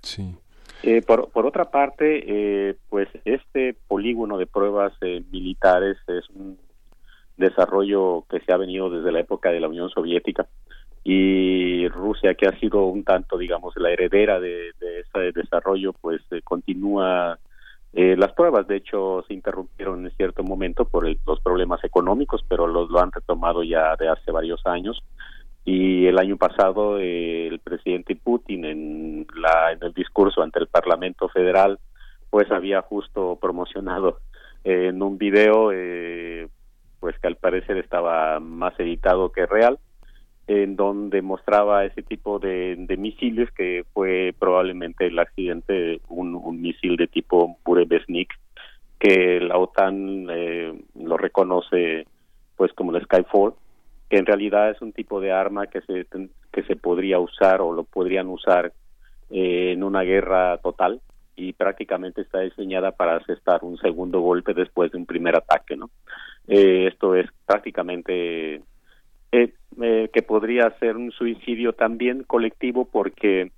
sí. 0.00 0.34
Eh, 0.82 1.02
por, 1.02 1.30
por 1.30 1.46
otra 1.46 1.70
parte 1.70 2.24
eh, 2.26 2.76
pues 2.88 3.08
este 3.24 3.76
polígono 3.88 4.38
de 4.38 4.46
pruebas 4.46 4.92
eh, 5.00 5.22
militares 5.30 5.96
es 6.06 6.28
un 6.30 6.58
desarrollo 7.36 8.24
que 8.30 8.40
se 8.40 8.52
ha 8.52 8.56
venido 8.56 8.88
desde 8.88 9.12
la 9.12 9.20
época 9.20 9.50
de 9.50 9.60
la 9.60 9.68
Unión 9.68 9.90
Soviética 9.90 10.46
y 11.08 11.86
Rusia 11.86 12.34
que 12.34 12.48
ha 12.48 12.58
sido 12.58 12.86
un 12.86 13.04
tanto 13.04 13.38
digamos 13.38 13.76
la 13.76 13.92
heredera 13.92 14.40
de, 14.40 14.70
ese 14.70 15.30
desarrollo 15.32 15.92
pues 15.92 16.20
eh, 16.32 16.40
continúa 16.42 17.38
eh, 17.92 18.16
las 18.16 18.32
pruebas. 18.32 18.66
De 18.66 18.76
hecho 18.76 19.24
se 19.28 19.34
interrumpieron 19.34 20.04
en 20.04 20.10
cierto 20.16 20.42
momento 20.42 20.84
por 20.84 21.06
el, 21.06 21.16
los 21.24 21.40
problemas 21.40 21.84
económicos 21.84 22.44
pero 22.48 22.66
los 22.66 22.90
lo 22.90 22.98
han 22.98 23.12
retomado 23.12 23.62
ya 23.62 23.94
de 23.94 24.08
hace 24.08 24.32
varios 24.32 24.66
años. 24.66 25.00
Y 25.64 26.06
el 26.06 26.18
año 26.18 26.36
pasado 26.36 26.98
eh, 26.98 27.46
el 27.46 27.60
presidente 27.60 28.16
Putin 28.16 28.64
en 28.64 29.26
la 29.36 29.72
en 29.72 29.82
el 29.84 29.92
discurso 29.92 30.42
ante 30.42 30.58
el 30.58 30.66
Parlamento 30.66 31.28
Federal 31.28 31.78
pues 32.30 32.50
había 32.50 32.82
justo 32.82 33.38
promocionado 33.40 34.18
eh, 34.64 34.88
en 34.88 35.00
un 35.00 35.18
video 35.18 35.70
eh, 35.72 36.48
pues 36.98 37.16
que 37.20 37.28
al 37.28 37.36
parecer 37.36 37.76
estaba 37.76 38.40
más 38.40 38.78
editado 38.80 39.30
que 39.30 39.46
real, 39.46 39.78
en 40.46 40.76
donde 40.76 41.22
mostraba 41.22 41.84
ese 41.84 42.02
tipo 42.02 42.38
de, 42.38 42.76
misiles 42.98 43.50
que 43.50 43.84
fue 43.92 44.34
probablemente 44.38 45.06
el 45.06 45.18
accidente, 45.18 46.00
un, 46.08 46.34
un 46.34 46.60
misil 46.60 46.96
de 46.96 47.08
tipo 47.08 47.58
Burevestnik, 47.64 48.32
que 48.98 49.40
la 49.40 49.58
OTAN 49.58 50.26
eh, 50.30 50.72
lo 50.94 51.16
reconoce 51.16 52.06
pues 52.56 52.72
como 52.72 52.96
el 52.96 53.04
Skyfall, 53.04 53.54
que 54.08 54.16
en 54.18 54.26
realidad 54.26 54.70
es 54.70 54.80
un 54.80 54.92
tipo 54.92 55.20
de 55.20 55.32
arma 55.32 55.66
que 55.66 55.80
se, 55.82 56.06
que 56.52 56.62
se 56.62 56.76
podría 56.76 57.18
usar 57.18 57.60
o 57.60 57.72
lo 57.72 57.84
podrían 57.84 58.28
usar 58.28 58.72
eh, 59.30 59.72
en 59.72 59.82
una 59.82 60.02
guerra 60.02 60.58
total 60.58 61.00
y 61.34 61.52
prácticamente 61.52 62.22
está 62.22 62.40
diseñada 62.40 62.92
para 62.92 63.16
asestar 63.16 63.62
un 63.62 63.76
segundo 63.78 64.20
golpe 64.20 64.54
después 64.54 64.90
de 64.90 64.98
un 64.98 65.06
primer 65.06 65.36
ataque, 65.36 65.76
¿no? 65.76 65.90
Eh, 66.48 66.86
esto 66.90 67.14
es 67.14 67.26
prácticamente 67.44 68.62
eh, 69.32 69.52
eh, 69.82 70.10
que 70.12 70.22
podría 70.22 70.70
ser 70.78 70.96
un 70.96 71.10
suicidio 71.12 71.74
también 71.74 72.22
colectivo 72.22 72.86
porque 72.86 73.52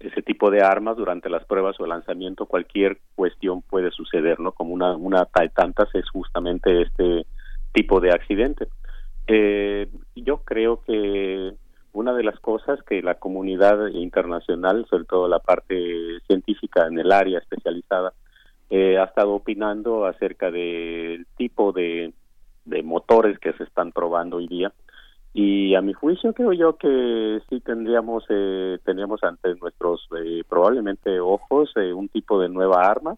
ese 0.00 0.22
tipo 0.22 0.50
de 0.50 0.62
armas 0.62 0.96
durante 0.96 1.28
las 1.28 1.44
pruebas 1.44 1.78
o 1.78 1.84
el 1.84 1.90
lanzamiento 1.90 2.46
cualquier 2.46 2.98
cuestión 3.14 3.62
puede 3.62 3.90
suceder 3.90 4.40
no 4.40 4.52
como 4.52 4.72
una 4.72 4.96
una 4.96 5.26
tantas 5.54 5.94
es 5.94 6.08
justamente 6.10 6.82
este 6.82 7.26
tipo 7.72 8.00
de 8.00 8.12
accidente. 8.12 8.68
Eh, 9.26 9.88
yo 10.16 10.38
creo 10.38 10.82
que 10.82 11.52
una 11.92 12.14
de 12.14 12.24
las 12.24 12.40
cosas 12.40 12.82
que 12.82 13.02
la 13.02 13.16
comunidad 13.16 13.88
internacional 13.88 14.86
sobre 14.88 15.04
todo 15.04 15.28
la 15.28 15.38
parte 15.38 16.20
científica 16.26 16.86
en 16.86 16.98
el 16.98 17.12
área 17.12 17.38
especializada 17.38 18.12
eh, 18.70 18.96
ha 18.98 19.04
estado 19.04 19.32
opinando 19.32 20.06
acerca 20.06 20.50
del 20.50 21.26
tipo 21.36 21.72
de, 21.72 22.12
de 22.64 22.82
motores 22.82 23.38
que 23.38 23.52
se 23.52 23.64
están 23.64 23.92
probando 23.92 24.38
hoy 24.38 24.48
día 24.48 24.72
y 25.34 25.74
a 25.74 25.80
mi 25.80 25.94
juicio 25.94 26.34
creo 26.34 26.52
yo 26.52 26.76
que 26.76 27.40
sí 27.48 27.60
tendríamos 27.60 28.24
eh, 28.28 28.78
tendríamos 28.84 29.22
ante 29.24 29.54
nuestros 29.54 30.06
eh, 30.22 30.42
probablemente 30.46 31.20
ojos 31.20 31.72
eh, 31.76 31.92
un 31.92 32.08
tipo 32.08 32.38
de 32.38 32.50
nueva 32.50 32.86
arma 32.86 33.16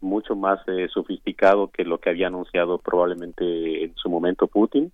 mucho 0.00 0.34
más 0.34 0.60
eh, 0.68 0.88
sofisticado 0.92 1.68
que 1.68 1.84
lo 1.84 1.98
que 1.98 2.08
había 2.08 2.28
anunciado 2.28 2.78
probablemente 2.78 3.84
en 3.84 3.94
su 3.96 4.08
momento 4.08 4.46
Putin. 4.46 4.90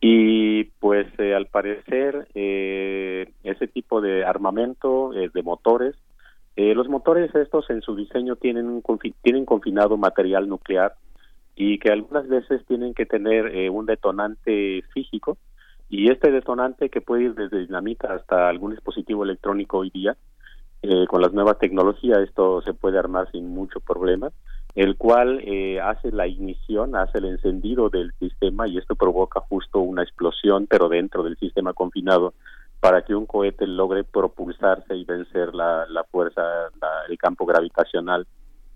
Y 0.00 0.64
pues 0.78 1.06
eh, 1.18 1.34
al 1.34 1.46
parecer 1.46 2.28
ese 2.34 3.66
tipo 3.72 4.00
de 4.02 4.24
armamento 4.24 5.10
de 5.10 5.42
motores 5.42 5.96
los 6.56 6.88
motores 6.88 7.34
estos 7.34 7.70
en 7.70 7.82
su 7.82 7.94
diseño 7.96 8.36
tienen 8.36 8.66
un 8.66 8.80
confi 8.80 9.12
tienen 9.22 9.44
confinado 9.44 9.96
material 9.96 10.48
nuclear 10.48 10.94
y 11.56 11.78
que 11.78 11.90
algunas 11.90 12.28
veces 12.28 12.64
tienen 12.66 12.94
que 12.94 13.06
tener 13.06 13.70
un 13.70 13.86
detonante 13.86 14.82
físico 14.92 15.36
y 15.88 16.10
este 16.10 16.30
detonante 16.30 16.90
que 16.90 17.00
puede 17.00 17.24
ir 17.24 17.34
desde 17.34 17.60
dinamita 17.60 18.14
hasta 18.14 18.48
algún 18.48 18.72
dispositivo 18.72 19.24
electrónico 19.24 19.78
hoy 19.78 19.90
día 19.90 20.16
eh, 20.82 21.06
con 21.08 21.22
las 21.22 21.32
nuevas 21.32 21.58
tecnologías 21.58 22.18
esto 22.18 22.62
se 22.62 22.74
puede 22.74 22.98
armar 22.98 23.30
sin 23.32 23.48
mucho 23.48 23.80
problema 23.80 24.30
el 24.74 24.96
cual 24.96 25.40
eh, 25.44 25.80
hace 25.80 26.12
la 26.12 26.28
ignición, 26.28 26.94
hace 26.94 27.18
el 27.18 27.24
encendido 27.24 27.88
del 27.88 28.12
sistema 28.20 28.68
y 28.68 28.78
esto 28.78 28.94
provoca 28.94 29.40
justo 29.40 29.80
una 29.80 30.04
explosión, 30.04 30.68
pero 30.68 30.88
dentro 30.88 31.24
del 31.24 31.36
sistema 31.36 31.72
confinado, 31.72 32.34
para 32.78 33.02
que 33.02 33.14
un 33.14 33.26
cohete 33.26 33.66
logre 33.66 34.04
propulsarse 34.04 34.94
y 34.94 35.04
vencer 35.04 35.52
la, 35.52 35.84
la 35.88 36.04
fuerza, 36.04 36.42
la, 36.80 36.90
el 37.08 37.18
campo 37.18 37.44
gravitacional 37.44 38.26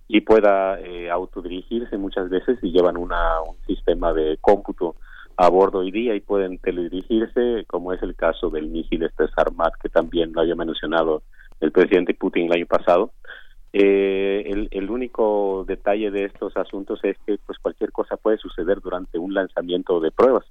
y 0.08 0.22
pueda 0.22 0.80
eh, 0.80 1.08
autodirigirse 1.08 1.96
muchas 1.98 2.28
veces 2.28 2.58
y 2.62 2.72
llevan 2.72 2.96
una, 2.96 3.40
un 3.40 3.56
sistema 3.66 4.12
de 4.12 4.38
cómputo 4.40 4.96
a 5.42 5.48
bordo 5.48 5.80
hoy 5.80 5.90
día 5.90 6.14
y 6.14 6.20
pueden 6.20 6.58
teledirigirse, 6.58 7.64
como 7.66 7.92
es 7.92 8.00
el 8.04 8.14
caso 8.14 8.48
del 8.48 8.68
misil 8.68 9.02
este 9.02 9.26
Sarmat, 9.26 9.74
que 9.82 9.88
también 9.88 10.32
lo 10.32 10.42
había 10.42 10.54
mencionado 10.54 11.22
el 11.60 11.72
presidente 11.72 12.14
Putin 12.14 12.46
el 12.46 12.52
año 12.52 12.66
pasado. 12.66 13.10
Eh, 13.72 14.68
el, 14.70 14.90
único 14.90 15.64
detalle 15.66 16.12
de 16.12 16.26
estos 16.26 16.56
asuntos 16.56 17.00
es 17.02 17.16
que 17.26 17.38
pues 17.44 17.58
cualquier 17.58 17.90
cosa 17.90 18.16
puede 18.16 18.38
suceder 18.38 18.80
durante 18.80 19.18
un 19.18 19.34
lanzamiento 19.34 19.98
de 19.98 20.12
pruebas. 20.12 20.44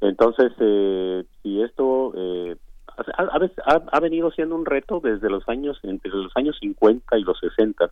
Entonces, 0.00 0.50
eh, 0.60 1.24
si 1.42 1.60
esto 1.60 2.14
eh, 2.16 2.56
ha, 2.88 3.38
ha, 3.66 3.82
ha, 3.92 4.00
venido 4.00 4.30
siendo 4.30 4.54
un 4.54 4.64
reto 4.64 5.00
desde 5.00 5.28
los 5.28 5.46
años, 5.46 5.78
entre 5.82 6.10
los 6.10 6.34
años 6.36 6.56
50 6.58 7.18
y 7.18 7.22
los 7.22 7.38
60. 7.38 7.90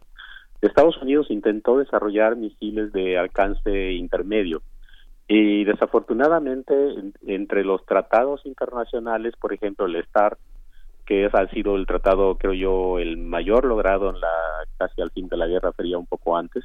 Estados 0.63 0.97
Unidos 1.03 1.31
intentó 1.31 1.77
desarrollar 1.77 2.37
misiles 2.37 2.93
de 2.93 3.19
alcance 3.19 3.93
intermedio 3.93 4.63
y 5.33 5.63
desafortunadamente 5.63 6.75
en, 6.75 7.15
entre 7.25 7.63
los 7.65 7.87
tratados 7.87 8.45
internacionales, 8.47 9.33
por 9.41 9.53
ejemplo 9.53 9.87
el 9.87 10.03
START, 10.07 10.37
que 11.07 11.31
ha 11.33 11.47
sido 11.51 11.77
el 11.77 11.87
tratado, 11.87 12.37
creo 12.37 12.53
yo, 12.53 12.99
el 12.99 13.17
mayor 13.17 13.65
logrado 13.65 14.11
en 14.11 14.19
la 14.19 14.29
casi 14.77 15.01
al 15.01 15.13
fin 15.13 15.29
de 15.29 15.37
la 15.37 15.47
Guerra 15.47 15.73
Fría, 15.73 15.99
un 15.99 16.07
poco 16.07 16.37
antes, 16.37 16.65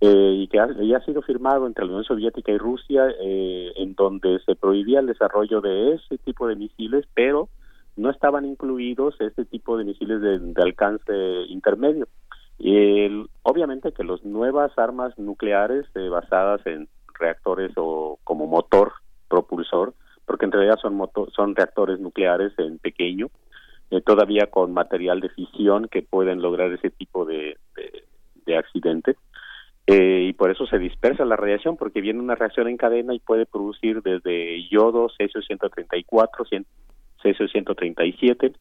eh, 0.00 0.32
y 0.34 0.48
que 0.48 0.58
ha, 0.58 0.64
ha, 0.64 1.04
sido 1.04 1.20
firmado 1.20 1.66
entre 1.66 1.84
la 1.84 1.90
Unión 1.90 2.04
Soviética 2.04 2.50
y 2.50 2.56
Rusia, 2.56 3.06
eh, 3.20 3.72
en 3.76 3.94
donde 3.94 4.38
se 4.46 4.56
prohibía 4.56 5.00
el 5.00 5.06
desarrollo 5.06 5.60
de 5.60 5.92
ese 5.92 6.16
tipo 6.16 6.48
de 6.48 6.56
misiles, 6.56 7.04
pero 7.12 7.50
no 7.96 8.08
estaban 8.08 8.46
incluidos 8.46 9.14
este 9.20 9.44
tipo 9.44 9.76
de 9.76 9.84
misiles 9.84 10.22
de, 10.22 10.62
alcance 10.62 11.12
intermedio. 11.48 12.08
Y 12.58 13.26
obviamente 13.42 13.92
que 13.92 14.04
las 14.04 14.24
nuevas 14.24 14.72
armas 14.78 15.18
nucleares 15.18 15.84
eh, 15.94 16.08
basadas 16.08 16.66
en 16.66 16.88
reactores 17.20 17.72
o 17.76 18.18
como 18.24 18.46
motor 18.46 18.92
propulsor, 19.28 19.94
porque 20.24 20.46
en 20.46 20.52
realidad 20.52 20.78
son, 20.80 20.94
motor, 20.94 21.30
son 21.32 21.54
reactores 21.54 22.00
nucleares 22.00 22.52
en 22.58 22.78
pequeño, 22.78 23.28
eh, 23.90 24.00
todavía 24.00 24.46
con 24.46 24.72
material 24.72 25.20
de 25.20 25.28
fisión 25.30 25.88
que 25.88 26.02
pueden 26.02 26.40
lograr 26.42 26.72
ese 26.72 26.90
tipo 26.90 27.24
de, 27.24 27.56
de, 27.76 28.04
de 28.46 28.56
accidente. 28.56 29.16
Eh, 29.86 30.26
y 30.28 30.32
por 30.34 30.50
eso 30.52 30.66
se 30.66 30.78
dispersa 30.78 31.24
la 31.24 31.34
radiación, 31.34 31.76
porque 31.76 32.00
viene 32.00 32.20
una 32.20 32.36
reacción 32.36 32.68
en 32.68 32.76
cadena 32.76 33.12
y 33.12 33.18
puede 33.18 33.46
producir 33.46 34.02
desde 34.02 34.68
yodo, 34.68 35.08
cesio 35.18 35.42
134, 35.42 36.44
cesio 37.20 37.48
137, 37.48 38.52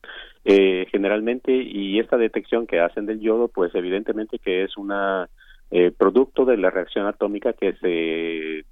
eh, 0.45 0.88
generalmente, 0.91 1.52
y 1.52 1.99
esta 1.99 2.18
detección 2.18 2.65
que 2.65 2.80
hacen 2.80 3.06
del 3.06 3.19
yodo, 3.19 3.48
pues 3.48 3.76
evidentemente 3.76 4.40
que 4.40 4.64
es 4.64 4.76
una 4.76 5.30
eh, 5.72 5.91
producto 5.91 6.46
de 6.46 6.58
la 6.58 6.70
reacción 6.70 7.06
atómica 7.06 7.54
que 7.54 7.74
se 7.74 8.66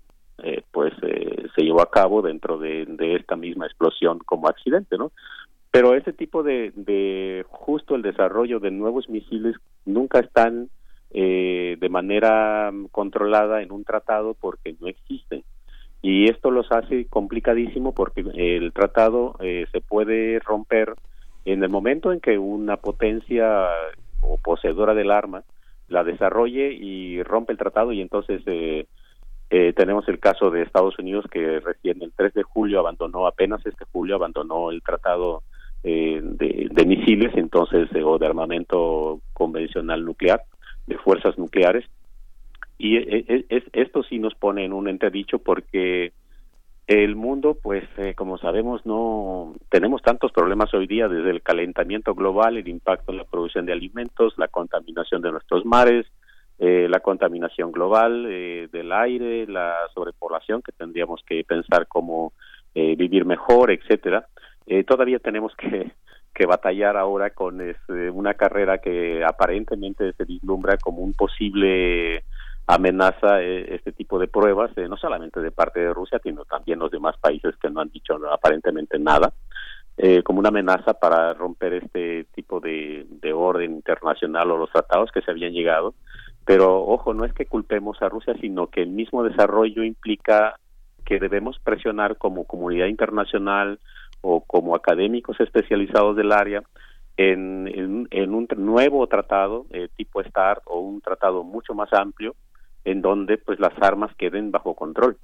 eh, 0.43 0.61
pues 0.71 0.93
eh, 1.01 1.47
se 1.55 1.63
llevó 1.63 1.81
a 1.81 1.89
cabo 1.89 2.21
dentro 2.21 2.59
de, 2.59 2.85
de, 2.85 3.15
esta 3.15 3.35
misma 3.35 3.65
explosión 3.65 4.19
como 4.19 4.47
accidente, 4.47 4.97
¿no? 4.97 5.11
Pero 5.71 5.95
ese 5.95 6.13
tipo 6.13 6.43
de, 6.43 6.71
de 6.75 7.43
justo 7.49 7.95
el 7.95 8.03
desarrollo 8.03 8.59
de 8.59 8.71
nuevos 8.71 9.09
misiles 9.09 9.55
nunca 9.85 10.19
están 10.19 10.69
eh, 11.11 11.77
de 11.79 11.89
manera 11.89 12.71
controlada 12.91 13.61
en 13.61 13.71
un 13.71 13.83
tratado 13.83 14.33
porque 14.33 14.75
no 14.79 14.87
existen 14.87 15.43
y 16.01 16.29
esto 16.29 16.51
los 16.51 16.71
hace 16.71 17.07
complicadísimo 17.07 17.93
porque 17.93 18.25
el 18.35 18.71
tratado 18.73 19.35
eh, 19.39 19.65
se 19.71 19.81
puede 19.81 20.39
romper 20.39 20.93
en 21.45 21.63
el 21.63 21.69
momento 21.69 22.11
en 22.11 22.19
que 22.19 22.37
una 22.37 22.77
potencia 22.77 23.67
o 24.21 24.37
poseedora 24.37 24.93
del 24.93 25.11
arma 25.11 25.43
la 25.87 26.03
desarrolle 26.03 26.73
y 26.73 27.23
rompe 27.23 27.53
el 27.53 27.57
tratado 27.57 27.91
y 27.93 28.01
entonces 28.01 28.41
eh, 28.45 28.87
Eh, 29.49 29.71
tenemos 29.73 30.07
el 30.09 30.19
caso 30.19 30.51
de 30.51 30.61
Estados 30.61 30.99
Unidos 30.99 31.25
que 31.31 31.61
recién 31.61 32.01
el 32.01 32.11
3 32.11 32.33
de 32.33 32.43
julio 32.43 32.79
abandonó, 32.79 33.27
apenas 33.27 33.65
este 33.65 33.85
julio 33.93 34.15
abandonó 34.15 34.71
el 34.71 34.81
tratado 34.81 35.43
eh, 35.83 36.19
de, 36.21 36.85
misiles, 36.85 37.31
entonces, 37.35 37.87
eh, 37.95 38.03
o 38.03 38.17
de 38.17 38.25
armamento 38.25 39.21
convencional 39.33 40.03
nuclear, 40.03 40.43
de 40.85 40.97
fuerzas 40.97 41.37
nucleares. 41.37 41.85
Y 42.77 42.97
es, 42.97 43.63
esto 43.71 44.03
sí 44.03 44.19
nos 44.19 44.35
pone 44.35 44.65
en 44.65 44.73
un 44.73 44.89
entredicho 44.89 45.39
porque 45.39 46.11
el 46.87 47.17
mundo, 47.17 47.57
pues, 47.61 47.83
como 48.15 48.37
sabemos, 48.37 48.85
no 48.85 49.53
tenemos 49.69 50.01
tantos 50.01 50.31
problemas 50.31 50.73
hoy 50.73 50.87
día, 50.87 51.09
desde 51.09 51.31
el 51.31 51.41
calentamiento 51.41 52.15
global, 52.15 52.57
el 52.57 52.67
impacto 52.67 53.11
en 53.11 53.17
la 53.17 53.25
producción 53.25 53.65
de 53.65 53.73
alimentos, 53.73 54.33
la 54.37 54.47
contaminación 54.47 55.21
de 55.21 55.31
nuestros 55.31 55.65
mares, 55.65 56.05
eh, 56.59 56.87
la 56.89 57.01
contaminación 57.01 57.71
global 57.71 58.25
eh, 58.27 58.67
del 58.71 58.91
aire, 58.91 59.45
la 59.45 59.75
sobrepoblación 59.93 60.63
que 60.63 60.71
tendríamos 60.71 61.21
que 61.23 61.43
pensar 61.43 61.87
cómo 61.87 62.33
eh, 62.73 62.95
vivir 62.95 63.25
mejor, 63.25 63.69
etcétera. 63.69 64.27
todavía 64.87 65.19
tenemos 65.19 65.53
que, 65.55 65.91
que 66.33 66.45
batallar 66.47 66.97
ahora 66.97 67.29
con 67.29 67.61
este, 67.61 68.09
una 68.09 68.33
carrera 68.33 68.79
que 68.79 69.23
aparentemente 69.23 70.13
se 70.13 70.25
vislumbra 70.25 70.77
como 70.77 71.03
un 71.03 71.13
posible 71.13 72.23
amenaza 72.67 73.41
este 73.41 73.91
tipo 73.93 74.19
de 74.19 74.27
pruebas, 74.27 74.71
no 74.77 74.97
solamente 74.97 75.39
de 75.39 75.51
parte 75.51 75.79
de 75.79 75.93
Rusia, 75.93 76.19
sino 76.21 76.45
también 76.45 76.79
los 76.79 76.91
demás 76.91 77.15
países 77.17 77.55
que 77.57 77.69
no 77.69 77.81
han 77.81 77.89
dicho 77.89 78.15
aparentemente 78.31 78.99
nada. 78.99 79.33
como 80.23 80.39
una 80.39 80.49
amenaza 80.49 80.93
para 80.93 81.33
romper 81.33 81.73
este 81.73 82.25
tipo 82.35 82.59
de, 82.59 83.07
de 83.09 83.33
orden 83.33 83.71
internacional 83.71 84.51
o 84.51 84.57
los 84.57 84.71
tratados 84.71 85.11
que 85.11 85.21
se 85.21 85.31
habían 85.31 85.53
llegado 85.53 85.95
pero 86.47 86.81
ojo, 86.85 87.13
no 87.13 87.25
es 87.25 87.33
que 87.33 87.45
culpemos 87.45 88.01
a 88.01 88.07
Rusia, 88.07 88.33
sino 88.39 88.67
que 88.67 88.81
el 88.81 88.89
mismo 88.89 89.21
desarrollo 89.21 89.83
implica 89.83 90.57
que 91.03 91.19
debemos 91.19 91.59
presionar 91.59 92.17
como 92.17 92.45
comunidad 92.45 92.87
internacional 92.87 93.79
o 94.21 94.39
como 94.39 94.73
académicos 94.73 95.37
especializados 95.41 96.15
del 96.15 96.31
área 96.31 96.63
en, 97.17 98.07
en, 98.11 98.33
un 98.33 98.47
nuevo 98.55 99.05
tratado 99.07 99.65
eh, 99.71 99.89
tipo 99.97 100.23
START 100.23 100.61
o 100.67 100.79
un 100.79 101.01
tratado 101.01 101.43
mucho 101.43 101.73
más 101.73 101.91
amplio 101.91 102.33
en 102.87 103.01
donde 103.01 103.37
pues 103.37 103.59
las 103.59 103.73
armas 103.81 104.13
queden 104.15 104.51
bajo 104.51 104.73
control 104.75 105.17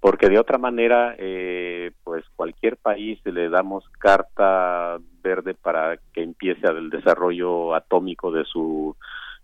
porque 0.00 0.28
de 0.28 0.38
otra 0.38 0.58
manera 0.58 1.14
eh, 1.16 1.92
pues 2.04 2.24
cualquier 2.36 2.76
país 2.76 3.18
le 3.24 3.48
damos 3.48 3.88
carta 3.98 4.98
verde 5.22 5.54
para 5.54 5.96
que 6.12 6.22
empiece 6.22 6.66
el 6.66 6.90
desarrollo 6.90 7.74
atómico 7.74 8.30
de 8.30 8.44
su 8.44 8.94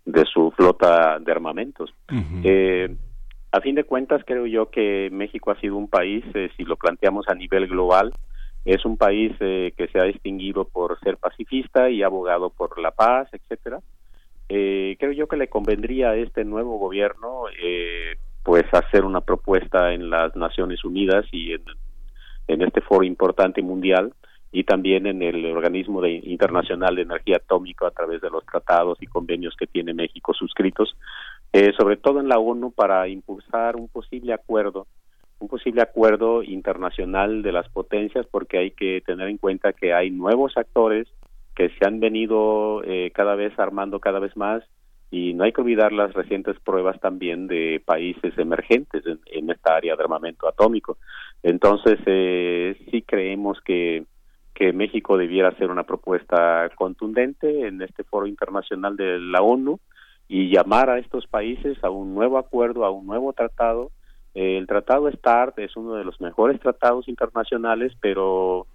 de 0.05 0.23
su 0.25 0.51
flota 0.51 1.17
de 1.19 1.31
armamentos. 1.31 1.91
eh, 2.43 2.95
a 3.51 3.59
fin 3.59 3.75
de 3.75 3.85
cuentas, 3.85 4.21
creo 4.25 4.45
yo 4.45 4.69
que 4.69 5.09
México 5.11 5.51
ha 5.51 5.59
sido 5.59 5.75
un 5.77 5.87
país, 5.87 6.23
eh, 6.35 6.49
si 6.55 6.63
lo 6.63 6.75
planteamos 6.75 7.27
a 7.27 7.33
nivel 7.33 7.67
global, 7.67 8.13
es 8.63 8.85
un 8.85 8.97
país 8.97 9.33
eh, 9.39 9.73
que 9.75 9.87
se 9.87 9.99
ha 9.99 10.03
distinguido 10.03 10.65
por 10.65 10.99
ser 10.99 11.17
pacifista 11.17 11.89
y 11.89 12.03
abogado 12.03 12.51
por 12.51 12.79
la 12.79 12.91
paz, 12.91 13.27
etcétera. 13.31 13.79
Eh, 14.53 14.97
creo 14.99 15.13
yo 15.13 15.27
que 15.27 15.37
le 15.37 15.47
convendría 15.47 16.09
a 16.09 16.15
este 16.17 16.43
nuevo 16.43 16.77
gobierno, 16.77 17.45
pues, 18.43 18.65
hacer 18.73 19.05
una 19.05 19.21
propuesta 19.21 19.93
en 19.93 20.09
las 20.09 20.35
Naciones 20.35 20.83
Unidas 20.83 21.25
y 21.31 21.53
en, 21.53 21.63
en 22.47 22.61
este 22.61 22.81
foro 22.81 23.03
importante 23.03 23.61
mundial 23.61 24.13
y 24.51 24.65
también 24.65 25.07
en 25.07 25.21
el 25.21 25.45
organismo 25.45 26.01
de, 26.01 26.11
internacional 26.11 26.95
de 26.95 27.03
energía 27.03 27.37
atómica 27.37 27.87
a 27.87 27.91
través 27.91 28.21
de 28.21 28.29
los 28.29 28.45
tratados 28.45 28.97
y 29.01 29.07
convenios 29.07 29.55
que 29.57 29.67
tiene 29.67 29.93
México 29.93 30.33
suscritos, 30.33 30.97
eh, 31.53 31.71
sobre 31.77 31.95
todo 31.95 32.19
en 32.19 32.27
la 32.27 32.37
ONU 32.37 32.71
para 32.71 33.07
impulsar 33.07 33.77
un 33.77 33.87
posible 33.87 34.33
acuerdo, 34.33 34.87
un 35.39 35.47
posible 35.47 35.81
acuerdo 35.81 36.43
internacional 36.43 37.41
de 37.41 37.53
las 37.53 37.69
potencias, 37.69 38.27
porque 38.29 38.57
hay 38.57 38.71
que 38.71 39.01
tener 39.05 39.29
en 39.29 39.37
cuenta 39.37 39.71
que 39.71 39.93
hay 39.93 40.11
nuevos 40.11 40.57
actores 40.57 41.07
que 41.55 41.69
se 41.69 41.85
han 41.85 41.99
venido 41.99 42.83
eh, 42.83 43.11
cada 43.13 43.35
vez 43.35 43.57
armando 43.59 43.99
cada 43.99 44.19
vez 44.19 44.35
más 44.37 44.63
y 45.09 45.33
no 45.33 45.43
hay 45.43 45.51
que 45.51 45.61
olvidar 45.61 45.91
las 45.91 46.13
recientes 46.13 46.57
pruebas 46.59 46.99
también 47.01 47.47
de 47.47 47.81
países 47.83 48.37
emergentes 48.37 49.05
en, 49.05 49.19
en 49.25 49.49
esta 49.49 49.75
área 49.75 49.95
de 49.95 50.03
armamento 50.03 50.47
atómico. 50.47 50.97
Entonces, 51.43 51.99
eh, 52.05 52.77
sí 52.89 53.01
creemos 53.01 53.59
que 53.61 54.05
que 54.53 54.73
México 54.73 55.17
debiera 55.17 55.49
hacer 55.49 55.71
una 55.71 55.83
propuesta 55.83 56.69
contundente 56.75 57.67
en 57.67 57.81
este 57.81 58.03
foro 58.03 58.27
internacional 58.27 58.95
de 58.95 59.17
la 59.19 59.41
ONU 59.41 59.79
y 60.27 60.49
llamar 60.49 60.89
a 60.89 60.99
estos 60.99 61.25
países 61.27 61.83
a 61.83 61.89
un 61.89 62.13
nuevo 62.13 62.37
acuerdo, 62.37 62.85
a 62.85 62.91
un 62.91 63.07
nuevo 63.07 63.33
tratado. 63.33 63.91
Eh, 64.35 64.57
el 64.57 64.67
tratado 64.67 65.11
START 65.11 65.57
es 65.59 65.75
uno 65.75 65.95
de 65.95 66.03
los 66.03 66.21
mejores 66.21 66.59
tratados 66.59 67.07
internacionales, 67.07 67.93
pero 68.01 68.67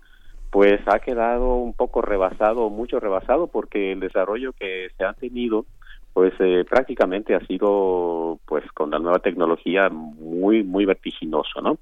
pues 0.57 0.81
ha 0.87 1.01
quedado 1.01 1.57
un 1.57 1.75
poco 1.75 2.01
rebasado, 2.01 2.71
mucho 2.71 2.99
rebasado, 2.99 3.47
porque 3.47 3.93
el 3.93 4.01
desarrollo 4.01 4.55
que 4.55 4.89
se 4.97 5.05
ha 5.05 5.13
tenido, 5.13 5.67
pues 6.15 6.33
eh, 6.39 6.65
prácticamente 6.67 7.35
ha 7.35 7.41
sido, 7.41 8.39
pues 8.47 8.65
con 8.73 8.91
la 8.91 8.99
nueva 8.99 9.19
tecnología, 9.19 9.91
muy, 9.91 10.65
muy 10.65 10.87
vertiginoso, 10.87 11.61
¿no? 11.61 11.77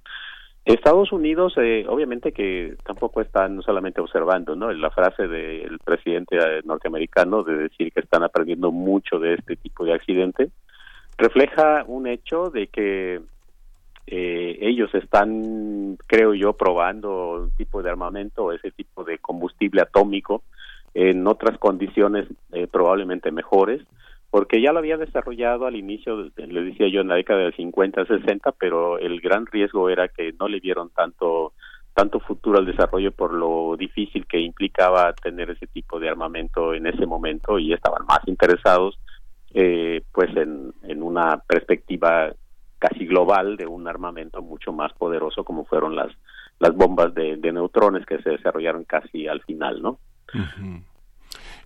Estados 0.64 1.12
Unidos, 1.12 1.54
eh, 1.56 1.86
obviamente 1.88 2.32
que 2.32 2.74
tampoco 2.84 3.20
están 3.20 3.62
solamente 3.62 4.00
observando, 4.00 4.56
¿no? 4.56 4.72
La 4.72 4.90
frase 4.90 5.28
del 5.28 5.78
presidente 5.78 6.36
eh, 6.36 6.62
norteamericano 6.64 7.44
de 7.44 7.54
decir 7.54 7.92
que 7.92 8.00
están 8.00 8.24
aprendiendo 8.24 8.72
mucho 8.72 9.20
de 9.20 9.34
este 9.34 9.54
tipo 9.54 9.84
de 9.84 9.94
accidente 9.94 10.50
refleja 11.16 11.84
un 11.86 12.08
hecho 12.08 12.50
de 12.50 12.66
que 12.66 13.20
eh, 14.06 14.58
ellos 14.60 14.94
están, 14.94 15.96
creo 16.06 16.34
yo, 16.34 16.52
probando 16.52 17.42
un 17.42 17.50
tipo 17.52 17.82
de 17.82 17.90
armamento, 17.90 18.52
ese 18.52 18.70
tipo 18.70 19.04
de 19.04 19.18
combustible 19.18 19.82
atómico 19.82 20.42
en 20.94 21.26
otras 21.26 21.58
condiciones 21.58 22.28
probablemente 22.70 23.32
mejores 23.32 23.82
porque 24.34 24.60
ya 24.60 24.72
lo 24.72 24.80
había 24.80 24.96
desarrollado 24.96 25.64
al 25.64 25.76
inicio, 25.76 26.28
le 26.34 26.64
decía 26.64 26.88
yo, 26.88 27.02
en 27.02 27.06
la 27.06 27.14
década 27.14 27.42
del 27.42 27.54
50, 27.54 28.04
60, 28.04 28.50
pero 28.58 28.98
el 28.98 29.20
gran 29.20 29.46
riesgo 29.46 29.88
era 29.88 30.08
que 30.08 30.32
no 30.32 30.48
le 30.48 30.58
vieron 30.58 30.90
tanto 30.90 31.52
tanto 31.94 32.18
futuro 32.18 32.58
al 32.58 32.66
desarrollo 32.66 33.12
por 33.12 33.32
lo 33.32 33.76
difícil 33.78 34.26
que 34.26 34.40
implicaba 34.40 35.12
tener 35.12 35.50
ese 35.50 35.68
tipo 35.68 36.00
de 36.00 36.08
armamento 36.08 36.74
en 36.74 36.88
ese 36.88 37.06
momento 37.06 37.60
y 37.60 37.72
estaban 37.72 38.04
más 38.06 38.26
interesados 38.26 38.98
eh, 39.52 40.02
pues 40.10 40.36
en, 40.36 40.72
en 40.82 41.04
una 41.04 41.38
perspectiva 41.46 42.32
casi 42.84 43.06
global 43.06 43.56
de 43.56 43.66
un 43.66 43.88
armamento 43.88 44.42
mucho 44.42 44.72
más 44.72 44.92
poderoso 44.92 45.44
como 45.44 45.64
fueron 45.64 45.96
las 45.96 46.12
las 46.60 46.74
bombas 46.74 47.12
de, 47.14 47.36
neutrones 47.52 48.06
que 48.06 48.22
se 48.22 48.30
desarrollaron 48.30 48.84
casi 48.84 49.26
al 49.26 49.42
final, 49.42 49.82
¿no? 49.82 49.98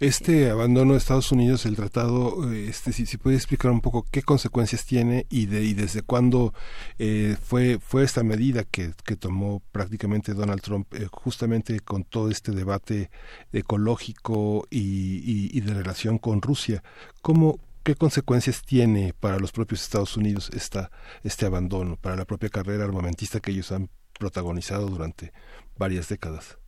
Este 0.00 0.50
abandono 0.50 0.92
de 0.92 0.98
Estados 0.98 1.30
Unidos, 1.30 1.66
el 1.66 1.76
tratado, 1.76 2.50
este, 2.52 2.92
si, 2.92 3.04
si 3.04 3.18
puede 3.18 3.36
explicar 3.36 3.70
un 3.70 3.80
poco 3.80 4.06
qué 4.10 4.22
consecuencias 4.22 4.86
tiene 4.86 5.26
y, 5.28 5.46
de, 5.46 5.62
y 5.64 5.74
desde 5.74 6.02
cuándo 6.02 6.54
eh, 6.98 7.36
fue, 7.40 7.78
fue 7.80 8.04
esta 8.04 8.22
medida 8.22 8.64
que, 8.64 8.92
que 9.04 9.16
tomó 9.16 9.60
prácticamente 9.72 10.34
Donald 10.34 10.62
Trump, 10.62 10.86
eh, 10.94 11.08
justamente 11.10 11.80
con 11.80 12.04
todo 12.04 12.30
este 12.30 12.52
debate 12.52 13.10
ecológico 13.52 14.66
y, 14.70 15.50
y, 15.52 15.60
de 15.60 15.74
relación 15.74 16.18
con 16.18 16.40
Rusia. 16.40 16.82
¿Cómo, 17.20 17.58
¿Qué 17.88 17.94
consecuencias 17.94 18.60
tiene 18.60 19.14
para 19.18 19.38
los 19.38 19.50
propios 19.50 19.80
Estados 19.80 20.14
Unidos 20.18 20.50
esta, 20.54 20.90
este 21.24 21.46
abandono, 21.46 21.96
para 21.96 22.16
la 22.16 22.26
propia 22.26 22.50
carrera 22.50 22.84
armamentista 22.84 23.40
que 23.40 23.50
ellos 23.50 23.72
han 23.72 23.88
protagonizado 24.18 24.88
durante 24.88 25.32
varias 25.78 26.06
décadas? 26.10 26.58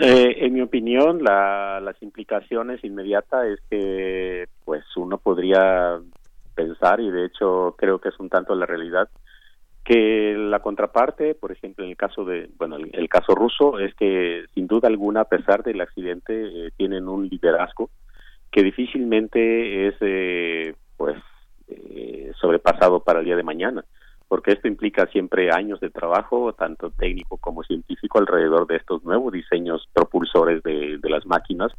Eh, 0.00 0.34
en 0.38 0.52
mi 0.52 0.62
opinión, 0.62 1.22
la, 1.22 1.78
las 1.78 2.02
implicaciones 2.02 2.82
inmediatas 2.82 3.46
es 3.46 3.60
que, 3.70 4.48
pues, 4.64 4.82
uno 4.96 5.18
podría 5.18 6.00
pensar 6.56 6.98
y 6.98 7.08
de 7.12 7.26
hecho 7.26 7.76
creo 7.78 8.00
que 8.00 8.08
es 8.08 8.18
un 8.18 8.30
tanto 8.30 8.56
la 8.56 8.66
realidad 8.66 9.08
que 9.84 10.34
la 10.36 10.58
contraparte, 10.58 11.36
por 11.36 11.52
ejemplo, 11.52 11.84
en 11.84 11.90
el 11.90 11.96
caso 11.96 12.24
de, 12.24 12.50
bueno, 12.58 12.78
el, 12.78 13.08
caso 13.08 13.36
ruso 13.36 13.78
es 13.78 13.94
que 13.94 14.42
sin 14.54 14.66
duda 14.66 14.88
alguna, 14.88 15.20
a 15.20 15.28
pesar 15.28 15.62
del 15.62 15.80
accidente, 15.80 16.66
eh, 16.66 16.70
tienen 16.76 17.06
un 17.06 17.28
liderazgo 17.28 17.90
que 18.50 18.62
difícilmente 18.62 19.88
es, 19.88 19.94
eh, 20.00 20.74
pues, 20.96 21.16
eh, 21.68 22.32
sobrepasado 22.40 23.00
para 23.00 23.20
el 23.20 23.26
día 23.26 23.36
de 23.36 23.42
mañana 23.42 23.84
porque 24.30 24.52
esto 24.52 24.68
implica 24.68 25.06
siempre 25.06 25.50
años 25.50 25.80
de 25.80 25.90
trabajo, 25.90 26.52
tanto 26.52 26.90
técnico 26.90 27.36
como 27.38 27.64
científico, 27.64 28.20
alrededor 28.20 28.64
de 28.68 28.76
estos 28.76 29.02
nuevos 29.02 29.32
diseños 29.32 29.88
propulsores 29.92 30.62
de, 30.62 31.00
las 31.02 31.26
máquinas. 31.26 31.72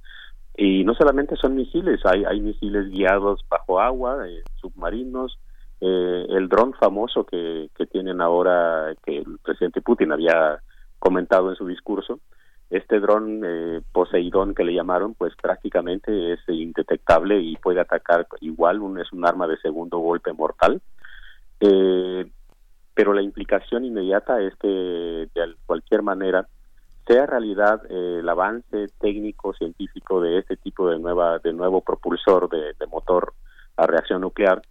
Y 0.58 0.84
no 0.84 0.94
solamente 0.94 1.38
son 1.38 1.56
misiles, 1.56 2.02
hay, 2.06 2.26
hay 2.26 2.42
misiles 2.42 2.90
guiados 2.90 3.40
bajo 3.50 3.80
agua, 3.80 4.28
eh, 4.28 4.44
submarinos, 4.60 5.40
eh, 5.80 6.26
el 6.28 6.50
dron 6.50 6.74
famoso 6.74 7.24
que, 7.24 7.70
que 7.74 7.86
tienen 7.86 8.20
ahora, 8.20 8.96
que 9.06 9.20
el 9.20 9.40
presidente 9.42 9.80
Putin 9.80 10.12
había 10.12 10.60
comentado 11.00 11.52
en 11.52 11.56
su 11.56 11.66
discurso, 11.66 12.20
este 12.72 13.02
dron 13.02 13.42
eh, 13.46 13.82
Poseidón 13.92 14.56
que 14.56 14.64
le 14.64 14.74
llamaron, 14.74 15.14
pues 15.14 15.34
prácticamente 15.36 16.34
es 16.34 16.40
indetectable 16.48 17.40
y 17.42 17.58
puede 17.58 17.82
atacar 17.82 18.26
igual, 18.40 18.80
un, 18.80 18.98
es 19.00 19.12
un 19.12 19.26
arma 19.28 19.46
de 19.46 19.58
segundo 19.58 20.00
golpe 20.00 20.32
mortal. 20.32 20.82
Eh, 21.60 22.26
pero 22.94 23.14
la 23.14 23.22
implicación 23.22 23.84
inmediata 23.84 24.42
es 24.42 24.56
que 24.56 24.68
de 24.68 25.56
cualquier 25.66 26.02
manera 26.02 26.48
sea 27.06 27.26
realidad 27.26 27.82
eh, 27.90 28.20
el 28.20 28.30
avance 28.30 28.88
técnico 29.00 29.54
científico 29.54 30.22
de 30.22 30.40
este 30.40 30.56
tipo 30.56 30.90
de 30.90 30.98
nueva 30.98 31.40
de 31.40 31.52
nuevo 31.52 31.82
propulsor 31.82 32.50
de, 32.50 32.74
motor 32.88 33.34
a 33.76 33.86
reacción 33.86 34.22
nuclear 34.22 34.62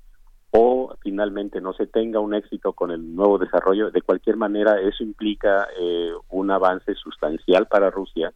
o 0.52 0.94
finalmente 1.00 1.60
no 1.60 1.72
se 1.72 1.86
tenga 1.86 2.18
un 2.20 2.34
éxito 2.34 2.72
con 2.72 2.90
el 2.90 3.14
nuevo 3.14 3.38
desarrollo 3.38 3.90
de 3.90 4.02
cualquier 4.02 4.36
manera 4.36 4.80
eso 4.80 5.04
implica 5.04 5.68
eh, 5.78 6.10
un 6.30 6.50
avance 6.50 6.94
sustancial 6.94 7.66
para 7.66 7.90
Rusia 7.90 8.32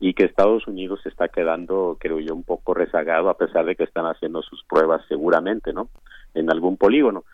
y 0.00 0.14
que 0.14 0.24
Estados 0.24 0.68
Unidos 0.68 1.00
se 1.02 1.08
está 1.08 1.28
quedando 1.28 1.96
creo 1.98 2.20
yo 2.20 2.34
un 2.34 2.44
poco 2.44 2.74
rezagado 2.74 3.28
a 3.28 3.36
pesar 3.36 3.64
de 3.64 3.74
que 3.74 3.84
están 3.84 4.06
haciendo 4.06 4.42
sus 4.42 4.62
pruebas 4.64 5.02
seguramente 5.08 5.72
no 5.72 5.88
en 6.34 6.50
algún 6.50 6.76
polígono. 6.76 7.24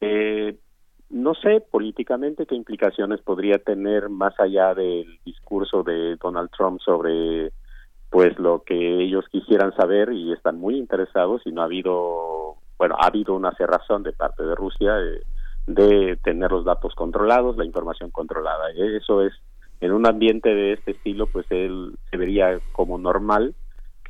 Eh, 0.00 0.58
no 1.08 1.34
sé 1.34 1.60
políticamente 1.60 2.46
qué 2.46 2.54
implicaciones 2.54 3.20
podría 3.20 3.58
tener 3.58 4.08
más 4.08 4.38
allá 4.38 4.74
del 4.74 5.18
discurso 5.24 5.82
de 5.82 6.16
Donald 6.16 6.50
Trump 6.56 6.80
sobre 6.80 7.52
pues 8.10 8.38
lo 8.38 8.62
que 8.62 9.02
ellos 9.02 9.24
quisieran 9.30 9.74
saber 9.74 10.12
y 10.12 10.32
están 10.32 10.58
muy 10.58 10.76
interesados 10.76 11.42
y 11.44 11.52
no 11.52 11.62
ha 11.62 11.66
habido 11.66 12.56
bueno 12.80 12.96
ha 12.98 13.06
habido 13.06 13.34
una 13.34 13.52
cerrazón 13.52 14.02
de 14.02 14.12
parte 14.12 14.42
de 14.42 14.54
Rusia 14.54 14.94
de, 14.94 15.22
de 15.66 16.16
tener 16.16 16.50
los 16.50 16.64
datos 16.64 16.94
controlados 16.94 17.58
la 17.58 17.66
información 17.66 18.10
controlada 18.10 18.70
eso 18.74 19.22
es 19.22 19.34
en 19.80 19.92
un 19.92 20.06
ambiente 20.06 20.48
de 20.48 20.72
este 20.72 20.92
estilo 20.92 21.26
pues 21.26 21.46
él 21.50 21.92
se 22.10 22.16
vería 22.16 22.58
como 22.72 22.98
normal 22.98 23.54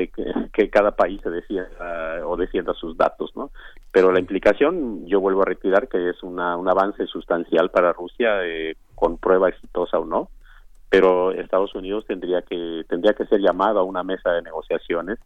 que, 0.08 0.70
cada 0.70 0.92
país 0.92 1.20
se 1.22 1.30
defienda 1.30 2.26
o 2.26 2.36
defienda 2.36 2.72
sus 2.74 2.96
datos, 2.96 3.32
¿no? 3.34 3.50
Pero 3.92 4.12
la 4.12 4.20
implicación, 4.20 5.06
yo 5.06 5.20
vuelvo 5.20 5.42
a 5.42 5.46
retirar 5.46 5.88
que 5.88 6.10
es 6.10 6.22
una, 6.22 6.56
un 6.56 6.68
avance 6.68 7.06
sustancial 7.06 7.70
para 7.70 7.92
Rusia, 7.92 8.44
eh, 8.46 8.76
con 8.94 9.18
prueba 9.18 9.48
exitosa 9.48 9.98
o 9.98 10.04
no, 10.04 10.30
pero 10.88 11.32
Estados 11.32 11.74
Unidos 11.74 12.04
tendría 12.06 12.42
que 12.42 12.84
tendría 12.88 13.14
que 13.14 13.26
ser 13.26 13.40
llamado 13.40 13.78
a 13.80 13.84
una 13.84 14.02
mesa 14.02 14.32
de 14.32 14.42
negociaciones 14.42 15.18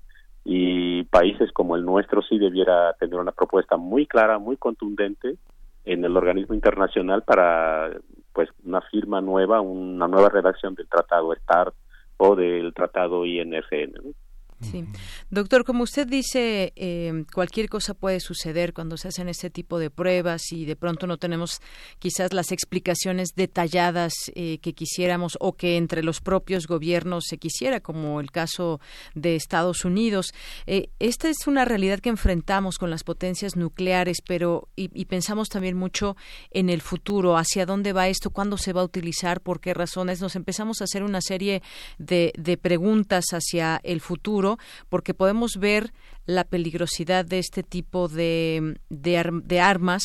y 0.44 1.04
países 1.04 1.50
como 1.52 1.74
el 1.74 1.84
nuestro 1.84 2.22
sí 2.22 2.38
debiera 2.38 2.92
tener 2.94 3.18
una 3.18 3.32
propuesta 3.32 3.76
muy 3.76 4.06
clara, 4.06 4.38
muy 4.38 4.56
contundente 4.56 5.36
en 5.84 6.04
el 6.04 6.16
organismo 6.16 6.54
internacional 6.54 7.22
para 7.22 7.90
pues 8.32 8.50
una 8.64 8.80
firma 8.82 9.20
nueva, 9.20 9.60
una 9.60 10.06
nueva 10.08 10.28
redacción 10.28 10.74
del 10.74 10.88
tratado 10.88 11.34
START 11.34 11.74
o 12.18 12.36
del 12.36 12.74
tratado 12.74 13.24
INFN. 13.24 13.92
¿no? 13.94 14.23
Sí. 14.70 14.84
Doctor, 15.30 15.64
como 15.64 15.84
usted 15.84 16.06
dice, 16.06 16.72
eh, 16.76 17.24
cualquier 17.32 17.68
cosa 17.68 17.94
puede 17.94 18.20
suceder 18.20 18.72
cuando 18.72 18.96
se 18.96 19.08
hacen 19.08 19.28
este 19.28 19.50
tipo 19.50 19.78
de 19.78 19.90
pruebas 19.90 20.52
y 20.52 20.64
de 20.64 20.76
pronto 20.76 21.06
no 21.06 21.18
tenemos 21.18 21.60
quizás 21.98 22.32
las 22.32 22.52
explicaciones 22.52 23.30
detalladas 23.36 24.12
eh, 24.34 24.58
que 24.58 24.72
quisiéramos 24.74 25.36
o 25.40 25.54
que 25.54 25.76
entre 25.76 26.02
los 26.02 26.20
propios 26.20 26.66
gobiernos 26.66 27.24
se 27.28 27.38
quisiera, 27.38 27.80
como 27.80 28.20
el 28.20 28.30
caso 28.30 28.80
de 29.14 29.36
Estados 29.36 29.84
Unidos. 29.84 30.32
Eh, 30.66 30.90
esta 30.98 31.28
es 31.28 31.46
una 31.46 31.64
realidad 31.64 32.00
que 32.00 32.08
enfrentamos 32.08 32.78
con 32.78 32.90
las 32.90 33.04
potencias 33.04 33.56
nucleares, 33.56 34.18
pero 34.26 34.68
y, 34.76 35.04
pensamos 35.04 35.48
también 35.48 35.76
mucho 35.76 36.16
en 36.50 36.70
el 36.70 36.80
futuro, 36.80 37.36
hacia 37.36 37.66
dónde 37.66 37.92
va 37.92 38.08
esto, 38.08 38.30
cuándo 38.30 38.56
se 38.56 38.72
va 38.72 38.80
a 38.80 38.84
utilizar, 38.84 39.40
por 39.40 39.60
qué 39.60 39.74
razones. 39.74 40.20
Nos 40.20 40.36
empezamos 40.36 40.80
a 40.80 40.84
hacer 40.84 41.02
una 41.02 41.20
serie 41.20 41.62
de, 41.98 42.32
de 42.36 42.56
preguntas 42.56 43.26
hacia 43.32 43.80
el 43.84 44.00
futuro 44.00 44.53
porque 44.88 45.14
podemos 45.14 45.58
ver 45.58 45.92
la 46.26 46.44
peligrosidad 46.44 47.24
de 47.24 47.38
este 47.38 47.62
tipo 47.62 48.08
de, 48.08 48.76
de, 48.88 49.60
armas 49.60 50.02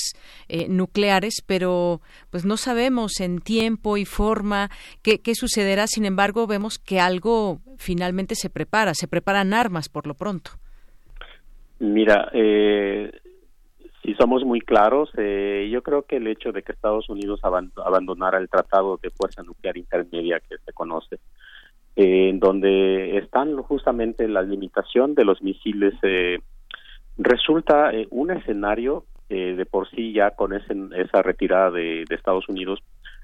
eh, 0.47 0.67
nucleares, 0.67 1.43
pero 1.45 2.01
pues 2.29 2.45
no 2.45 2.57
sabemos 2.57 3.19
en 3.21 3.39
tiempo 3.39 3.97
y 3.97 4.05
forma 4.05 4.69
qué, 5.01 5.19
qué 5.19 5.35
sucederá. 5.35 5.87
Sin 5.87 6.05
embargo, 6.05 6.45
vemos 6.47 6.77
que 6.77 6.99
algo 6.99 7.59
finalmente 7.77 8.35
se 8.35 8.49
prepara, 8.49 8.93
se 8.93 9.07
preparan 9.07 9.53
armas 9.53 9.87
por 9.87 10.07
lo 10.07 10.13
pronto. 10.13 10.51
Mira, 11.79 12.29
eh, 12.33 13.09
si 14.03 14.13
somos 14.15 14.43
muy 14.43 14.61
claros, 14.61 15.09
eh, 15.17 15.69
yo 15.71 15.81
creo 15.81 16.03
que 16.03 16.17
el 16.17 16.27
hecho 16.27 16.51
de 16.51 16.63
que 16.63 16.71
Estados 16.71 17.09
Unidos 17.09 17.41
abandonara 17.43 18.37
el 18.37 18.49
Tratado 18.49 18.97
de 19.01 19.09
Fuerza 19.11 19.43
Nuclear 19.43 19.77
Intermedia 19.77 20.39
que 20.39 20.57
se 20.57 20.73
conoce, 20.73 21.19
en 22.01 22.39
donde 22.39 23.17
están 23.17 23.57
justamente 23.57 24.25
la 24.29 24.41
limitación 24.41 25.15
de 25.15 25.25
los 25.25 25.41
misiles, 25.41 25.93
eh, 26.01 26.39
resulta 27.17 27.91
eh, 27.91 28.07
un 28.09 28.31
escenario 28.31 29.03
eh, 29.27 29.55
de 29.57 29.65
por 29.65 29.89
sí 29.89 30.13
ya 30.13 30.31
con 30.31 30.53
ese, 30.53 30.73
esa 30.95 31.21
retirada 31.21 31.71
de, 31.71 32.05
Estados 32.09 32.47
Unidos, 32.47 32.79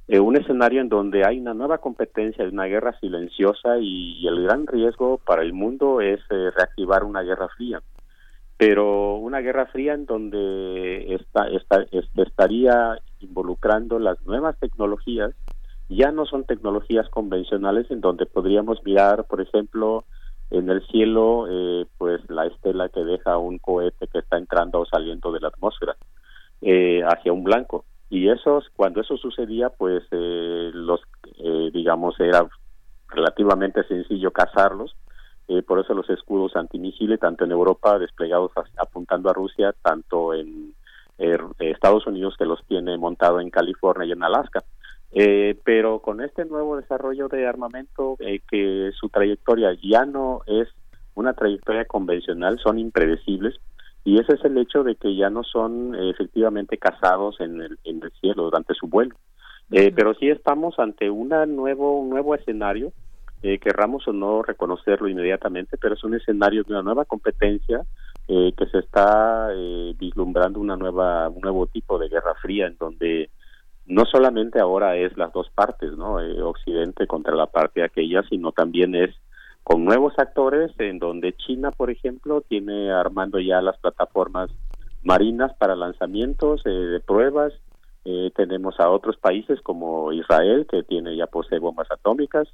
un 0.08 0.36
escenario 0.36 0.82
en 0.82 0.90
donde 0.90 1.26
hay 1.26 1.40
una 1.40 1.56
nueva 1.56 1.80
competencia 1.80 2.46
una 2.46 2.66
guerra 2.66 3.00
silenciosa 3.00 3.80
y, 3.80 4.28
el 4.28 4.44
gran 4.44 4.68
riesgo 4.68 5.20
para 5.26 5.42
el 5.42 5.54
mundo 5.54 6.00
es 6.00 6.20
reactivar 6.30 7.04
una 7.04 7.24
guerra 7.24 7.48
fría. 7.58 7.82
Pero 8.58 9.16
una 9.16 9.40
guerra 9.40 9.66
fría 9.66 9.94
en 9.94 10.06
donde 10.06 11.16
está, 11.16 11.48
está, 11.48 11.86
estaría 11.92 13.00
involucrando 13.20 13.98
las 13.98 14.22
nuevas 14.28 14.60
tecnologías 14.60 15.34
ya 15.90 16.12
no 16.12 16.26
son 16.26 16.46
tecnologías 16.46 17.10
convencionales 17.10 17.90
en 17.92 18.02
donde 18.02 18.26
podríamos 18.26 18.84
mirar, 18.84 19.26
por 19.26 19.42
ejemplo, 19.42 20.06
en 20.52 20.70
el 20.70 20.86
cielo, 20.88 21.48
eh, 21.50 21.86
pues 21.98 22.22
la 22.30 22.46
estela 22.46 22.90
que 22.90 23.04
deja 23.04 23.38
un 23.38 23.58
cohete 23.60 24.08
que 24.08 24.20
está 24.20 24.38
entrando 24.38 24.82
o 24.82 24.86
saliendo 24.86 25.32
de 25.32 25.40
la 25.40 25.50
atmósfera 25.50 25.96
eh, 26.62 27.02
hacia 27.04 27.34
un 27.34 27.44
blanco. 27.44 27.86
Y 28.10 28.30
esos, 28.30 28.70
cuando 28.76 29.02
eso 29.02 29.18
sucedía, 29.18 29.70
pues 29.70 30.04
eh, 30.12 30.72
los, 30.74 31.02
digamos, 31.74 32.20
era 32.20 32.48
relativamente 33.10 33.84
sencillo 33.84 34.32
cazarlos. 34.32 34.96
por 35.68 35.80
eso 35.80 35.94
los 35.94 36.10
escudos 36.10 36.56
antimisiles, 36.56 37.20
tanto 37.20 37.44
en 37.44 37.52
Europa 37.52 38.00
desplegados 38.00 38.52
apuntando 38.78 39.30
a 39.30 39.34
Rusia, 39.34 39.74
tanto 39.82 40.34
en 40.34 40.74
Estados 41.60 42.06
Unidos 42.08 42.36
que 42.38 42.46
los 42.46 42.64
tiene 42.68 42.98
montado 42.98 43.40
en 43.40 43.50
California 43.50 44.08
y 44.08 44.12
en 44.12 44.24
Alaska. 44.24 44.64
Eh, 45.18 45.58
pero 45.64 46.00
con 46.00 46.20
este 46.20 46.44
nuevo 46.44 46.76
desarrollo 46.76 47.30
de 47.30 47.48
armamento, 47.48 48.18
eh, 48.20 48.42
que 48.52 48.92
su 49.00 49.08
trayectoria 49.08 49.70
ya 49.82 50.06
no 50.06 50.42
es 50.46 50.68
una 51.14 51.34
trayectoria 51.34 51.86
convencional, 51.86 52.60
son 52.60 52.78
impredecibles, 52.78 53.56
y 54.04 54.20
ese 54.20 54.34
es 54.34 54.44
el 54.44 54.58
hecho 54.58 54.84
de 54.84 54.96
que 54.96 55.16
ya 55.16 55.30
no 55.30 55.44
son 55.44 55.96
eh, 55.96 56.10
efectivamente 56.10 56.78
cazados 56.78 57.40
en 57.40 57.62
el, 57.62 57.80
en 57.86 58.04
el 58.04 58.12
cielo 58.20 58.44
durante 58.44 58.74
su 58.74 58.88
vuelo. 58.88 59.16
Pero 59.70 60.14
sí 60.14 60.30
estamos 60.30 60.78
ante 60.78 61.10
una 61.10 61.48
nuevo, 61.48 62.00
un 62.00 62.10
nuevo 62.10 62.36
escenario, 62.36 62.94
querramos 63.42 64.08
o 64.08 64.14
no 64.14 64.44
reconocerlo 64.44 65.08
inmediatamente, 65.08 65.78
pero 65.78 65.96
es 65.96 66.04
un 66.04 66.14
escenario 66.14 66.64
de 66.64 66.74
una 66.74 66.84
nueva 66.84 67.06
competencia 67.06 67.84
que 68.28 68.66
se 68.72 68.78
está 68.78 69.50
vislumbrando 69.98 70.60
una 70.60 70.76
nueva, 70.76 71.30
un 71.30 71.42
nuevo 71.42 71.66
tipo 71.66 71.98
de 71.98 72.10
guerra 72.10 72.36
fría 72.40 72.68
en 72.68 72.78
donde 72.78 73.32
no 73.88 74.06
solamente 74.06 74.60
ahora 74.60 74.96
es 74.98 75.16
las 75.18 75.32
dos 75.32 75.50
partes, 75.50 75.92
¿no? 75.94 76.20
Eh, 76.20 76.42
Occidente 76.42 77.08
contra 77.08 77.36
la 77.36 77.48
parte 77.48 77.84
aquella, 77.84 78.24
sino 78.24 78.52
también 78.52 78.96
es 78.96 79.16
con 79.64 79.86
nuevos 79.86 80.14
actores 80.18 80.72
en 80.80 81.00
donde 81.00 81.34
China, 81.34 81.72
por 81.72 81.90
ejemplo, 81.90 82.42
tiene 82.42 82.92
armando 82.92 83.40
ya 83.40 83.62
las 83.62 83.78
plataformas 83.78 84.50
marinas 85.04 85.54
para 85.58 85.76
lanzamientos 85.76 86.62
eh, 86.66 86.70
de 86.70 87.00
pruebas. 87.00 87.54
Eh, 88.06 88.32
tenemos 88.36 88.80
a 88.80 88.90
otros 88.90 89.18
países 89.18 89.60
como 89.62 90.12
Israel, 90.14 90.68
que 90.70 90.84
tiene 90.84 91.16
ya 91.16 91.28
posee 91.28 91.60
bombas 91.60 91.90
atómicas. 91.92 92.48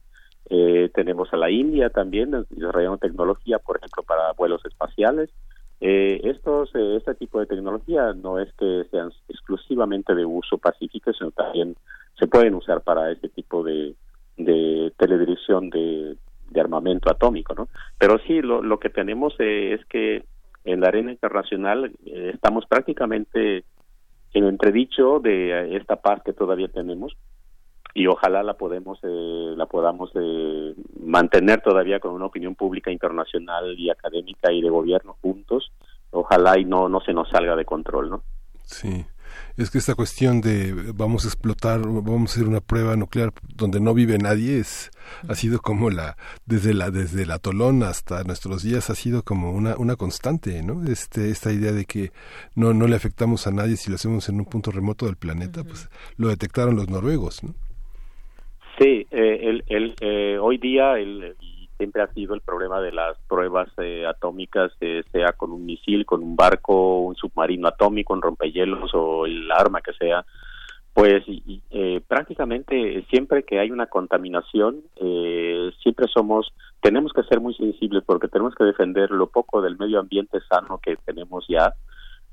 tenemos 0.94 1.32
a 1.32 1.38
la 1.38 1.50
India 1.50 1.90
también, 1.90 2.32
desarrollando 2.50 2.98
tecnología, 2.98 3.58
por 3.60 3.78
ejemplo, 3.78 4.04
para 4.04 4.34
vuelos 4.34 4.64
espaciales. 4.66 5.30
Eh, 5.84 6.22
estos, 6.26 6.70
eh, 6.76 6.98
este 6.98 7.16
tipo 7.16 7.40
de 7.40 7.48
tecnología 7.48 8.14
no 8.14 8.40
es 8.40 8.54
que 8.54 8.86
sean 8.92 9.12
exclusivamente 9.28 10.14
de 10.14 10.24
uso 10.26 10.60
pacífico, 10.60 11.12
sino 11.12 11.32
también 11.32 11.76
se 12.20 12.28
pueden 12.28 12.54
usar 12.54 12.82
para 12.82 13.12
este 13.12 13.30
tipo 13.30 13.64
de, 13.64 13.96
de 14.38 14.94
teledirección 14.98 15.72
de, 15.72 16.18
armamento 16.56 17.10
atómico, 17.10 17.56
¿no? 17.56 17.70
Pero 17.98 18.20
sí, 18.28 18.42
lo, 18.42 18.62
lo 18.62 18.80
que 18.80 18.90
tenemos 18.90 19.34
eh, 19.40 19.74
es 19.74 19.86
que 19.86 20.26
en 20.66 20.82
la 20.82 20.90
arena 20.90 21.12
internacional 21.12 21.92
eh, 22.06 22.32
estamos 22.34 22.66
prácticamente 22.68 23.64
en 24.34 24.44
entredicho 24.46 25.20
de 25.20 25.76
esta 25.78 25.96
paz 25.96 26.22
que 26.24 26.34
todavía 26.34 26.68
tenemos 26.68 27.18
y 27.94 28.08
ojalá 28.08 28.44
la 28.44 28.54
podemos 28.54 29.00
eh, 29.04 29.54
la 29.56 29.66
podamos 29.66 30.12
eh, 30.16 30.76
mantener 31.04 31.62
todavía 31.62 32.00
con 32.00 32.12
una 32.14 32.26
opinión 32.26 32.56
pública 32.56 32.92
internacional 32.92 33.78
y 33.78 33.90
académica 33.90 34.52
y 34.52 34.62
de 34.62 34.70
gobierno 34.70 35.18
juntos 35.22 35.72
ojalá 36.12 36.58
y 36.58 36.66
no 36.66 36.88
no 36.90 37.02
se 37.02 37.14
nos 37.14 37.30
salga 37.30 37.56
de 37.56 37.66
control 37.66 38.10
no 38.10 38.24
sí 38.64 39.06
Es 39.58 39.70
que 39.70 39.78
esta 39.78 39.96
cuestión 39.96 40.42
de 40.42 40.92
vamos 40.94 41.24
a 41.24 41.28
explotar, 41.30 41.80
vamos 41.82 42.32
a 42.32 42.34
hacer 42.34 42.48
una 42.48 42.60
prueba 42.60 42.96
nuclear 42.98 43.32
donde 43.56 43.80
no 43.80 43.94
vive 43.94 44.18
nadie 44.18 44.60
es 44.60 44.92
ha 45.28 45.36
sido 45.36 45.60
como 45.60 45.90
la 45.90 46.18
desde 46.46 46.74
la 46.74 46.92
desde 46.92 47.24
el 47.24 47.32
atolón 47.32 47.84
hasta 47.84 48.24
nuestros 48.24 48.64
días 48.64 48.90
ha 48.90 48.96
sido 48.96 49.24
como 49.24 49.52
una 49.52 49.76
una 49.78 49.96
constante, 49.96 50.64
¿no? 50.64 50.84
Este 50.86 51.30
esta 51.30 51.52
idea 51.52 51.72
de 51.72 51.86
que 51.86 52.12
no 52.56 52.74
no 52.74 52.88
le 52.88 52.96
afectamos 52.96 53.48
a 53.48 53.52
nadie 53.52 53.78
si 53.78 53.90
lo 53.90 53.96
hacemos 53.96 54.28
en 54.30 54.40
un 54.40 54.46
punto 54.46 54.72
remoto 54.72 55.06
del 55.06 55.18
planeta, 55.18 55.64
pues 55.64 55.90
lo 56.18 56.30
detectaron 56.30 56.76
los 56.76 56.90
noruegos, 56.90 57.44
¿no? 57.44 57.54
Sí, 58.82 59.06
eh, 59.12 59.62
el, 59.68 59.94
eh, 60.02 60.40
hoy 60.42 60.58
día 60.58 60.98
el, 60.98 61.36
siempre 61.78 62.02
ha 62.02 62.14
sido 62.14 62.34
el 62.34 62.42
problema 62.42 62.82
de 62.82 62.92
las 62.92 63.16
pruebas 63.28 63.70
eh, 63.78 64.08
atómicas, 64.08 64.72
eh, 64.82 65.04
sea 65.12 65.34
con 65.34 65.52
un 65.52 65.68
misil, 65.68 66.04
con 66.04 66.24
un 66.24 66.36
barco, 66.36 67.02
un 67.02 67.16
submarino 67.16 67.68
atómico, 67.68 68.14
un 68.14 68.24
rompehielos 68.24 68.90
o 68.96 69.28
el 69.28 69.52
arma 69.52 69.82
que 69.82 69.94
sea. 69.94 70.26
Pues 70.96 71.24
y, 71.28 71.62
eh, 71.70 72.02
prácticamente 72.08 73.06
siempre 73.12 73.44
que 73.44 73.60
hay 73.60 73.70
una 73.70 73.86
contaminación, 73.86 74.82
siempre 75.84 76.08
somos, 76.12 76.52
tenemos 76.82 77.14
que 77.14 77.24
ser 77.24 77.40
muy 77.40 77.54
sensibles 77.54 78.04
porque 78.04 78.30
tenemos 78.30 78.56
que 78.56 78.64
defender 78.64 79.12
lo 79.12 79.28
poco 79.28 79.62
del 79.62 79.78
medio 79.78 80.00
ambiente 80.00 80.40
sano 80.50 80.80
que 80.80 80.96
tenemos 81.06 81.46
ya. 81.48 81.76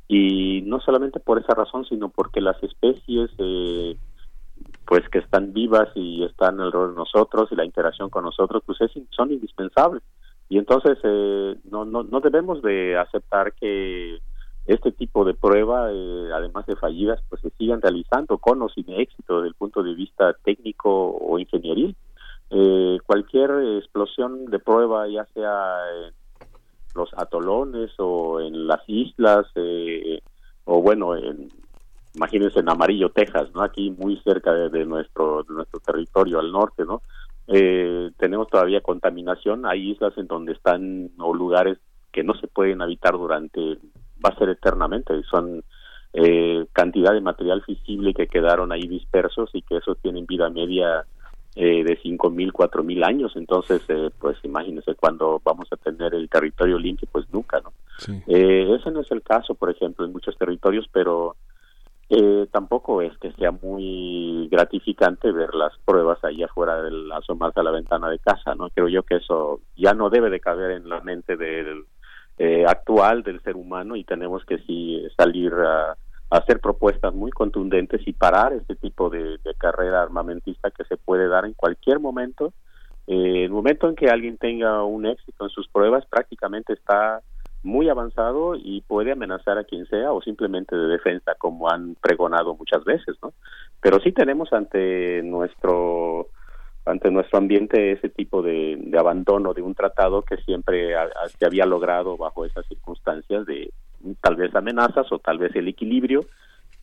Y 0.08 0.62
no 0.62 0.80
solamente 0.80 1.20
por 1.20 1.38
esa 1.38 1.54
razón, 1.54 1.84
sino 1.84 2.08
porque 2.08 2.40
las 2.40 2.60
especies 2.62 3.30
eh, 3.36 3.96
pues 4.88 5.06
que 5.10 5.18
están 5.18 5.52
vivas 5.52 5.90
y 5.94 6.24
están 6.24 6.58
alrededor 6.58 6.92
de 6.92 6.96
nosotros 6.96 7.52
y 7.52 7.56
la 7.56 7.66
interacción 7.66 8.08
con 8.08 8.24
nosotros 8.24 8.62
pues 8.64 8.80
es, 8.80 8.90
son 9.10 9.30
indispensables. 9.30 10.02
Y 10.48 10.56
entonces 10.56 10.96
eh, 11.02 11.56
no, 11.70 11.84
no 11.84 12.04
no 12.04 12.20
debemos 12.20 12.62
de 12.62 12.96
aceptar 12.96 13.52
que 13.52 14.18
este 14.64 14.90
tipo 14.92 15.26
de 15.26 15.34
prueba 15.34 15.92
eh, 15.92 16.30
además 16.34 16.64
de 16.64 16.76
fallidas 16.76 17.20
pues 17.28 17.42
se 17.42 17.50
sigan 17.50 17.82
realizando 17.82 18.38
con 18.38 18.62
o 18.62 18.70
sin 18.70 18.88
éxito 18.88 19.36
desde 19.36 19.48
el 19.48 19.54
punto 19.54 19.82
de 19.82 19.94
vista 19.94 20.34
técnico 20.42 20.90
o 21.20 21.38
ingenieril. 21.38 21.94
Eh, 22.48 22.98
cualquier 23.04 23.50
explosión 23.76 24.46
de 24.46 24.58
prueba 24.58 25.06
ya 25.06 25.26
sea 25.34 25.80
en 26.06 26.14
los 26.94 27.10
atolones 27.14 27.90
o 27.98 28.40
en 28.40 28.66
las 28.66 28.80
islas 28.86 29.44
eh, 29.54 30.22
o 30.64 30.80
bueno 30.80 31.14
en 31.14 31.50
imagínense 32.18 32.58
en 32.58 32.68
Amarillo, 32.68 33.10
Texas, 33.10 33.48
¿no? 33.54 33.62
Aquí 33.62 33.90
muy 33.90 34.16
cerca 34.22 34.52
de, 34.52 34.84
nuestro 34.84 35.44
de 35.44 35.54
nuestro 35.54 35.80
territorio 35.80 36.40
al 36.40 36.50
norte, 36.50 36.84
¿no? 36.84 37.02
Eh, 37.46 38.10
tenemos 38.18 38.48
todavía 38.48 38.82
contaminación, 38.82 39.64
hay 39.64 39.92
islas 39.92 40.12
en 40.18 40.26
donde 40.26 40.52
están 40.52 41.10
o 41.18 41.32
lugares 41.32 41.78
que 42.12 42.22
no 42.22 42.34
se 42.34 42.48
pueden 42.48 42.82
habitar 42.82 43.12
durante, 43.12 43.78
va 44.22 44.30
a 44.30 44.38
ser 44.38 44.50
eternamente, 44.50 45.14
son 45.30 45.62
eh, 46.12 46.66
cantidad 46.72 47.12
de 47.12 47.20
material 47.20 47.62
fisible 47.62 48.12
que 48.12 48.26
quedaron 48.26 48.72
ahí 48.72 48.86
dispersos 48.86 49.50
y 49.54 49.62
que 49.62 49.76
eso 49.76 49.94
tienen 49.94 50.26
vida 50.26 50.50
media 50.50 51.06
eh, 51.54 51.82
de 51.82 51.98
cinco 52.02 52.30
mil, 52.30 52.52
cuatro 52.52 52.84
mil 52.84 53.02
años, 53.02 53.32
entonces, 53.34 53.82
eh, 53.88 54.10
pues 54.20 54.36
imagínense 54.44 54.94
cuando 54.94 55.40
vamos 55.42 55.66
a 55.72 55.76
tener 55.76 56.14
el 56.14 56.28
territorio 56.28 56.78
limpio, 56.78 57.08
pues 57.10 57.26
nunca, 57.32 57.60
¿no? 57.60 57.72
Eh, 58.28 58.76
ese 58.78 58.92
no 58.92 59.00
es 59.00 59.10
el 59.10 59.22
caso, 59.22 59.54
por 59.54 59.70
ejemplo, 59.70 60.04
en 60.04 60.12
muchos 60.12 60.36
territorios, 60.38 60.86
pero 60.92 61.34
eh, 62.10 62.46
tampoco 62.50 63.02
es 63.02 63.16
que 63.18 63.32
sea 63.32 63.50
muy 63.50 64.48
gratificante 64.50 65.30
ver 65.30 65.54
las 65.54 65.76
pruebas 65.84 66.22
ahí 66.24 66.42
afuera 66.42 66.80
del 66.82 67.12
asomarse 67.12 67.60
a 67.60 67.62
la 67.62 67.70
ventana 67.70 68.08
de 68.08 68.18
casa, 68.18 68.54
¿no? 68.54 68.70
Creo 68.70 68.88
yo 68.88 69.02
que 69.02 69.16
eso 69.16 69.60
ya 69.76 69.92
no 69.92 70.08
debe 70.08 70.30
de 70.30 70.40
caber 70.40 70.70
en 70.70 70.88
la 70.88 71.00
mente 71.00 71.36
del 71.36 71.84
eh, 72.38 72.64
actual 72.66 73.22
del 73.24 73.42
ser 73.42 73.56
humano 73.56 73.94
y 73.94 74.04
tenemos 74.04 74.44
que 74.46 74.58
sí 74.58 75.06
salir 75.16 75.52
a, 75.52 75.96
hacer 76.30 76.60
propuestas 76.60 77.14
muy 77.14 77.30
contundentes 77.30 78.06
y 78.06 78.12
parar 78.12 78.52
este 78.52 78.76
tipo 78.76 79.08
de, 79.08 79.38
carrera 79.56 80.02
armamentista 80.02 80.70
que 80.70 80.84
se 80.84 80.98
puede 80.98 81.26
dar 81.26 81.44
en 81.46 81.54
cualquier 81.54 82.00
momento. 82.00 82.52
Eh, 83.06 83.44
el 83.44 83.50
momento 83.50 83.88
en 83.88 83.96
que 83.96 84.08
alguien 84.08 84.36
tenga 84.36 84.84
un 84.84 85.06
éxito 85.06 85.44
en 85.44 85.50
sus 85.50 85.68
pruebas 85.68 86.04
prácticamente 86.06 86.74
está 86.74 87.22
muy 87.62 87.88
avanzado 87.88 88.54
y 88.54 88.82
puede 88.82 89.12
amenazar 89.12 89.58
a 89.58 89.64
quien 89.64 89.86
sea 89.86 90.12
o 90.12 90.22
simplemente 90.22 90.76
de 90.76 90.86
defensa 90.86 91.34
como 91.36 91.70
han 91.70 91.96
pregonado 91.96 92.54
muchas 92.54 92.84
veces, 92.84 93.16
¿no? 93.22 93.32
Pero 93.80 94.00
sí 94.00 94.12
tenemos 94.12 94.52
ante 94.52 95.22
nuestro 95.22 96.28
ante 96.84 97.10
nuestro 97.10 97.38
ambiente 97.38 97.92
ese 97.92 98.08
tipo 98.08 98.40
de, 98.40 98.90
abandono 98.98 99.52
de 99.52 99.60
un 99.60 99.74
tratado 99.74 100.22
que 100.22 100.38
siempre 100.38 100.94
se 101.38 101.44
había 101.44 101.66
logrado 101.66 102.16
bajo 102.16 102.46
esas 102.46 102.64
circunstancias 102.66 103.44
de 103.44 103.70
tal 104.22 104.36
vez 104.36 104.54
amenazas 104.54 105.10
o 105.12 105.18
tal 105.18 105.36
vez 105.36 105.54
el 105.54 105.68
equilibrio, 105.68 106.24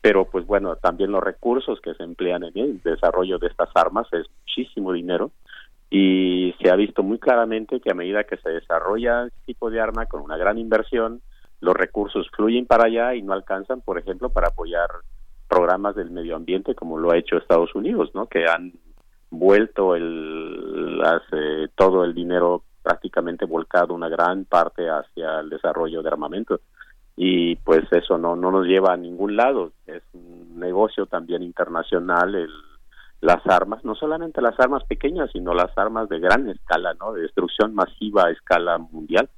pero 0.01 0.25
pues 0.25 0.45
bueno, 0.45 0.75
también 0.75 1.11
los 1.11 1.23
recursos 1.23 1.81
que 1.81 1.95
se 1.95 2.03
emplean 2.03 2.43
en 2.43 2.55
el 2.55 2.81
desarrollo 2.83 3.39
de 3.39 3.47
estas 3.47 3.69
armas 3.73 4.07
es 4.13 4.27
muchísimo 4.41 4.93
dinero 4.93 5.31
y 5.89 6.53
se 6.61 6.69
ha 6.69 6.75
visto 6.75 7.03
muy 7.03 7.19
claramente 7.19 7.79
que 7.79 7.91
a 7.91 7.95
medida 7.95 8.23
que 8.23 8.37
se 8.37 8.49
desarrolla 8.49 9.25
este 9.25 9.39
tipo 9.45 9.69
de 9.69 9.79
arma 9.79 10.05
con 10.05 10.21
una 10.21 10.37
gran 10.37 10.57
inversión, 10.57 11.21
los 11.61 11.75
recursos 11.75 12.27
fluyen 12.35 12.65
para 12.65 12.85
allá 12.85 13.15
y 13.15 13.21
no 13.21 13.33
alcanzan, 13.33 13.81
por 13.81 13.97
ejemplo, 13.97 14.29
para 14.29 14.49
apoyar 14.49 14.89
programas 15.47 15.95
del 15.95 16.11
medio 16.11 16.35
ambiente 16.35 16.75
como 16.75 16.97
lo 16.97 17.11
ha 17.11 17.17
hecho 17.17 17.37
Estados 17.37 17.73
Unidos, 17.75 18.11
¿no? 18.13 18.27
Que 18.27 18.45
han 18.45 18.73
vuelto 19.29 19.95
el, 19.95 20.97
las, 20.97 21.21
todo 21.75 22.03
el 22.03 22.13
dinero 22.13 22.63
prácticamente 22.81 23.45
volcado 23.45 23.93
una 23.93 24.09
gran 24.09 24.45
parte 24.45 24.87
hacia 24.89 25.39
el 25.39 25.49
desarrollo 25.49 26.03
de 26.03 26.09
armamento 26.09 26.61
y 27.15 27.55
pues 27.55 27.83
eso 27.91 28.17
no 28.17 28.35
no 28.35 28.51
nos 28.51 28.67
lleva 28.67 28.93
a 28.93 28.97
ningún 28.97 29.35
lado 29.35 29.71
es 29.87 30.03
un 30.13 30.59
negocio 30.59 31.07
también 31.07 31.41
internacional 31.41 32.35
el 32.35 32.51
las 33.21 33.45
armas, 33.47 33.83
no 33.83 33.95
solamente 33.95 34.41
las 34.41 34.59
armas 34.59 34.83
pequeñas, 34.83 35.31
sino 35.31 35.53
las 35.53 35.75
armas 35.77 36.09
de 36.09 36.19
gran 36.19 36.49
escala, 36.49 36.93
¿no? 36.93 37.13
De 37.13 37.21
destrucción 37.21 37.73
masiva 37.73 38.25
a 38.25 38.31
escala 38.31 38.77
mundial. 38.77 39.29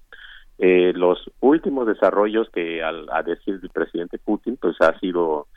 Eh, 0.57 0.91
los 0.95 1.31
últimos 1.39 1.85
desarrollos 1.85 2.49
que, 2.49 2.83
al, 2.83 3.07
a 3.11 3.21
decir 3.23 3.61
del 3.61 3.69
presidente 3.69 4.17
Putin, 4.17 4.57
pues 4.57 4.75
ha 4.81 4.97
sido 4.99 5.47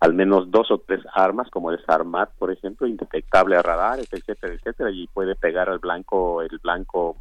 al 0.00 0.14
menos 0.14 0.50
dos 0.50 0.70
o 0.70 0.78
tres 0.78 1.00
armas, 1.14 1.48
como 1.50 1.70
el 1.70 1.82
SARMAT, 1.84 2.30
por 2.38 2.50
ejemplo, 2.50 2.86
indetectable 2.86 3.56
a 3.56 3.62
radares, 3.62 4.12
etcétera, 4.12 4.54
etcétera, 4.54 4.90
y 4.90 5.06
puede 5.06 5.34
pegar 5.34 5.68
al 5.70 5.78
blanco, 5.78 6.42
el 6.42 6.58
blanco 6.62 7.16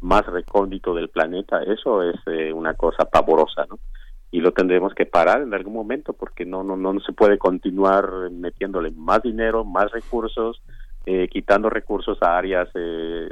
más 0.00 0.24
recóndito 0.26 0.94
del 0.94 1.08
planeta. 1.08 1.62
Eso 1.62 2.02
es 2.02 2.16
eh, 2.26 2.52
una 2.52 2.74
cosa 2.74 3.04
pavorosa, 3.04 3.66
¿no? 3.68 3.78
Y 4.34 4.40
lo 4.40 4.50
tendremos 4.50 4.92
que 4.94 5.06
parar 5.06 5.42
en 5.42 5.54
algún 5.54 5.74
momento 5.74 6.12
porque 6.12 6.44
no 6.44 6.64
no 6.64 6.76
no 6.76 6.98
se 6.98 7.12
puede 7.12 7.38
continuar 7.38 8.10
metiéndole 8.32 8.90
más 8.90 9.22
dinero, 9.22 9.64
más 9.64 9.92
recursos, 9.92 10.60
eh, 11.06 11.28
quitando 11.28 11.70
recursos 11.70 12.20
a 12.20 12.36
áreas 12.36 12.68
eh, 12.74 13.28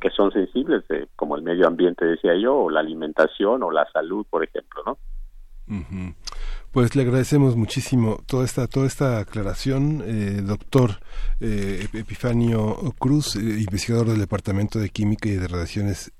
que 0.00 0.08
son 0.08 0.32
sensibles, 0.32 0.82
eh, 0.88 1.08
como 1.14 1.36
el 1.36 1.42
medio 1.42 1.66
ambiente, 1.66 2.06
decía 2.06 2.34
yo, 2.40 2.56
o 2.56 2.70
la 2.70 2.80
alimentación 2.80 3.62
o 3.62 3.70
la 3.70 3.86
salud, 3.92 4.24
por 4.30 4.44
ejemplo, 4.44 4.82
¿no? 4.86 4.98
Pues 6.76 6.94
le 6.94 7.04
agradecemos 7.04 7.56
muchísimo 7.56 8.22
toda 8.26 8.44
esta 8.44 8.66
toda 8.66 8.86
esta 8.86 9.18
aclaración, 9.18 10.04
eh, 10.04 10.42
doctor 10.44 11.00
eh, 11.40 11.88
Epifanio 11.94 12.94
Cruz, 12.98 13.36
eh, 13.36 13.40
investigador 13.40 14.10
del 14.10 14.18
Departamento 14.18 14.78
de 14.78 14.90
Química 14.90 15.26
y 15.26 15.36
de 15.36 15.48
Radiaciones 15.48 16.12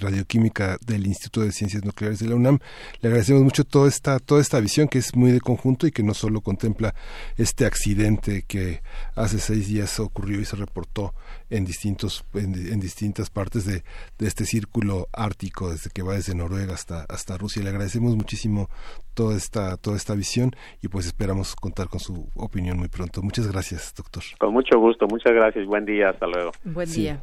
Radioquímica 0.00 0.78
del 0.84 1.06
Instituto 1.06 1.46
de 1.46 1.52
Ciencias 1.52 1.84
Nucleares 1.84 2.18
de 2.18 2.26
la 2.26 2.34
UNAM. 2.34 2.58
Le 3.00 3.08
agradecemos 3.08 3.44
mucho 3.44 3.62
toda 3.62 3.88
esta 3.88 4.18
toda 4.18 4.40
esta 4.40 4.58
visión 4.58 4.88
que 4.88 4.98
es 4.98 5.14
muy 5.14 5.30
de 5.30 5.40
conjunto 5.40 5.86
y 5.86 5.92
que 5.92 6.02
no 6.02 6.12
solo 6.12 6.40
contempla 6.40 6.92
este 7.36 7.64
accidente 7.64 8.42
que 8.48 8.82
hace 9.14 9.38
seis 9.38 9.68
días 9.68 10.00
ocurrió 10.00 10.40
y 10.40 10.44
se 10.44 10.56
reportó 10.56 11.14
en 11.50 11.64
distintos 11.64 12.24
en, 12.34 12.80
distintas 12.80 13.30
partes 13.30 13.64
de, 13.64 13.84
de, 14.18 14.26
este 14.26 14.44
círculo 14.44 15.08
ártico 15.12 15.70
desde 15.70 15.90
que 15.90 16.02
va 16.02 16.14
desde 16.14 16.34
Noruega 16.34 16.74
hasta 16.74 17.02
hasta 17.04 17.38
Rusia. 17.38 17.62
Le 17.62 17.70
agradecemos 17.70 18.16
muchísimo 18.16 18.68
toda 19.14 19.36
esta 19.36 19.76
toda 19.76 19.96
esta 19.96 20.14
visión 20.14 20.52
y 20.82 20.88
pues 20.88 21.06
esperamos 21.06 21.56
contar 21.56 21.88
con 21.88 22.00
su 22.00 22.28
opinión 22.34 22.78
muy 22.78 22.88
pronto. 22.88 23.22
Muchas 23.22 23.50
gracias, 23.50 23.94
doctor. 23.96 24.22
Con 24.38 24.52
mucho 24.52 24.78
gusto, 24.78 25.06
muchas 25.06 25.32
gracias. 25.32 25.66
Buen 25.66 25.84
día, 25.84 26.10
hasta 26.10 26.26
luego. 26.26 26.52
Buen 26.64 26.90
día. 26.90 27.20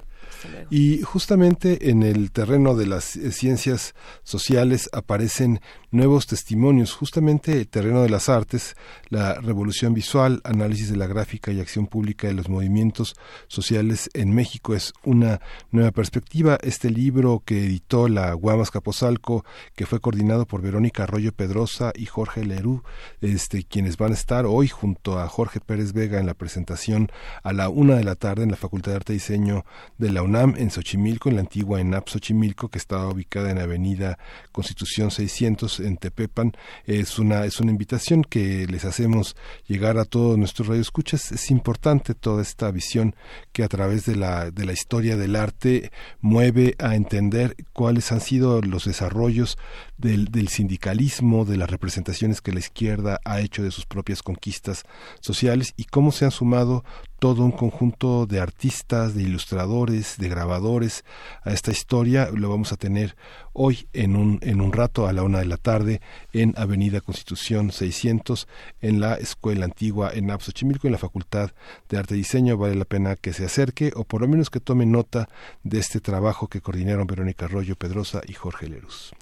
Y 0.69 1.01
justamente 1.01 1.89
en 1.89 2.03
el 2.03 2.31
terreno 2.31 2.75
de 2.75 2.87
las 2.87 3.15
eh, 3.15 3.31
ciencias 3.31 3.95
sociales 4.23 4.89
aparecen 4.93 5.61
nuevos 5.91 6.27
testimonios, 6.27 6.93
justamente 6.93 7.53
el 7.53 7.67
terreno 7.67 8.03
de 8.03 8.09
las 8.09 8.29
artes, 8.29 8.75
la 9.09 9.35
revolución 9.35 9.93
visual, 9.93 10.41
análisis 10.43 10.89
de 10.89 10.97
la 10.97 11.07
gráfica 11.07 11.51
y 11.51 11.59
acción 11.59 11.87
pública 11.87 12.27
de 12.27 12.33
los 12.33 12.49
movimientos 12.49 13.15
sociales 13.47 14.09
en 14.13 14.33
México 14.33 14.75
es 14.75 14.93
una 15.03 15.39
nueva 15.71 15.91
perspectiva. 15.91 16.57
Este 16.61 16.89
libro 16.89 17.41
que 17.45 17.65
editó 17.65 18.07
la 18.07 18.33
Guamas 18.33 18.71
Capozalco, 18.71 19.45
que 19.75 19.85
fue 19.85 19.99
coordinado 19.99 20.45
por 20.45 20.61
Verónica 20.61 21.03
Arroyo 21.03 21.31
Pedrosa 21.31 21.93
y 21.95 22.05
Jorge 22.05 22.45
Lerú, 22.45 22.83
este, 23.21 23.63
quienes 23.63 23.97
van 23.97 24.11
a 24.11 24.15
estar 24.15 24.45
hoy 24.45 24.67
junto 24.67 25.19
a 25.19 25.27
Jorge 25.27 25.59
Pérez 25.59 25.93
Vega 25.93 26.19
en 26.19 26.25
la 26.25 26.33
presentación 26.33 27.09
a 27.43 27.53
la 27.53 27.69
una 27.69 27.95
de 27.95 28.03
la 28.03 28.15
tarde 28.15 28.43
en 28.43 28.51
la 28.51 28.57
Facultad 28.57 28.91
de 28.91 28.97
Arte 28.97 29.13
y 29.13 29.17
Diseño 29.17 29.65
de 29.97 30.11
la 30.11 30.16
la 30.17 30.23
UNAM 30.23 30.55
en 30.57 30.71
Xochimilco, 30.71 31.29
en 31.29 31.35
la 31.35 31.41
antigua 31.41 31.79
ENAP 31.79 32.09
Xochimilco, 32.09 32.69
que 32.69 32.79
está 32.79 33.07
ubicada 33.07 33.51
en 33.51 33.59
Avenida 33.59 34.17
Constitución 34.51 35.11
600 35.11 35.79
en 35.81 35.97
Tepepan. 35.97 36.53
Es 36.85 37.19
una, 37.19 37.45
es 37.45 37.59
una 37.59 37.69
invitación 37.69 38.23
que 38.23 38.65
les 38.65 38.83
hacemos 38.83 39.35
llegar 39.67 39.99
a 39.99 40.05
todos 40.05 40.35
nuestros 40.35 40.69
radioescuchas. 40.69 41.31
Es 41.31 41.51
importante 41.51 42.15
toda 42.15 42.41
esta 42.41 42.71
visión 42.71 43.15
que 43.51 43.63
a 43.63 43.67
través 43.67 44.07
de 44.07 44.15
la, 44.15 44.49
de 44.49 44.65
la 44.65 44.73
historia 44.73 45.17
del 45.17 45.35
arte 45.35 45.91
mueve 46.19 46.73
a 46.79 46.95
entender 46.95 47.55
cuáles 47.71 48.11
han 48.11 48.21
sido 48.21 48.63
los 48.63 48.85
desarrollos 48.85 49.59
del, 49.99 50.31
del 50.31 50.47
sindicalismo, 50.47 51.45
de 51.45 51.57
las 51.57 51.69
representaciones 51.69 52.41
que 52.41 52.53
la 52.53 52.59
izquierda 52.59 53.19
ha 53.23 53.39
hecho 53.39 53.61
de 53.61 53.69
sus 53.69 53.85
propias 53.85 54.23
conquistas 54.23 54.83
sociales 55.19 55.75
y 55.77 55.83
cómo 55.83 56.11
se 56.11 56.25
han 56.25 56.31
sumado 56.31 56.83
todo 57.19 57.43
un 57.43 57.51
conjunto 57.51 58.25
de 58.27 58.39
artistas, 58.39 59.15
de 59.15 59.23
ilustradores, 59.23 60.17
de 60.17 60.29
grabadores 60.29 61.03
a 61.43 61.51
esta 61.51 61.71
historia. 61.71 62.29
Lo 62.31 62.49
vamos 62.49 62.71
a 62.71 62.77
tener 62.77 63.15
hoy 63.53 63.87
en 63.93 64.15
un, 64.15 64.39
en 64.43 64.61
un 64.61 64.71
rato 64.71 65.07
a 65.07 65.13
la 65.13 65.23
una 65.23 65.39
de 65.39 65.45
la 65.45 65.57
tarde 65.57 66.01
en 66.31 66.53
Avenida 66.57 67.01
Constitución 67.01 67.71
600 67.71 68.47
en 68.81 68.99
la 68.99 69.15
Escuela 69.15 69.65
Antigua 69.65 70.11
en 70.13 70.29
Xochimilco 70.39 70.87
en 70.87 70.93
la 70.93 70.99
Facultad 70.99 71.51
de 71.89 71.97
Arte 71.97 72.13
y 72.13 72.19
Diseño. 72.19 72.57
Vale 72.57 72.75
la 72.75 72.85
pena 72.85 73.15
que 73.15 73.33
se 73.33 73.45
acerque 73.45 73.91
o 73.95 74.03
por 74.03 74.21
lo 74.21 74.27
menos 74.27 74.49
que 74.49 74.59
tome 74.59 74.85
nota 74.85 75.27
de 75.63 75.79
este 75.79 75.99
trabajo 75.99 76.47
que 76.47 76.61
coordinaron 76.61 77.07
Verónica 77.07 77.45
Arroyo 77.45 77.75
Pedrosa 77.75 78.21
y 78.27 78.33
Jorge 78.33 78.67
Lerus. 78.67 79.13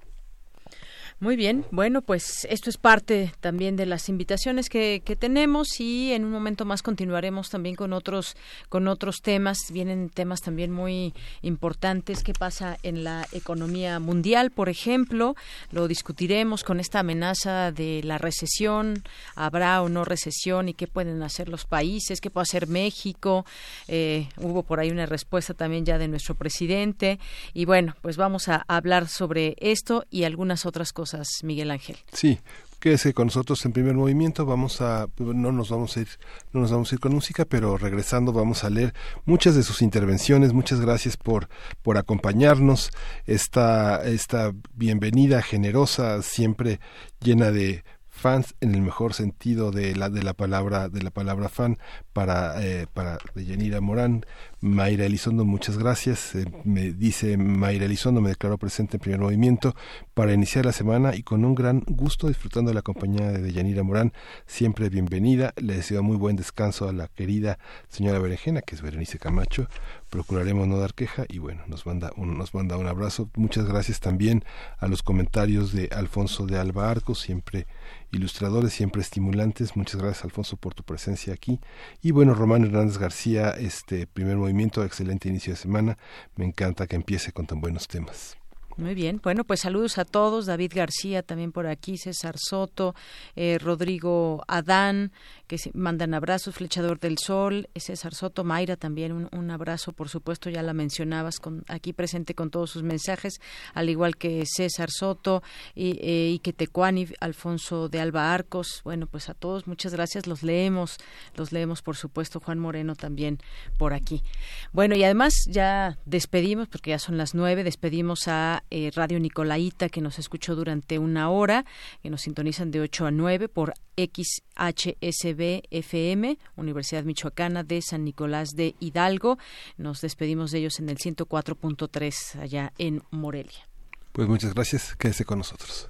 Muy 1.21 1.37
bien, 1.37 1.65
bueno, 1.71 2.01
pues 2.01 2.45
esto 2.49 2.69
es 2.69 2.75
parte 2.75 3.31
también 3.39 3.77
de 3.77 3.85
las 3.85 4.09
invitaciones 4.09 4.67
que, 4.67 5.01
que, 5.05 5.15
tenemos 5.15 5.79
y 5.79 6.11
en 6.11 6.25
un 6.25 6.31
momento 6.31 6.65
más 6.65 6.83
continuaremos 6.83 7.49
también 7.49 7.75
con 7.75 7.93
otros 7.93 8.35
con 8.67 8.89
otros 8.89 9.21
temas. 9.21 9.59
Vienen 9.71 10.09
temas 10.09 10.41
también 10.41 10.71
muy 10.71 11.13
importantes. 11.41 12.21
¿Qué 12.21 12.33
pasa 12.33 12.77
en 12.83 13.05
la 13.05 13.25
economía 13.31 13.97
mundial, 14.01 14.51
por 14.51 14.67
ejemplo? 14.67 15.35
Lo 15.71 15.87
discutiremos 15.87 16.65
con 16.65 16.81
esta 16.81 16.99
amenaza 16.99 17.71
de 17.71 18.01
la 18.03 18.17
recesión. 18.17 19.01
¿Habrá 19.35 19.81
o 19.83 19.87
no 19.87 20.03
recesión 20.03 20.67
y 20.67 20.73
qué 20.73 20.87
pueden 20.87 21.23
hacer 21.23 21.47
los 21.47 21.63
países? 21.63 22.19
¿Qué 22.19 22.29
puede 22.29 22.43
hacer 22.43 22.67
México? 22.67 23.45
Eh, 23.87 24.27
hubo 24.35 24.63
por 24.63 24.81
ahí 24.81 24.91
una 24.91 25.05
respuesta 25.05 25.53
también 25.53 25.85
ya 25.85 25.97
de 25.97 26.09
nuestro 26.09 26.35
presidente. 26.35 27.19
Y 27.53 27.63
bueno, 27.63 27.95
pues 28.01 28.17
vamos 28.17 28.49
a 28.49 28.65
hablar 28.67 29.07
sobre 29.07 29.55
esto 29.61 30.03
y 30.09 30.25
algunas 30.25 30.65
otras 30.65 30.91
cosas 30.91 31.05
Miguel 31.44 31.72
Ángel. 31.72 31.98
Sí, 32.11 32.40
quédese 32.80 33.14
con 33.14 33.27
nosotros 33.27 33.65
en 33.65 33.72
primer 33.72 33.95
movimiento. 33.95 34.45
Vamos 34.45 34.82
a, 34.82 35.07
no 35.18 35.52
nos 35.52 35.69
vamos 35.69 35.98
a 35.98 36.02
ir, 36.02 36.07
no 36.53 36.61
nos 36.61 36.72
vamos 36.72 36.91
a 36.91 36.95
ir 36.95 36.99
con 36.99 37.14
música, 37.14 37.45
pero 37.45 37.77
regresando 37.77 38.32
vamos 38.32 38.64
a 38.64 38.69
leer 38.69 38.94
muchas 39.26 39.56
de 39.56 39.64
sus 39.64 39.82
intervenciones. 39.82 40.53
Muchas 40.53 40.80
gracias 40.80 41.18
por, 41.18 41.49
por 41.82 41.98
acompañarnos. 41.98 42.91
Esta, 43.26 44.03
esta 44.06 44.53
bienvenida 44.73 45.41
generosa, 45.41 46.22
siempre 46.22 46.80
llena 47.19 47.52
de 47.52 47.84
fans 48.26 48.56
en 48.60 48.73
el 48.73 48.81
mejor 48.81 49.14
sentido 49.14 49.69
de 49.69 49.95
la 49.95 50.10
de 50.10 50.23
la 50.23 50.34
palabra 50.34 50.89
de 50.89 51.03
la 51.03 51.11
palabra 51.11 51.47
fan 51.47 51.77
para 52.11 52.60
eh, 52.65 52.88
para 52.91 53.19
Deyanira 53.35 53.81
Morán 53.81 54.26
Mayra 54.65 55.06
Elizondo, 55.06 55.45
muchas 55.45 55.77
gracias. 55.77 56.34
Eh, 56.34 56.45
me 56.64 56.91
dice 56.91 57.38
Mayra 57.38 57.85
Elizondo, 57.85 58.19
me 58.19 58.30
declaró 58.30 58.57
presente 58.57 58.97
en 58.97 59.02
primer 59.02 59.19
movimiento 59.19 59.76
para 60.15 60.34
iniciar 60.34 60.65
la 60.65 60.72
semana 60.72 61.14
y 61.15 61.22
con 61.22 61.45
un 61.45 61.53
gran 61.53 61.84
gusto 61.85 62.27
disfrutando 62.30 62.72
de 62.72 62.76
la 62.76 62.81
compañía 62.81 63.31
de 63.31 63.43
Deyanira 63.43 63.84
Morán. 63.84 64.11
Siempre 64.47 64.89
bienvenida. 64.89 65.53
Le 65.57 65.76
deseo 65.76 66.02
muy 66.02 66.18
buen 66.18 66.35
descanso 66.35 66.89
a 66.89 66.93
la 66.93 67.10
querida 67.10 67.60
señora 67.89 68.18
Berenjena, 68.18 68.64
que 68.64 68.73
es 68.73 68.81
Berenice 68.81 69.19
Camacho. 69.19 69.68
Procuraremos 70.15 70.65
no 70.65 70.77
dar 70.77 70.93
queja 70.93 71.25
y 71.27 71.39
bueno, 71.39 71.63
nos 71.67 71.85
manda 71.85 72.13
un, 72.15 72.37
nos 72.37 72.53
manda 72.53 72.77
un 72.77 72.87
abrazo. 72.87 73.29
Muchas 73.35 73.65
gracias 73.65 73.99
también 73.99 74.45
a 74.77 74.87
los 74.87 75.03
comentarios 75.03 75.73
de 75.73 75.89
Alfonso 75.91 76.45
de 76.45 76.57
Alba 76.57 76.89
Arco, 76.89 77.15
siempre 77.15 77.67
ilustradores, 78.13 78.71
siempre 78.71 79.01
estimulantes. 79.01 79.75
Muchas 79.75 80.01
gracias, 80.01 80.23
Alfonso, 80.23 80.55
por 80.55 80.73
tu 80.73 80.83
presencia 80.83 81.33
aquí. 81.33 81.59
Y 82.01 82.11
bueno, 82.11 82.33
Román 82.33 82.63
Hernández 82.63 82.97
García, 82.97 83.49
este 83.49 84.07
primer 84.07 84.37
movimiento 84.37 84.85
excelente 84.85 85.27
inicio 85.27 85.51
de 85.51 85.57
semana. 85.57 85.97
Me 86.37 86.45
encanta 86.45 86.87
que 86.87 86.95
empiece 86.95 87.33
con 87.33 87.45
tan 87.45 87.59
buenos 87.59 87.89
temas. 87.89 88.37
Muy 88.77 88.93
bien, 88.93 89.21
bueno, 89.23 89.45
pues 89.45 89.61
saludos 89.61 89.97
a 89.97 90.03
todos, 90.03 90.47
David 90.47 90.73
García 90.75 91.23
también 91.23 91.53
por 91.53 91.65
aquí, 91.65 91.97
César 91.97 92.35
Soto, 92.37 92.93
eh, 93.37 93.57
Rodrigo 93.57 94.43
Adán, 94.49 95.13
que 95.47 95.57
mandan 95.73 96.13
abrazos, 96.13 96.55
Flechador 96.55 96.99
del 96.99 97.17
Sol, 97.17 97.69
César 97.76 98.13
Soto, 98.13 98.43
Mayra 98.43 98.76
también 98.76 99.11
un, 99.11 99.30
un 99.31 99.51
abrazo, 99.51 99.93
por 99.93 100.09
supuesto, 100.09 100.49
ya 100.49 100.63
la 100.63 100.73
mencionabas, 100.73 101.39
con, 101.39 101.63
aquí 101.67 101.93
presente 101.93 102.34
con 102.34 102.49
todos 102.49 102.72
sus 102.72 102.84
mensajes, 102.84 103.39
al 103.73 103.89
igual 103.89 104.17
que 104.17 104.43
César 104.45 104.89
Soto 104.91 105.43
y, 105.73 105.97
eh, 106.01 106.31
y 106.31 106.39
que 106.39 106.53
Tecuani, 106.53 107.07
Alfonso 107.19 107.89
de 107.89 107.99
Alba 107.99 108.34
Arcos, 108.34 108.81
bueno, 108.84 109.07
pues 109.07 109.30
a 109.30 109.34
todos 109.34 109.67
muchas 109.67 109.93
gracias, 109.93 110.27
los 110.27 110.43
leemos, 110.43 110.97
los 111.35 111.51
leemos, 111.51 111.81
por 111.81 111.95
supuesto, 111.95 112.39
Juan 112.39 112.59
Moreno 112.59 112.95
también 112.95 113.39
por 113.77 113.93
aquí. 113.93 114.23
Bueno, 114.72 114.95
y 114.95 115.03
además 115.03 115.34
ya 115.47 115.97
despedimos, 116.05 116.67
porque 116.67 116.91
ya 116.91 116.99
son 116.99 117.17
las 117.17 117.35
nueve, 117.35 117.63
despedimos 117.63 118.27
a 118.27 118.63
eh, 118.69 118.91
Radio 118.95 119.19
Nicolaita, 119.19 119.89
que 119.89 120.01
nos 120.01 120.19
escuchó 120.19 120.55
durante 120.55 120.99
una 120.99 121.30
hora, 121.30 121.65
que 122.01 122.09
nos 122.09 122.22
sintonizan 122.22 122.72
de 122.72 122.81
8 122.81 123.07
a 123.07 123.11
9 123.11 123.49
por 123.49 123.73
XHSB 123.97 125.63
FM, 125.72 126.38
Universidad 126.55 127.03
Michoacana 127.03 127.63
de 127.63 127.81
San 127.81 128.03
Nicolás 128.03 128.55
de 128.55 128.76
Hidalgo. 128.80 129.38
Nos 129.77 130.01
despedimos 130.01 130.51
de 130.51 130.59
ellos 130.59 130.80
en 130.80 130.89
el 130.89 130.97
104.3 130.97 132.41
allá 132.41 132.73
en 132.77 133.03
Morelia. 133.11 133.67
Pues 134.11 134.27
muchas 134.27 134.53
gracias, 134.53 134.95
quédese 134.95 135.26
con 135.26 135.39
nosotros. 135.39 135.89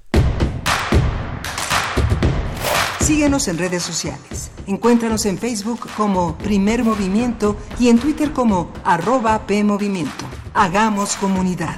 Síguenos 3.06 3.48
en 3.48 3.60
redes 3.60 3.84
sociales. 3.84 4.50
Encuéntranos 4.66 5.28
en 5.28 5.38
Facebook 5.38 5.88
como 5.96 6.36
Primer 6.40 6.84
Movimiento 6.84 7.56
y 7.80 7.90
en 7.90 8.00
Twitter 8.00 8.32
como 8.32 8.74
arroba 8.84 9.46
PMovimiento. 9.46 10.26
Hagamos 10.56 11.16
comunidad. 11.18 11.78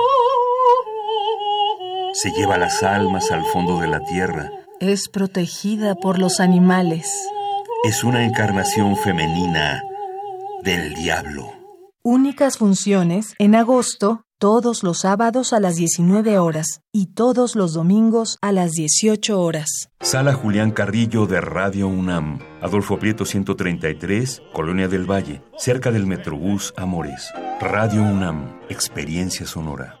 Se 2.21 2.31
lleva 2.33 2.59
las 2.59 2.83
almas 2.83 3.31
al 3.31 3.43
fondo 3.45 3.79
de 3.79 3.87
la 3.87 3.99
tierra. 4.01 4.51
Es 4.79 5.09
protegida 5.09 5.95
por 5.95 6.19
los 6.19 6.39
animales. 6.39 7.11
Es 7.83 8.03
una 8.03 8.23
encarnación 8.23 8.95
femenina 8.95 9.81
del 10.63 10.93
diablo. 10.93 11.51
Únicas 12.03 12.59
funciones 12.59 13.33
en 13.39 13.55
agosto, 13.55 14.25
todos 14.37 14.83
los 14.83 14.99
sábados 14.99 15.51
a 15.51 15.59
las 15.59 15.77
19 15.77 16.37
horas 16.37 16.81
y 16.91 17.07
todos 17.07 17.55
los 17.55 17.73
domingos 17.73 18.37
a 18.41 18.51
las 18.51 18.73
18 18.73 19.41
horas. 19.41 19.89
Sala 19.99 20.33
Julián 20.33 20.69
Carrillo 20.69 21.25
de 21.25 21.41
Radio 21.41 21.87
UNAM. 21.87 22.37
Adolfo 22.61 22.99
Prieto 22.99 23.25
133, 23.25 24.43
Colonia 24.53 24.87
del 24.87 25.09
Valle, 25.09 25.41
cerca 25.57 25.89
del 25.89 26.05
Metrobús 26.05 26.71
Amores. 26.77 27.31
Radio 27.59 28.03
UNAM, 28.03 28.59
experiencia 28.69 29.47
sonora. 29.47 30.00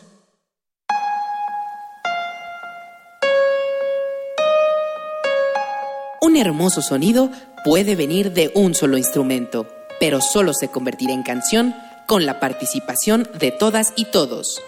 Un 6.23 6.37
hermoso 6.37 6.83
sonido 6.83 7.31
puede 7.65 7.95
venir 7.95 8.31
de 8.31 8.51
un 8.53 8.75
solo 8.75 8.95
instrumento, 8.95 9.65
pero 9.99 10.21
solo 10.21 10.53
se 10.53 10.67
convertirá 10.67 11.13
en 11.13 11.23
canción 11.23 11.73
con 12.05 12.27
la 12.27 12.39
participación 12.39 13.27
de 13.39 13.49
todas 13.49 13.91
y 13.95 14.05
todos. 14.05 14.61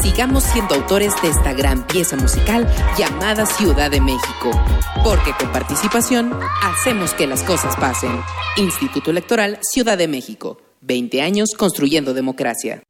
Sigamos 0.00 0.42
siendo 0.42 0.74
autores 0.74 1.12
de 1.20 1.28
esta 1.28 1.52
gran 1.52 1.86
pieza 1.86 2.16
musical 2.16 2.66
llamada 2.96 3.44
Ciudad 3.44 3.90
de 3.90 4.00
México, 4.00 4.52
porque 5.04 5.34
con 5.38 5.52
participación 5.52 6.32
hacemos 6.62 7.12
que 7.12 7.26
las 7.26 7.42
cosas 7.42 7.76
pasen. 7.76 8.22
Instituto 8.56 9.10
Electoral 9.10 9.58
Ciudad 9.60 9.98
de 9.98 10.08
México, 10.08 10.62
20 10.80 11.20
años 11.20 11.50
construyendo 11.58 12.14
democracia. 12.14 12.82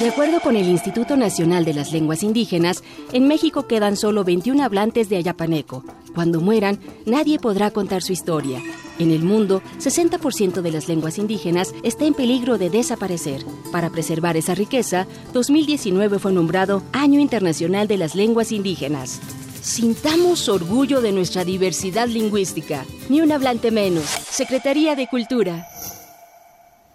De 0.00 0.08
acuerdo 0.08 0.40
con 0.40 0.56
el 0.56 0.68
Instituto 0.68 1.16
Nacional 1.16 1.64
de 1.64 1.72
las 1.72 1.92
Lenguas 1.92 2.24
Indígenas, 2.24 2.82
en 3.12 3.28
México 3.28 3.68
quedan 3.68 3.96
solo 3.96 4.24
21 4.24 4.62
hablantes 4.64 5.08
de 5.08 5.16
ayapaneco. 5.16 5.84
Cuando 6.14 6.40
mueran, 6.40 6.80
nadie 7.06 7.38
podrá 7.38 7.70
contar 7.70 8.02
su 8.02 8.12
historia. 8.12 8.60
En 8.98 9.12
el 9.12 9.22
mundo, 9.22 9.62
60% 9.78 10.62
de 10.62 10.72
las 10.72 10.88
lenguas 10.88 11.18
indígenas 11.18 11.72
está 11.84 12.06
en 12.06 12.14
peligro 12.14 12.58
de 12.58 12.70
desaparecer. 12.70 13.44
Para 13.70 13.90
preservar 13.90 14.36
esa 14.36 14.56
riqueza, 14.56 15.06
2019 15.32 16.18
fue 16.18 16.32
nombrado 16.32 16.82
Año 16.92 17.20
Internacional 17.20 17.86
de 17.86 17.98
las 17.98 18.16
Lenguas 18.16 18.50
Indígenas. 18.50 19.20
Sintamos 19.62 20.48
orgullo 20.48 21.02
de 21.02 21.12
nuestra 21.12 21.44
diversidad 21.44 22.08
lingüística. 22.08 22.84
Ni 23.08 23.20
un 23.20 23.30
hablante 23.30 23.70
menos. 23.70 24.04
Secretaría 24.04 24.96
de 24.96 25.06
Cultura. 25.06 25.66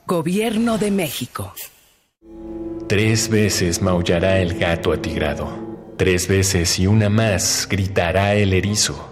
Gobierno 0.06 0.78
de 0.78 0.92
México. 0.92 1.54
Tres 2.88 3.30
veces 3.30 3.82
maullará 3.82 4.40
el 4.40 4.58
gato 4.58 4.92
atigrado. 4.92 5.48
Tres 5.98 6.28
veces 6.28 6.80
y 6.80 6.88
una 6.88 7.10
más 7.10 7.68
gritará 7.70 8.34
el 8.34 8.54
erizo. 8.54 9.08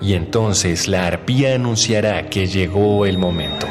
Y 0.00 0.14
entonces 0.14 0.88
la 0.88 1.06
arpía 1.06 1.54
anunciará 1.54 2.28
que 2.28 2.46
llegó 2.46 3.06
el 3.06 3.16
momento. 3.16 3.66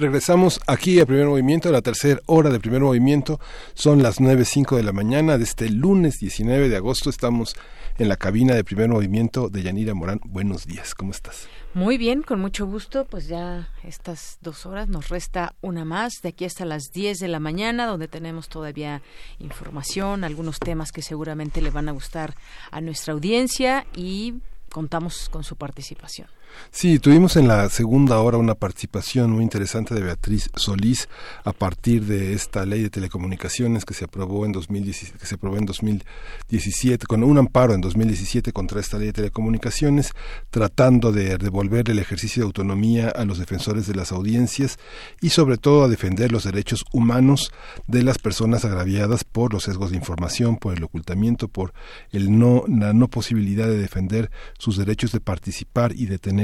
Regresamos 0.00 0.62
aquí 0.66 0.98
a 0.98 1.04
primer 1.04 1.26
movimiento, 1.26 1.68
a 1.68 1.72
la 1.72 1.82
tercera 1.82 2.22
hora 2.24 2.48
de 2.48 2.58
primer 2.58 2.80
movimiento. 2.80 3.38
Son 3.74 4.02
las 4.02 4.18
9.05 4.18 4.74
de 4.76 4.82
la 4.82 4.92
mañana 4.92 5.36
de 5.36 5.44
este 5.44 5.68
lunes 5.68 6.18
19 6.20 6.70
de 6.70 6.76
agosto. 6.76 7.10
Estamos 7.10 7.54
en 7.98 8.08
la 8.08 8.16
cabina 8.16 8.54
de 8.54 8.64
primer 8.64 8.88
movimiento 8.88 9.50
de 9.50 9.62
Yanira 9.62 9.92
Morán. 9.92 10.18
Buenos 10.24 10.66
días, 10.66 10.94
¿cómo 10.94 11.10
estás? 11.10 11.48
Muy 11.74 11.98
bien, 11.98 12.22
con 12.22 12.40
mucho 12.40 12.64
gusto. 12.64 13.04
Pues 13.04 13.28
ya 13.28 13.68
estas 13.84 14.38
dos 14.40 14.64
horas 14.64 14.88
nos 14.88 15.10
resta 15.10 15.54
una 15.60 15.84
más, 15.84 16.14
de 16.22 16.30
aquí 16.30 16.46
hasta 16.46 16.64
las 16.64 16.92
10 16.92 17.18
de 17.18 17.28
la 17.28 17.38
mañana, 17.38 17.84
donde 17.84 18.08
tenemos 18.08 18.48
todavía 18.48 19.02
información, 19.38 20.24
algunos 20.24 20.60
temas 20.60 20.92
que 20.92 21.02
seguramente 21.02 21.60
le 21.60 21.68
van 21.68 21.90
a 21.90 21.92
gustar 21.92 22.36
a 22.70 22.80
nuestra 22.80 23.12
audiencia 23.12 23.84
y 23.94 24.36
contamos 24.70 25.28
con 25.28 25.44
su 25.44 25.56
participación. 25.56 26.28
Sí, 26.72 27.00
tuvimos 27.00 27.36
en 27.36 27.48
la 27.48 27.68
segunda 27.68 28.20
hora 28.20 28.38
una 28.38 28.54
participación 28.54 29.32
muy 29.32 29.42
interesante 29.42 29.92
de 29.92 30.02
Beatriz 30.02 30.50
Solís 30.54 31.08
a 31.44 31.52
partir 31.52 32.04
de 32.04 32.32
esta 32.32 32.64
ley 32.64 32.82
de 32.82 32.90
telecomunicaciones 32.90 33.84
que 33.84 33.92
se 33.92 34.04
aprobó 34.04 34.46
en 34.46 34.52
2017, 34.52 35.18
que 35.18 35.26
se 35.26 35.34
aprobó 35.34 35.56
en 35.56 35.66
2017 35.66 37.06
con 37.06 37.24
un 37.24 37.38
amparo 37.38 37.74
en 37.74 37.80
2017 37.80 38.52
contra 38.52 38.80
esta 38.80 38.98
ley 38.98 39.08
de 39.08 39.14
telecomunicaciones, 39.14 40.12
tratando 40.50 41.10
de 41.10 41.38
devolver 41.38 41.90
el 41.90 41.98
ejercicio 41.98 42.42
de 42.42 42.46
autonomía 42.46 43.08
a 43.08 43.24
los 43.24 43.38
defensores 43.38 43.86
de 43.88 43.96
las 43.96 44.12
audiencias 44.12 44.78
y 45.20 45.30
sobre 45.30 45.58
todo 45.58 45.84
a 45.84 45.88
defender 45.88 46.30
los 46.30 46.44
derechos 46.44 46.84
humanos 46.92 47.52
de 47.88 48.04
las 48.04 48.18
personas 48.18 48.64
agraviadas 48.64 49.24
por 49.24 49.52
los 49.52 49.64
sesgos 49.64 49.90
de 49.90 49.96
información, 49.96 50.56
por 50.56 50.76
el 50.76 50.84
ocultamiento, 50.84 51.48
por 51.48 51.72
el 52.12 52.38
no 52.38 52.64
la 52.68 52.92
no 52.92 53.08
posibilidad 53.08 53.66
de 53.66 53.78
defender 53.78 54.30
sus 54.58 54.76
derechos 54.76 55.12
de 55.12 55.20
participar 55.20 55.92
y 55.96 56.06
de 56.06 56.18
tener 56.18 56.39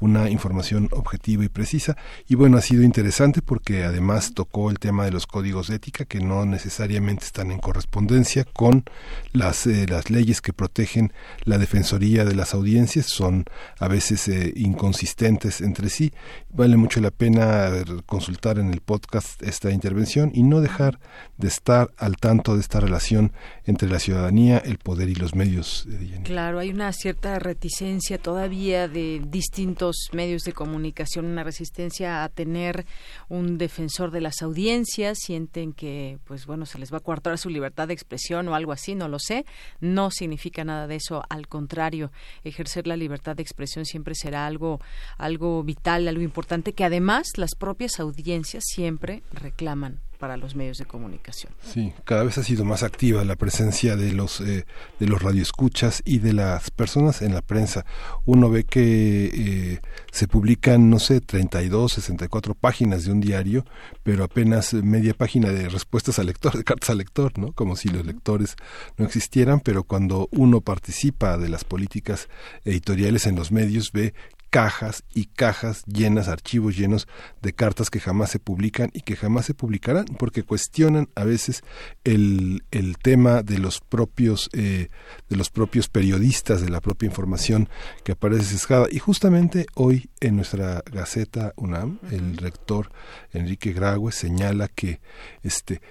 una 0.00 0.30
información 0.30 0.88
objetiva 0.92 1.44
y 1.44 1.48
precisa. 1.48 1.96
Y 2.28 2.34
bueno, 2.34 2.58
ha 2.58 2.62
sido 2.62 2.82
interesante 2.82 3.42
porque 3.42 3.84
además 3.84 4.34
tocó 4.34 4.70
el 4.70 4.78
tema 4.78 5.04
de 5.04 5.10
los 5.10 5.26
códigos 5.26 5.68
de 5.68 5.76
ética 5.76 6.04
que 6.04 6.20
no 6.20 6.44
necesariamente 6.46 7.24
están 7.24 7.50
en 7.50 7.58
correspondencia 7.58 8.44
con 8.44 8.84
las, 9.32 9.66
eh, 9.66 9.86
las 9.88 10.10
leyes 10.10 10.40
que 10.40 10.52
protegen 10.52 11.12
la 11.44 11.58
defensoría 11.58 12.24
de 12.24 12.34
las 12.34 12.54
audiencias. 12.54 13.06
Son 13.06 13.44
a 13.78 13.88
veces 13.88 14.28
eh, 14.28 14.52
inconsistentes 14.56 15.60
entre 15.60 15.88
sí. 15.88 16.12
Vale 16.50 16.76
mucho 16.76 17.00
la 17.00 17.10
pena 17.10 17.70
consultar 18.06 18.58
en 18.58 18.72
el 18.72 18.80
podcast 18.80 19.42
esta 19.42 19.70
intervención 19.70 20.30
y 20.34 20.42
no 20.42 20.60
dejar 20.60 20.98
de 21.36 21.48
estar 21.48 21.90
al 21.98 22.16
tanto 22.16 22.54
de 22.54 22.60
esta 22.60 22.80
relación 22.80 23.32
entre 23.64 23.88
la 23.88 23.98
ciudadanía, 23.98 24.58
el 24.58 24.78
poder 24.78 25.08
y 25.08 25.14
los 25.14 25.34
medios. 25.34 25.86
Eh, 25.90 26.20
claro, 26.24 26.58
hay 26.58 26.70
una 26.70 26.92
cierta 26.92 27.38
reticencia 27.38 28.18
todavía 28.18 28.88
de 28.88 29.20
distintos 29.36 30.08
medios 30.12 30.44
de 30.44 30.54
comunicación, 30.54 31.26
una 31.26 31.44
resistencia 31.44 32.24
a 32.24 32.30
tener 32.30 32.86
un 33.28 33.58
defensor 33.58 34.10
de 34.10 34.22
las 34.22 34.40
audiencias, 34.40 35.18
sienten 35.18 35.74
que, 35.74 36.18
pues 36.24 36.46
bueno, 36.46 36.64
se 36.64 36.78
les 36.78 36.90
va 36.90 36.98
a 36.98 37.00
coartar 37.00 37.36
su 37.36 37.50
libertad 37.50 37.86
de 37.86 37.92
expresión 37.92 38.48
o 38.48 38.54
algo 38.54 38.72
así, 38.72 38.94
no 38.94 39.08
lo 39.08 39.18
sé. 39.18 39.44
No 39.78 40.10
significa 40.10 40.64
nada 40.64 40.86
de 40.86 40.96
eso, 40.96 41.22
al 41.28 41.48
contrario, 41.48 42.12
ejercer 42.44 42.86
la 42.86 42.96
libertad 42.96 43.36
de 43.36 43.42
expresión 43.42 43.84
siempre 43.84 44.14
será 44.14 44.46
algo, 44.46 44.80
algo 45.18 45.62
vital, 45.62 46.08
algo 46.08 46.22
importante 46.22 46.72
que 46.72 46.84
además 46.84 47.26
las 47.36 47.54
propias 47.54 48.00
audiencias 48.00 48.64
siempre 48.66 49.22
reclaman 49.32 50.00
para 50.18 50.36
los 50.36 50.54
medios 50.54 50.78
de 50.78 50.84
comunicación. 50.84 51.52
Sí, 51.62 51.92
cada 52.04 52.24
vez 52.24 52.38
ha 52.38 52.42
sido 52.42 52.64
más 52.64 52.82
activa 52.82 53.24
la 53.24 53.36
presencia 53.36 53.96
de 53.96 54.12
los 54.12 54.40
eh, 54.40 54.66
de 54.98 55.06
los 55.06 55.22
radioescuchas 55.22 56.02
y 56.04 56.18
de 56.18 56.32
las 56.32 56.70
personas 56.70 57.22
en 57.22 57.34
la 57.34 57.42
prensa. 57.42 57.84
Uno 58.24 58.50
ve 58.50 58.64
que 58.64 59.26
eh, 59.26 59.80
se 60.10 60.28
publican, 60.28 60.90
no 60.90 60.98
sé, 60.98 61.20
32, 61.20 61.92
64 61.92 62.54
páginas 62.54 63.04
de 63.04 63.12
un 63.12 63.20
diario, 63.20 63.64
pero 64.02 64.24
apenas 64.24 64.74
media 64.74 65.14
página 65.14 65.50
de 65.50 65.68
respuestas 65.68 66.18
al 66.18 66.26
lector, 66.26 66.56
de 66.56 66.64
cartas 66.64 66.90
al 66.90 66.98
lector, 66.98 67.38
¿no? 67.38 67.52
Como 67.52 67.76
si 67.76 67.88
los 67.88 68.04
lectores 68.04 68.56
no 68.96 69.04
existieran, 69.04 69.60
pero 69.60 69.84
cuando 69.84 70.28
uno 70.32 70.60
participa 70.60 71.38
de 71.38 71.48
las 71.48 71.64
políticas 71.64 72.28
editoriales 72.64 73.26
en 73.26 73.36
los 73.36 73.52
medios 73.52 73.92
ve 73.92 74.14
cajas 74.56 75.04
y 75.12 75.26
cajas 75.26 75.84
llenas, 75.84 76.28
archivos 76.28 76.78
llenos 76.78 77.06
de 77.42 77.52
cartas 77.52 77.90
que 77.90 78.00
jamás 78.00 78.30
se 78.30 78.38
publican 78.38 78.88
y 78.94 79.02
que 79.02 79.14
jamás 79.14 79.44
se 79.44 79.52
publicarán, 79.52 80.06
porque 80.18 80.44
cuestionan 80.44 81.10
a 81.14 81.24
veces 81.24 81.62
el, 82.04 82.64
el 82.70 82.96
tema 82.96 83.42
de 83.42 83.58
los 83.58 83.82
propios 83.82 84.48
eh, 84.54 84.88
de 85.28 85.36
los 85.36 85.50
propios 85.50 85.90
periodistas, 85.90 86.62
de 86.62 86.70
la 86.70 86.80
propia 86.80 87.06
información 87.06 87.68
que 88.02 88.12
aparece 88.12 88.44
sesgada. 88.44 88.86
Y 88.90 88.98
justamente 88.98 89.66
hoy 89.74 90.08
en 90.20 90.36
nuestra 90.36 90.82
Gaceta 90.90 91.52
UNAM, 91.56 91.98
el 92.10 92.38
rector 92.38 92.90
Enrique 93.34 93.74
Graue 93.74 94.10
señala 94.10 94.68
que 94.68 95.00
este 95.42 95.82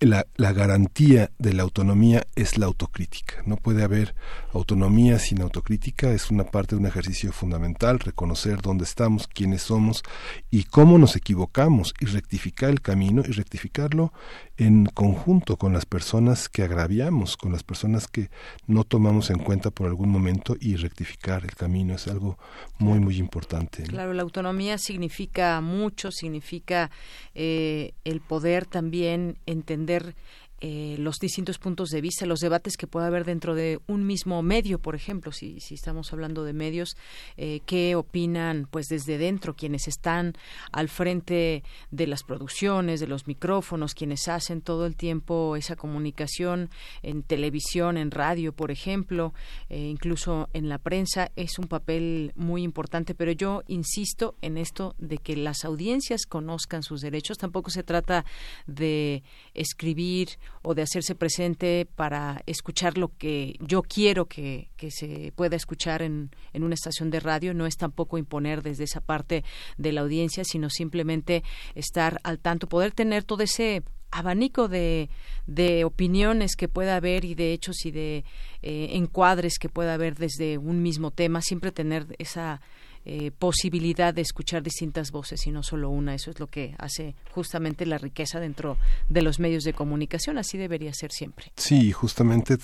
la, 0.00 0.26
la, 0.36 0.52
garantía 0.52 1.30
de 1.38 1.52
la 1.52 1.62
autonomía 1.62 2.26
es 2.34 2.56
la 2.56 2.66
autocrítica. 2.66 3.42
No 3.44 3.56
puede 3.56 3.84
haber 3.84 4.14
autonomía 4.52 5.18
sin 5.18 5.42
autocrítica, 5.42 6.10
es 6.12 6.30
una 6.30 6.44
parte 6.44 6.74
de 6.74 6.80
un 6.80 6.86
ejercicio 6.86 7.32
fundamental, 7.32 7.98
reconocer 7.98 8.62
dónde 8.62 8.84
estamos, 8.84 9.28
quiénes 9.28 9.62
somos 9.62 10.02
y 10.50 10.64
cómo 10.64 10.98
nos 10.98 11.16
equivocamos 11.16 11.94
y 12.00 12.06
rectificar 12.06 12.70
el 12.70 12.80
camino 12.80 13.22
y 13.26 13.32
rectificarlo 13.32 14.12
en 14.60 14.84
conjunto 14.84 15.56
con 15.56 15.72
las 15.72 15.86
personas 15.86 16.50
que 16.50 16.62
agraviamos, 16.62 17.38
con 17.38 17.50
las 17.50 17.62
personas 17.62 18.06
que 18.06 18.28
no 18.66 18.84
tomamos 18.84 19.30
en 19.30 19.38
cuenta 19.38 19.70
por 19.70 19.86
algún 19.86 20.10
momento 20.10 20.54
y 20.60 20.76
rectificar 20.76 21.44
el 21.44 21.56
camino 21.56 21.94
es 21.94 22.06
algo 22.08 22.38
muy, 22.78 23.00
muy 23.00 23.16
importante. 23.16 23.84
Claro, 23.84 24.12
la 24.12 24.20
autonomía 24.20 24.76
significa 24.76 25.58
mucho, 25.62 26.12
significa 26.12 26.90
eh, 27.34 27.94
el 28.04 28.20
poder 28.20 28.66
también 28.66 29.38
entender 29.46 30.14
eh, 30.62 30.96
los 30.98 31.18
distintos 31.18 31.58
puntos 31.58 31.88
de 31.88 32.02
vista, 32.02 32.26
los 32.26 32.40
debates 32.40 32.76
que 32.76 32.86
pueda 32.86 33.06
haber 33.06 33.24
dentro 33.24 33.54
de 33.54 33.80
un 33.86 34.06
mismo 34.06 34.42
medio, 34.42 34.78
por 34.78 34.94
ejemplo, 34.94 35.32
si, 35.32 35.58
si 35.60 35.74
estamos 35.74 36.12
hablando 36.12 36.44
de 36.44 36.52
medios, 36.52 36.98
eh, 37.38 37.60
qué 37.64 37.94
opinan 37.94 38.68
pues 38.70 38.86
desde 38.88 39.16
dentro 39.16 39.54
quienes 39.54 39.88
están 39.88 40.34
al 40.70 40.90
frente 40.90 41.64
de 41.90 42.06
las 42.06 42.22
producciones, 42.24 43.00
de 43.00 43.06
los 43.06 43.26
micrófonos, 43.26 43.94
quienes 43.94 44.28
hacen 44.28 44.60
todo 44.60 44.84
el 44.84 44.96
tiempo 44.96 45.56
esa 45.56 45.76
comunicación 45.76 46.68
en 47.02 47.22
televisión, 47.22 47.96
en 47.96 48.10
radio, 48.10 48.52
por 48.52 48.70
ejemplo, 48.70 49.32
eh, 49.70 49.78
incluso 49.78 50.50
en 50.52 50.68
la 50.68 50.76
prensa, 50.76 51.30
es 51.36 51.58
un 51.58 51.68
papel 51.68 52.32
muy 52.36 52.62
importante, 52.62 53.14
pero 53.14 53.32
yo 53.32 53.62
insisto 53.66 54.34
en 54.42 54.58
esto 54.58 54.94
de 54.98 55.16
que 55.16 55.36
las 55.36 55.64
audiencias 55.64 56.26
conozcan 56.26 56.82
sus 56.82 57.00
derechos, 57.00 57.38
tampoco 57.38 57.70
se 57.70 57.82
trata 57.82 58.26
de 58.66 59.22
escribir 59.54 60.28
o 60.62 60.74
de 60.74 60.82
hacerse 60.82 61.14
presente 61.14 61.86
para 61.96 62.42
escuchar 62.46 62.98
lo 62.98 63.16
que 63.16 63.56
yo 63.60 63.82
quiero 63.82 64.26
que, 64.26 64.68
se 64.90 65.32
pueda 65.34 65.56
escuchar 65.56 66.02
en, 66.02 66.30
en 66.52 66.62
una 66.62 66.74
estación 66.74 67.10
de 67.10 67.20
radio. 67.20 67.54
No 67.54 67.66
es 67.66 67.76
tampoco 67.76 68.18
imponer 68.18 68.62
desde 68.62 68.84
esa 68.84 69.00
parte 69.00 69.44
de 69.78 69.92
la 69.92 70.02
audiencia, 70.02 70.44
sino 70.44 70.68
simplemente 70.70 71.42
estar 71.74 72.20
al 72.24 72.38
tanto, 72.38 72.68
poder 72.68 72.92
tener 72.92 73.24
todo 73.24 73.42
ese 73.42 73.82
abanico 74.10 74.68
de, 74.68 75.08
de 75.46 75.84
opiniones 75.84 76.56
que 76.56 76.68
pueda 76.68 76.96
haber 76.96 77.24
y 77.24 77.34
de 77.34 77.52
hechos 77.52 77.84
y 77.84 77.90
de 77.90 78.24
eh, 78.62 78.88
encuadres 78.92 79.58
que 79.58 79.68
pueda 79.68 79.94
haber 79.94 80.16
desde 80.16 80.58
un 80.58 80.82
mismo 80.82 81.10
tema, 81.10 81.40
siempre 81.42 81.72
tener 81.72 82.06
esa 82.18 82.60
eh, 83.12 83.32
posibilidad 83.32 84.14
de 84.14 84.22
escuchar 84.22 84.62
distintas 84.62 85.10
voces 85.10 85.44
y 85.44 85.50
no 85.50 85.64
solo 85.64 85.90
una. 85.90 86.14
Eso 86.14 86.30
es 86.30 86.38
lo 86.38 86.46
que 86.46 86.76
hace 86.78 87.16
justamente 87.32 87.84
la 87.84 87.98
riqueza 87.98 88.38
dentro 88.38 88.76
de 89.08 89.22
los 89.22 89.40
medios 89.40 89.64
de 89.64 89.72
comunicación. 89.72 90.38
Así 90.38 90.58
debería 90.58 90.94
ser 90.94 91.10
siempre. 91.10 91.50
Sí, 91.56 91.90
justamente 91.90 92.56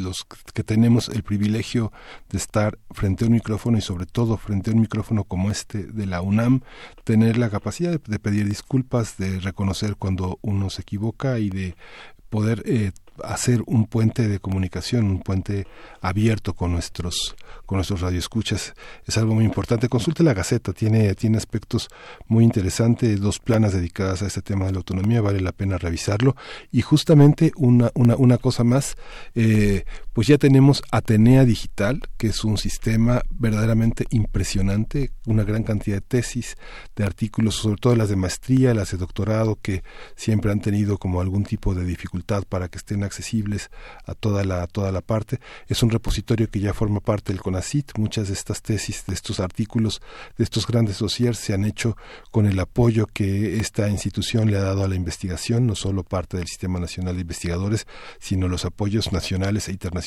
los 0.00 0.24
que 0.54 0.64
tenemos 0.64 1.10
el 1.10 1.22
privilegio 1.22 1.92
de 2.30 2.38
estar 2.38 2.78
frente 2.92 3.24
a 3.24 3.26
un 3.26 3.34
micrófono 3.34 3.76
y 3.76 3.82
sobre 3.82 4.06
todo 4.06 4.38
frente 4.38 4.70
a 4.70 4.72
un 4.72 4.80
micrófono 4.80 5.24
como 5.24 5.50
este 5.50 5.84
de 5.84 6.06
la 6.06 6.22
UNAM, 6.22 6.62
tener 7.04 7.36
la 7.36 7.50
capacidad 7.50 8.00
de, 8.00 8.18
pedir 8.18 8.48
disculpas, 8.48 9.18
de 9.18 9.38
reconocer 9.38 9.96
cuando 9.96 10.38
uno 10.40 10.70
se 10.70 10.80
equivoca 10.80 11.38
y 11.38 11.50
de 11.50 11.76
poder 12.30 12.62
eh, 12.64 12.92
hacer 13.22 13.62
un 13.66 13.86
puente 13.86 14.28
de 14.28 14.38
comunicación, 14.38 15.04
un 15.06 15.20
puente 15.20 15.66
abierto 16.00 16.54
con 16.54 16.72
nuestros 16.72 17.36
con 17.66 17.76
nuestros 17.76 18.00
radioescuchas 18.02 18.74
es 19.06 19.18
algo 19.18 19.34
muy 19.34 19.44
importante. 19.44 19.88
Consulte 19.88 20.22
la 20.22 20.34
Gaceta, 20.34 20.72
tiene 20.72 21.14
tiene 21.14 21.38
aspectos 21.38 21.88
muy 22.26 22.44
interesantes, 22.44 23.20
dos 23.20 23.38
planas 23.38 23.72
dedicadas 23.72 24.22
a 24.22 24.26
este 24.26 24.42
tema 24.42 24.66
de 24.66 24.72
la 24.72 24.78
autonomía, 24.78 25.20
vale 25.20 25.40
la 25.40 25.52
pena 25.52 25.78
revisarlo 25.78 26.36
y 26.72 26.82
justamente 26.82 27.52
una 27.56 27.90
una, 27.94 28.16
una 28.16 28.38
cosa 28.38 28.64
más, 28.64 28.96
eh, 29.34 29.84
pues 30.14 30.28
ya 30.28 30.38
tenemos 30.38 30.84
Atenea 30.92 31.44
Digital, 31.44 32.00
que 32.16 32.28
es 32.28 32.44
un 32.44 32.56
sistema 32.56 33.22
verdaderamente 33.30 34.06
impresionante, 34.10 35.10
una 35.26 35.42
gran 35.42 35.64
cantidad 35.64 35.96
de 35.96 36.02
tesis, 36.02 36.56
de 36.94 37.02
artículos, 37.02 37.56
sobre 37.56 37.78
todo 37.80 37.96
las 37.96 38.10
de 38.10 38.14
maestría, 38.14 38.74
las 38.74 38.92
de 38.92 38.98
doctorado, 38.98 39.58
que 39.60 39.82
siempre 40.14 40.52
han 40.52 40.60
tenido 40.60 40.98
como 40.98 41.20
algún 41.20 41.42
tipo 41.42 41.74
de 41.74 41.84
dificultad 41.84 42.44
para 42.48 42.68
que 42.68 42.78
estén 42.78 43.02
accesibles 43.02 43.70
a 44.06 44.14
toda 44.14 44.44
la, 44.44 44.64
toda 44.68 44.92
la 44.92 45.00
parte. 45.00 45.40
Es 45.66 45.82
un 45.82 45.90
repositorio 45.90 46.48
que 46.48 46.60
ya 46.60 46.72
forma 46.74 47.00
parte 47.00 47.32
del 47.32 47.42
CONACIT. 47.42 47.98
Muchas 47.98 48.28
de 48.28 48.34
estas 48.34 48.62
tesis, 48.62 49.06
de 49.08 49.14
estos 49.14 49.40
artículos, 49.40 50.00
de 50.38 50.44
estos 50.44 50.64
grandes 50.64 51.00
dossiers 51.00 51.38
se 51.38 51.54
han 51.54 51.64
hecho 51.64 51.96
con 52.30 52.46
el 52.46 52.60
apoyo 52.60 53.06
que 53.06 53.56
esta 53.56 53.88
institución 53.88 54.48
le 54.48 54.58
ha 54.58 54.62
dado 54.62 54.84
a 54.84 54.88
la 54.88 54.94
investigación, 54.94 55.66
no 55.66 55.74
solo 55.74 56.04
parte 56.04 56.36
del 56.36 56.46
Sistema 56.46 56.78
Nacional 56.78 57.16
de 57.16 57.22
Investigadores, 57.22 57.88
sino 58.20 58.46
los 58.46 58.64
apoyos 58.64 59.12
nacionales 59.12 59.66
e 59.66 59.72
internacionales 59.72 60.03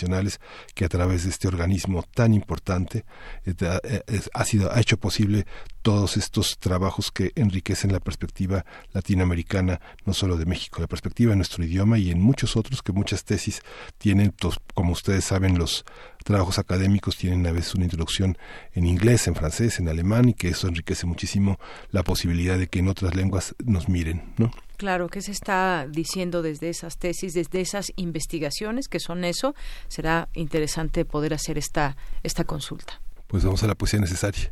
que 0.74 0.86
a 0.86 0.90
través 0.90 1.24
de 1.24 1.30
este 1.30 1.48
organismo 1.48 2.03
tan 2.03 2.34
importante 2.34 3.06
eh, 3.45 3.53
eh, 3.84 4.22
ha 4.34 4.45
sido 4.45 4.72
ha 4.72 4.80
hecho 4.80 4.98
posible 4.98 5.45
todos 5.88 6.18
estos 6.18 6.59
trabajos 6.59 7.11
que 7.14 7.31
enriquecen 7.35 7.93
la 7.93 8.01
perspectiva 8.01 8.65
latinoamericana, 8.91 9.80
no 10.05 10.14
solo 10.14 10.35
de 10.35 10.45
México, 10.45 10.81
la 10.81 10.88
perspectiva 10.88 11.30
de 11.30 11.38
nuestro 11.38 11.64
idioma 11.64 11.97
y 11.97 12.11
en 12.11 12.22
muchos 12.22 12.57
otros 12.57 12.84
que 12.84 12.91
muchas 12.91 13.23
tesis 13.23 13.61
tienen, 13.97 14.34
como 14.73 14.91
ustedes 14.91 15.23
saben, 15.23 15.57
los 15.57 15.85
trabajos 16.26 16.59
académicos 16.59 17.15
tienen 17.15 17.47
a 17.47 17.53
veces 17.53 17.73
una 17.73 17.85
introducción 17.85 18.38
en 18.73 18.85
inglés, 18.85 19.30
en 19.30 19.35
francés, 19.35 19.80
en 19.80 19.88
alemán 19.88 20.27
y 20.27 20.34
que 20.34 20.49
eso 20.49 20.68
enriquece 20.68 21.05
muchísimo 21.05 21.57
la 21.91 22.03
posibilidad 22.03 22.57
de 22.57 22.68
que 22.68 22.80
en 22.80 22.89
otras 22.89 23.15
lenguas 23.15 23.55
nos 23.64 23.88
miren, 23.88 24.34
¿no? 24.35 24.51
Claro, 24.76 25.07
¿qué 25.07 25.22
se 25.22 25.31
está 25.31 25.88
diciendo 25.89 26.41
desde 26.41 26.68
esas 26.68 26.97
tesis, 26.97 27.34
desde 27.34 27.61
esas 27.61 27.93
investigaciones 27.95 28.89
que 28.89 28.99
son 28.99 29.23
eso? 29.23 29.55
Será 29.88 30.27
interesante 30.34 31.05
poder 31.05 31.34
hacer 31.34 31.57
esta, 31.57 31.95
esta 32.23 32.43
consulta. 32.43 32.99
Pues 33.27 33.45
vamos 33.45 33.64
a 33.64 33.68
la 33.68 33.76
poesía 33.76 34.01
necesaria. 34.01 34.51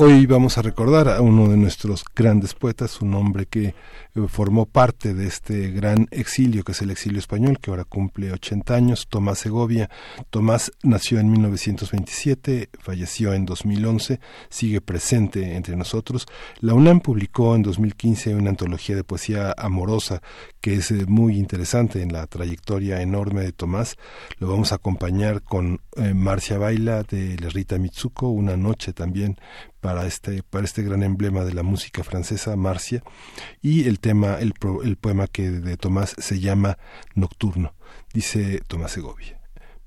Hoy 0.00 0.26
vamos 0.26 0.56
a 0.58 0.62
recordar 0.62 1.08
a 1.08 1.20
uno 1.20 1.48
de 1.48 1.56
nuestros 1.56 2.04
grandes 2.14 2.54
poetas, 2.54 3.00
un 3.02 3.14
hombre 3.14 3.46
que 3.46 3.74
formó 4.28 4.64
parte 4.66 5.12
de 5.12 5.26
este 5.26 5.70
gran 5.70 6.06
exilio 6.12 6.62
que 6.62 6.70
es 6.70 6.82
el 6.82 6.92
exilio 6.92 7.18
español, 7.18 7.58
que 7.60 7.70
ahora 7.70 7.82
cumple 7.82 8.30
80 8.30 8.76
años, 8.76 9.08
Tomás 9.08 9.40
Segovia. 9.40 9.90
Tomás 10.30 10.70
nació 10.84 11.18
en 11.18 11.32
1927, 11.32 12.70
falleció 12.78 13.34
en 13.34 13.44
2011, 13.44 14.20
sigue 14.48 14.80
presente 14.80 15.56
entre 15.56 15.74
nosotros. 15.74 16.26
La 16.60 16.74
UNAM 16.74 17.00
publicó 17.00 17.56
en 17.56 17.62
2015 17.62 18.36
una 18.36 18.50
antología 18.50 18.94
de 18.94 19.02
poesía 19.02 19.52
amorosa 19.58 20.22
que 20.60 20.74
es 20.74 20.92
eh, 20.92 21.06
muy 21.08 21.38
interesante 21.38 22.02
en 22.02 22.12
la 22.12 22.26
trayectoria 22.28 23.02
enorme 23.02 23.42
de 23.42 23.52
Tomás. 23.52 23.96
Lo 24.38 24.48
vamos 24.48 24.70
a 24.70 24.76
acompañar 24.76 25.42
con 25.42 25.80
eh, 25.98 26.14
Marcia 26.14 26.58
Baila 26.58 27.02
de 27.02 27.36
Rita 27.36 27.78
Mitsuko, 27.78 28.28
una 28.28 28.56
noche 28.56 28.92
también 28.92 29.36
para 29.80 30.06
este, 30.06 30.42
para 30.42 30.64
este 30.64 30.82
gran 30.82 31.02
emblema 31.02 31.44
de 31.44 31.54
la 31.54 31.62
música 31.62 32.04
francesa, 32.04 32.56
Marcia, 32.56 33.02
y 33.60 33.88
el 33.88 33.98
tema, 34.00 34.38
el, 34.38 34.54
el 34.84 34.96
poema 34.96 35.26
que 35.26 35.50
de 35.50 35.76
Tomás 35.76 36.14
se 36.18 36.40
llama 36.40 36.78
Nocturno. 37.14 37.74
Dice 38.12 38.62
Tomás 38.66 38.92
Segovia. 38.92 39.40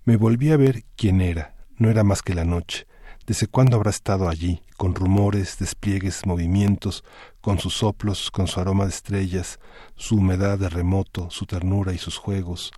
Me 0.03 0.17
volví 0.17 0.51
a 0.51 0.57
ver 0.57 0.83
quién 0.95 1.21
era, 1.21 1.55
no 1.77 1.89
era 1.89 2.03
más 2.03 2.21
que 2.21 2.33
la 2.33 2.45
noche. 2.45 2.87
¿Desde 3.27 3.47
cuándo 3.47 3.77
habrá 3.77 3.91
estado 3.91 4.27
allí, 4.27 4.61
con 4.77 4.95
rumores, 4.95 5.57
despliegues, 5.59 6.25
movimientos, 6.25 7.03
con 7.39 7.59
sus 7.59 7.75
soplos, 7.75 8.31
con 8.31 8.47
su 8.47 8.59
aroma 8.59 8.85
de 8.85 8.89
estrellas, 8.89 9.59
su 9.95 10.15
humedad 10.17 10.57
de 10.57 10.69
remoto, 10.69 11.29
su 11.29 11.45
ternura 11.45 11.93
y 11.93 11.97
sus 11.97 12.17
juegos, 12.17 12.71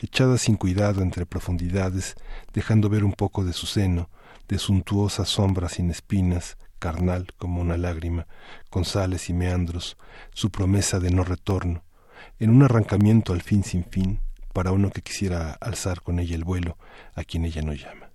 echada 0.00 0.38
sin 0.38 0.56
cuidado 0.56 1.02
entre 1.02 1.26
profundidades, 1.26 2.14
dejando 2.52 2.88
ver 2.88 3.04
un 3.04 3.12
poco 3.12 3.44
de 3.44 3.52
su 3.52 3.66
seno, 3.66 4.08
de 4.48 4.58
suntuosa 4.58 5.24
sombra 5.24 5.68
sin 5.68 5.90
espinas, 5.90 6.56
carnal 6.78 7.28
como 7.38 7.60
una 7.60 7.76
lágrima, 7.76 8.26
con 8.70 8.84
sales 8.84 9.28
y 9.28 9.32
meandros, 9.32 9.96
su 10.32 10.50
promesa 10.50 10.98
de 10.98 11.10
no 11.10 11.24
retorno, 11.24 11.84
en 12.38 12.50
un 12.50 12.62
arrancamiento 12.62 13.32
al 13.32 13.42
fin 13.42 13.62
sin 13.62 13.84
fin, 13.84 14.20
para 14.52 14.72
uno 14.72 14.90
que 14.90 15.02
quisiera 15.02 15.52
alzar 15.52 16.02
con 16.02 16.18
ella 16.18 16.34
el 16.34 16.44
vuelo, 16.44 16.76
a 17.14 17.22
quien 17.22 17.44
ella 17.44 17.62
no 17.62 17.72
llama. 17.72 18.09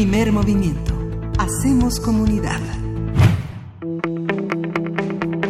Primer 0.00 0.32
movimiento. 0.32 0.94
Hacemos 1.38 2.00
comunidad. 2.00 2.58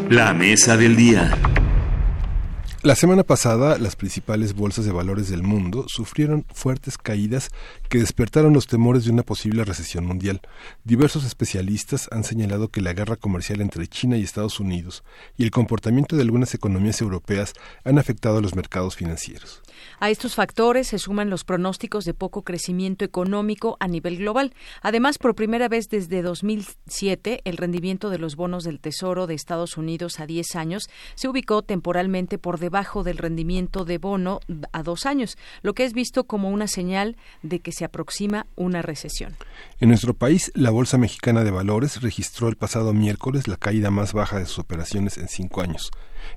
La 0.08 0.34
mesa 0.34 0.76
del 0.76 0.96
día. 0.96 1.38
La 2.82 2.96
semana 2.96 3.22
pasada, 3.22 3.78
las 3.78 3.94
principales 3.94 4.54
bolsas 4.54 4.84
de 4.84 4.90
valores 4.90 5.30
del 5.30 5.44
mundo 5.44 5.84
sufrieron 5.86 6.44
fuertes 6.52 6.98
caídas 6.98 7.50
que 7.90 7.98
despertaron 7.98 8.52
los 8.52 8.68
temores 8.68 9.04
de 9.04 9.10
una 9.10 9.24
posible 9.24 9.64
recesión 9.64 10.06
mundial. 10.06 10.40
Diversos 10.84 11.24
especialistas 11.24 12.08
han 12.12 12.22
señalado 12.22 12.68
que 12.68 12.80
la 12.80 12.92
guerra 12.92 13.16
comercial 13.16 13.60
entre 13.60 13.88
China 13.88 14.16
y 14.16 14.22
Estados 14.22 14.60
Unidos 14.60 15.02
y 15.36 15.42
el 15.42 15.50
comportamiento 15.50 16.14
de 16.14 16.22
algunas 16.22 16.54
economías 16.54 17.00
europeas 17.00 17.52
han 17.84 17.98
afectado 17.98 18.38
a 18.38 18.40
los 18.40 18.54
mercados 18.54 18.94
financieros. 18.94 19.60
A 19.98 20.08
estos 20.08 20.36
factores 20.36 20.86
se 20.86 20.98
suman 20.98 21.30
los 21.30 21.42
pronósticos 21.42 22.04
de 22.04 22.14
poco 22.14 22.42
crecimiento 22.42 23.04
económico 23.04 23.76
a 23.80 23.88
nivel 23.88 24.18
global. 24.18 24.54
Además, 24.82 25.18
por 25.18 25.34
primera 25.34 25.68
vez 25.68 25.88
desde 25.88 26.22
2007, 26.22 27.40
el 27.44 27.56
rendimiento 27.56 28.08
de 28.08 28.18
los 28.18 28.36
bonos 28.36 28.62
del 28.62 28.78
Tesoro 28.78 29.26
de 29.26 29.34
Estados 29.34 29.76
Unidos 29.76 30.20
a 30.20 30.26
10 30.26 30.54
años 30.54 30.84
se 31.16 31.28
ubicó 31.28 31.62
temporalmente 31.62 32.38
por 32.38 32.60
debajo 32.60 33.02
del 33.02 33.18
rendimiento 33.18 33.84
de 33.84 33.98
bono 33.98 34.38
a 34.72 34.82
dos 34.84 35.06
años, 35.06 35.36
lo 35.62 35.74
que 35.74 35.84
es 35.84 35.92
visto 35.92 36.24
como 36.24 36.50
una 36.50 36.68
señal 36.68 37.16
de 37.42 37.58
que 37.58 37.72
se 37.72 37.79
aproxima 37.84 38.46
una 38.56 38.82
recesión. 38.82 39.36
En 39.78 39.88
nuestro 39.88 40.14
país, 40.14 40.50
la 40.54 40.70
Bolsa 40.70 40.98
Mexicana 40.98 41.44
de 41.44 41.50
Valores 41.50 42.00
registró 42.02 42.48
el 42.48 42.56
pasado 42.56 42.92
miércoles 42.92 43.48
la 43.48 43.56
caída 43.56 43.90
más 43.90 44.12
baja 44.12 44.38
de 44.38 44.46
sus 44.46 44.58
operaciones 44.58 45.18
en 45.18 45.28
cinco 45.28 45.60
años. 45.62 45.90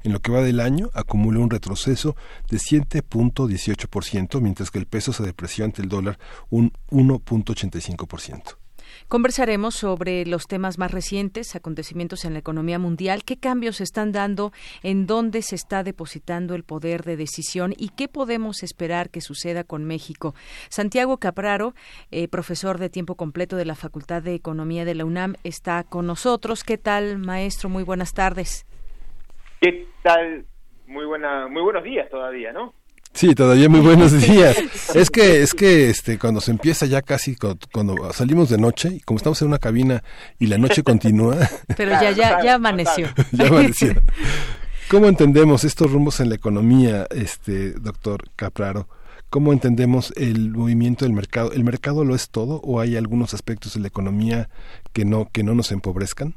En 0.04 0.14
lo 0.14 0.20
que 0.20 0.32
va 0.32 0.42
del 0.42 0.60
año, 0.60 0.90
acumula 0.94 1.40
un 1.40 1.50
retroceso 1.50 2.16
de 2.50 2.58
7.18%, 2.58 4.42
mientras 4.42 4.72
que 4.72 4.80
el 4.80 4.88
peso 4.88 5.14
se 5.14 5.24
depreció 5.24 5.66
ante 5.66 5.82
el 5.82 5.90
dólar 5.90 6.18
un 6.50 6.72
1.85%. 6.90 8.58
Conversaremos 9.08 9.76
sobre 9.76 10.26
los 10.26 10.48
temas 10.48 10.78
más 10.78 10.92
recientes, 10.92 11.56
acontecimientos 11.56 12.26
en 12.26 12.34
la 12.34 12.40
economía 12.40 12.80
mundial, 12.80 13.24
qué 13.24 13.38
cambios 13.38 13.78
se 13.78 13.84
están 13.84 14.12
dando, 14.12 14.52
en 14.82 15.06
dónde 15.08 15.42
se 15.42 15.56
está 15.56 15.84
depositando 15.84 16.56
el 16.56 16.64
poder 16.64 17.04
de 17.04 17.18
decisión 17.18 17.74
y 17.78 17.90
qué 17.90 18.08
podemos 18.08 18.64
esperar 18.64 19.10
que 19.10 19.22
suceda 19.22 19.64
con 19.64 19.86
México. 19.86 20.36
Santiago 20.70 21.18
Capraro, 21.18 21.74
eh, 22.12 22.28
profesor 22.28 22.78
de 22.78 22.90
tiempo 22.90 23.16
completo 23.16 23.56
de 23.56 23.66
la 23.66 23.76
Facultad 23.76 24.22
de 24.22 24.36
Economía 24.36 24.86
de 24.86 24.96
la 24.96 25.06
UNAM, 25.06 25.36
está 25.44 25.84
con 25.84 26.08
nosotros. 26.08 26.64
¿Qué 26.64 26.78
tal, 26.78 27.18
maestro? 27.18 27.70
Muy 27.70 27.84
buenas 27.84 28.14
tardes. 28.14 28.66
¿Qué 29.62 29.88
tal? 30.02 30.46
Muy 30.88 31.06
buena, 31.06 31.48
muy 31.48 31.62
buenos 31.62 31.84
días 31.84 32.10
todavía, 32.10 32.52
¿no? 32.52 32.74
Sí, 33.14 33.36
todavía 33.36 33.70
muy 33.70 33.80
buenos 33.82 34.12
días. 34.28 34.58
Es 34.96 35.10
que 35.10 35.42
es 35.44 35.54
que 35.54 35.90
este 35.90 36.18
cuando 36.18 36.42
se 36.42 36.52
empieza 36.52 36.86
ya 36.86 37.02
casi 37.02 37.36
cu- 37.36 37.58
cuando 37.72 38.12
salimos 38.12 38.50
de 38.50 38.58
noche 38.58 38.90
y 38.96 39.00
como 39.02 39.18
estamos 39.18 39.42
en 39.42 39.50
una 39.50 39.60
cabina 39.60 40.04
y 40.40 40.48
la 40.48 40.58
noche 40.58 40.84
continúa, 40.84 41.38
Pero 41.78 41.92
ya, 41.92 42.12
ya, 42.12 42.44
ya 42.44 42.56
amaneció. 42.56 43.08
ya 43.32 43.48
amaneció. 43.48 43.94
¿Cómo 44.90 45.08
entendemos 45.08 45.64
estos 45.64 45.92
rumbos 45.92 46.20
en 46.20 46.30
la 46.30 46.36
economía, 46.36 47.08
este 47.12 47.72
doctor 47.74 48.24
Capraro? 48.36 48.88
¿Cómo 49.30 49.54
entendemos 49.54 50.14
el 50.18 50.52
movimiento 50.52 51.06
del 51.06 51.14
mercado? 51.14 51.52
¿El 51.54 51.64
mercado 51.64 52.04
lo 52.06 52.14
es 52.16 52.30
todo 52.30 52.62
o 52.64 52.80
hay 52.80 52.98
algunos 52.98 53.34
aspectos 53.34 53.74
de 53.74 53.80
la 53.80 53.88
economía 53.88 54.50
que 54.92 55.06
no 55.06 55.30
que 55.32 55.44
no 55.44 55.56
nos 55.56 55.72
empobrezcan? 55.72 56.36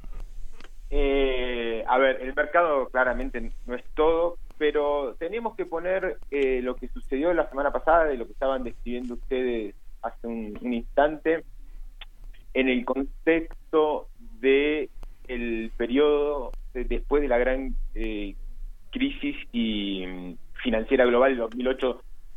Eh, 0.90 1.84
a 1.88 1.98
ver, 1.98 2.20
el 2.22 2.34
mercado 2.34 2.88
claramente 2.90 3.52
no 3.66 3.74
es 3.74 3.82
todo, 3.94 4.38
pero 4.58 5.14
tenemos 5.18 5.54
que 5.56 5.66
poner 5.66 6.18
eh, 6.30 6.60
lo 6.62 6.76
que 6.76 6.88
sucedió 6.88 7.32
la 7.34 7.48
semana 7.48 7.72
pasada 7.72 8.12
y 8.12 8.16
lo 8.16 8.26
que 8.26 8.32
estaban 8.32 8.64
describiendo 8.64 9.14
ustedes 9.14 9.74
hace 10.02 10.26
un, 10.26 10.58
instante 10.72 11.44
en 12.54 12.68
el 12.68 12.84
contexto 12.84 14.08
de 14.40 14.88
el 15.28 15.72
periodo 15.76 16.52
de- 16.72 16.84
después 16.84 17.22
de 17.22 17.28
la 17.28 17.38
gran 17.38 17.74
eh, 17.94 18.34
crisis 18.90 19.36
y 19.52 20.06
mm, 20.06 20.36
financiera 20.62 21.04
global 21.04 21.36
del 21.36 21.46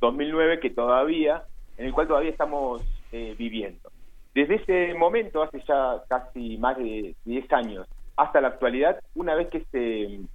2008-2009 0.01 0.59
que 0.59 0.69
todavía 0.71 1.43
en 1.77 1.85
el 1.85 1.93
cual 1.93 2.07
todavía 2.07 2.31
estamos 2.31 2.81
eh, 3.11 3.35
viviendo. 3.37 3.89
Desde 4.35 4.55
ese 4.55 4.93
momento, 4.93 5.41
hace 5.41 5.63
ya 5.67 6.03
casi 6.07 6.57
más 6.57 6.77
de 6.77 7.15
10 7.23 7.53
años, 7.53 7.87
hasta 8.15 8.41
la 8.41 8.49
actualidad, 8.49 8.99
una 9.15 9.33
vez 9.33 9.47
que 9.49 9.65
se 9.71 10.19
mm, 10.19 10.27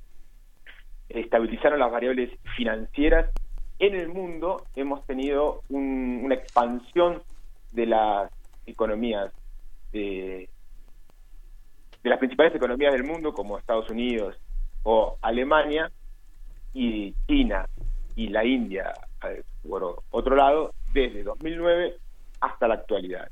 estabilizaron 1.09 1.79
las 1.79 1.91
variables 1.91 2.31
financieras. 2.57 3.31
En 3.79 3.95
el 3.95 4.09
mundo, 4.09 4.65
hemos 4.77 5.05
tenido 5.07 5.63
un- 5.69 6.21
una 6.25 6.35
expansión 6.37 7.23
de 7.73 7.87
las 7.87 8.31
economías 8.67 9.33
de, 9.93 10.49
de 12.03 12.11
las 12.11 12.19
principales 12.19 12.55
economías 12.55 12.93
del 12.93 13.05
mundo 13.05 13.33
como 13.33 13.59
Estados 13.59 13.89
Unidos 13.91 14.37
o 14.83 15.17
Alemania 15.23 15.91
y 16.73 17.15
China 17.27 17.67
y 18.17 18.29
la 18.29 18.45
India 18.45 18.93
eh, 19.29 19.43
por 19.69 20.03
otro 20.11 20.37
lado 20.37 20.73
desde 20.93 21.23
2009 21.23 21.97
hasta 22.41 22.69
la 22.69 22.75
actualidad. 22.75 23.29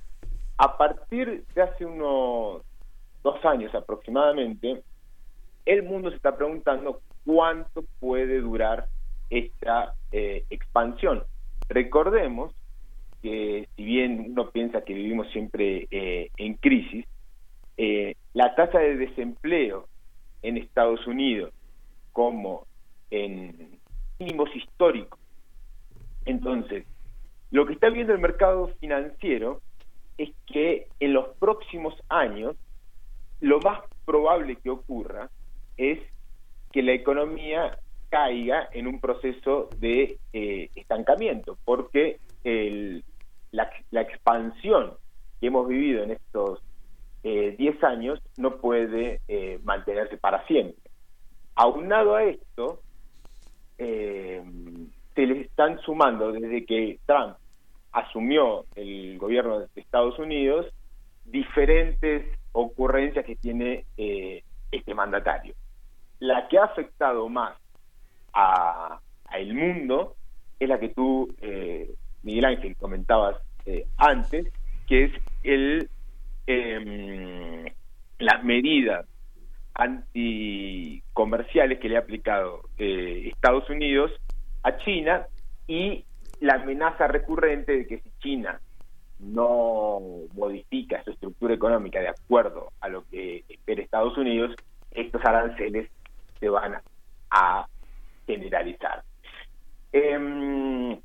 A 0.58 0.76
partir 0.76 1.44
de 1.54 1.62
hace 1.62 1.84
unos 1.84 2.62
dos 3.22 3.44
años 3.44 3.74
aproximadamente 3.74 4.82
el 5.66 5.82
mundo 5.82 6.10
se 6.10 6.16
está 6.16 6.36
preguntando 6.36 7.00
cuánto 7.24 7.84
puede 8.00 8.40
durar 8.40 8.88
esta 9.30 9.94
eh, 10.10 10.44
expansión 10.50 11.22
recordemos 11.72 12.54
que 13.22 13.68
si 13.76 13.84
bien 13.84 14.26
uno 14.30 14.50
piensa 14.50 14.82
que 14.82 14.94
vivimos 14.94 15.30
siempre 15.30 15.86
eh, 15.90 16.30
en 16.36 16.54
crisis, 16.54 17.06
eh, 17.76 18.16
la 18.34 18.54
tasa 18.54 18.78
de 18.78 18.96
desempleo 18.96 19.88
en 20.42 20.56
Estados 20.56 21.06
Unidos 21.06 21.52
como 22.12 22.66
en 23.10 23.78
mínimos 24.18 24.54
históricos. 24.54 25.18
Entonces, 26.24 26.84
lo 27.50 27.66
que 27.66 27.74
está 27.74 27.90
viendo 27.90 28.12
el 28.12 28.18
mercado 28.18 28.68
financiero 28.80 29.60
es 30.18 30.30
que 30.46 30.88
en 31.00 31.12
los 31.12 31.28
próximos 31.38 31.94
años 32.08 32.56
lo 33.40 33.60
más 33.60 33.80
probable 34.04 34.56
que 34.56 34.70
ocurra 34.70 35.30
es 35.90 35.98
que 36.70 36.82
la 36.82 36.92
economía 36.92 37.78
caiga 38.08 38.68
en 38.72 38.86
un 38.86 39.00
proceso 39.00 39.68
de 39.78 40.18
eh, 40.32 40.70
estancamiento, 40.74 41.58
porque 41.64 42.18
la, 43.50 43.70
expansión 44.02 44.94
que 45.40 45.46
hemos 45.46 45.66
vivido 45.68 46.02
en 46.02 46.12
estos 46.12 46.60
eh, 47.22 47.54
10 47.56 47.84
años 47.84 48.20
no 48.36 48.56
puede 48.56 49.20
eh, 49.28 49.58
mantenerse 49.62 50.16
para 50.16 50.46
siempre. 50.46 50.90
Aunado 51.54 52.16
a 52.16 52.24
esto, 52.24 52.80
eh, 53.78 54.42
se 55.14 55.26
les 55.26 55.46
están 55.46 55.78
sumando 55.80 56.32
desde 56.32 56.64
que 56.64 56.98
Trump 57.06 57.36
asumió 57.92 58.64
el 58.74 59.18
gobierno 59.18 59.60
de 59.60 59.66
Estados 59.76 60.18
Unidos 60.18 60.66
diferentes 61.24 62.26
ocurrencias 62.52 63.24
que 63.24 63.36
tiene 63.36 63.84
eh, 63.96 64.42
este 64.70 64.94
mandatario. 64.94 65.54
La 66.22 66.46
que 66.46 66.56
ha 66.56 66.66
afectado 66.66 67.28
más 67.28 67.56
a, 68.32 69.00
el 69.34 69.54
mundo 69.54 70.14
es 70.60 70.68
la 70.68 70.78
que 70.78 70.90
tú, 70.90 71.28
eh, 71.40 71.92
Miguel 72.22 72.44
Ángel, 72.44 72.76
comentabas 72.76 73.38
eh, 73.66 73.88
antes, 73.96 74.46
que 74.86 75.06
es 75.06 75.12
el 75.42 75.90
em, 76.46 77.64
las 78.20 78.44
medidas 78.44 79.04
anticomerciales 79.74 81.80
que 81.80 81.88
le 81.88 81.96
ha 81.96 82.00
aplicado 82.00 82.68
eh, 82.78 83.24
Estados 83.26 83.68
Unidos 83.68 84.12
a 84.62 84.76
China 84.76 85.26
y 85.66 86.04
la 86.38 86.54
amenaza 86.54 87.08
recurrente 87.08 87.78
de 87.78 87.86
que 87.88 87.98
si 87.98 88.10
China 88.20 88.60
no 89.18 89.98
modifica 90.34 91.02
su 91.02 91.10
estructura 91.10 91.54
económica 91.54 91.98
de 91.98 92.10
acuerdo 92.10 92.70
a 92.80 92.88
lo 92.88 93.02
que 93.08 93.42
espera 93.48 93.82
Estados 93.82 94.16
Unidos, 94.16 94.54
estos 94.92 95.24
aranceles 95.24 95.90
se 96.42 96.48
van 96.48 96.76
a 97.30 97.66
generalizar. 98.26 99.04
Em, 99.92 100.98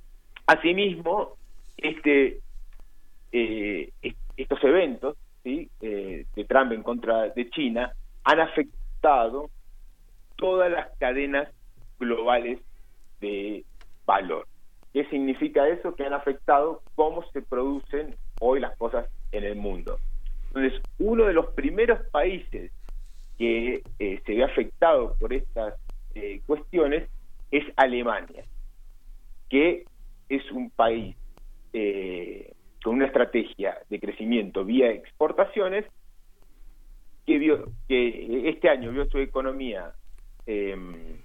asimismo, 0.48 1.38
este, 1.78 2.40
eh, 3.32 3.92
estos 4.36 4.64
eventos 4.64 5.16
¿sí? 5.44 5.70
eh, 5.82 6.26
de 6.36 6.46
Trump 6.46 6.72
en 6.72 6.82
contra 6.82 7.30
de 7.30 7.50
China 7.52 7.94
han 8.24 8.40
afectado 8.40 9.52
todas 10.38 10.72
las 10.72 10.88
cadenas 10.98 11.50
globales 12.00 12.60
de 13.22 13.64
valor. 14.08 14.48
¿Qué 14.92 15.06
significa 15.06 15.68
eso? 15.68 15.96
Que 15.96 16.06
han 16.06 16.14
afectado 16.14 16.82
cómo 16.96 17.24
se 17.32 17.44
producen 17.44 18.16
hoy 18.40 18.60
las 18.60 18.76
cosas 18.78 19.08
en 19.32 19.44
el 19.44 19.56
mundo. 19.56 20.00
Entonces, 20.48 20.82
uno 20.98 21.26
de 21.26 21.34
los 21.34 21.48
primeros 21.54 22.00
países 22.10 22.72
que 23.38 23.84
eh, 24.00 24.22
se 24.26 24.36
ve 24.36 24.44
afectado 24.44 25.16
por 25.20 25.34
estas 25.34 25.76
eh, 26.16 26.42
cuestiones 26.46 27.10
es 27.52 27.64
Alemania, 27.76 28.44
que 29.50 29.86
es 30.30 30.52
un 30.52 30.70
país 30.72 31.16
eh, 31.74 32.54
con 32.84 32.96
una 32.96 33.06
estrategia 33.06 33.78
de 33.90 34.00
crecimiento 34.00 34.66
vía 34.66 34.92
exportaciones 34.92 35.86
que, 37.26 38.50
este 38.50 38.70
año 38.70 38.92
vio 38.92 39.06
su 39.10 39.20
economía 39.20 39.92
em, 40.46 41.18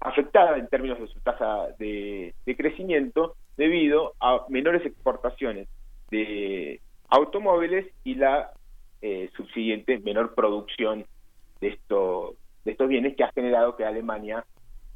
afectada 0.00 0.58
en 0.58 0.66
términos 0.68 0.98
de 0.98 1.06
su 1.06 1.20
tasa 1.20 1.68
de, 1.78 2.34
crecimiento 2.56 3.36
debido 3.56 4.14
a 4.20 4.44
menores 4.48 4.84
exportaciones 4.84 5.68
de 6.10 6.80
automóviles 7.08 7.86
y 8.02 8.16
la 8.16 8.52
eh, 9.02 9.30
subsiguiente 9.36 9.98
menor 10.00 10.34
producción 10.34 11.04
de 11.60 11.68
estos 11.68 12.34
de 12.64 12.72
estos 12.72 12.88
bienes 12.88 13.16
que 13.16 13.24
ha 13.24 13.32
generado 13.32 13.76
que 13.76 13.84
Alemania 13.84 14.44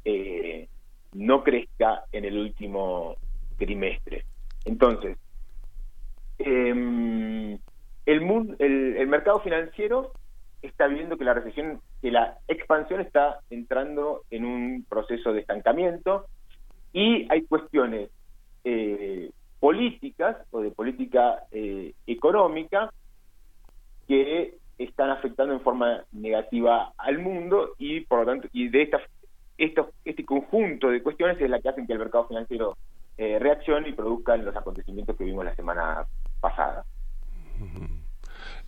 eh, 0.03 0.67
no 1.13 1.43
crezca 1.43 2.03
en 2.11 2.25
el 2.25 2.37
último 2.37 3.15
trimestre. 3.57 4.25
Entonces, 4.65 5.17
em, 6.37 7.57
el, 8.05 8.21
mundo, 8.21 8.55
el, 8.59 9.07
mercado 9.07 9.39
financiero 9.39 10.11
está 10.61 10.87
viendo 10.87 11.17
que 11.17 11.23
la 11.23 11.33
recesión, 11.33 11.81
que 12.01 12.11
la 12.11 12.37
expansión 12.47 13.01
está 13.01 13.39
entrando 13.49 14.23
en 14.29 14.45
un 14.45 14.85
proceso 14.87 15.33
de 15.33 15.41
estancamiento 15.41 16.27
y 16.93 17.27
hay 17.31 17.43
cuestiones 17.45 18.09
eh, 18.63 19.31
políticas 19.59 20.37
o 20.51 20.61
de 20.61 20.71
política 20.71 21.43
eh, 21.51 21.93
económica 22.05 22.91
que 24.07 24.57
están 24.77 25.09
afectando 25.09 25.53
en 25.53 25.61
forma 25.61 26.03
negativa 26.11 26.93
al 26.97 27.19
mundo 27.19 27.75
y 27.77 28.01
por 28.01 28.19
lo 28.19 28.25
tanto 28.25 28.47
y 28.51 28.69
de 28.69 28.83
esta 28.83 29.01
este 29.57 30.25
conjunto 30.25 30.89
de 30.89 31.01
cuestiones 31.01 31.39
es 31.39 31.49
la 31.49 31.61
que 31.61 31.69
hacen 31.69 31.87
que 31.87 31.93
el 31.93 31.99
mercado 31.99 32.27
financiero 32.27 32.77
eh, 33.17 33.39
reaccione 33.39 33.89
y 33.89 33.93
produzca 33.93 34.35
los 34.35 34.55
acontecimientos 34.55 35.15
que 35.15 35.23
vimos 35.23 35.45
la 35.45 35.55
semana 35.55 36.05
pasada. 36.41 36.83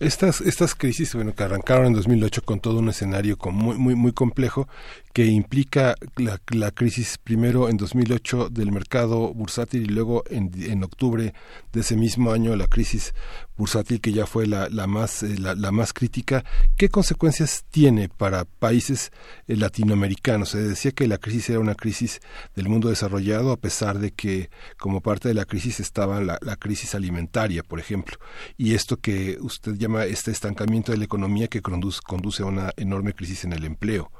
Estas, 0.00 0.40
estas 0.40 0.76
crisis, 0.76 1.14
bueno, 1.14 1.34
que 1.34 1.42
arrancaron 1.42 1.86
en 1.86 1.92
2008 1.94 2.42
con 2.42 2.60
todo 2.60 2.78
un 2.78 2.88
escenario 2.88 3.36
muy, 3.50 3.76
muy, 3.76 3.96
muy 3.96 4.12
complejo 4.12 4.68
que 5.12 5.26
implica 5.26 5.96
la, 6.16 6.40
la, 6.52 6.70
crisis 6.70 7.18
primero 7.18 7.68
en 7.68 7.76
2008 7.76 8.50
del 8.50 8.70
mercado 8.70 9.34
bursátil 9.34 9.82
y 9.82 9.86
luego 9.86 10.22
en, 10.30 10.52
en 10.62 10.84
octubre 10.84 11.34
de 11.72 11.80
ese 11.80 11.96
mismo 11.96 12.30
año 12.30 12.54
la 12.54 12.68
crisis 12.68 13.12
bursátil 13.58 14.00
que 14.00 14.12
ya 14.12 14.24
fue 14.26 14.46
la, 14.46 14.68
la 14.70 14.86
más 14.86 15.22
eh, 15.24 15.36
la, 15.38 15.72
más 15.72 15.92
crítica. 15.92 16.44
Qué 16.76 16.88
consecuencias 16.88 17.64
tiene 17.70 18.08
para 18.08 18.44
países 18.44 19.10
eh, 19.48 19.56
latinoamericanos 19.56 20.50
se 20.50 20.62
decía 20.62 20.92
que 20.92 21.08
la 21.08 21.18
crisis 21.18 21.50
era 21.50 21.58
una 21.58 21.74
crisis 21.74 22.20
del 22.54 22.68
mundo 22.68 22.88
desarrollado 22.88 23.50
a 23.50 23.56
pesar 23.56 23.98
de 23.98 24.12
que 24.12 24.50
como 24.78 25.00
parte 25.00 25.28
de 25.28 25.34
la 25.34 25.44
crisis 25.44 25.80
estaba 25.80 26.20
la, 26.20 26.38
crisis 26.56 26.94
alimentaria 26.94 27.62
por 27.64 27.80
ejemplo. 27.80 28.18
Y 28.56 28.74
esto 28.74 28.98
que 28.98 29.38
usted 29.40 29.74
este 29.96 30.30
estancamiento 30.30 30.92
de 30.92 30.98
la 30.98 31.04
economía 31.04 31.48
que 31.48 31.62
conduce, 31.62 32.00
conduce 32.06 32.42
a 32.42 32.46
una 32.46 32.70
enorme 32.76 33.12
crisis 33.12 33.44
en 33.44 33.52
el 33.52 33.64
empleo 33.64 34.10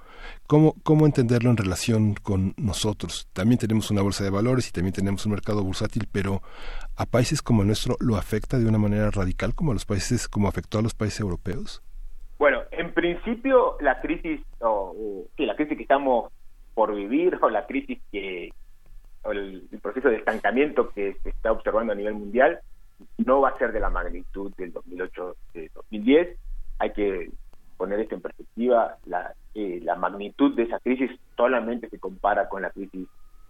¿Cómo, 0.47 0.75
¿Cómo 0.83 1.07
entenderlo 1.07 1.51
en 1.51 1.57
relación 1.57 2.15
con 2.15 2.55
nosotros? 2.57 3.29
También 3.33 3.59
tenemos 3.59 3.91
una 3.91 4.03
bolsa 4.03 4.25
de 4.25 4.31
valores 4.31 4.69
y 4.69 4.73
también 4.73 4.95
tenemos 4.95 5.27
un 5.27 5.33
mercado 5.33 5.63
bursátil, 5.63 6.09
pero 6.11 6.43
a 6.97 7.07
países 7.07 7.43
como 7.43 7.63
el 7.63 7.69
nuestro 7.69 7.97
lo 8.01 8.17
afecta 8.17 8.59
de 8.59 8.67
una 8.67 8.79
manera 8.79 9.11
radical 9.11 9.55
como 9.55 9.73
a 9.73 9.75
los 9.75 9.85
países, 9.85 10.29
como 10.29 10.49
afectó 10.49 10.79
a 10.79 10.83
los 10.83 10.95
países 10.95 11.21
europeos. 11.21 11.83
Bueno, 12.39 12.63
en 12.71 12.95
principio 12.95 13.77
la 13.81 14.01
crisis, 14.01 14.41
o, 14.61 14.95
la 15.37 15.57
crisis 15.57 15.77
que 15.77 15.83
estamos 15.83 16.33
por 16.75 16.95
vivir 16.95 17.39
o 17.43 17.51
la 17.51 17.67
crisis 17.67 17.99
que 18.13 18.51
el, 19.25 19.69
proceso 19.83 20.09
de 20.09 20.17
estancamiento 20.17 20.91
que 20.91 21.17
se 21.23 21.29
está 21.31 21.53
observando 21.53 21.93
a 21.93 21.97
nivel 21.97 22.15
mundial 22.15 22.61
no 23.19 23.41
va 23.41 23.51
a 23.51 23.59
ser 23.59 23.73
de 23.73 23.81
la 23.81 23.91
magnitud 23.91 24.53
del 24.57 24.73
2008-2010. 24.75 26.37
Hay 26.79 26.93
que 26.93 27.31
poner 27.77 28.01
esto 28.01 28.17
en 28.17 28.21
perspectiva. 28.21 28.99
La, 29.07 29.35
eh, 29.55 29.81
la 29.83 29.97
magnitud 29.97 30.55
de 30.55 30.65
esa 30.65 30.79
crisis 30.81 31.11
solamente 31.37 31.89
se 31.89 31.99
compara 31.99 32.49
con 32.49 32.63
la 32.63 32.71
crisis 32.71 33.09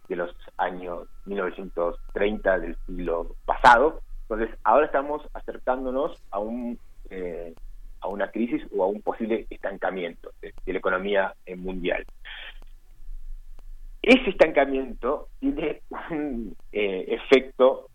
de 0.09 0.17
los 0.17 0.35
años 0.57 1.09
1930 1.27 2.59
del 2.61 2.77
siglo 2.87 3.35
pasado. 3.45 4.01
Entonces, 4.23 4.57
ahora 4.63 4.87
estamos 4.87 5.23
acercándonos 5.35 6.23
a 6.31 6.39
un 6.39 6.79
eh, 7.11 7.55
a 8.01 8.09
una 8.09 8.31
crisis 8.31 8.63
o 8.77 8.85
a 8.85 8.87
un 8.87 9.03
posible 9.03 9.47
estancamiento 9.51 10.31
de, 10.41 10.53
la 10.67 10.79
economía 10.79 11.35
eh, 11.47 11.57
mundial. 11.57 12.05
Ese 14.03 14.31
estancamiento 14.31 15.29
tiene 15.41 15.83
un 16.11 16.57
efecto, 16.71 17.88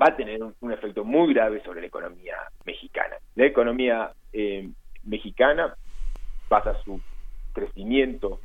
va 0.00 0.06
a 0.08 0.16
tener 0.16 0.40
un, 0.42 0.72
efecto 0.72 1.04
muy 1.04 1.32
grave 1.32 1.62
sobre 1.62 1.80
la 1.80 1.86
economía 1.86 2.36
mexicana. 2.64 3.16
La 3.34 3.46
economía 3.46 4.12
mexicana 5.04 5.74
basa 6.48 6.74
su 6.82 7.00
crecimiento, 7.52 8.40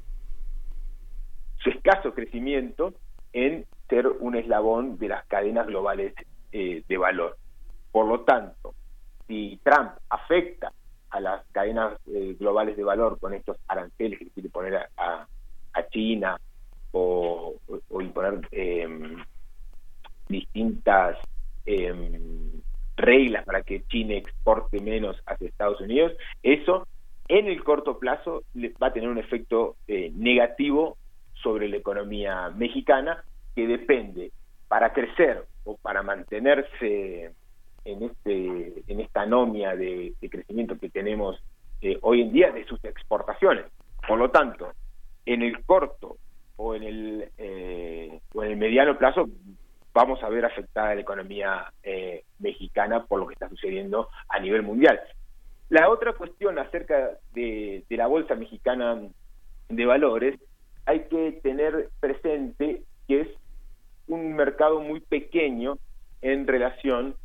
su 1.57 1.69
escaso 1.69 2.13
crecimiento, 2.13 2.93
en 3.31 3.65
ser 3.89 4.07
un 4.07 4.35
eslabón 4.35 4.97
de 4.97 5.07
las 5.09 5.25
cadenas 5.25 5.67
globales 5.67 6.13
eh, 6.51 6.83
de 6.87 6.97
valor. 6.97 7.37
Por 7.91 8.07
lo 8.07 8.21
tanto, 8.21 8.73
si 9.27 9.59
Trump 9.63 9.91
afecta 10.09 10.71
a 11.09 11.19
las 11.19 11.45
cadenas 11.51 11.93
eh, 12.07 12.35
globales 12.39 12.75
de 12.75 12.83
valor 12.83 13.19
con 13.19 13.33
estos 13.33 13.57
aranceles 13.67 14.19
que 14.19 14.29
quiere 14.29 14.49
poner 14.49 14.89
a, 14.97 15.27
China 15.91 16.39
o, 16.91 17.55
imponer 17.99 18.47
em, 18.51 19.23
distintas 20.27 21.17
em, 21.65 22.61
reglas 22.95 23.45
para 23.45 23.63
que 23.63 23.83
China 23.87 24.15
exporte 24.15 24.79
menos 24.79 25.21
hacia 25.25 25.47
Estados 25.47 25.81
Unidos, 25.81 26.13
eso 26.43 26.87
en 27.27 27.47
el 27.47 27.63
corto 27.63 27.99
plazo 27.99 28.43
va 28.81 28.87
a 28.87 28.93
tener 28.93 29.09
un 29.09 29.17
efecto 29.17 29.75
eh, 29.87 30.11
negativo 30.13 30.97
sobre 31.41 31.67
la 31.67 31.77
economía 31.77 32.49
mexicana 32.49 33.23
que 33.55 33.67
depende 33.67 34.31
para 34.67 34.93
crecer 34.93 35.45
o 35.65 35.77
para 35.77 36.03
mantenerse 36.03 37.31
en 37.85 38.03
este 38.03 38.83
en 38.87 38.99
esta 39.01 39.21
anomia 39.21 39.75
de, 39.75 40.13
crecimiento 40.29 40.77
que 40.77 40.89
tenemos 40.89 41.41
eh, 41.81 41.97
hoy 42.01 42.21
en 42.21 42.31
día 42.31 42.51
de 42.51 42.65
sus 42.65 42.83
exportaciones. 42.83 43.65
Por 44.07 44.17
lo 44.17 44.31
tanto 44.31 44.71
en 45.25 45.41
el 45.41 45.63
corto 45.65 46.17
o 46.55 46.75
en 46.75 46.83
el 46.83 47.29
eh, 47.37 48.19
o 48.33 48.43
en 48.43 48.51
el 48.51 48.57
mediano 48.57 48.97
plazo 48.97 49.29
vamos 49.93 50.21
a 50.23 50.29
ver 50.29 50.45
afectada 50.45 50.95
la 50.95 51.01
economía 51.01 51.71
mexicana 52.39 53.05
por 53.05 53.19
lo 53.19 53.27
que 53.27 53.33
está 53.33 53.49
sucediendo 53.49 54.09
a 54.27 54.39
nivel 54.39 54.63
mundial 54.63 54.99
la 55.73 55.89
otra 55.89 56.13
cuestión 56.13 56.59
acerca 56.59 57.17
de, 57.33 57.83
la 57.89 58.05
Bolsa 58.05 58.35
Mexicana 58.35 59.01
de 59.69 59.85
Valores, 59.87 60.39
hay 60.85 61.05
que 61.07 61.39
tener 61.41 61.89
presente 61.99 62.83
que 63.07 63.21
es 63.21 63.27
un 64.07 64.35
mercado 64.35 64.81
muy 64.81 64.99
pequeño 64.99 65.79
en 66.21 66.45
relación 66.45 67.15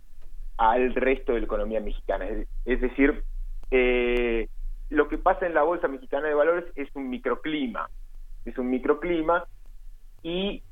al 0.56 0.94
resto 0.94 1.34
de 1.34 1.40
la 1.40 1.44
economía 1.44 1.80
mexicana. 1.80 2.26
Es, 2.64 2.80
decir, 2.80 3.22
eh, 3.70 4.48
lo 4.88 5.08
que 5.08 5.18
pasa 5.18 5.46
en 5.46 5.52
la 5.52 5.62
Bolsa 5.62 5.86
Mexicana 5.86 6.28
de 6.28 6.34
Valores 6.34 6.64
es 6.74 6.88
un 6.94 7.10
microclima, 7.10 7.90
es 8.46 8.56
un 8.56 8.70
microclima 8.70 9.44
y 10.22 10.62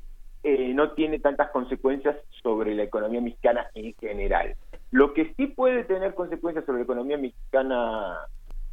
eh, 0.49 0.73
no 0.73 0.91
tiene 0.93 1.19
tantas 1.19 1.49
consecuencias 1.51 2.15
sobre 2.41 2.73
la 2.73 2.83
economía 2.83 3.19
mexicana 3.19 3.67
en 3.73 3.93
general. 3.95 4.55
Lo 4.91 5.13
que 5.13 5.33
sí 5.35 5.47
puede 5.47 5.83
tener 5.83 6.15
consecuencias 6.15 6.65
sobre 6.65 6.77
la 6.77 6.85
economía 6.85 7.17
mexicana 7.17 8.17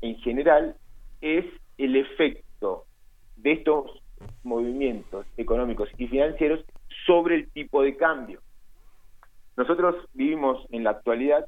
en 0.00 0.16
general 0.18 0.76
es 1.20 1.44
el 1.76 1.96
efecto 1.96 2.84
de 3.34 3.54
estos 3.54 3.90
movimientos 4.44 5.26
económicos 5.36 5.88
y 5.98 6.06
financieros 6.06 6.64
sobre 7.06 7.34
el 7.34 7.50
tipo 7.50 7.82
de 7.82 7.96
cambio. 7.96 8.40
Nosotros 9.56 9.96
vivimos 10.12 10.64
en 10.70 10.84
la 10.84 10.90
actualidad 10.90 11.44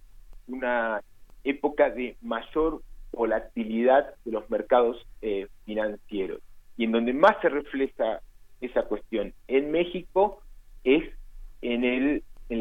una 0.49 1.03
época 1.45 1.91
de 1.91 2.17
mayor 2.21 2.83
volatilidad 3.13 4.13
de 4.25 4.33
los 4.33 4.51
mercados 4.51 5.07
eh, 5.23 5.47
financieros 5.67 6.41
y 6.77 6.83
en 6.83 6.91
donde 6.91 7.13
más 7.13 7.37
se 7.43 7.49
refleja 7.49 8.23
esa 8.61 8.85
cuestión 8.85 9.33
en 9.49 9.71
México 9.71 10.43
es 10.85 11.05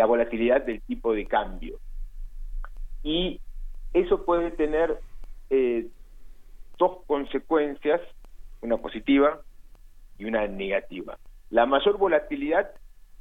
volatilidad 0.05 0.65
del 0.65 0.81
tipo 0.81 1.13
de 1.13 1.25
cambio. 1.25 1.79
Y 3.03 3.39
eso 3.93 4.25
puede 4.25 4.51
tener 4.51 4.99
eh, 5.49 5.87
dos 6.77 7.03
consecuencias, 7.05 8.01
una 8.61 8.77
positiva 8.77 9.41
y 10.17 10.25
una 10.25 10.47
negativa. 10.47 11.17
La 11.49 11.65
mayor 11.65 11.97
volatilidad 11.97 12.71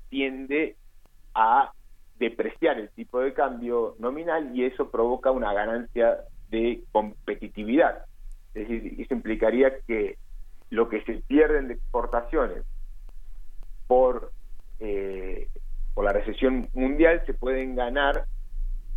tiende 0.08 0.76
a 1.34 1.72
depreciar 2.18 2.78
el 2.78 2.88
tipo 2.90 3.20
de 3.20 3.34
cambio 3.34 3.96
nominal 3.98 4.56
y 4.56 4.64
eso 4.64 4.90
provoca 4.90 5.30
una 5.30 5.52
ganancia 5.52 6.18
de 6.48 6.82
competitividad. 6.92 8.04
Es 8.54 8.68
decir, 8.68 9.00
eso 9.00 9.14
implicaría 9.14 9.78
que 9.86 10.16
lo 10.70 10.88
que 10.88 11.02
se 11.04 11.14
pierde 11.26 11.58
en 11.58 11.70
exportaciones 11.70 12.64
por, 13.86 14.32
eh, 14.80 15.48
por 15.94 16.04
la 16.04 16.12
recesión 16.12 16.68
mundial 16.72 17.22
se 17.26 17.34
pueden 17.34 17.76
ganar 17.76 18.24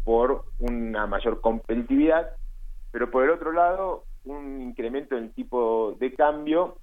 por 0.03 0.45
una 0.59 1.05
mayor 1.05 1.41
competitividad, 1.41 2.31
pero 2.91 3.11
por 3.11 3.25
el 3.25 3.31
otro 3.31 3.51
lado, 3.51 4.05
un 4.23 4.61
incremento 4.61 5.17
en 5.17 5.25
el 5.25 5.31
tipo 5.31 5.95
de 5.99 6.13
cambio 6.13 6.77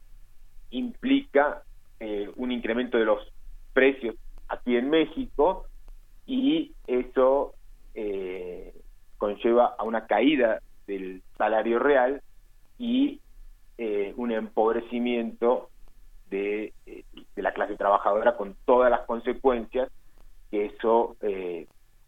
implica 0.70 1.62
eh, 2.00 2.30
un 2.36 2.52
incremento 2.52 2.98
de 2.98 3.04
los 3.04 3.20
precios 3.72 4.16
aquí 4.48 4.76
en 4.76 4.90
México 4.90 5.66
y 6.26 6.72
eso 6.86 7.54
eh, 7.94 8.74
conlleva 9.18 9.74
a 9.78 9.84
una 9.84 10.06
caída 10.06 10.60
del 10.86 11.22
salario 11.38 11.78
real 11.78 12.22
y 12.78 13.20
eh, 13.78 14.12
un 14.16 14.32
empobrecimiento 14.32 15.70
de, 16.30 16.72
de, 16.86 17.42
la 17.42 17.52
clase 17.52 17.76
trabajadora 17.76 18.36
con 18.36 18.56
todas 18.64 18.90
las 18.90 19.00
consecuencias 19.02 19.90
que 20.50 20.66
eso 20.66 21.16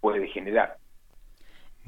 puede 0.00 0.28
generar. 0.28 0.76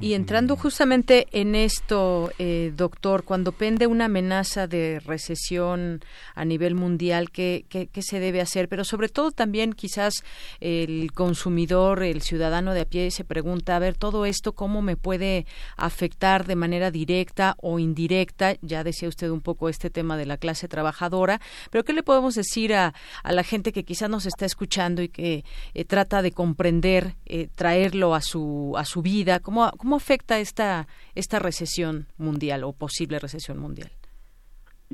Y 0.00 0.14
entrando 0.14 0.54
justamente 0.54 1.26
en 1.32 1.56
esto, 1.56 2.30
eh, 2.38 2.72
doctor, 2.76 3.24
cuando 3.24 3.50
pende 3.50 3.88
una 3.88 4.04
amenaza 4.04 4.68
de 4.68 5.00
recesión 5.00 6.04
a 6.36 6.44
nivel 6.44 6.76
mundial, 6.76 7.32
¿qué, 7.32 7.66
¿qué, 7.68 8.02
se 8.02 8.20
debe 8.20 8.40
hacer? 8.40 8.68
Pero 8.68 8.84
sobre 8.84 9.08
todo 9.08 9.32
también 9.32 9.72
quizás 9.72 10.22
el 10.60 11.10
consumidor, 11.12 12.04
el 12.04 12.22
ciudadano 12.22 12.74
de 12.74 12.82
a 12.82 12.84
pie 12.84 13.10
se 13.10 13.24
pregunta, 13.24 13.74
a 13.74 13.80
ver, 13.80 13.96
todo 13.96 14.24
esto, 14.24 14.52
¿cómo 14.52 14.82
me 14.82 14.96
puede 14.96 15.46
afectar 15.76 16.46
de 16.46 16.54
manera 16.54 16.92
directa 16.92 17.56
o 17.60 17.80
indirecta? 17.80 18.54
Ya 18.62 18.84
decía 18.84 19.08
usted 19.08 19.30
un 19.30 19.40
poco 19.40 19.68
este 19.68 19.90
tema 19.90 20.16
de 20.16 20.26
la 20.26 20.36
clase 20.36 20.68
trabajadora, 20.68 21.40
pero 21.72 21.82
¿qué 21.82 21.92
le 21.92 22.04
podemos 22.04 22.36
decir 22.36 22.72
a, 22.72 22.94
a 23.24 23.32
la 23.32 23.42
gente 23.42 23.72
que 23.72 23.84
quizás 23.84 24.08
nos 24.08 24.26
está 24.26 24.46
escuchando 24.46 25.02
y 25.02 25.08
que 25.08 25.44
eh, 25.74 25.84
trata 25.84 26.22
de 26.22 26.30
comprender, 26.30 27.16
eh, 27.26 27.48
traerlo 27.52 28.14
a 28.14 28.20
su, 28.20 28.74
a 28.76 28.84
su 28.84 29.02
vida? 29.02 29.40
¿Cómo, 29.40 29.72
cómo 29.76 29.87
¿Cómo 29.88 29.96
afecta 29.96 30.38
esta, 30.38 30.86
esta 31.14 31.38
recesión 31.38 32.08
mundial 32.18 32.62
o 32.64 32.74
posible 32.74 33.18
recesión 33.18 33.56
mundial? 33.58 33.90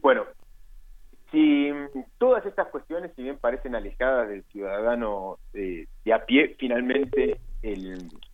Bueno, 0.00 0.22
si 1.32 1.72
todas 2.18 2.46
estas 2.46 2.68
cuestiones, 2.68 3.10
si 3.16 3.24
bien 3.24 3.36
parecen 3.36 3.74
alejadas 3.74 4.28
del 4.28 4.44
ciudadano 4.52 5.38
de, 5.52 5.88
a 6.14 6.24
pie, 6.24 6.54
finalmente 6.60 7.40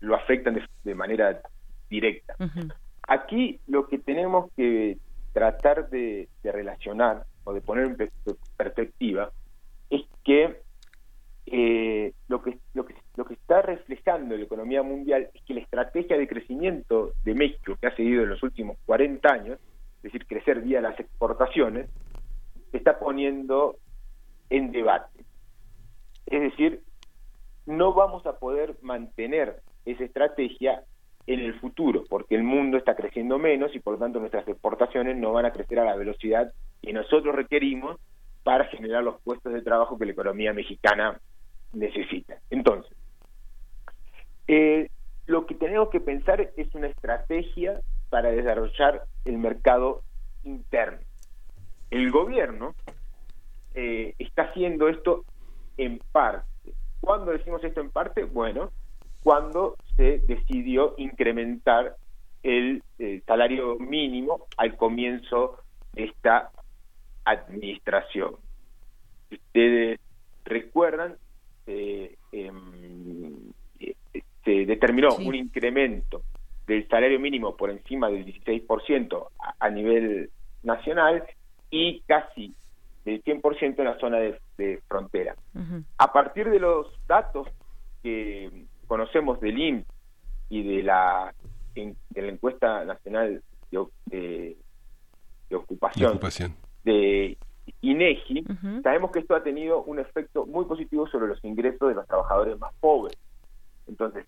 lo 0.01 0.15
afectan 0.15 0.63
de, 0.85 0.95
manera 0.95 1.41
directa. 1.89 2.37
Aquí 3.09 3.59
lo 3.67 3.89
que 3.89 3.97
tenemos 3.97 4.53
que 4.55 4.99
tratar 5.33 5.89
de, 5.89 6.29
relacionar 6.45 7.25
o 7.45 7.55
de 7.55 7.63
poner 7.63 7.87
en 7.87 8.11
perspectiva 8.59 9.31
es 9.89 10.03
que 10.25 10.61
eh, 11.53 12.13
lo 12.29 12.41
que 12.43 12.59
lo 12.75 12.87
que 12.87 12.95
lo 13.17 13.25
que 13.25 13.35
está 13.35 13.61
reflejando 13.61 14.37
la 14.37 14.45
economía 14.45 14.85
mundial 14.85 15.29
es 15.35 15.43
que 15.43 15.55
la 15.55 15.61
estrategia 15.61 16.17
de 16.17 16.29
crecimiento 16.29 17.13
de 17.25 17.35
México 17.35 17.77
que 17.81 17.89
ha 17.89 17.97
seguido 17.97 18.23
en 18.23 18.31
los 18.31 18.43
últimos 18.45 18.79
40 18.87 19.29
años, 19.33 19.59
es 19.97 20.03
decir, 20.05 20.27
crecer 20.27 20.61
vía 20.61 20.81
las 20.81 20.99
exportaciones, 21.01 21.89
se 22.71 22.77
está 22.77 23.01
poniendo 23.01 23.77
en 24.49 24.71
debate. 24.71 25.25
Es 26.27 26.41
decir, 26.41 26.83
no 27.67 27.95
vamos 27.95 28.25
a 28.27 28.39
poder 28.39 28.77
mantener 28.83 29.57
esa 29.85 30.05
estrategia 30.05 30.85
en 31.27 31.41
el 31.41 31.59
futuro, 31.59 32.05
porque 32.09 32.37
el 32.37 32.45
mundo 32.45 32.77
está 32.77 32.95
creciendo 32.95 33.39
menos 33.41 33.75
y 33.75 33.81
por 33.81 33.95
lo 33.95 33.99
tanto 33.99 34.21
nuestras 34.21 34.47
exportaciones 34.47 35.17
no 35.17 35.33
van 35.33 35.47
a 35.47 35.53
crecer 35.53 35.81
a 35.81 35.85
la 35.85 35.97
velocidad 35.97 36.53
que 36.81 36.93
nosotros 36.93 37.35
requerimos 37.35 37.99
para 38.45 38.67
generar 38.67 39.03
los 39.03 39.21
puestos 39.21 39.53
de 39.53 39.63
trabajo 39.63 39.99
que 39.99 40.07
la 40.07 40.13
economía 40.13 40.53
mexicana 40.53 41.21
necesita. 41.73 42.39
Entonces, 42.51 42.97
eh, 44.49 44.91
lo 45.27 45.47
que 45.47 45.55
tenemos 45.55 45.91
que 45.91 46.01
pensar 46.01 46.41
es 46.57 46.75
una 46.75 46.89
estrategia 46.89 47.81
para 48.09 48.31
desarrollar 48.31 49.05
el 49.25 49.39
mercado 49.39 50.03
interno. 50.43 50.99
El 51.91 52.11
gobierno 52.11 52.75
eh, 53.75 54.15
está 54.19 54.43
haciendo 54.43 54.89
esto 54.89 55.25
en 55.77 56.01
parte. 56.13 56.47
¿Cuándo 57.01 57.33
decimos 57.33 57.63
esto 57.65 57.81
en 57.81 57.91
parte? 57.91 58.25
Bueno, 58.25 58.71
cuando 59.23 59.77
se 59.97 60.19
decidió 60.19 60.95
incrementar 60.99 61.97
el, 62.43 62.83
el 62.99 63.23
salario 63.25 63.79
mínimo 63.79 64.47
al 64.57 64.77
comienzo 64.77 65.59
de 65.93 66.05
esta 66.05 66.51
administración. 67.25 68.37
Ustedes 69.31 70.01
recuerdan, 70.45 71.17
eh, 71.71 72.53
se 74.45 74.51
determinó 74.67 75.15
un 75.17 75.35
incremento 75.35 76.23
del 76.67 76.87
salario 76.89 77.21
mínimo 77.21 77.57
por 77.57 77.71
encima 77.71 78.09
del 78.09 78.25
16% 78.25 79.29
a, 79.39 79.55
a 79.59 79.71
nivel 79.71 80.31
nacional 80.63 81.25
y 81.71 82.01
casi 82.01 82.55
del 83.05 83.23
100% 83.23 83.79
en 83.79 83.85
la 83.85 83.99
zona 83.99 84.19
de, 84.19 84.81
frontera. 84.89 85.35
A 85.97 86.13
partir 86.13 86.51
de 86.51 86.61
los 86.61 86.87
datos 87.07 87.49
que 88.03 88.67
conocemos 88.87 89.41
del 89.41 89.59
INPS 89.59 89.87
y 90.51 90.63
de 90.63 90.83
la, 90.83 91.35
de 91.75 92.23
la 92.23 92.29
encuesta 92.29 92.85
nacional 92.85 93.43
de, 93.71 94.57
de, 95.49 95.57
ocupación, 95.57 96.21
de, 96.85 97.39
INEGI, 97.81 98.45
sabemos 98.83 99.11
que 99.11 99.21
esto 99.21 99.35
ha 99.35 99.43
tenido 99.43 99.83
un 99.83 99.99
efecto 99.99 100.47
muy 100.47 100.65
positivo 100.65 101.07
sobre 101.09 101.29
los 101.29 101.43
ingresos 101.45 101.89
de 101.89 101.95
los 101.95 102.07
trabajadores 102.07 102.59
más 102.59 102.73
pobres. 102.81 103.17
Entonces, 103.87 104.27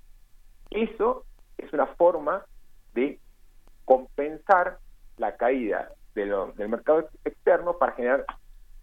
eso 0.71 1.25
es 1.59 1.73
una 1.73 1.87
forma 1.87 2.45
de 2.95 3.19
compensar 3.85 4.79
la 5.17 5.37
caída 5.37 5.91
de 6.15 6.27
del 6.57 6.69
mercado 6.69 7.09
externo 7.25 7.79
para 7.79 7.93
generar 7.93 8.25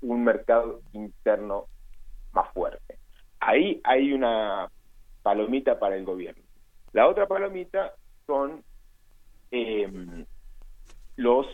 un 0.02 0.24
mercado 0.24 0.82
interno 0.94 1.66
más 2.32 2.52
fuerte. 2.54 2.98
Ahí 3.40 3.82
hay 3.84 4.14
una 4.14 4.70
palomita 5.22 5.80
para 5.80 5.96
el 5.96 6.06
gobierno. 6.06 6.44
La 6.92 7.08
otra 7.08 7.28
palomita 7.28 7.94
son 8.26 8.64
em, 9.52 10.26
los 11.16 11.48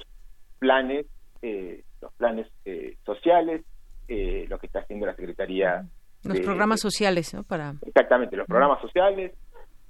planes, 0.59 1.05
eh, 1.41 1.83
los 2.05 2.13
planes 2.13 2.47
eh, 2.65 2.97
sociales, 3.03 3.63
eh, 4.07 4.45
lo 4.47 4.59
que 4.59 4.67
está 4.67 4.79
haciendo 4.79 5.07
la 5.07 5.15
Secretaría. 5.15 5.83
Los 6.23 6.39
programas 6.41 6.79
sociales, 6.79 7.33
¿no? 7.33 7.43
Para... 7.43 7.73
Exactamente, 7.81 8.37
los 8.37 8.47
programas 8.47 8.79
sociales, 8.81 9.33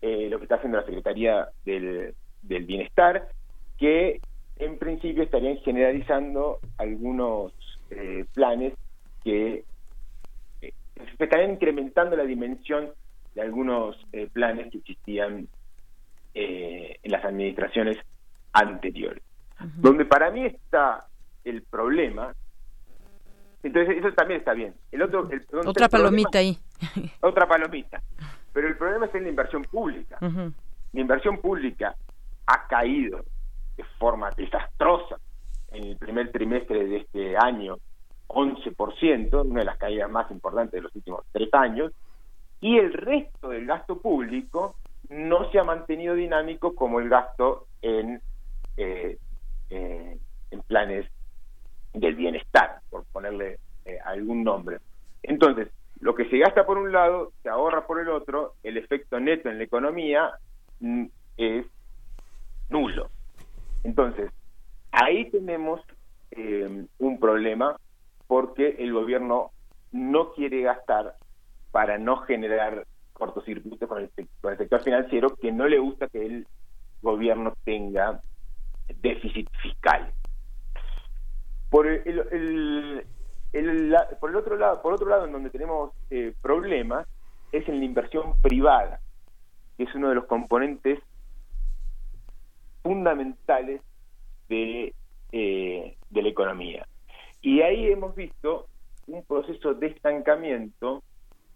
eh, 0.01 0.29
lo 0.29 0.37
que 0.37 0.43
está 0.43 0.55
haciendo 0.55 0.77
la 0.77 0.85
Secretaría 0.85 1.49
del, 1.65 2.13
Bienestar, 2.41 3.27
que 3.77 4.21
en 4.57 4.77
principio 4.77 5.23
estarían 5.23 5.57
generalizando 5.57 6.59
algunos 6.77 7.51
eh, 7.89 8.25
planes 8.33 8.73
que 9.23 9.65
eh, 10.61 10.73
estarían 11.19 11.51
incrementando 11.51 12.15
la 12.15 12.23
dimensión 12.23 12.91
de 13.33 13.41
algunos 13.41 13.97
planes 14.31 14.71
que 14.71 14.77
existían 14.77 15.49
en 16.33 17.11
las 17.11 17.25
administraciones 17.25 17.97
anteriores. 18.53 19.21
Donde 19.77 20.05
para 20.05 20.31
mí 20.31 20.45
está 20.45 21.05
el 21.45 21.61
problema, 21.63 22.33
entonces 23.63 23.97
eso 23.97 24.11
también 24.13 24.41
está 24.41 24.53
bien. 24.53 24.75
El 24.91 25.01
otro, 25.01 25.27
otra 25.65 25.87
palomita 25.87 26.39
ahí. 26.39 26.57
Otra 27.21 27.47
palomita. 27.47 28.01
Pero 28.53 28.67
el 28.67 28.77
problema 28.77 29.05
es 29.05 29.15
en 29.15 29.23
la 29.23 29.29
inversión 29.29 29.63
pública. 29.63 30.17
La 30.21 31.01
inversión 31.01 31.39
pública 31.39 31.95
ha 32.45 32.67
caído 32.67 33.23
de 33.77 33.83
forma 33.97 34.29
desastrosa 34.31 35.17
en 35.71 35.85
el 35.85 35.97
primer 35.97 36.31
trimestre 36.31 36.85
de 36.85 36.97
este 36.97 37.37
año, 37.37 37.77
11%, 38.27 39.45
una 39.45 39.59
de 39.59 39.65
las 39.65 39.77
caídas 39.77 40.09
más 40.09 40.29
importantes 40.31 40.73
de 40.73 40.81
los 40.81 40.95
últimos 40.95 41.25
tres 41.31 41.53
años, 41.53 41.91
y 42.61 42.77
el 42.77 42.93
resto 42.93 43.49
del 43.49 43.65
gasto 43.65 43.99
público 43.99 44.75
no 45.09 45.51
se 45.51 45.59
ha 45.59 45.63
mantenido 45.63 46.15
dinámico 46.15 46.75
como 46.75 46.99
el 46.99 47.09
gasto 47.09 47.67
en, 47.81 48.21
eh, 48.77 49.17
eh, 49.69 50.17
en 50.51 50.61
planes 50.61 51.07
del 51.95 52.15
bienestar, 52.15 52.79
por 52.89 53.05
ponerle 53.05 53.59
eh, 53.85 53.97
algún 54.05 54.43
nombre. 54.43 54.79
Entonces, 55.23 55.69
lo 55.99 56.13
que 56.13 56.29
se 56.29 56.37
gasta 56.37 56.65
por 56.65 56.77
un 56.77 56.91
lado, 56.91 57.31
se 57.41 57.49
ahorra 57.49 57.87
por 57.87 57.99
el 57.99 58.09
otro, 58.09 58.53
el 58.63 58.77
efecto 58.77 59.19
neto 59.19 59.49
en 59.49 59.57
la 59.57 59.63
economía 59.63 60.31
mm, 60.79 61.05
es 61.37 61.65
nulo. 62.69 63.09
Entonces, 63.83 64.31
ahí 64.91 65.29
tenemos 65.29 65.81
eh, 66.31 66.85
un 66.99 67.19
problema 67.19 67.77
porque 68.27 68.75
el 68.79 68.93
gobierno 68.93 69.51
no 69.91 70.33
quiere 70.33 70.61
gastar 70.61 71.15
para 71.71 71.97
no 71.97 72.17
generar 72.17 72.85
cortocircuito 73.13 73.87
con 73.87 74.03
el, 74.03 74.09
con 74.41 74.51
el 74.51 74.57
sector 74.57 74.83
financiero 74.83 75.35
que 75.35 75.51
no 75.51 75.67
le 75.67 75.79
gusta 75.79 76.07
que 76.07 76.25
el 76.25 76.47
gobierno 77.01 77.53
tenga 77.63 78.21
déficit 79.01 79.49
fiscal. 79.61 80.11
Por 81.75 81.87
el, 81.87 83.05
por 84.21 84.29
el 84.29 84.35
otro 84.37 84.55
lado, 84.55 84.81
por 84.81 84.93
otro 84.93 85.09
lado, 85.09 85.25
en 85.25 85.33
donde 85.33 85.49
tenemos 85.49 85.91
eh, 86.09 86.33
problemas 86.41 87.05
es 87.51 87.67
en 87.67 87.79
la 87.79 87.85
inversión 87.85 88.41
privada, 88.41 89.01
que 89.75 89.83
es 89.83 89.93
uno 89.93 90.07
de 90.07 90.15
los 90.15 90.23
componentes 90.23 90.99
fundamentales 92.81 93.81
de, 94.47 94.93
eh, 95.33 95.97
la 96.11 96.29
economía. 96.29 96.87
Y 97.41 97.59
ahí 97.59 97.87
hemos 97.87 98.15
visto 98.15 98.67
un 99.07 99.25
proceso 99.25 99.73
de 99.73 99.87
estancamiento 99.87 101.03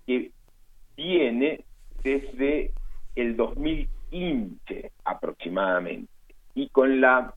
que 0.05 0.33
viene 0.97 1.63
desde 2.03 2.73
el 3.15 3.37
2015 3.37 4.91
aproximadamente. 5.05 6.11
Y 6.55 6.67
con 6.71 6.99
la, 6.99 7.33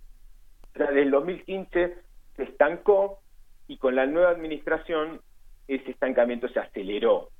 desde 0.74 1.02
el 1.02 1.12
2015 1.12 2.11
se 2.36 2.44
estancó 2.44 3.20
y 3.66 3.78
con 3.78 3.94
la 3.94 4.06
nueva 4.06 4.30
administración 4.30 5.20
ese 5.68 5.90
estancamiento 5.90 6.48
se 6.48 6.60
aceleró. 6.60 7.30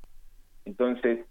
Entonces, 0.65 1.27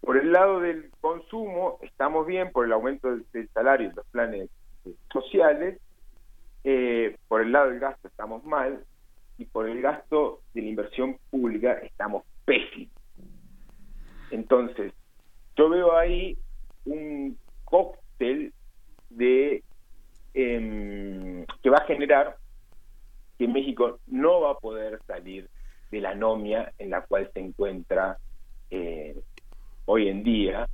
por 0.00 0.16
el 0.16 0.32
lado 0.32 0.60
del 0.60 0.90
consumo 1.00 1.78
estamos 1.82 2.26
bien 2.26 2.50
por 2.52 2.64
el 2.64 2.72
aumento 2.72 3.16
del, 3.32 3.48
salario 3.50 3.90
y 3.90 3.94
los 3.94 4.06
planes 4.06 4.50
eh, 4.84 4.94
sociales, 5.12 5.78
eh, 6.64 7.16
por 7.28 7.42
el 7.42 7.52
lado 7.52 7.70
del 7.70 7.80
gasto 7.80 8.08
estamos 8.08 8.44
mal 8.44 8.84
y 9.38 9.44
por 9.46 9.68
el 9.68 9.80
gasto 9.80 10.40
de 10.54 10.62
la 10.62 10.68
inversión 10.68 11.18
pública 11.30 11.72
estamos 11.74 12.24
pésimos. 12.44 12.92
Entonces, 14.30 14.92
yo 15.56 15.68
veo 15.68 15.96
ahí 15.96 16.36
un 16.84 17.36
cóctel 17.64 18.52
de 19.10 19.62
em, 20.34 21.44
que 21.62 21.70
va 21.70 21.78
a 21.78 21.86
generar 21.86 22.36
que 23.40 23.48
México 23.48 24.00
no 24.06 24.42
va 24.42 24.50
a 24.50 24.58
poder 24.58 25.00
salir 25.06 25.48
de 25.90 26.00
la 26.02 26.10
anomia 26.10 26.74
en 26.78 26.90
la 26.90 27.00
cual 27.00 27.30
se 27.32 27.40
encuentra 27.40 28.18
eh, 28.70 29.18
hoy 29.86 30.08
en 30.08 30.22
día, 30.22 30.68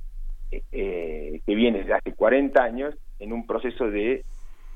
eh, 0.51 0.61
eh, 0.73 1.41
que 1.47 1.55
viene 1.55 1.79
desde 1.79 1.93
hace 1.93 2.11
40 2.11 2.61
años 2.61 2.93
en 3.19 3.31
un 3.31 3.47
proceso 3.47 3.89
de 3.89 4.25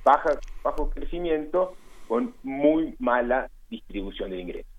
baja, 0.06 0.40
bajo 0.64 0.90
crecimiento 0.90 1.74
con 2.08 2.34
muy 2.44 2.95
mala 3.00 3.50
distribución 3.70 4.30
de 4.30 4.40
ingresos. 4.40 4.72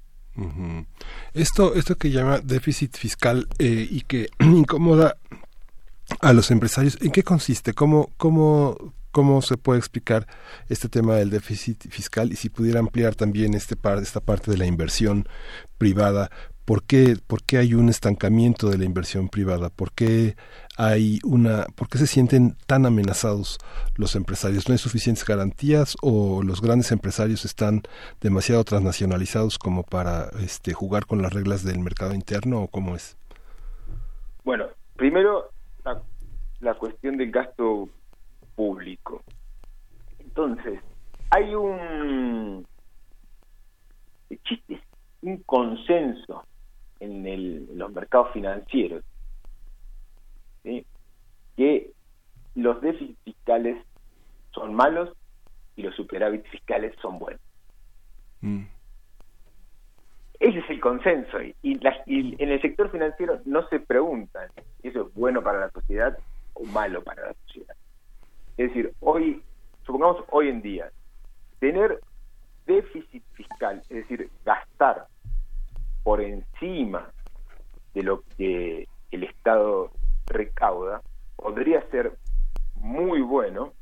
Esto, 1.35 1.75
esto 1.75 1.97
que 1.97 2.11
llama 2.11 2.39
déficit 2.39 2.97
fiscal 2.97 3.47
y 3.59 4.01
que 4.01 4.29
incomoda 4.41 5.19
a 6.23 6.33
los 6.33 6.51
empresarios, 6.51 6.99
¿en 7.03 7.13
qué 7.13 7.23
consiste? 7.23 7.75
¿Cómo, 7.75 8.09
cómo, 8.17 8.95
¿Cómo 9.13 9.43
se 9.43 9.59
puede 9.59 9.79
explicar 9.79 10.27
este 10.71 10.89
tema 10.89 11.17
del 11.17 11.29
déficit 11.29 11.87
fiscal 11.91 12.33
y 12.33 12.37
si 12.37 12.49
pudiera 12.49 12.81
ampliar 12.81 13.15
también 13.15 13.53
este 13.53 13.77
par, 13.77 13.99
esta 13.99 14.21
parte 14.21 14.51
de 14.51 14.57
la 14.57 14.65
inversión 14.65 15.27
privada? 15.77 16.31
¿Por 16.65 16.85
qué, 16.85 17.17
¿Por 17.27 17.43
qué 17.43 17.59
hay 17.59 17.75
un 17.75 17.91
estancamiento 17.91 18.71
de 18.71 18.79
la 18.79 18.85
inversión 18.85 19.29
privada? 19.29 19.69
¿Por 19.69 19.93
qué 19.93 20.37
hay 20.79 21.19
una, 21.25 21.67
por 21.77 21.89
qué 21.89 21.99
se 21.99 22.07
sienten 22.07 22.57
tan 22.67 22.87
amenazados 22.87 23.59
los 23.97 24.17
empresarios? 24.17 24.67
¿No 24.67 24.73
hay 24.73 24.79
suficientes 24.79 25.27
garantías 25.27 25.95
o 26.01 26.43
los 26.43 26.63
grandes 26.63 26.91
empresarios 26.91 27.45
están 27.45 27.83
demasiado 28.23 28.65
transnacionalizados 28.65 29.59
como 29.59 29.83
para 29.83 30.31
este, 30.41 30.73
jugar 30.73 31.05
con 31.05 31.21
las 31.21 31.35
reglas 31.35 31.65
del 31.65 31.81
mercado 31.81 32.15
interno 32.15 32.63
o 32.63 32.69
cómo 32.69 32.97
es? 32.97 33.19
Bueno, 34.43 34.69
primero 34.97 35.51
la, 35.85 36.01
la 36.61 36.75
cuestión 36.79 37.19
del 37.19 37.31
gasto 37.31 37.91
público. 38.63 39.25
Entonces, 40.21 40.79
hay 41.31 41.53
un 41.53 42.65
existe 44.31 44.81
un 45.23 45.39
consenso 45.39 46.45
en, 47.01 47.27
el, 47.27 47.77
los 47.77 47.93
mercados 47.93 48.33
financieros 48.33 49.03
que 51.57 51.91
los 52.55 52.81
déficits 52.81 53.19
fiscales 53.25 53.85
son 54.53 54.75
malos 54.75 55.11
y 55.75 55.83
los 55.83 55.97
superávit 55.97 56.47
fiscales 56.47 56.95
son 57.03 57.19
buenos. 57.19 57.43
Mm. 58.43 58.63
Ese 60.39 60.59
es 60.61 60.71
el 60.71 60.81
consenso 60.81 61.43
y, 61.43 61.57
y, 61.63 62.43
en 62.43 62.49
el 62.49 62.63
sector 62.63 62.93
financiero 62.93 63.41
no 63.45 63.69
se 63.69 63.81
preguntan 63.81 64.49
si 64.81 64.89
eso 64.89 65.09
es 65.09 65.15
bueno 65.15 65.43
para 65.43 65.59
la 65.59 65.71
sociedad 65.71 66.17
o 66.55 66.65
malo 66.65 67.03
para 67.03 67.27
la 67.27 67.35
sociedad. 67.47 67.75
Es 68.57 68.69
decir, 68.69 68.93
hoy, 69.01 69.43
supongamos 69.85 70.25
hoy 70.31 70.49
en 70.49 70.63
día, 70.63 70.91
tener 71.59 72.01
déficit 72.67 73.23
fiscal, 73.33 73.81
es 73.89 73.97
decir, 74.09 74.31
gastar 74.45 75.07
por 76.03 76.21
encima 76.21 77.11
de 77.95 78.03
lo 78.03 78.23
que 78.37 78.89
el 79.11 79.25
Estado 79.25 79.91
recauda, 80.27 81.03
podría 81.37 81.89
ser 81.91 82.17
muy 82.77 83.21
bueno 83.21 83.73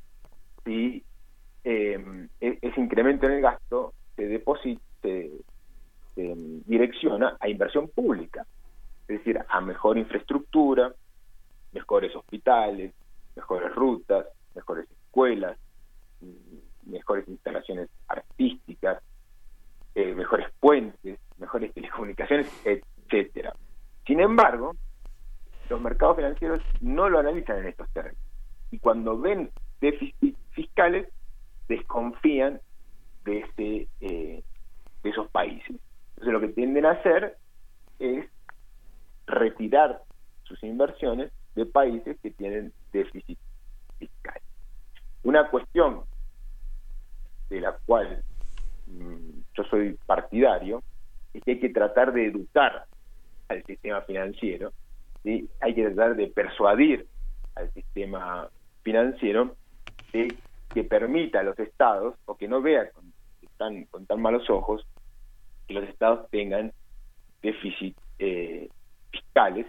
si 0.65 1.05
em, 1.65 2.29
e-, 2.41 2.59
ese 2.61 2.81
incremento 2.81 3.27
en 3.27 3.33
el 3.33 3.43
gasto 3.43 3.95
se 4.17 4.27
deposita, 4.27 4.83
se, 5.03 5.31
direcciona 6.15 7.37
a 7.41 7.49
inversión 7.49 7.89
pública, 7.89 8.45
es 9.09 9.19
decir, 9.19 9.41
a 9.49 9.61
mejor 9.61 9.97
infraestructura, 9.97 10.93
mejores 11.73 12.15
hospitales, 12.15 12.93
mejores 13.37 13.75
rutas, 13.75 14.27
mejores 14.55 14.91
escuelas, 14.91 15.59
mejores 16.87 17.27
instalaciones 17.29 17.89
artísticas, 18.09 19.03
eh, 19.95 20.15
mejores 20.15 20.47
puentes, 20.61 21.19
mejores 21.39 21.73
telecomunicaciones, 21.75 22.49
etcétera. 22.65 23.55
Sin 24.07 24.21
embargo, 24.21 24.77
los 25.69 25.81
mercados 25.81 26.17
financieros 26.17 26.61
no 26.81 27.09
lo 27.09 27.19
analizan 27.19 27.59
en 27.59 27.69
estos 27.69 27.89
términos. 27.91 28.19
Y 28.71 28.79
cuando 28.79 29.19
ven 29.19 29.51
déficits 29.81 30.39
fiscales, 30.53 31.09
desconfían 31.69 32.61
de, 33.25 33.39
ese, 33.41 33.89
eh, 34.01 34.43
de 35.03 35.11
esos 35.11 35.29
países. 35.31 35.77
Entonces 36.11 36.33
lo 36.33 36.41
que 36.41 36.49
tienden 36.49 36.87
a 36.87 36.93
hacer 36.93 37.37
es 37.99 38.27
retirar 39.27 40.03
sus 40.45 40.63
inversiones 40.65 41.33
de 41.55 41.67
países 41.67 42.19
que 42.21 42.31
tienen 42.31 42.73
déficit 42.93 43.39
fiscal. 43.99 44.40
Una 45.23 45.49
cuestión 45.49 46.03
de 47.49 47.61
la 47.61 47.77
cual 47.85 48.23
mm, 48.87 49.41
yo 49.55 49.65
soy 49.65 49.99
partidario 50.07 50.83
es 51.35 51.43
que 51.45 51.53
hay 51.53 51.61
que 51.61 51.71
tratar 51.71 52.13
de 52.13 52.27
educar 52.27 52.87
al 53.49 53.65
sistema 53.65 54.01
financiero, 54.03 54.73
hay 55.25 55.75
que 55.75 55.85
tratar 55.91 56.17
de 56.17 56.29
persuadir 56.29 57.07
al 57.55 57.71
sistema 57.73 58.49
financiero 58.83 59.57
que 60.13 60.85
permita 60.85 61.41
a 61.41 61.43
los 61.43 61.59
estados, 61.59 62.15
o 62.27 62.37
que 62.37 62.49
no 62.49 62.63
vea 62.63 62.91
con, 62.91 63.13
tan, 63.57 63.85
con 63.87 64.07
tan 64.07 64.23
malos 64.23 64.49
ojos, 64.49 64.87
que 65.67 65.75
los 65.75 65.89
estados 65.89 66.29
tengan 66.31 66.73
déficit 67.43 67.97
eh, 68.19 68.69
fiscales, 69.11 69.67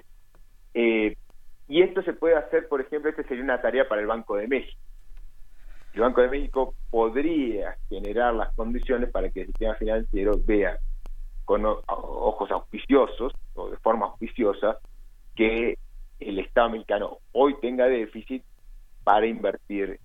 eh, 0.73 1.17
y 1.67 1.81
esto 1.81 2.01
se 2.03 2.13
puede 2.13 2.35
hacer, 2.35 2.67
por 2.67 2.81
ejemplo, 2.81 3.09
esta 3.09 3.23
sería 3.23 3.43
una 3.43 3.61
tarea 3.61 3.87
para 3.87 4.01
el 4.01 4.07
Banco 4.07 4.35
de 4.35 4.47
México. 4.47 4.79
El 5.93 6.01
Banco 6.01 6.21
de 6.21 6.29
México 6.29 6.73
podría 6.89 7.75
generar 7.89 8.33
las 8.33 8.53
condiciones 8.53 9.09
para 9.09 9.29
que 9.29 9.41
el 9.41 9.47
sistema 9.47 9.75
financiero 9.75 10.39
vea 10.45 10.77
con 11.45 11.65
ojos 11.65 12.49
auspiciosos 12.51 13.33
o 13.55 13.69
de 13.69 13.77
forma 13.77 14.05
auspiciosa 14.05 14.77
que 15.35 15.77
el 16.19 16.39
Estado 16.39 16.69
mexicano 16.69 17.17
hoy 17.33 17.55
tenga 17.61 17.87
déficit 17.87 18.43
para 19.03 19.25
invertir 19.25 19.99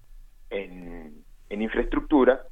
en, 0.50 1.24
infraestructura 1.50 2.42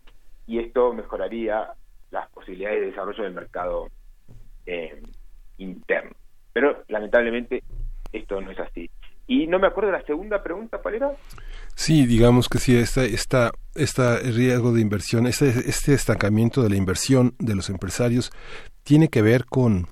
y 0.47 0.59
esto 0.61 0.93
mejoraría 0.93 1.73
las 2.11 2.29
posibilidades 2.31 2.81
de 2.81 2.87
desarrollo 2.87 3.25
del 3.25 3.35
mercado 3.35 3.89
eh, 4.67 5.03
interno. 5.59 6.13
Pero 6.53 6.85
lamentablemente 6.89 7.63
esto 8.13 8.41
no 8.41 8.51
es 8.51 8.61
así. 8.61 8.89
Y 9.27 9.47
no 9.47 9.59
me 9.59 9.67
acuerdo 9.67 9.91
de 9.91 9.99
la 9.99 10.05
segunda 10.05 10.43
pregunta, 10.43 10.79
¿cuál 10.83 10.97
era? 10.97 11.13
Sí, 11.75 12.07
digamos 12.07 12.49
que 12.49 12.59
sí, 12.59 12.77
esta, 12.77 13.05
esta, 13.05 13.53
este 13.75 14.19
riesgo 14.19 14.73
de 14.73 14.81
inversión, 14.81 15.27
este, 15.27 15.49
este 15.49 15.95
estancamiento 15.95 16.63
de 16.63 16.71
la 16.71 16.77
inversión 16.77 17.35
de 17.39 17.55
los 17.55 17.71
empresarios 17.71 18.33
tiene 18.83 19.09
que 19.09 19.23
ver 19.23 19.47
con 19.47 19.89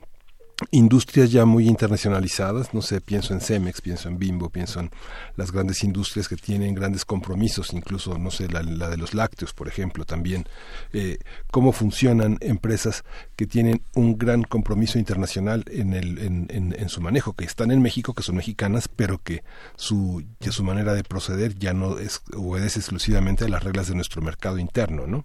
industrias 0.71 1.31
ya 1.31 1.45
muy 1.45 1.69
internacionalizadas, 1.69 2.75
no 2.75 2.83
sé, 2.83 3.01
pienso 3.01 3.35
en 3.35 3.41
Cemex, 3.41 3.81
pienso 3.81 4.09
en 4.09 4.19
Bimbo, 4.19 4.51
pienso 4.51 4.81
en 4.81 4.91
las 5.37 5.53
grandes 5.53 5.83
industrias 5.85 6.29
que 6.29 6.37
tienen 6.37 6.75
grandes 6.75 7.05
compromisos, 7.05 7.73
incluso, 7.73 8.19
no 8.19 8.31
sé, 8.31 8.49
la, 8.49 8.63
de 8.63 8.97
los 8.97 9.15
lácteos, 9.15 9.53
por 9.53 9.69
ejemplo, 9.69 10.05
también, 10.05 10.45
eh, 10.93 11.19
cómo 11.51 11.73
funcionan 11.73 12.39
empresas 12.41 13.05
que 13.37 13.47
tienen 13.47 13.83
un 13.95 14.19
gran 14.19 14.43
compromiso 14.43 14.99
internacional 14.99 15.65
en, 15.69 15.95
el, 15.95 16.19
en, 16.19 16.47
en, 16.51 16.89
su 16.89 17.01
manejo, 17.01 17.35
que 17.35 17.45
están 17.45 17.71
en 17.71 17.83
México, 17.83 18.15
que 18.15 18.23
son 18.23 18.37
mexicanas, 18.37 18.89
pero 18.89 19.19
que 19.19 19.43
su, 19.77 20.25
que 20.41 20.53
su 20.53 20.65
manera 20.65 20.95
de 20.95 21.05
proceder 21.05 21.59
ya 21.59 21.73
no 21.73 21.99
es, 21.99 22.23
obedece 22.37 22.79
exclusivamente 22.79 23.45
a 23.45 23.49
las 23.49 23.63
reglas 23.63 23.89
de 23.89 23.95
nuestro 23.95 24.23
mercado 24.23 24.59
interno, 24.59 25.07
¿no? 25.07 25.25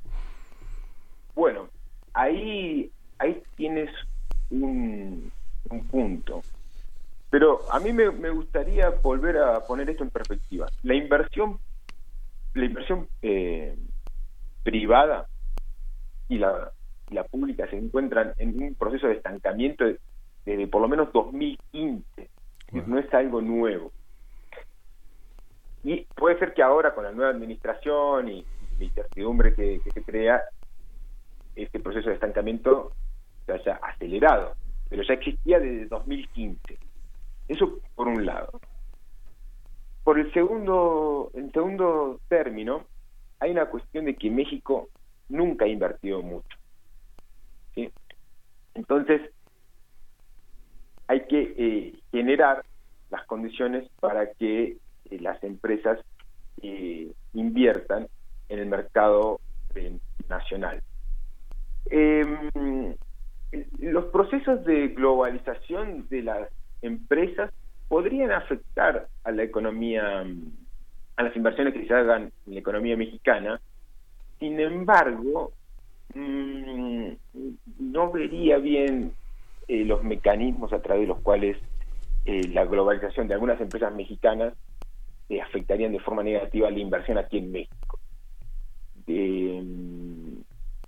Bueno, 1.35 1.69
ahí, 2.13 2.91
ahí 3.19 3.41
tienes 3.55 3.89
un, 4.49 5.31
punto. 5.89 6.41
Pero 7.29 7.59
a 7.71 7.79
mí 7.79 7.91
me, 7.91 8.29
gustaría 8.29 8.89
volver 8.89 9.37
a 9.37 9.59
poner 9.65 9.89
esto 9.89 10.03
en 10.03 10.09
perspectiva. 10.09 10.67
La 10.83 10.95
inversión, 10.95 11.59
la 12.53 12.65
inversión 12.65 13.07
eh, 13.21 13.77
privada 14.63 15.27
y 16.29 16.37
la, 16.37 16.71
la 17.09 17.23
pública 17.25 17.69
se 17.69 17.77
encuentran 17.77 18.33
en 18.37 18.61
un 18.61 18.75
proceso 18.75 19.07
de 19.07 19.15
estancamiento 19.15 19.85
desde 20.45 20.67
por 20.67 20.81
lo 20.81 20.87
menos 20.87 21.11
2015. 21.11 22.29
No 22.85 22.99
es 22.99 23.13
algo 23.13 23.41
nuevo. 23.41 23.91
Y 25.83 26.05
puede 26.15 26.37
ser 26.39 26.53
que 26.53 26.63
ahora 26.63 26.93
con 26.93 27.03
la 27.03 27.11
nueva 27.11 27.31
administración 27.31 28.29
y 28.29 28.45
la 28.77 28.85
incertidumbre 28.85 29.53
que 29.53 29.81
se 29.93 30.03
crea, 30.03 30.41
este 31.55 31.79
proceso 31.79 32.09
de 32.09 32.15
estancamiento 32.15 32.91
se 33.47 33.53
haya 33.53 33.79
acelerado, 33.81 34.55
pero 34.89 35.01
ya 35.01 35.15
existía 35.15 35.59
desde 35.59 35.87
2015. 35.87 36.77
Eso 37.47 37.79
por 37.95 38.07
un 38.07 38.25
lado. 38.25 38.59
Por 40.03 40.19
el 40.19 40.31
segundo, 40.33 41.31
en 41.33 41.51
segundo 41.51 42.19
término, 42.27 42.85
hay 43.39 43.51
una 43.51 43.65
cuestión 43.65 44.05
de 44.05 44.15
que 44.15 44.29
México 44.29 44.89
nunca 45.29 45.65
ha 45.65 45.67
invertido 45.67 46.21
mucho. 46.21 46.57
Entonces, 48.73 49.21
hay 51.07 51.25
que 51.27 51.53
eh, 51.57 51.99
generar 52.11 52.63
las 53.09 53.25
condiciones 53.25 53.89
para 53.99 54.31
que 54.33 54.77
eh, 55.05 55.19
las 55.19 55.43
empresas 55.43 55.99
eh, 56.61 57.11
inviertan 57.33 58.07
en 58.49 58.59
el 58.59 58.67
mercado 58.67 59.39
nacional. 60.29 60.81
Los 63.79 64.05
procesos 64.05 64.63
de 64.65 64.89
globalización 64.89 66.07
de 66.09 66.21
las 66.23 66.49
empresas 66.81 67.51
podrían 67.87 68.31
afectar 68.31 69.07
a 69.23 69.31
la 69.31 69.43
economía, 69.43 70.25
a 71.15 71.23
las 71.23 71.35
inversiones 71.35 71.73
que 71.73 71.87
se 71.87 71.93
hagan 71.93 72.31
en 72.45 72.53
la 72.53 72.59
economía 72.59 72.97
mexicana. 72.97 73.61
Sin 74.39 74.59
embargo, 74.59 75.53
mm, 76.13 77.09
no 77.79 78.11
vería 78.11 78.57
bien 78.57 79.13
eh, 79.67 79.85
los 79.85 80.03
mecanismos 80.03 80.73
a 80.73 80.81
través 80.81 81.03
de 81.03 81.07
los 81.07 81.21
cuales 81.21 81.57
eh, 82.25 82.47
la 82.49 82.65
globalización 82.65 83.27
de 83.27 83.33
algunas 83.33 83.59
empresas 83.61 83.93
mexicanas 83.95 84.53
eh, 85.29 85.41
afectarían 85.41 85.93
de 85.93 85.99
forma 85.99 86.23
negativa 86.23 86.69
la 86.69 86.79
inversión 86.79 87.17
aquí 87.17 87.37
en 87.37 87.51
México. 87.51 87.99
De, 89.05 89.63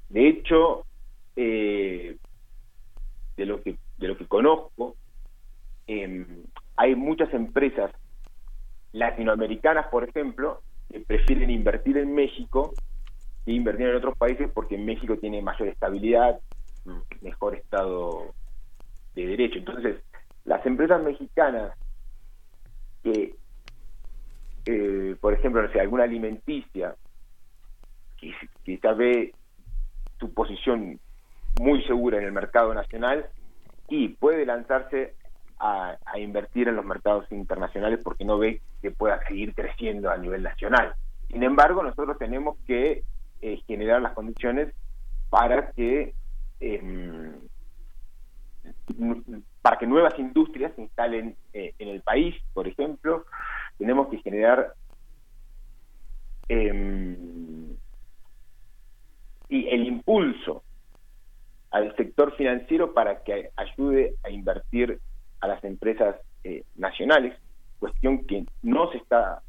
de 0.09 0.27
hecho, 0.27 0.85
eh, 1.35 2.17
de 3.39 3.45
lo 3.45 3.61
que 3.61 3.77
de 3.97 4.07
lo 4.07 4.17
que 4.17 4.27
conozco. 4.27 4.95
Em, 5.87 6.43
hay 6.75 6.95
muchas 6.95 7.33
empresas 7.33 7.91
latinoamericanas 8.91 9.87
por 9.87 10.07
ejemplo 10.07 10.61
que 10.91 10.99
prefieren 10.99 11.49
invertir 11.49 11.97
en 11.97 12.13
México 12.13 12.73
que 13.45 13.53
invertir 13.53 13.87
en 13.87 13.95
otros 13.95 14.17
países 14.17 14.51
porque 14.53 14.77
México 14.77 15.17
tiene 15.17 15.41
mayor 15.41 15.69
estabilidad 15.69 16.39
mejor 17.21 17.55
estado 17.55 18.33
de 19.15 19.25
derecho. 19.25 19.59
Entonces 19.59 19.97
las 20.45 20.65
empresas 20.65 21.01
mexicanas 21.01 21.73
que 23.03 23.35
eh, 24.65 25.15
por 25.21 25.33
ejemplo 25.33 25.61
no 25.61 25.71
sé 25.71 25.79
alguna 25.79 26.03
alimenticia 26.03 26.95
que 28.17 28.33
quizás 28.63 28.97
ve 28.97 29.33
su 30.19 30.33
posición 30.33 30.99
muy 31.59 31.83
segura 31.83 32.17
en 32.17 32.23
el 32.23 32.31
mercado 32.31 32.73
nacional 32.73 33.25
y 33.89 34.07
puede 34.07 34.45
lanzarse 34.45 35.15
a, 35.59 35.97
invertir 36.17 36.69
en 36.69 36.77
los 36.77 36.85
mercados 36.85 37.29
internacionales 37.31 37.99
porque 38.01 38.23
no 38.23 38.37
ve 38.37 38.61
que 38.81 38.91
pueda 38.91 39.21
seguir 39.27 39.53
creciendo 39.53 40.09
a 40.09 40.17
nivel 40.17 40.41
nacional. 40.41 40.93
Sin 41.27 41.43
embargo, 41.43 41.83
nosotros 41.83 42.17
tenemos 42.17 42.57
que 42.65 43.03
eh, 43.41 43.61
generar 43.67 44.01
las 44.01 44.13
condiciones 44.13 44.73
para 45.29 45.71
que 45.73 46.13
em, 46.61 47.33
para 49.61 49.77
que 49.77 49.85
nuevas 49.85 50.17
industrias 50.17 50.73
se 50.75 50.81
instalen 50.83 51.35
eh, 51.53 51.73
en 51.77 51.89
el 51.89 52.01
país, 52.01 52.35
por 52.53 52.69
ejemplo, 52.69 53.25
tenemos 53.77 54.07
que 54.07 54.19
generar 54.19 54.73
em, 56.47 57.75
y 59.49 59.67
el 59.67 59.87
impulso 59.87 60.63
al 61.71 61.95
sector 61.95 62.35
financiero 62.35 62.93
para 62.93 63.23
que 63.23 63.51
ayude 63.55 64.15
a 64.23 64.29
invertir 64.29 64.99
a 65.39 65.47
las 65.47 65.63
empresas 65.63 66.15
eh, 66.43 66.63
nacionales, 66.75 67.37
cuestión 67.79 68.25
que 68.25 68.45
no 68.61 68.91
se 68.91 68.97
está 68.97 69.41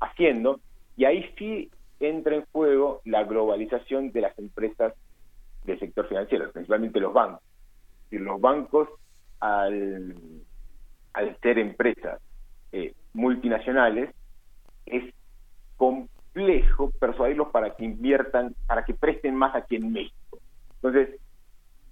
haciendo, 0.00 0.60
y 0.96 1.04
ahí 1.04 1.30
sí 1.36 1.70
entra 2.00 2.34
en 2.34 2.46
juego 2.50 3.02
la 3.04 3.24
globalización 3.24 4.10
de 4.10 4.22
las 4.22 4.38
empresas 4.38 4.94
del 5.64 5.78
sector 5.78 6.08
financiero, 6.08 6.50
principalmente 6.50 7.00
los 7.00 7.12
bancos. 7.12 7.42
Y 8.10 8.18
los 8.18 8.40
bancos, 8.40 8.88
al, 9.40 10.14
al 11.12 11.36
ser 11.40 11.58
empresas 11.58 12.20
eh, 12.72 12.94
multinacionales, 13.12 14.14
es 14.86 15.12
complejo 15.76 16.90
persuadirlos 16.98 17.48
para 17.48 17.74
que 17.74 17.84
inviertan, 17.84 18.54
para 18.66 18.84
que 18.84 18.94
presten 18.94 19.34
más 19.34 19.54
aquí 19.54 19.76
en 19.76 19.92
México. 19.92 20.38
Entonces, 20.76 21.20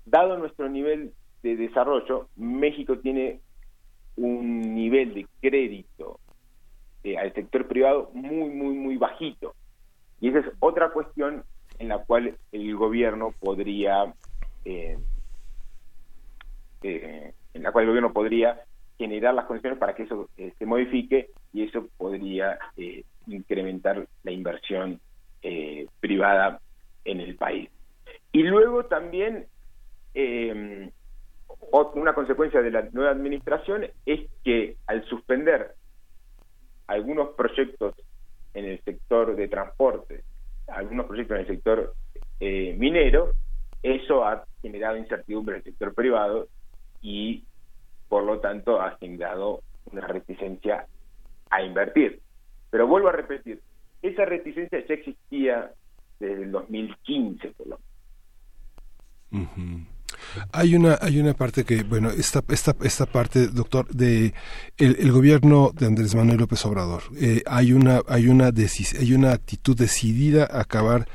dado 0.05 0.39
nuestro 0.39 0.69
nivel 0.69 1.13
de 1.43 1.57
desarrollo, 1.57 2.29
México 2.37 2.99
tiene 2.99 3.41
un 4.17 4.75
nivel 4.75 5.15
de 5.15 5.27
crédito 5.41 6.21
eh, 7.05 7.19
al 7.19 7.33
sector 7.35 7.67
privado 7.67 8.11
muy, 8.15 8.51
muy, 8.51 8.75
muy 8.75 8.97
bajito. 8.97 9.55
Y 10.21 10.29
esa 10.29 10.41
es 10.41 10.47
otra 10.61 10.91
cuestión 10.91 11.45
en 11.79 11.89
la 11.89 11.99
cual 11.99 12.37
el 12.53 12.77
gobierno 12.77 13.35
podría, 13.41 14.15
eh, 14.65 14.97
eh, 16.83 17.33
en 17.55 17.63
la 17.63 17.73
cual 17.73 17.85
el 17.85 17.91
gobierno 17.91 18.13
podría 18.13 18.61
generar 18.99 19.35
las 19.35 19.47
condiciones 19.47 19.79
para 19.79 19.95
que 19.95 20.05
eso 20.05 20.29
se 20.37 20.67
modifique 20.67 21.31
y 21.53 21.65
eso 21.65 21.89
podría 21.97 22.57
incrementar 23.27 24.07
la 24.23 24.31
inversión 24.31 25.01
privada 25.99 26.61
en 27.05 27.19
el 27.19 27.35
país. 27.35 27.69
Y 28.31 28.45
luego 28.45 28.85
también 28.85 29.47
eh, 30.15 30.91
una 31.95 32.15
consecuencia 32.15 32.61
de 32.61 32.71
la 32.71 32.83
nueva 32.93 33.11
administración 33.11 33.87
es 34.05 34.21
que 34.45 34.77
al 34.87 35.05
suspender 35.07 35.75
algunos 36.87 37.31
proyectos 37.31 37.95
en 38.55 38.67
el 38.67 38.83
sector 38.83 39.35
de 39.37 39.49
transporte, 39.49 40.25
algunos 40.69 41.07
proyectos 41.07 41.37
en 41.37 41.41
el 41.41 41.47
sector 41.47 41.95
eh, 42.41 42.75
minero, 42.79 43.33
eso 43.83 44.25
ha 44.25 44.45
generado 44.61 44.97
incertidumbre 44.97 45.57
en 45.57 45.59
el 45.61 45.65
sector 45.65 45.95
privado 45.95 46.49
y 47.01 47.45
por 48.09 48.25
lo 48.25 48.41
tanto 48.41 48.81
ha 48.81 48.97
generado 48.99 49.63
una 49.91 50.07
reticencia 50.07 50.87
a 51.51 51.63
invertir. 51.63 52.21
Pero 52.71 52.87
vuelvo 52.87 53.09
a 53.09 53.13
repetir, 53.13 53.61
esa 54.03 54.25
reticencia 54.25 54.85
ya 54.87 54.95
existía 54.95 55.73
desde 56.21 56.43
el 56.43 56.53
2015 56.53 57.49
por 57.53 57.67
lo 57.67 57.79
menos. 59.31 59.89
Hay 60.53 60.75
una, 60.75 60.99
hay 61.01 61.21
una 61.21 61.35
parte 61.35 61.65
que, 61.65 61.83
bueno, 61.83 62.11
esta, 62.11 62.43
esta, 62.49 62.75
esta 62.83 63.07
parte, 63.07 63.49
doctor, 63.49 63.89
de 63.89 64.35
el, 64.77 65.13
gobierno 65.13 65.73
de 65.75 65.87
Andrés 65.87 66.15
Manuel 66.15 66.39
López 66.39 66.65
Obrador, 66.67 67.03
eh, 67.17 67.43
hay 67.47 67.73
una, 67.73 68.03
hay 68.09 68.29
una 68.29 68.47
hay 68.47 69.15
una 69.15 69.33
actitud 69.33 69.77
decidida 69.77 70.49
a 70.51 70.61
acabar 70.61 71.07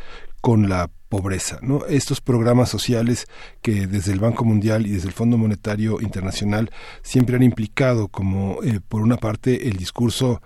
con 0.41 0.69
la 0.69 0.89
pobreza, 1.09 1.59
¿no? 1.61 1.85
Estos 1.85 2.21
programas 2.21 2.69
sociales 2.69 3.27
que 3.61 3.87
desde 3.87 4.11
el 4.11 4.19
Banco 4.19 4.43
Mundial 4.43 4.85
y 4.85 4.91
desde 4.91 5.07
el 5.07 5.13
Fondo 5.13 5.37
Monetario 5.37 6.01
Internacional 6.01 6.69
siempre 7.01 7.35
han 7.37 7.43
implicado 7.43 8.07
como, 8.09 8.61
eh, 8.63 8.79
por 8.87 9.01
una 9.01 9.17
parte, 9.17 9.69
el 9.69 9.77
discurso 9.77 10.41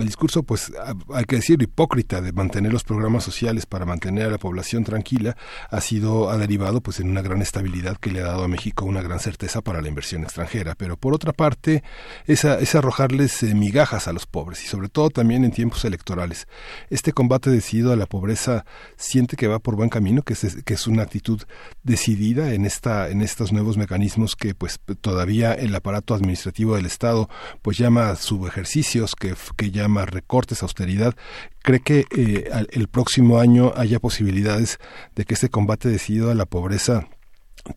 el 0.00 0.06
discurso, 0.06 0.42
pues 0.42 0.72
hay 1.14 1.24
que 1.24 1.36
decir, 1.36 1.60
hipócrita 1.62 2.20
de 2.20 2.32
mantener 2.32 2.72
los 2.72 2.84
programas 2.84 3.24
sociales 3.24 3.66
para 3.66 3.84
mantener 3.84 4.26
a 4.26 4.30
la 4.30 4.38
población 4.38 4.84
tranquila, 4.84 5.36
ha 5.70 5.80
sido, 5.80 6.30
ha 6.30 6.36
derivado 6.36 6.80
pues 6.80 7.00
en 7.00 7.10
una 7.10 7.22
gran 7.22 7.42
estabilidad 7.42 7.96
que 7.96 8.10
le 8.10 8.20
ha 8.20 8.24
dado 8.24 8.44
a 8.44 8.48
México 8.48 8.84
una 8.84 9.02
gran 9.02 9.20
certeza 9.20 9.60
para 9.60 9.82
la 9.82 9.88
inversión 9.88 10.22
extranjera. 10.22 10.74
Pero 10.74 10.96
por 10.96 11.14
otra 11.14 11.32
parte, 11.32 11.82
es, 12.26 12.44
es 12.44 12.74
arrojarles 12.74 13.42
eh, 13.42 13.54
migajas 13.54 14.08
a 14.08 14.12
los 14.12 14.26
pobres 14.26 14.64
y 14.64 14.68
sobre 14.68 14.88
todo 14.88 15.10
también 15.10 15.44
en 15.44 15.50
tiempos 15.50 15.84
electorales. 15.84 16.46
Este 16.88 17.12
combate 17.12 17.50
decidido 17.50 17.92
a 17.92 17.96
la 17.96 18.06
pobreza 18.06 18.64
siente 18.96 19.36
que 19.36 19.48
va 19.48 19.58
por 19.58 19.76
buen 19.76 19.88
camino, 19.88 20.22
que 20.22 20.34
es, 20.34 20.62
que 20.64 20.74
es 20.74 20.86
una 20.86 21.02
actitud 21.02 21.42
decidida 21.82 22.54
en 22.54 22.64
esta, 22.64 23.08
en 23.08 23.20
estos 23.20 23.52
nuevos 23.52 23.76
mecanismos 23.76 24.36
que 24.36 24.54
pues 24.54 24.80
todavía 25.00 25.52
el 25.52 25.74
aparato 25.74 26.14
administrativo 26.14 26.76
del 26.76 26.86
Estado 26.86 27.28
pues 27.62 27.78
llama 27.78 28.16
subejercicios, 28.16 29.14
que, 29.14 29.34
que 29.56 29.70
llama 29.70 29.89
recortes, 30.10 30.62
austeridad. 30.62 31.14
¿Cree 31.62 31.80
que 31.80 32.04
eh, 32.16 32.48
el 32.72 32.88
próximo 32.88 33.38
año 33.38 33.72
haya 33.76 33.98
posibilidades 33.98 34.78
de 35.14 35.24
que 35.24 35.34
este 35.34 35.48
combate 35.48 35.88
decidido 35.88 36.30
a 36.30 36.34
la 36.34 36.46
pobreza 36.46 37.08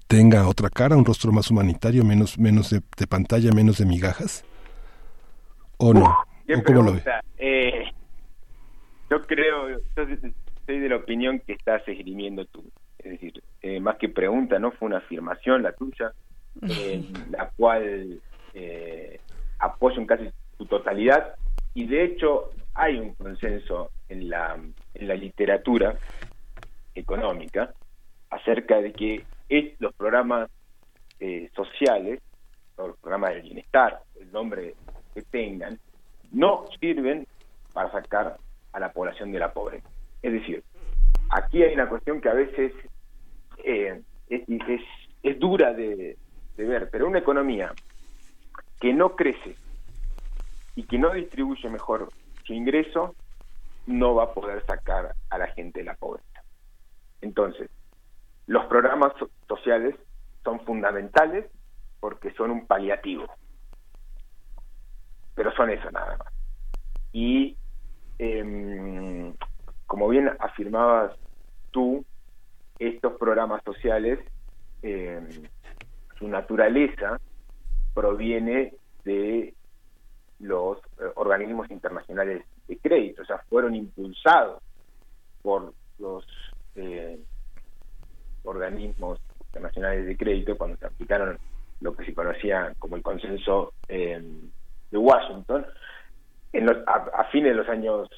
tenga 0.08 0.48
otra 0.48 0.70
cara, 0.70 0.96
un 0.96 1.06
rostro 1.06 1.32
más 1.32 1.52
humanitario, 1.52 2.04
menos, 2.04 2.38
menos 2.40 2.70
de, 2.70 3.08
pantalla, 3.08 3.52
menos 3.52 3.78
de 3.78 3.86
migajas? 3.86 4.46
¿O 5.78 5.94
no? 5.94 6.06
¿O 6.06 6.64
cómo 6.64 6.82
lo 6.84 6.94
ve? 6.94 7.04
Eh, 7.38 7.86
yo 9.10 9.22
creo, 9.24 9.70
yo 9.70 9.80
soy 10.66 10.80
de 10.80 10.90
la 10.90 10.98
opinión 10.98 11.40
que 11.40 11.54
estás 11.54 11.88
esgrimiendo 11.88 12.46
tú. 12.46 12.64
Es 13.00 13.12
decir, 13.12 13.44
eh, 13.62 13.80
más 13.80 13.98
que 13.98 14.10
pregunta, 14.10 14.60
¿no? 14.60 14.72
Fue 14.72 14.88
una 14.88 14.98
afirmación 15.00 15.62
la 15.62 15.74
tuya, 15.74 16.14
en 16.62 17.12
la 17.32 17.50
cual 17.58 18.22
eh, 18.54 19.20
apoyo 19.60 20.00
en 20.00 20.06
casi 20.06 20.30
su 20.58 20.66
totalidad 20.66 21.36
y 21.74 21.86
de 21.88 22.04
hecho 22.04 22.52
hay 22.74 22.98
un 22.98 23.14
consenso 23.16 23.92
en 24.10 24.30
la, 24.30 24.56
en 24.94 25.08
la 25.08 25.16
literatura 25.16 25.96
económica 26.96 27.74
acerca 28.30 28.82
de 28.82 28.94
que 28.94 29.26
los 29.80 29.94
programas 29.94 30.50
eh, 31.20 31.50
sociales, 31.56 32.20
o 32.76 32.88
los 32.88 32.98
programas 32.98 33.32
del 33.36 33.44
bienestar, 33.44 34.02
el 34.20 34.32
nombre 34.32 34.74
que 35.14 35.22
tengan, 35.22 35.80
no 36.32 36.66
sirven 36.80 37.28
para 37.72 37.92
sacar 37.92 38.38
a 38.72 38.80
la 38.80 38.92
población 38.92 39.32
de 39.32 39.40
la 39.40 39.54
pobreza. 39.54 39.88
Es 40.24 40.34
decir, 40.34 40.64
aquí 41.30 41.62
hay 41.62 41.74
una 41.76 41.88
cuestión 41.88 42.20
que 42.20 42.30
a 42.30 42.34
veces 42.34 42.74
eh, 43.64 44.02
es, 44.30 44.42
es, 45.22 45.40
dura 45.40 45.74
de, 45.74 46.18
de 46.58 46.66
ver, 46.66 46.90
pero 46.92 47.08
una 47.08 47.20
economía 47.20 47.72
que 48.80 48.94
no 48.94 49.16
crece 49.16 49.56
y 50.76 50.84
que 50.84 50.98
no 50.98 51.12
distribuye 51.12 51.70
mejor 51.70 52.12
su 52.46 52.54
ingreso, 52.54 53.16
no 53.86 54.16
va 54.16 54.26
a 54.26 54.34
poder 54.34 54.66
sacar 54.66 55.16
a 55.30 55.38
la 55.38 55.48
gente 55.48 55.80
de 55.80 55.86
la 55.86 55.96
pobreza. 55.96 56.44
Entonces, 57.22 57.70
los 58.48 58.66
programas 58.66 59.14
sociales 59.48 59.96
son 60.44 60.60
fundamentales 60.66 61.46
porque 62.00 62.32
son 62.34 62.52
un 62.52 62.68
paliativo, 62.68 63.26
pero 65.36 65.52
son 65.54 65.70
eso 65.70 65.90
nada 65.92 66.18
más. 66.18 66.34
Y 67.14 67.56
em, 68.20 69.34
como 69.86 70.10
bien 70.10 70.32
afirmabas 70.40 71.16
tú, 71.72 72.06
estos 72.80 73.14
programas 73.14 73.64
sociales, 73.64 74.20
em, 74.82 75.30
su 76.18 76.28
naturaleza 76.28 77.20
proviene 77.94 78.74
de 79.06 79.54
los 80.44 80.78
eh, 81.00 81.12
organismos 81.16 81.72
internacionales 81.72 82.44
de 82.68 82.78
crédito, 82.78 83.22
o 83.22 83.26
sea, 83.26 83.40
fueron 83.50 83.76
impulsados 83.76 84.62
por 85.42 85.74
los 86.00 86.26
eh, 86.76 87.20
organismos 88.44 89.20
internacionales 89.48 90.06
de 90.06 90.18
crédito 90.18 90.58
cuando 90.58 90.78
se 90.78 90.86
aplicaron 90.86 91.38
lo 91.80 91.96
que 91.96 92.06
se 92.06 92.14
conocía 92.14 92.74
como 92.80 92.96
el 92.96 93.02
consenso 93.02 93.74
eh, 93.88 94.22
de 94.92 94.98
Washington 94.98 95.66
en 96.52 96.70
a, 96.70 97.24
fines 97.32 97.52
de 97.52 97.56
los 97.56 97.70
años 97.70 98.10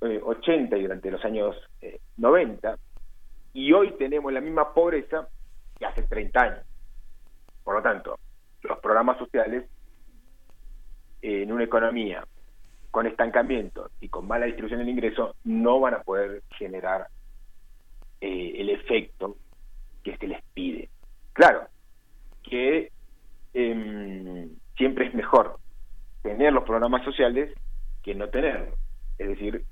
80 0.00 0.76
y 0.76 0.82
durante 0.82 1.10
los 1.10 1.24
años 1.24 1.56
90 2.16 2.76
y 3.52 3.72
hoy 3.72 3.92
tenemos 3.98 4.32
la 4.32 4.40
misma 4.40 4.72
pobreza 4.72 5.28
que 5.78 5.86
hace 5.86 6.02
30 6.02 6.40
años. 6.40 6.64
Por 7.62 7.76
lo 7.76 7.82
tanto, 7.82 8.18
los 8.62 8.78
programas 8.80 9.18
sociales 9.18 9.64
en 11.22 11.52
una 11.52 11.64
economía 11.64 12.24
con 12.90 13.06
estancamiento 13.06 13.90
y 14.00 14.08
con 14.08 14.28
mala 14.28 14.46
distribución 14.46 14.80
del 14.80 14.90
ingreso 14.90 15.34
no 15.44 15.80
van 15.80 15.94
a 15.94 16.02
poder 16.02 16.42
generar 16.58 17.06
eh, 18.20 18.54
el 18.58 18.68
efecto 18.68 19.36
que 20.02 20.16
se 20.18 20.26
les 20.26 20.42
pide. 20.52 20.90
Claro, 21.32 21.66
que 22.42 22.92
em, 23.54 24.50
siempre 24.76 25.06
es 25.06 25.14
mejor 25.14 25.58
tener 26.22 26.52
los 26.52 26.64
programas 26.64 27.04
sociales 27.04 27.50
que 28.02 28.14
no 28.14 28.28
tenerlos. 28.28 28.78
Es 29.18 29.28
decir, 29.28 29.64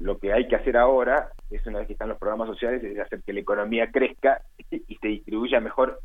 lo 0.00 0.18
que 0.18 0.32
hay 0.32 0.48
que 0.48 0.56
hacer 0.56 0.76
ahora 0.76 1.28
es 1.50 1.64
una 1.66 1.78
vez 1.78 1.86
que 1.86 1.92
están 1.92 2.08
los 2.08 2.18
programas 2.18 2.48
sociales 2.48 2.82
es 2.82 2.98
hacer 2.98 3.22
que 3.22 3.32
la 3.32 3.40
economía 3.40 3.90
crezca 3.92 4.42
y 4.70 4.96
se 4.96 5.08
distribuya 5.08 5.60
mejor 5.60 6.00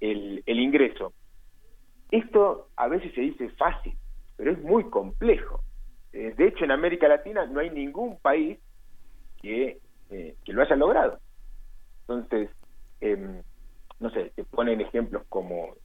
el, 0.00 0.42
el 0.46 0.58
ingreso. 0.60 1.12
Esto 2.10 2.68
a 2.76 2.88
veces 2.88 3.12
se 3.14 3.20
dice 3.20 3.50
fácil, 3.50 3.94
pero 4.36 4.52
es 4.52 4.62
muy 4.62 4.84
complejo. 4.84 5.60
Eh, 6.12 6.34
de 6.36 6.48
hecho, 6.48 6.64
en 6.64 6.70
América 6.70 7.08
Latina 7.08 7.46
no 7.46 7.60
hay 7.60 7.70
ningún 7.70 8.18
país 8.18 8.58
que, 9.40 9.78
eh, 10.10 10.34
que 10.44 10.52
lo 10.52 10.62
haya 10.62 10.76
logrado. 10.76 11.18
Entonces, 12.02 12.50
em, 13.00 13.42
no 14.00 14.10
sé, 14.10 14.32
se 14.34 14.44
ponen 14.44 14.80
ejemplos 14.80 15.22
como, 15.28 15.76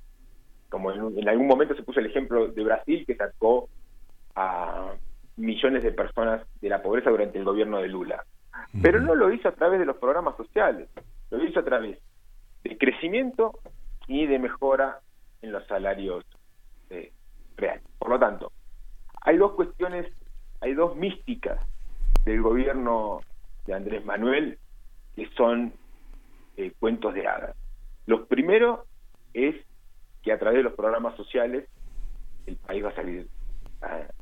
como 0.69 0.91
en, 0.91 1.29
algún 1.29 1.47
momento 1.47 1.75
se 1.75 1.83
puso 1.83 1.99
el 1.99 2.07
ejemplo 2.07 2.47
de 2.47 2.63
Brasil 2.63 3.05
que 3.05 3.15
sacó 3.15 3.69
a 4.35 4.93
millones 5.37 5.83
de 5.83 5.91
personas 5.91 6.41
de 6.61 6.69
la 6.69 6.81
pobreza 6.81 7.09
durante 7.09 7.37
el 7.37 7.45
gobierno 7.45 7.79
de 7.79 7.87
Lula. 7.87 8.25
Pero 8.81 8.99
no 8.99 9.15
lo 9.15 9.31
hizo 9.31 9.47
a 9.47 9.53
través 9.53 9.79
de 9.79 9.85
los 9.85 9.97
programas 9.97 10.35
sociales, 10.35 10.89
lo 11.29 11.43
hizo 11.43 11.59
a 11.59 11.63
través 11.63 11.99
de 12.63 12.77
crecimiento 12.77 13.59
y 14.07 14.25
de 14.25 14.39
mejora 14.39 14.99
en 15.41 15.51
los 15.51 15.65
salarios 15.67 16.25
eh, 16.25 16.36
real. 17.57 17.81
Por 17.99 18.09
lo 18.09 18.19
tanto, 18.19 18.51
hay 19.21 19.37
dos 19.37 19.53
cuestiones, 19.53 20.07
hay 20.61 20.73
dos 20.73 20.95
místicas 20.95 21.59
del 22.23 22.41
gobierno 22.41 23.19
de 23.65 23.73
Andrés 23.73 24.05
Manuel 24.05 24.57
que 25.15 25.27
son 25.35 25.73
eh, 26.55 26.71
cuentos 26.79 27.13
de 27.13 27.27
hadas. 27.27 27.55
Lo 28.05 28.25
primero 28.25 28.85
es 29.33 29.55
que 30.21 30.31
a 30.31 30.39
través 30.39 30.57
de 30.57 30.63
los 30.63 30.73
programas 30.73 31.15
sociales 31.17 31.67
el 32.45 32.55
país 32.57 32.83
va 32.85 32.89
a 32.89 32.95
salir 32.95 33.27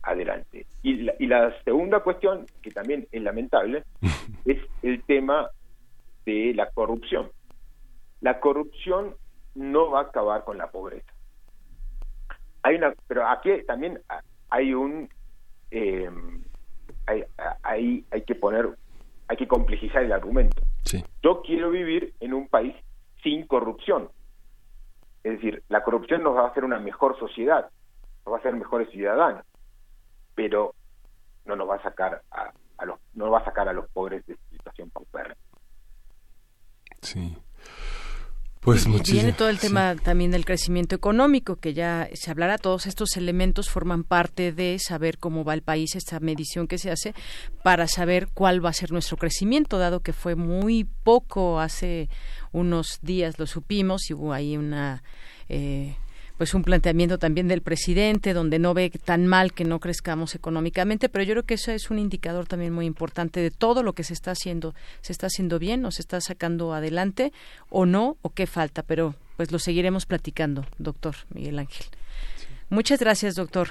adelante. 0.01 0.65
Y 0.83 0.97
la, 0.97 1.14
y 1.19 1.27
la 1.27 1.53
segunda 1.64 2.01
cuestión, 2.01 2.45
que 2.61 2.72
también 2.72 3.07
es 3.11 3.22
lamentable, 3.22 3.83
es 4.45 4.57
el 4.81 5.03
tema 5.03 5.49
de 6.25 6.53
la 6.55 6.69
corrupción. 6.72 7.30
La 8.22 8.39
corrupción 8.39 9.15
no 9.53 9.91
va 9.91 9.99
a 9.99 10.03
acabar 10.03 10.43
con 10.43 10.57
la 10.57 10.72
pobreza 10.72 11.15
hay 12.66 12.76
una 12.76 12.94
pero 13.08 13.27
aquí 13.27 13.52
también 13.68 14.02
hay 14.50 14.74
un 14.74 15.08
eh, 15.69 16.10
hay, 17.06 17.24
hay, 17.61 18.06
hay 18.10 18.22
que 18.24 18.34
poner 18.34 18.76
hay 19.27 19.38
que 19.38 19.48
complejizar 19.48 20.03
el 20.03 20.11
argumento. 20.11 20.61
Yo 21.22 21.42
quiero 21.42 21.69
vivir 21.69 22.14
en 22.19 22.34
un 22.34 22.48
país 22.48 22.76
sin 23.24 23.45
corrupción. 23.45 24.10
Es 25.24 25.34
decir 25.34 25.64
la 25.69 25.84
corrupción 25.84 26.24
nos 26.24 26.35
va 26.35 26.45
a 26.45 26.50
hacer 26.50 26.64
una 26.64 26.80
mejor 26.80 27.18
sociedad 27.19 27.69
nos 28.26 28.34
va 28.34 28.38
a 28.38 28.40
hacer 28.40 28.56
mejores 28.56 28.90
ciudadanos 28.90 29.45
pero 30.34 30.74
no 31.45 31.56
nos 31.56 31.69
va 31.69 31.76
a 31.76 31.84
sacar 31.84 32.24
a, 32.32 32.52
a 32.77 32.85
los 32.85 33.00
no 33.14 33.30
va 33.30 33.40
a 33.40 33.45
sacar 33.45 33.69
a 33.69 33.74
los 33.74 33.88
pobres 33.92 34.26
de 34.26 34.38
situación 34.50 34.90
paupérrima. 34.90 35.35
Sí 37.02 37.38
pues 38.66 38.88
Viene 39.11 39.32
todo 39.32 39.50
el 39.50 39.60
tema 39.60 39.95
también 39.95 40.32
del 40.32 40.44
crecimiento 40.44 40.95
económico, 40.95 41.58
que 41.58 41.76
ya 41.76 42.10
se 42.14 42.32
hablará, 42.32 42.58
todos 42.58 42.88
estos 42.88 43.16
elementos 43.16 43.69
forman 43.69 44.03
parte 44.03 44.52
de 44.52 44.80
saber 44.80 45.19
cómo 45.19 45.44
va 45.44 45.53
el 45.53 45.61
país, 45.61 45.95
esta 45.95 46.19
medición 46.19 46.68
que 46.68 46.80
se 46.80 46.90
hace, 46.90 47.14
para 47.61 47.88
saber 47.88 48.27
cuál 48.34 48.66
va 48.66 48.72
a 48.72 48.74
ser 48.74 48.92
nuestro 48.92 49.18
crecimiento, 49.18 49.77
dado 49.77 50.00
que 50.00 50.14
fue 50.14 50.34
muy 50.34 50.84
poco 50.84 51.60
hace 51.60 52.10
unos 52.53 52.98
días, 53.03 53.38
lo 53.38 53.45
supimos, 53.45 54.10
y 54.10 54.16
hubo 54.16 54.34
ahí 54.34 54.58
una... 54.58 55.03
Eh, 55.48 55.95
pues 56.38 56.53
un 56.53 56.64
planteamiento 56.64 57.17
también 57.17 57.47
del 57.47 57.61
presidente 57.61 58.33
donde 58.33 58.59
no 58.59 58.73
ve 58.73 58.91
tan 59.03 59.27
mal 59.27 59.53
que 59.53 59.64
no 59.64 59.80
crezcamos 59.80 60.35
económicamente, 60.35 61.09
pero 61.09 61.23
yo 61.23 61.33
creo 61.33 61.43
que 61.43 61.53
eso 61.55 61.72
es 61.72 61.89
un 61.89 61.99
indicador 61.99 62.47
también 62.47 62.73
muy 62.73 62.85
importante 62.85 63.39
de 63.39 63.51
todo 63.51 63.83
lo 63.83 63.93
que 63.93 64.03
se 64.03 64.14
está 64.14 64.31
haciendo, 64.31 64.73
se 65.01 65.14
está 65.14 65.27
haciendo 65.27 65.59
bien 65.59 65.85
o 65.85 65.91
se 65.91 66.01
está 66.01 66.19
sacando 66.22 66.73
adelante 66.73 67.31
o 67.69 67.85
no 67.85 68.17
o 68.22 68.30
qué 68.30 68.47
falta, 68.47 68.83
pero 68.83 69.15
pues 69.38 69.51
lo 69.51 69.59
seguiremos 69.59 70.05
platicando, 70.05 70.65
doctor 70.77 71.15
Miguel 71.33 71.59
Ángel. 71.59 71.85
Muchas 72.69 72.99
gracias, 72.99 73.35
doctor. 73.35 73.69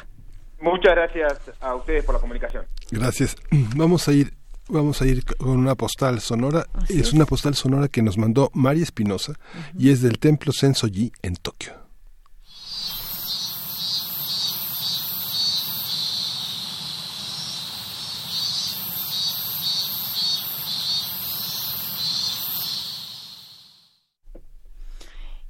Muchas 0.60 0.94
gracias 0.94 1.40
a 1.60 1.74
ustedes 1.74 2.04
por 2.04 2.14
la 2.14 2.20
comunicación. 2.20 2.64
Gracias. 2.90 3.36
Vamos 3.76 4.08
a 4.08 4.12
ir 4.12 4.32
Vamos 4.68 5.02
a 5.02 5.06
ir 5.06 5.24
con 5.26 5.58
una 5.58 5.74
postal 5.74 6.20
sonora. 6.20 6.66
Es, 6.88 7.12
una 7.12 7.26
postal 7.26 7.54
sonora 7.54 7.88
que 7.88 8.00
nos 8.00 8.16
mandó 8.16 8.50
María 8.54 8.82
Espinosa 8.82 9.34
y 9.78 9.90
es 9.90 10.00
del 10.00 10.18
Templo 10.18 10.52
Sensoji 10.52 11.12
en 11.20 11.36
Tokio. 11.36 11.83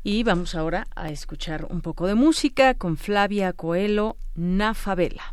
Y 0.06 0.22
vamos 0.22 0.54
ahora 0.54 0.86
a 0.94 1.08
escuchar 1.08 1.66
un 1.70 1.80
poco 1.80 2.06
de 2.06 2.14
música 2.14 2.74
con 2.74 2.98
Flavia 2.98 3.54
Coelho, 3.54 4.16
Na 4.34 4.74
Favela. 4.74 5.32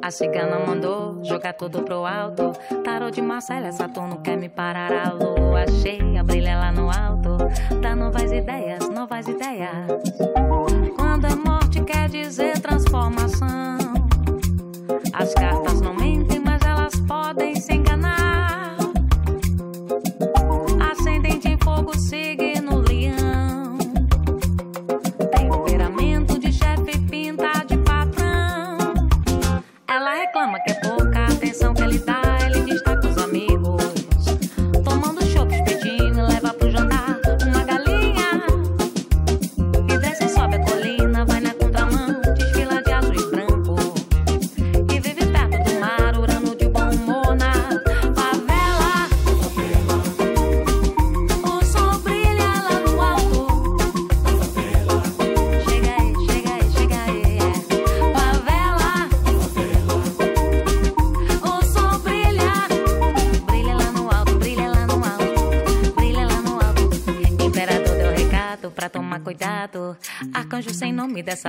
A 0.00 0.10
cigana 0.12 0.60
mandou 0.64 1.24
jogar 1.24 1.54
tudo 1.54 1.82
pro 1.82 2.06
alto. 2.06 2.52
Tarô 2.84 3.10
de 3.10 3.20
Marcela, 3.20 3.72
Saturno 3.72 4.22
quer 4.22 4.36
me 4.36 4.48
parar. 4.48 4.92
A 4.92 5.12
lua 5.12 5.66
cheia 5.82 6.22
brilha 6.22 6.56
lá 6.56 6.70
no 6.70 6.88
alto. 6.88 7.36
Dá 7.82 7.96
novas 7.96 8.30
ideias, 8.30 8.88
novas 8.90 9.26
ideias. 9.26 9.88
Quando 10.94 11.26
é 11.26 11.34
morte, 11.34 11.82
quer 11.82 12.08
dizer 12.08 12.60
transformação. 12.60 13.85
As 15.18 15.32
cartas 15.32 15.80
não 15.80 15.94
mentem, 15.94 16.25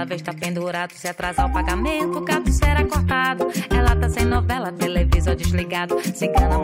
vez 0.06 0.22
tá 0.22 0.34
pendurado. 0.34 0.94
Se 0.94 1.08
atrasar 1.08 1.48
o 1.48 1.54
pagamento, 1.54 2.18
o 2.18 2.22
gato 2.22 2.52
será 2.52 2.86
cortado. 2.86 3.48
Ela 3.70 3.96
tá 3.96 4.10
sem 4.10 4.26
novela, 4.26 4.72
televisor 4.72 5.36
desligado. 5.36 5.98
Cigana 6.14 6.58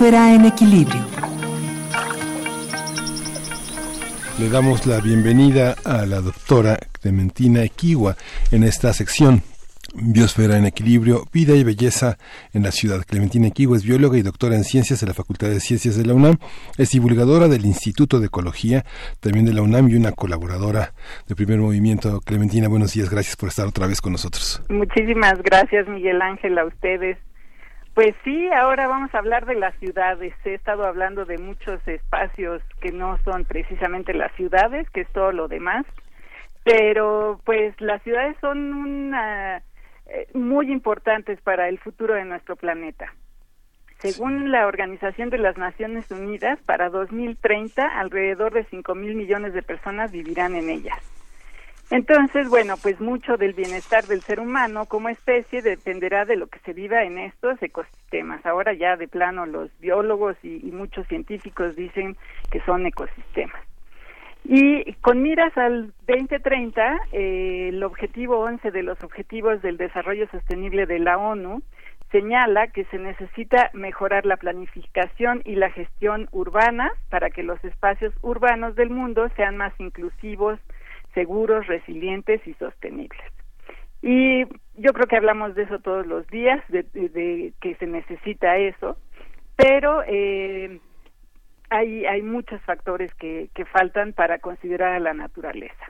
Biosfera 0.00 0.34
en 0.34 0.46
equilibrio. 0.46 1.04
Le 4.38 4.48
damos 4.48 4.86
la 4.86 4.98
bienvenida 4.98 5.74
a 5.84 6.06
la 6.06 6.22
doctora 6.22 6.78
Clementina 7.02 7.62
Equigua 7.64 8.16
en 8.50 8.64
esta 8.64 8.94
sección 8.94 9.42
Biosfera 9.94 10.56
en 10.56 10.64
Equilibrio, 10.64 11.24
Vida 11.34 11.54
y 11.54 11.64
Belleza 11.64 12.16
en 12.54 12.62
la 12.62 12.70
Ciudad. 12.70 13.04
Clementina 13.06 13.48
Equigua 13.48 13.76
es 13.76 13.84
bióloga 13.84 14.16
y 14.16 14.22
doctora 14.22 14.56
en 14.56 14.64
Ciencias 14.64 15.00
de 15.00 15.06
la 15.06 15.12
Facultad 15.12 15.48
de 15.48 15.60
Ciencias 15.60 15.98
de 15.98 16.06
la 16.06 16.14
UNAM. 16.14 16.38
Es 16.78 16.92
divulgadora 16.92 17.48
del 17.48 17.66
Instituto 17.66 18.20
de 18.20 18.28
Ecología, 18.28 18.86
también 19.20 19.44
de 19.44 19.52
la 19.52 19.60
UNAM 19.60 19.90
y 19.90 19.96
una 19.96 20.12
colaboradora 20.12 20.94
de 21.28 21.36
Primer 21.36 21.58
Movimiento. 21.58 22.22
Clementina, 22.24 22.68
buenos 22.68 22.94
días. 22.94 23.10
Gracias 23.10 23.36
por 23.36 23.50
estar 23.50 23.66
otra 23.66 23.86
vez 23.86 24.00
con 24.00 24.12
nosotros. 24.12 24.62
Muchísimas 24.70 25.42
gracias, 25.42 25.86
Miguel 25.88 26.22
Ángel, 26.22 26.56
a 26.56 26.64
ustedes. 26.64 27.18
Pues 28.00 28.16
sí, 28.24 28.48
ahora 28.56 28.88
vamos 28.88 29.14
a 29.14 29.18
hablar 29.18 29.44
de 29.44 29.56
las 29.56 29.78
ciudades. 29.78 30.32
He 30.46 30.54
estado 30.54 30.86
hablando 30.86 31.26
de 31.26 31.36
muchos 31.36 31.86
espacios 31.86 32.62
que 32.80 32.92
no 32.92 33.18
son 33.24 33.44
precisamente 33.44 34.14
las 34.14 34.34
ciudades, 34.36 34.88
que 34.88 35.02
es 35.02 35.08
todo 35.12 35.32
lo 35.32 35.48
demás, 35.48 35.84
pero 36.64 37.42
pues 37.44 37.78
las 37.78 38.02
ciudades 38.02 38.38
son 38.40 38.72
una, 38.72 39.58
eh, 40.06 40.28
muy 40.32 40.72
importantes 40.72 41.42
para 41.42 41.68
el 41.68 41.78
futuro 41.78 42.14
de 42.14 42.24
nuestro 42.24 42.56
planeta. 42.56 43.12
Según 43.98 44.50
la 44.50 44.66
Organización 44.66 45.28
de 45.28 45.36
las 45.36 45.58
Naciones 45.58 46.10
Unidas, 46.10 46.58
para 46.64 46.88
2030 46.88 47.86
alrededor 47.86 48.54
de 48.54 48.64
5 48.64 48.94
mil 48.94 49.14
millones 49.14 49.52
de 49.52 49.62
personas 49.62 50.10
vivirán 50.10 50.56
en 50.56 50.70
ellas. 50.70 51.19
Entonces, 51.90 52.48
bueno, 52.48 52.76
pues 52.80 53.00
mucho 53.00 53.36
del 53.36 53.52
bienestar 53.52 54.04
del 54.04 54.20
ser 54.20 54.38
humano 54.38 54.86
como 54.86 55.08
especie 55.08 55.60
dependerá 55.60 56.24
de 56.24 56.36
lo 56.36 56.46
que 56.46 56.60
se 56.60 56.72
viva 56.72 57.02
en 57.02 57.18
estos 57.18 57.60
ecosistemas. 57.60 58.46
Ahora 58.46 58.72
ya 58.74 58.96
de 58.96 59.08
plano 59.08 59.44
los 59.44 59.70
biólogos 59.80 60.36
y, 60.44 60.70
muchos 60.70 61.06
científicos 61.08 61.74
dicen 61.74 62.16
que 62.52 62.60
son 62.60 62.86
ecosistemas. 62.86 63.60
Y 64.44 64.94
con 65.02 65.20
miras 65.20 65.54
al 65.58 65.92
2030, 66.06 66.96
eh, 67.12 67.68
el 67.70 67.82
objetivo 67.82 68.38
11 68.38 68.70
de 68.70 68.82
los 68.84 69.02
Objetivos 69.02 69.60
del 69.60 69.76
Desarrollo 69.76 70.28
Sostenible 70.30 70.86
de 70.86 71.00
la 71.00 71.18
ONU 71.18 71.60
señala 72.12 72.68
que 72.68 72.84
se 72.84 72.98
necesita 72.98 73.70
mejorar 73.72 74.26
la 74.26 74.36
planificación 74.36 75.42
y 75.44 75.56
la 75.56 75.70
gestión 75.70 76.28
urbana 76.32 76.92
para 77.08 77.30
que 77.30 77.42
los 77.42 77.62
espacios 77.64 78.14
urbanos 78.22 78.74
del 78.76 78.90
mundo 78.90 79.28
sean 79.36 79.56
más 79.56 79.72
inclusivos, 79.78 80.58
seguros, 81.14 81.66
resilientes 81.66 82.46
y 82.46 82.54
sostenibles. 82.54 83.20
Y 84.02 84.44
yo 84.76 84.92
creo 84.94 85.06
que 85.06 85.16
hablamos 85.16 85.54
de 85.54 85.64
eso 85.64 85.78
todos 85.78 86.06
los 86.06 86.26
días, 86.28 86.62
de, 86.68 86.82
de- 86.92 87.52
que 87.60 87.74
se 87.74 87.86
necesita 87.86 88.56
eso, 88.56 88.96
pero 89.56 90.02
eh, 90.06 90.80
hay, 91.68 92.06
hay 92.06 92.22
muchos 92.22 92.60
factores 92.62 93.12
que, 93.14 93.50
que 93.54 93.64
faltan 93.66 94.12
para 94.14 94.38
considerar 94.38 94.94
a 94.94 95.00
la 95.00 95.12
naturaleza. 95.14 95.84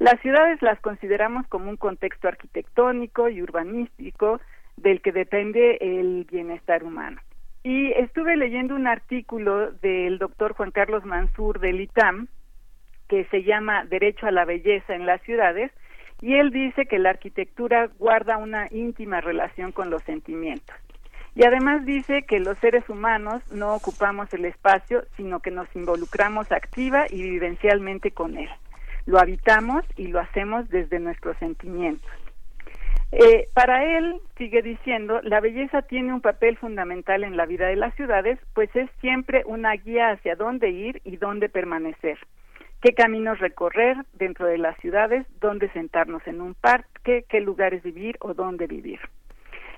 Las 0.00 0.20
ciudades 0.20 0.60
las 0.62 0.80
consideramos 0.80 1.46
como 1.46 1.70
un 1.70 1.76
contexto 1.76 2.26
arquitectónico 2.26 3.28
y 3.28 3.40
urbanístico 3.40 4.40
del 4.76 5.00
que 5.00 5.12
depende 5.12 5.78
el 5.80 6.26
bienestar 6.30 6.82
humano. 6.82 7.20
Y 7.62 7.92
estuve 7.92 8.36
leyendo 8.36 8.74
un 8.74 8.88
artículo 8.88 9.70
del 9.70 10.18
doctor 10.18 10.54
Juan 10.54 10.72
Carlos 10.72 11.04
Mansur 11.04 11.60
del 11.60 11.80
ITAM, 11.80 12.26
que 13.08 13.24
se 13.26 13.42
llama 13.42 13.84
Derecho 13.84 14.26
a 14.26 14.30
la 14.30 14.44
Belleza 14.44 14.94
en 14.94 15.06
las 15.06 15.20
Ciudades, 15.22 15.70
y 16.20 16.34
él 16.34 16.50
dice 16.50 16.86
que 16.86 16.98
la 16.98 17.10
arquitectura 17.10 17.90
guarda 17.98 18.38
una 18.38 18.66
íntima 18.70 19.20
relación 19.20 19.72
con 19.72 19.90
los 19.90 20.02
sentimientos. 20.04 20.74
Y 21.34 21.44
además 21.44 21.84
dice 21.84 22.22
que 22.22 22.38
los 22.38 22.56
seres 22.58 22.88
humanos 22.88 23.42
no 23.52 23.74
ocupamos 23.74 24.32
el 24.32 24.44
espacio, 24.44 25.04
sino 25.16 25.40
que 25.40 25.50
nos 25.50 25.66
involucramos 25.74 26.50
activa 26.52 27.06
y 27.10 27.22
vivencialmente 27.22 28.12
con 28.12 28.36
él. 28.38 28.48
Lo 29.06 29.18
habitamos 29.18 29.84
y 29.96 30.06
lo 30.06 30.20
hacemos 30.20 30.68
desde 30.70 31.00
nuestros 31.00 31.36
sentimientos. 31.38 32.10
Eh, 33.16 33.48
para 33.54 33.96
él, 33.96 34.20
sigue 34.38 34.62
diciendo, 34.62 35.20
la 35.22 35.40
belleza 35.40 35.82
tiene 35.82 36.12
un 36.12 36.20
papel 36.20 36.56
fundamental 36.56 37.22
en 37.22 37.36
la 37.36 37.46
vida 37.46 37.66
de 37.66 37.76
las 37.76 37.94
ciudades, 37.94 38.38
pues 38.54 38.74
es 38.74 38.90
siempre 39.00 39.42
una 39.46 39.72
guía 39.74 40.10
hacia 40.10 40.34
dónde 40.34 40.70
ir 40.70 41.00
y 41.04 41.16
dónde 41.16 41.48
permanecer, 41.48 42.18
qué 42.84 42.92
caminos 42.92 43.38
recorrer 43.38 43.96
dentro 44.12 44.46
de 44.46 44.58
las 44.58 44.76
ciudades, 44.76 45.26
dónde 45.40 45.70
sentarnos 45.70 46.20
en 46.26 46.42
un 46.42 46.52
parque, 46.52 47.24
qué 47.30 47.40
lugares 47.40 47.82
vivir 47.82 48.18
o 48.20 48.34
dónde 48.34 48.66
vivir. 48.66 49.00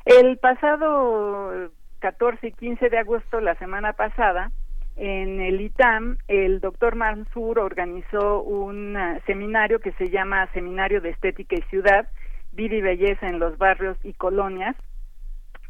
El 0.05 0.39
pasado 0.39 1.71
14 2.01 2.49
y 2.49 2.53
15 2.53 2.91
de 2.91 2.99
agosto, 2.99 3.41
la 3.41 3.55
semana 3.61 3.93
pasada, 3.93 4.51
en 4.97 5.41
el 5.41 5.61
ITAM, 5.61 6.19
el 6.27 6.59
doctor 6.59 6.97
Mansur 6.97 7.61
organizó 7.61 8.43
un 8.43 8.97
ah, 8.97 9.21
seminario 9.25 9.79
que 9.79 9.93
se 9.93 10.11
llama 10.11 10.49
Seminario 10.53 11.01
de 11.01 11.11
Estética 11.11 11.55
y 11.55 11.63
Ciudad, 11.71 12.09
Vida 12.55 12.75
y 12.75 12.81
Belleza 12.81 13.29
en 13.29 13.39
los 13.39 13.57
Barrios 13.57 13.97
y 14.03 14.15
Colonias, 14.15 14.75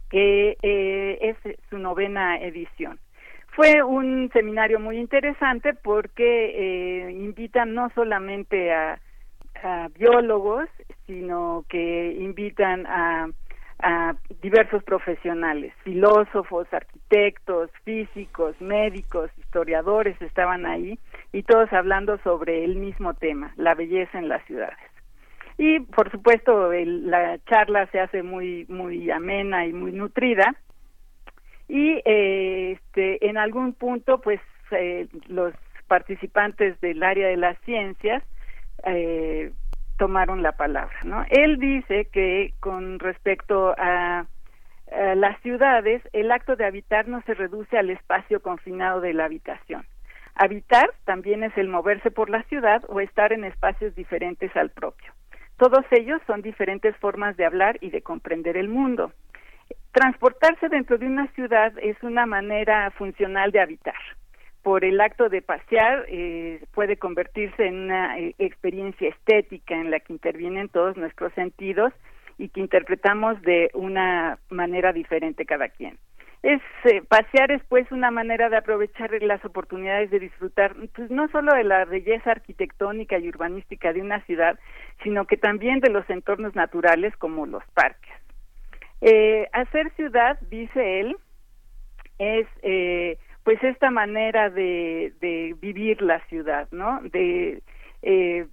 que 0.09 0.57
eh, 0.63 1.19
es 1.21 1.59
su 1.69 1.77
novena 1.77 2.39
edición. 2.39 2.99
Fue 3.57 3.83
un 3.83 4.29
seminario 4.35 4.79
muy 4.79 4.99
interesante 4.99 5.73
porque 5.73 7.07
eh, 7.09 7.11
invitan 7.11 7.73
no 7.73 7.89
solamente 7.95 8.71
a, 8.75 9.01
a 9.63 9.89
biólogos, 9.99 10.69
sino 11.07 11.65
que 11.71 12.13
invitan 12.21 12.87
a, 12.87 13.31
a 13.79 14.15
diversos 14.43 14.85
profesionales, 14.85 15.73
filósofos, 15.85 16.71
arquitectos, 16.71 17.71
físicos, 17.83 18.61
médicos, 18.61 19.31
historiadores 19.39 20.21
estaban 20.21 20.67
ahí 20.67 20.99
y 21.33 21.43
todos 21.43 21.73
hablando 21.73 22.19
sobre 22.19 22.63
el 22.63 22.77
mismo 22.77 23.15
tema, 23.15 23.55
la 23.57 23.75
belleza 23.75 24.19
en 24.19 24.29
las 24.29 24.45
ciudades. 24.45 24.77
Y 25.57 25.81
por 25.81 26.11
supuesto 26.11 26.75
el- 26.75 27.11
la 27.11 27.39
charla 27.47 27.87
se 27.87 28.01
hace 28.01 28.23
muy 28.23 28.67
muy 28.69 29.11
amena 29.11 29.65
y 29.65 29.73
muy 29.73 29.93
nutrida 29.93 30.55
y 31.69 32.01
eh, 32.05 32.73
este 32.73 33.29
en 33.29 33.39
algún 33.39 33.73
punto 33.73 34.21
pues 34.21 34.41
eh, 34.71 35.09
los 35.29 35.53
participantes 35.89 36.81
del 36.81 37.03
área 37.03 37.29
de 37.29 37.37
las 37.37 37.59
ciencias 37.61 38.23
eh, 38.85 39.53
tomaron 39.99 40.43
la 40.43 40.53
palabra 40.53 40.97
no 41.05 41.25
él 41.31 41.59
dice 41.59 42.07
que 42.13 42.55
con 42.61 42.99
respecto 42.99 43.75
a, 43.79 44.27
a 44.93 45.15
las 45.15 45.41
ciudades 45.43 46.03
el 46.13 46.31
acto 46.31 46.57
de 46.57 46.65
habitar 46.65 47.09
no 47.09 47.23
se 47.23 47.35
reduce 47.35 47.77
al 47.77 47.91
espacio 47.91 48.41
confinado 48.41 49.01
de 49.01 49.15
la 49.15 49.25
habitación. 49.25 49.85
Habitar 50.37 50.91
también 51.05 51.43
es 51.43 51.57
el 51.57 51.69
moverse 51.69 52.11
por 52.11 52.31
la 52.31 52.43
ciudad 52.45 52.83
o 52.89 53.01
estar 53.01 53.33
en 53.33 53.45
espacios 53.45 53.95
diferentes 53.95 54.55
al 54.55 54.71
propio. 54.71 55.13
Todos 55.57 55.85
ellos 55.91 56.21
son 56.27 56.43
diferentes 56.43 56.95
formas 56.99 57.37
de 57.39 57.47
hablar 57.47 57.79
y 57.81 57.89
de 57.89 58.03
comprender 58.03 58.59
el 58.59 58.69
mundo 58.69 59.13
Transportarse 59.93 60.69
dentro 60.69 60.99
de 60.99 61.07
una 61.07 61.27
ciudad 61.29 61.73
es 61.81 61.97
una 62.03 62.27
manera 62.27 62.91
funcional 62.91 63.51
de 63.51 63.61
habitar. 63.61 63.95
Por 64.63 64.85
el 64.85 65.01
acto 65.01 65.29
de 65.29 65.43
pasear 65.43 66.05
eh, 66.09 66.63
puede 66.75 66.99
convertirse 66.99 67.67
en 67.67 67.85
una 67.85 68.19
eh, 68.19 68.35
experiencia 68.39 69.09
estética 69.09 69.75
en 69.75 69.91
la 69.91 70.01
que 70.01 70.13
intervienen 70.13 70.69
todos 70.69 70.97
nuestros 70.97 71.33
sentidos 71.33 71.93
y 72.37 72.51
que 72.51 72.61
interpretamos 72.61 73.41
de 73.43 73.71
una 73.73 74.39
manera 74.51 74.93
diferente 74.93 75.47
cada 75.47 75.69
quien. 75.69 75.97
Es 76.43 76.61
eh, 76.85 77.03
pasear 77.09 77.51
es 77.51 77.63
pues 77.69 77.91
una 77.91 78.11
manera 78.11 78.51
de 78.51 78.59
aprovechar 78.59 79.11
las 79.23 79.43
oportunidades 79.45 80.11
de 80.11 80.21
disfrutar 80.21 80.77
pues 80.95 81.11
no 81.11 81.29
solo 81.29 81.55
de 81.55 81.65
la 81.65 81.85
belleza 81.87 82.33
arquitectónica 82.33 83.19
y 83.19 83.29
urbanística 83.29 83.93
de 83.93 84.03
una 84.03 84.21
ciudad, 84.27 84.59
sino 85.03 85.25
que 85.25 85.39
también 85.39 85.81
de 85.81 85.91
los 85.91 86.09
entornos 86.11 86.55
naturales 86.55 87.17
como 87.17 87.47
los 87.47 87.65
parques. 87.73 88.13
Eh, 89.01 89.49
hacer 89.53 89.91
ciudad, 89.95 90.39
dice 90.51 91.01
él, 91.01 91.17
es 92.19 92.47
eh, 92.63 93.19
pues 93.45 93.63
esta 93.63 93.91
manera 93.91 94.51
de, 94.51 95.13
de 95.21 95.55
vivir 95.61 96.03
la 96.03 96.21
ciudad, 96.27 96.69
¿no? 96.73 97.01
De 97.03 97.63
eh, 98.03 98.47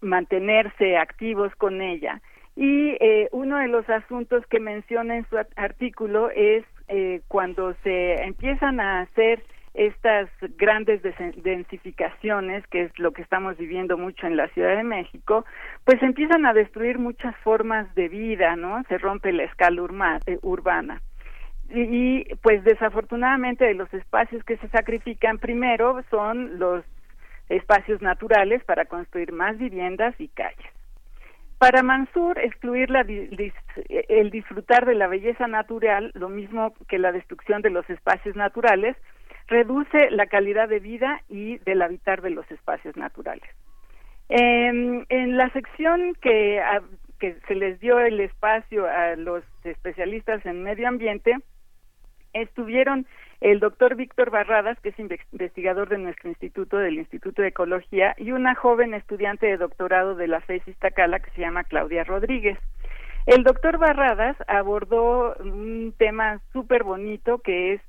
mantenerse 0.00 0.96
activos 0.96 1.54
con 1.56 1.80
ella. 1.80 2.20
Y 2.54 2.96
eh, 3.00 3.28
uno 3.32 3.58
de 3.58 3.68
los 3.68 3.88
asuntos 3.88 4.44
que 4.46 4.60
menciona 4.60 5.16
en 5.16 5.26
su 5.28 5.38
artículo 5.56 6.30
es 6.30 6.64
eh, 6.88 7.20
cuando 7.28 7.74
se 7.82 8.14
empiezan 8.22 8.80
a 8.80 9.02
hacer 9.02 9.42
estas 9.74 10.28
grandes 10.56 11.02
densificaciones, 11.36 12.66
que 12.68 12.82
es 12.82 12.98
lo 12.98 13.12
que 13.12 13.22
estamos 13.22 13.56
viviendo 13.56 13.96
mucho 13.96 14.26
en 14.26 14.36
la 14.36 14.48
Ciudad 14.48 14.76
de 14.76 14.82
México, 14.84 15.44
pues 15.84 16.02
empiezan 16.02 16.46
a 16.46 16.52
destruir 16.52 16.98
muchas 16.98 17.36
formas 17.38 17.94
de 17.94 18.08
vida, 18.08 18.56
¿no? 18.56 18.82
Se 18.88 18.98
rompe 18.98 19.32
la 19.32 19.44
escala 19.44 19.82
eh, 20.26 20.38
urbana. 20.42 21.00
Y, 21.70 21.80
y, 21.82 22.24
pues 22.42 22.64
desafortunadamente 22.64 23.64
de 23.66 23.74
los 23.74 23.92
espacios 23.92 24.42
que 24.44 24.56
se 24.56 24.68
sacrifican 24.68 25.38
primero 25.38 26.02
son 26.10 26.58
los 26.58 26.82
espacios 27.48 28.00
naturales 28.02 28.64
para 28.64 28.86
construir 28.86 29.32
más 29.32 29.58
viviendas 29.58 30.14
y 30.18 30.28
calles. 30.28 30.72
Para 31.58 31.82
Mansur, 31.82 32.38
excluir 32.38 32.88
la 32.88 33.04
dis- 33.04 33.54
el 34.08 34.30
disfrutar 34.30 34.86
de 34.86 34.94
la 34.94 35.08
belleza 35.08 35.46
natural, 35.46 36.12
lo 36.14 36.28
mismo 36.28 36.72
que 36.88 36.98
la 36.98 37.10
destrucción 37.12 37.62
de 37.62 37.70
los 37.70 37.88
espacios 37.90 38.36
naturales, 38.36 38.96
reduce 39.48 40.10
la 40.10 40.26
calidad 40.26 40.68
de 40.68 40.78
vida 40.78 41.22
y 41.28 41.58
del 41.58 41.82
habitar 41.82 42.22
de 42.22 42.30
los 42.30 42.48
espacios 42.50 42.96
naturales. 42.96 43.48
En, 44.28 45.06
en 45.08 45.36
la 45.36 45.50
sección 45.50 46.14
que, 46.20 46.62
se 47.48 47.54
les 47.54 47.80
dio 47.80 47.98
el 47.98 48.20
espacio 48.20 48.86
a 48.86 49.16
los 49.16 49.42
especialistas 49.64 50.44
en 50.46 50.62
medio 50.62 50.86
ambiente, 50.86 51.34
estuvieron 52.34 53.06
el 53.40 53.58
doctor 53.58 53.94
Víctor 53.96 54.30
Barradas, 54.30 54.78
que 54.80 54.90
es 54.90 54.96
inve- 54.98 55.24
investigador 55.32 55.88
de 55.88 55.98
nuestro 55.98 56.28
instituto, 56.28 56.76
del 56.76 56.98
Instituto 56.98 57.40
de 57.40 57.48
Ecología, 57.48 58.14
y 58.18 58.32
una 58.32 58.54
joven 58.54 58.94
estudiante 58.94 59.46
de 59.46 59.56
doctorado 59.56 60.14
de 60.14 60.28
la 60.28 60.40
FES 60.40 60.66
Iztacala 60.68 61.20
que 61.20 61.30
se 61.30 61.40
llama 61.40 61.64
Claudia 61.64 62.04
Rodríguez. 62.04 62.58
El 63.26 63.44
doctor 63.44 63.78
Barradas 63.78 64.36
abordó 64.46 65.34
un 65.36 65.94
tema 65.96 66.40
súper 66.52 66.82
bonito 66.82 67.38
que 67.38 67.74
es 67.74 67.80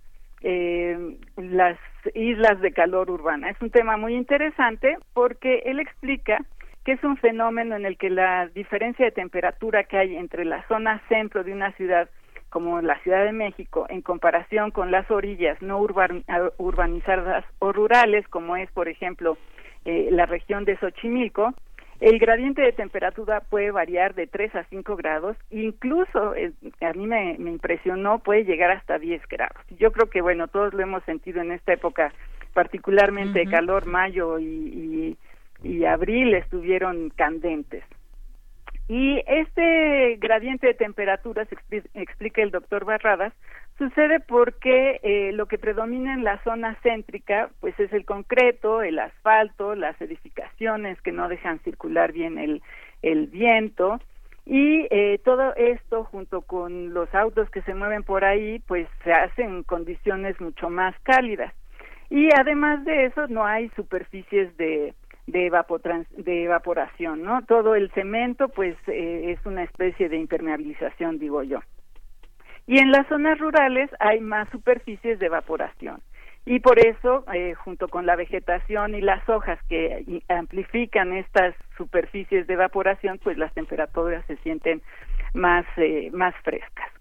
eh, 0.42 1.18
las 1.38 1.77
islas 2.14 2.59
de 2.61 2.72
calor 2.72 3.09
urbana. 3.09 3.50
Es 3.50 3.61
un 3.61 3.69
tema 3.69 3.98
muy 3.98 4.16
interesante 4.16 4.98
porque 5.14 5.64
él 5.66 5.80
explica 5.80 6.43
que 6.85 6.93
es 6.93 7.03
un 7.03 7.18
fenómeno 7.18 7.76
en 7.76 7.85
el 7.85 7.98
que 7.98 8.09
la 8.09 8.48
diferencia 8.48 9.06
de 9.06 9.11
temperatura 9.11 9.84
que 9.84 9.98
hay 9.98 10.16
entre 10.16 10.45
la 10.45 10.66
zona 10.68 11.01
centro 11.09 11.43
de 11.43 11.53
una 11.53 11.72
ciudad 11.74 12.09
como 12.50 12.82
la 12.82 12.98
Ciudad 13.01 13.26
de 13.26 13.32
México, 13.32 13.85
en 13.90 14.01
comparación 14.01 14.72
con 14.72 14.90
las 14.90 15.11
orillas 15.11 15.61
no 15.61 15.80
urban- 15.80 16.24
urbanizadas 16.58 17.45
o 17.59 17.72
rurales, 17.72 18.27
como 18.27 18.56
es, 18.56 18.72
por 18.72 18.88
ejemplo, 18.88 19.38
eh, 19.85 20.09
la 20.11 20.26
región 20.26 20.66
de 20.66 20.76
Xochimilco, 20.77 21.53
el 22.00 22.18
gradiente 22.19 22.61
de 22.61 22.72
temperatura 22.72 23.42
puede 23.42 23.72
variar 23.72 24.16
de 24.16 24.28
3 24.28 24.56
a 24.56 24.64
5 24.66 24.95
grados, 24.95 25.36
incluso 25.50 26.34
eh, 26.36 26.53
a 26.82 26.94
mí 26.94 27.06
me, 27.08 27.36
me 27.40 27.52
impresionó, 27.52 28.19
puede 28.19 28.45
llegar 28.45 28.72
hasta 28.72 29.00
10 29.00 29.22
grados. 29.28 29.58
Yo 29.78 29.92
creo 29.92 30.10
que, 30.10 30.22
bueno, 30.22 30.48
todos 30.48 30.74
lo 30.74 30.82
hemos 30.82 31.03
sentido 31.03 31.42
en 31.42 31.52
esta 31.52 31.74
época, 31.74 32.14
particularmente 32.53 33.42
Ujú. 33.42 33.52
calor, 33.52 33.86
mayo 33.86 34.40
y, 34.40 35.18
y, 35.64 35.68
y 35.68 35.86
abril 35.86 36.34
estuvieron 36.36 37.10
candentes. 37.11 37.84
Y 38.88 39.22
este 39.28 40.16
gradiente 40.18 40.68
de 40.68 40.74
temperaturas, 40.74 41.48
expli- 41.50 41.88
explica 41.94 42.42
el 42.42 42.50
doctor 42.52 42.86
Barradas, 42.86 43.34
sucede 43.80 44.19
porque 44.19 44.99
eh, 45.01 45.32
lo 45.32 45.48
que 45.48 45.58
predomina 45.58 46.14
en 46.14 46.24
la 46.24 46.38
zona 46.43 46.77
céntrica, 46.83 47.49
pues 47.61 47.80
es 47.80 47.91
el 47.93 48.06
concreto, 48.06 48.83
el 48.83 48.99
asfalto, 48.99 49.74
las 49.74 49.99
edificaciones 49.99 51.01
que 51.01 51.11
no 51.11 51.27
dejan 51.27 51.59
circular 51.59 52.11
bien 52.11 52.38
el, 52.38 53.27
viento, 53.27 53.99
y 54.45 54.85
eh, 54.91 55.19
todo 55.24 55.56
esto 55.56 56.03
junto 56.03 56.41
con 56.41 56.93
los 56.93 57.14
autos 57.16 57.49
que 57.49 57.61
se 57.61 57.74
mueven 57.74 58.03
por 58.03 58.25
ahí, 58.25 58.59
pues 58.67 58.88
se 59.03 59.14
hacen 59.14 59.64
condiciones 59.64 60.40
mucho 60.40 60.69
más 60.69 60.93
cálidas. 61.03 61.53
Y 62.09 62.30
además 62.35 62.83
de 62.85 63.06
eso, 63.06 63.27
no 63.27 63.45
hay 63.45 63.69
superficies 63.69 64.56
de, 64.58 64.93
de 65.27 65.45
evaporación, 66.43 67.24
¿no? 67.24 67.43
Todo 67.45 67.75
el 67.75 67.91
cemento, 67.91 68.49
pues, 68.49 68.75
eh, 68.88 69.32
es 69.38 69.45
una 69.45 69.64
especie 69.64 70.09
de 70.09 70.17
impermeabilización, 70.17 71.19
digo 71.19 71.43
yo. 71.43 71.59
Y 72.69 72.77
en 72.77 72.91
las 72.91 73.07
zonas 73.07 73.39
rurales 73.39 73.89
hay 73.99 74.19
más 74.19 74.48
superficies 74.49 75.17
de 75.17 75.25
evaporación. 75.25 76.01
Y 76.45 76.59
por 76.59 76.77
eso, 76.77 77.25
eh, 77.33 77.56
junto 77.56 77.88
con 77.88 78.06
la 78.06 78.15
vegetación 78.15 78.93
y 78.93 79.01
las 79.01 79.27
hojas 79.27 79.57
que 79.67 80.22
amplifican 80.27 81.14
estas 81.14 81.56
superficies 81.77 82.45
de 82.45 82.53
evaporación, 82.53 83.17
pues 83.23 83.39
las 83.39 83.51
temperaturas 83.56 84.23
se 84.27 84.38
sienten 84.43 84.83
más, 85.33 85.65
eh, 85.77 86.11
más 86.14 86.35
frescas. 86.43 86.91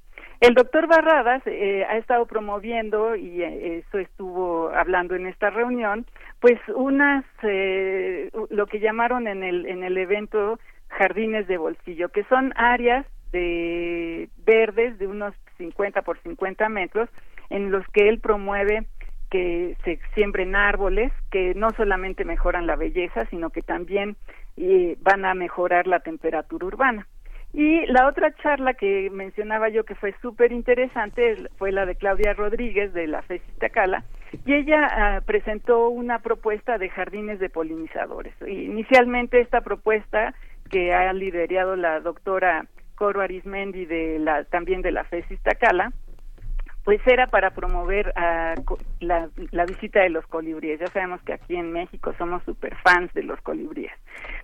El 0.41 0.55
doctor 0.55 0.87
Barradas 0.87 1.43
eh, 1.45 1.85
ha 1.87 1.99
estado 1.99 2.25
promoviendo, 2.25 3.15
y 3.15 3.43
eh, 3.43 3.85
eso 3.85 3.99
estuvo 3.99 4.71
hablando 4.71 5.17
en 5.17 5.27
esta 5.27 5.51
reunión, 5.51 6.07
pues 6.41 6.59
unas, 6.75 7.27
eh, 7.43 8.31
lo 8.49 8.67
que 8.69 8.81
llamaron 8.81 9.29
en 9.29 9.43
el, 9.43 9.67
en 9.67 9.85
el 9.85 9.99
evento 9.99 10.59
jardines 10.89 11.47
de 11.47 11.59
bolsillo, 11.59 12.09
que 12.09 12.25
son 12.25 12.55
áreas 12.57 13.05
de 13.33 14.29
verdes 14.45 14.99
de 14.99 15.07
unos 15.07 15.35
50 15.59 16.03
por 16.03 16.19
50 16.23 16.69
metros, 16.69 17.09
en 17.51 17.71
los 17.71 17.87
que 17.89 18.09
él 18.09 18.21
promueve 18.21 18.87
que 19.31 19.77
se 19.85 20.01
siembren 20.15 20.57
árboles 20.57 21.13
que 21.31 21.55
no 21.55 21.71
solamente 21.77 22.25
mejoran 22.25 22.67
la 22.67 22.77
belleza, 22.77 23.27
sino 23.27 23.51
que 23.51 23.63
también 23.63 24.17
eh, 24.57 24.97
van 25.01 25.25
a 25.25 25.35
mejorar 25.35 25.87
la 25.87 26.01
temperatura 26.01 26.67
urbana. 26.67 27.07
Y 27.53 27.87
la 27.87 28.07
otra 28.07 28.35
charla 28.37 28.75
que 28.75 29.09
mencionaba 29.11 29.71
yo 29.71 29.85
que 29.85 29.95
fue 29.95 30.15
súper 30.21 30.53
interesante 30.53 31.49
fue 31.57 31.73
la 31.73 31.87
de 31.87 31.95
Claudia 31.95 32.35
Rodríguez 32.35 32.93
de 32.93 33.07
la 33.07 33.23
FES 33.23 33.41
Iztacala 33.49 34.05
y 34.45 34.53
ella 34.53 34.87
ah, 34.91 35.21
presentó 35.25 35.89
una 35.89 36.19
propuesta 36.19 36.77
de 36.77 36.91
jardines 36.91 37.39
de 37.39 37.49
polinizadores. 37.49 38.35
Inicialmente 38.47 39.41
esta 39.41 39.63
propuesta 39.63 40.35
que 40.71 40.93
ha 40.93 41.11
liderado 41.15 41.75
la 41.77 42.01
doctora 42.01 42.67
Coro 42.99 43.21
Arismendi 43.21 43.87
de 43.87 44.19
la, 44.19 44.43
también 44.45 44.83
de 44.83 44.91
la 44.91 45.05
FES 45.05 45.31
Iztacala, 45.31 45.93
pues 46.83 47.01
era 47.07 47.29
para 47.29 47.51
promover 47.51 48.13
ah, 48.17 48.55
la, 48.99 49.29
la 49.53 49.65
visita 49.67 50.01
de 50.01 50.11
los 50.11 50.27
colibríes. 50.27 50.81
Ya 50.81 50.89
sabemos 50.89 51.23
que 51.23 51.35
aquí 51.35 51.55
en 51.55 51.73
México 51.73 52.13
somos 52.19 52.43
super 52.43 52.75
fans 52.83 53.15
de 53.15 53.23
los 53.23 53.41
colibríes, 53.43 53.93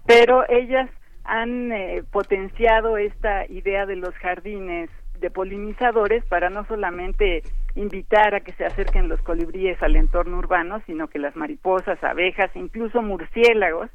pero 0.06 0.48
ellas 0.48 0.88
han 1.24 1.72
eh, 1.72 2.04
potenciado 2.12 2.96
esta 2.96 3.44
idea 3.46 3.86
de 3.86 3.96
los 3.96 4.14
jardines 4.16 4.88
de 5.18 5.30
polinizadores 5.30 6.24
para 6.26 6.50
no 6.50 6.64
solamente 6.66 7.42
invitar 7.74 8.34
a 8.34 8.40
que 8.40 8.52
se 8.52 8.66
acerquen 8.66 9.08
los 9.08 9.20
colibríes 9.22 9.82
al 9.82 9.96
entorno 9.96 10.38
urbano, 10.38 10.80
sino 10.86 11.08
que 11.08 11.18
las 11.18 11.34
mariposas, 11.34 12.02
abejas, 12.04 12.54
incluso 12.54 13.02
murciélagos 13.02 13.90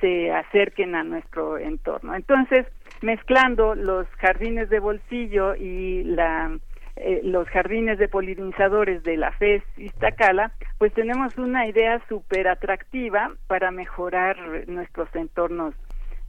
se 0.00 0.32
acerquen 0.32 0.94
a 0.94 1.04
nuestro 1.04 1.56
entorno. 1.56 2.14
Entonces, 2.14 2.66
mezclando 3.02 3.74
los 3.74 4.06
jardines 4.18 4.68
de 4.70 4.80
bolsillo 4.80 5.54
y 5.54 6.04
la 6.04 6.58
eh, 6.96 7.20
los 7.24 7.46
jardines 7.48 7.98
de 7.98 8.08
polinizadores 8.08 9.02
de 9.02 9.18
la 9.18 9.30
FES 9.32 9.62
Iztacala, 9.76 10.52
pues 10.78 10.94
tenemos 10.94 11.36
una 11.36 11.66
idea 11.66 12.00
súper 12.08 12.48
atractiva 12.48 13.32
para 13.48 13.70
mejorar 13.70 14.38
nuestros 14.66 15.14
entornos 15.14 15.74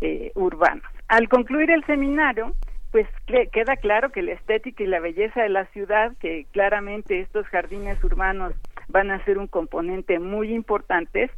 eh, 0.02 0.34
urbanos. 0.36 0.84
Al 1.08 1.30
concluir 1.30 1.72
el 1.72 1.86
seminario, 1.86 2.54
pues 2.92 3.08
queda 3.26 3.78
claro 3.78 4.12
que 4.12 4.22
la 4.22 4.34
estética 4.34 4.84
y 4.84 4.88
la 4.88 5.00
belleza 5.00 5.42
de 5.42 5.50
la 5.50 5.66
ciudad, 5.68 6.12
que 6.20 6.46
claramente 6.52 7.22
estos 7.22 7.48
jardines 7.48 8.04
urbanos 8.04 8.54
van 8.90 9.12
a 9.12 9.24
ser 9.24 9.38
un 9.38 9.48
componente 9.48 10.20
muy 10.20 10.54
importante, 10.54 11.32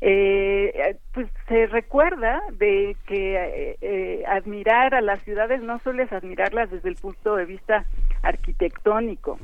eh, 0.00 0.96
pues 1.14 1.28
se 1.48 1.66
recuerda 1.66 2.42
de 2.52 2.96
que 3.06 3.36
eh, 3.36 3.76
eh, 3.80 4.24
admirar 4.26 4.94
a 4.94 5.00
las 5.00 5.22
ciudades 5.22 5.62
no 5.62 5.78
solo 5.80 6.02
es 6.02 6.12
admirarlas 6.12 6.70
desde 6.70 6.88
el 6.88 6.96
punto 6.96 7.36
de 7.36 7.46
vista 7.46 7.84
arquitectónico, 8.22 9.38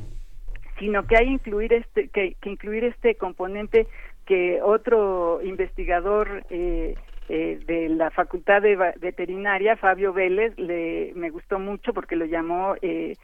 sino 0.78 1.06
que 1.06 1.16
hay 1.16 1.28
incluir 1.28 1.72
este 1.72 2.08
que, 2.08 2.34
que 2.40 2.50
incluir 2.50 2.84
este 2.84 3.14
componente 3.14 3.86
que 4.26 4.60
otro 4.62 5.40
investigador 5.42 6.44
eh, 6.50 6.94
eh, 7.28 7.60
de 7.66 7.88
la 7.88 8.10
Facultad 8.10 8.62
de 8.62 8.76
Veterinaria, 9.00 9.76
Fabio 9.76 10.12
Vélez, 10.12 10.56
le 10.58 11.12
me 11.14 11.30
gustó 11.30 11.58
mucho 11.58 11.92
porque 11.92 12.16
lo 12.16 12.24
llamó 12.24 12.74
eh, 12.82 13.16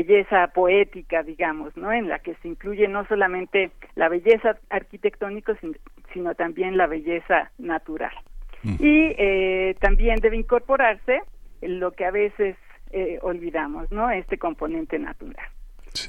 belleza 0.00 0.48
poética, 0.48 1.22
digamos, 1.22 1.76
¿no? 1.76 1.88
En 1.92 2.06
la 2.08 2.18
que 2.18 2.34
se 2.40 2.48
incluye 2.48 2.86
no 2.88 3.06
solamente 3.06 3.70
la 3.94 4.08
belleza 4.08 4.56
arquitectónica, 4.68 5.54
sin- 5.60 5.78
sino 6.12 6.34
también 6.34 6.76
la 6.76 6.86
belleza 6.86 7.50
natural. 7.58 8.14
Y 8.80 9.14
eh, 9.18 9.76
también 9.80 10.16
debe 10.20 10.36
incorporarse 10.36 11.20
lo 11.62 11.92
que 11.92 12.04
a 12.04 12.10
veces 12.10 12.56
eh, 12.90 13.18
olvidamos, 13.22 13.90
¿no? 13.92 14.10
Este 14.10 14.36
componente 14.38 14.98
natural. 14.98 15.46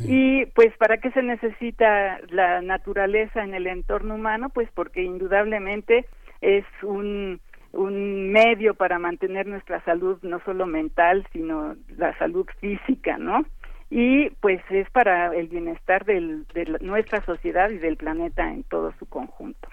Y 0.07 0.45
pues, 0.47 0.75
¿para 0.77 0.97
qué 0.97 1.11
se 1.11 1.21
necesita 1.23 2.19
la 2.29 2.61
naturaleza 2.61 3.43
en 3.43 3.53
el 3.53 3.67
entorno 3.67 4.15
humano? 4.15 4.49
Pues 4.49 4.69
porque 4.73 5.01
indudablemente 5.03 6.05
es 6.41 6.65
un, 6.83 7.39
un 7.73 8.31
medio 8.31 8.73
para 8.73 8.97
mantener 8.99 9.45
nuestra 9.47 9.79
salud, 9.85 10.17
no 10.23 10.39
solo 10.45 10.65
mental, 10.65 11.25
sino 11.33 11.75
la 11.97 12.17
salud 12.17 12.47
física, 12.59 13.17
¿no? 13.17 13.45
Y 13.89 14.29
pues 14.41 14.61
es 14.69 14.89
para 14.91 15.33
el 15.35 15.47
bienestar 15.47 16.03
del, 16.05 16.45
de 16.53 16.65
nuestra 16.81 17.21
sociedad 17.25 17.69
y 17.69 17.77
del 17.77 17.95
planeta 17.97 18.43
en 18.51 18.63
todo 18.63 18.93
su 18.99 19.05
conjunto. 19.07 19.69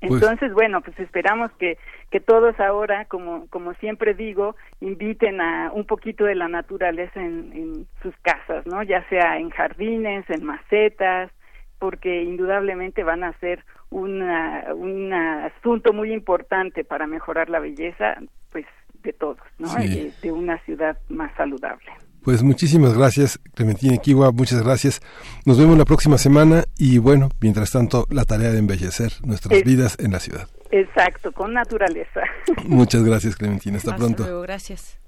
Pues- 0.00 0.12
Entonces, 0.22 0.52
bueno, 0.54 0.80
pues 0.80 0.98
esperamos 0.98 1.52
que, 1.52 1.76
que 2.10 2.20
todos 2.20 2.58
ahora, 2.58 3.04
como, 3.04 3.46
como 3.48 3.74
siempre 3.74 4.14
digo, 4.14 4.56
inviten 4.80 5.40
a 5.42 5.70
un 5.74 5.84
poquito 5.84 6.24
de 6.24 6.34
la 6.34 6.48
naturaleza 6.48 7.20
en, 7.20 7.52
en 7.52 7.86
sus 8.02 8.16
casas, 8.22 8.66
¿no? 8.66 8.82
Ya 8.82 9.06
sea 9.10 9.38
en 9.38 9.50
jardines, 9.50 10.24
en 10.30 10.42
macetas, 10.44 11.30
porque 11.78 12.22
indudablemente 12.22 13.04
van 13.04 13.24
a 13.24 13.34
ser 13.40 13.62
una, 13.90 14.64
un 14.74 15.12
asunto 15.12 15.92
muy 15.92 16.12
importante 16.12 16.82
para 16.82 17.06
mejorar 17.06 17.50
la 17.50 17.58
belleza, 17.58 18.16
pues, 18.50 18.64
de 19.02 19.12
todos, 19.12 19.38
¿no? 19.58 19.68
Sí. 19.68 20.12
De, 20.22 20.28
de 20.28 20.32
una 20.32 20.58
ciudad 20.64 20.98
más 21.10 21.30
saludable. 21.36 21.90
Pues 22.22 22.42
muchísimas 22.42 22.94
gracias, 22.96 23.38
Clementina 23.54 23.96
Kiwa, 23.96 24.30
muchas 24.32 24.62
gracias. 24.62 25.00
Nos 25.46 25.58
vemos 25.58 25.78
la 25.78 25.84
próxima 25.86 26.18
semana 26.18 26.64
y 26.76 26.98
bueno, 26.98 27.30
mientras 27.40 27.70
tanto, 27.70 28.06
la 28.10 28.24
tarea 28.24 28.50
de 28.52 28.58
embellecer 28.58 29.12
nuestras 29.24 29.58
Es- 29.58 29.64
vidas 29.64 29.96
en 29.98 30.12
la 30.12 30.20
ciudad. 30.20 30.46
Exacto, 30.70 31.32
con 31.32 31.52
naturaleza. 31.54 32.20
Muchas 32.66 33.02
gracias, 33.02 33.34
Clementina. 33.36 33.78
Hasta 33.78 33.96
pronto. 33.96 34.22
luego, 34.22 34.42
gracias. 34.42 34.98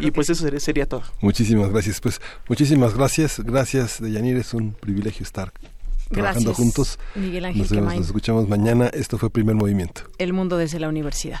y 0.00 0.10
pues 0.10 0.30
eso 0.30 0.42
sería, 0.44 0.60
sería, 0.60 0.86
todo. 0.86 1.02
Muchísimas 1.20 1.70
gracias. 1.70 2.00
Pues 2.00 2.18
muchísimas 2.48 2.94
gracias. 2.94 3.40
Gracias, 3.40 4.00
Deyanir. 4.00 4.36
Es 4.36 4.54
un 4.54 4.74
privilegio 4.74 5.24
estar 5.24 5.52
trabajando 6.10 6.54
juntos. 6.54 7.00
Miguel 7.14 7.44
Ángel 7.46 7.62
nos, 7.62 7.70
vemos, 7.70 7.96
nos 7.96 8.06
escuchamos 8.06 8.48
mañana. 8.48 8.88
Esto 8.88 9.18
fue 9.18 9.30
Primer 9.30 9.56
Movimiento. 9.56 10.02
El 10.18 10.32
mundo 10.32 10.56
desde 10.56 10.78
la 10.78 10.88
universidad. 10.88 11.40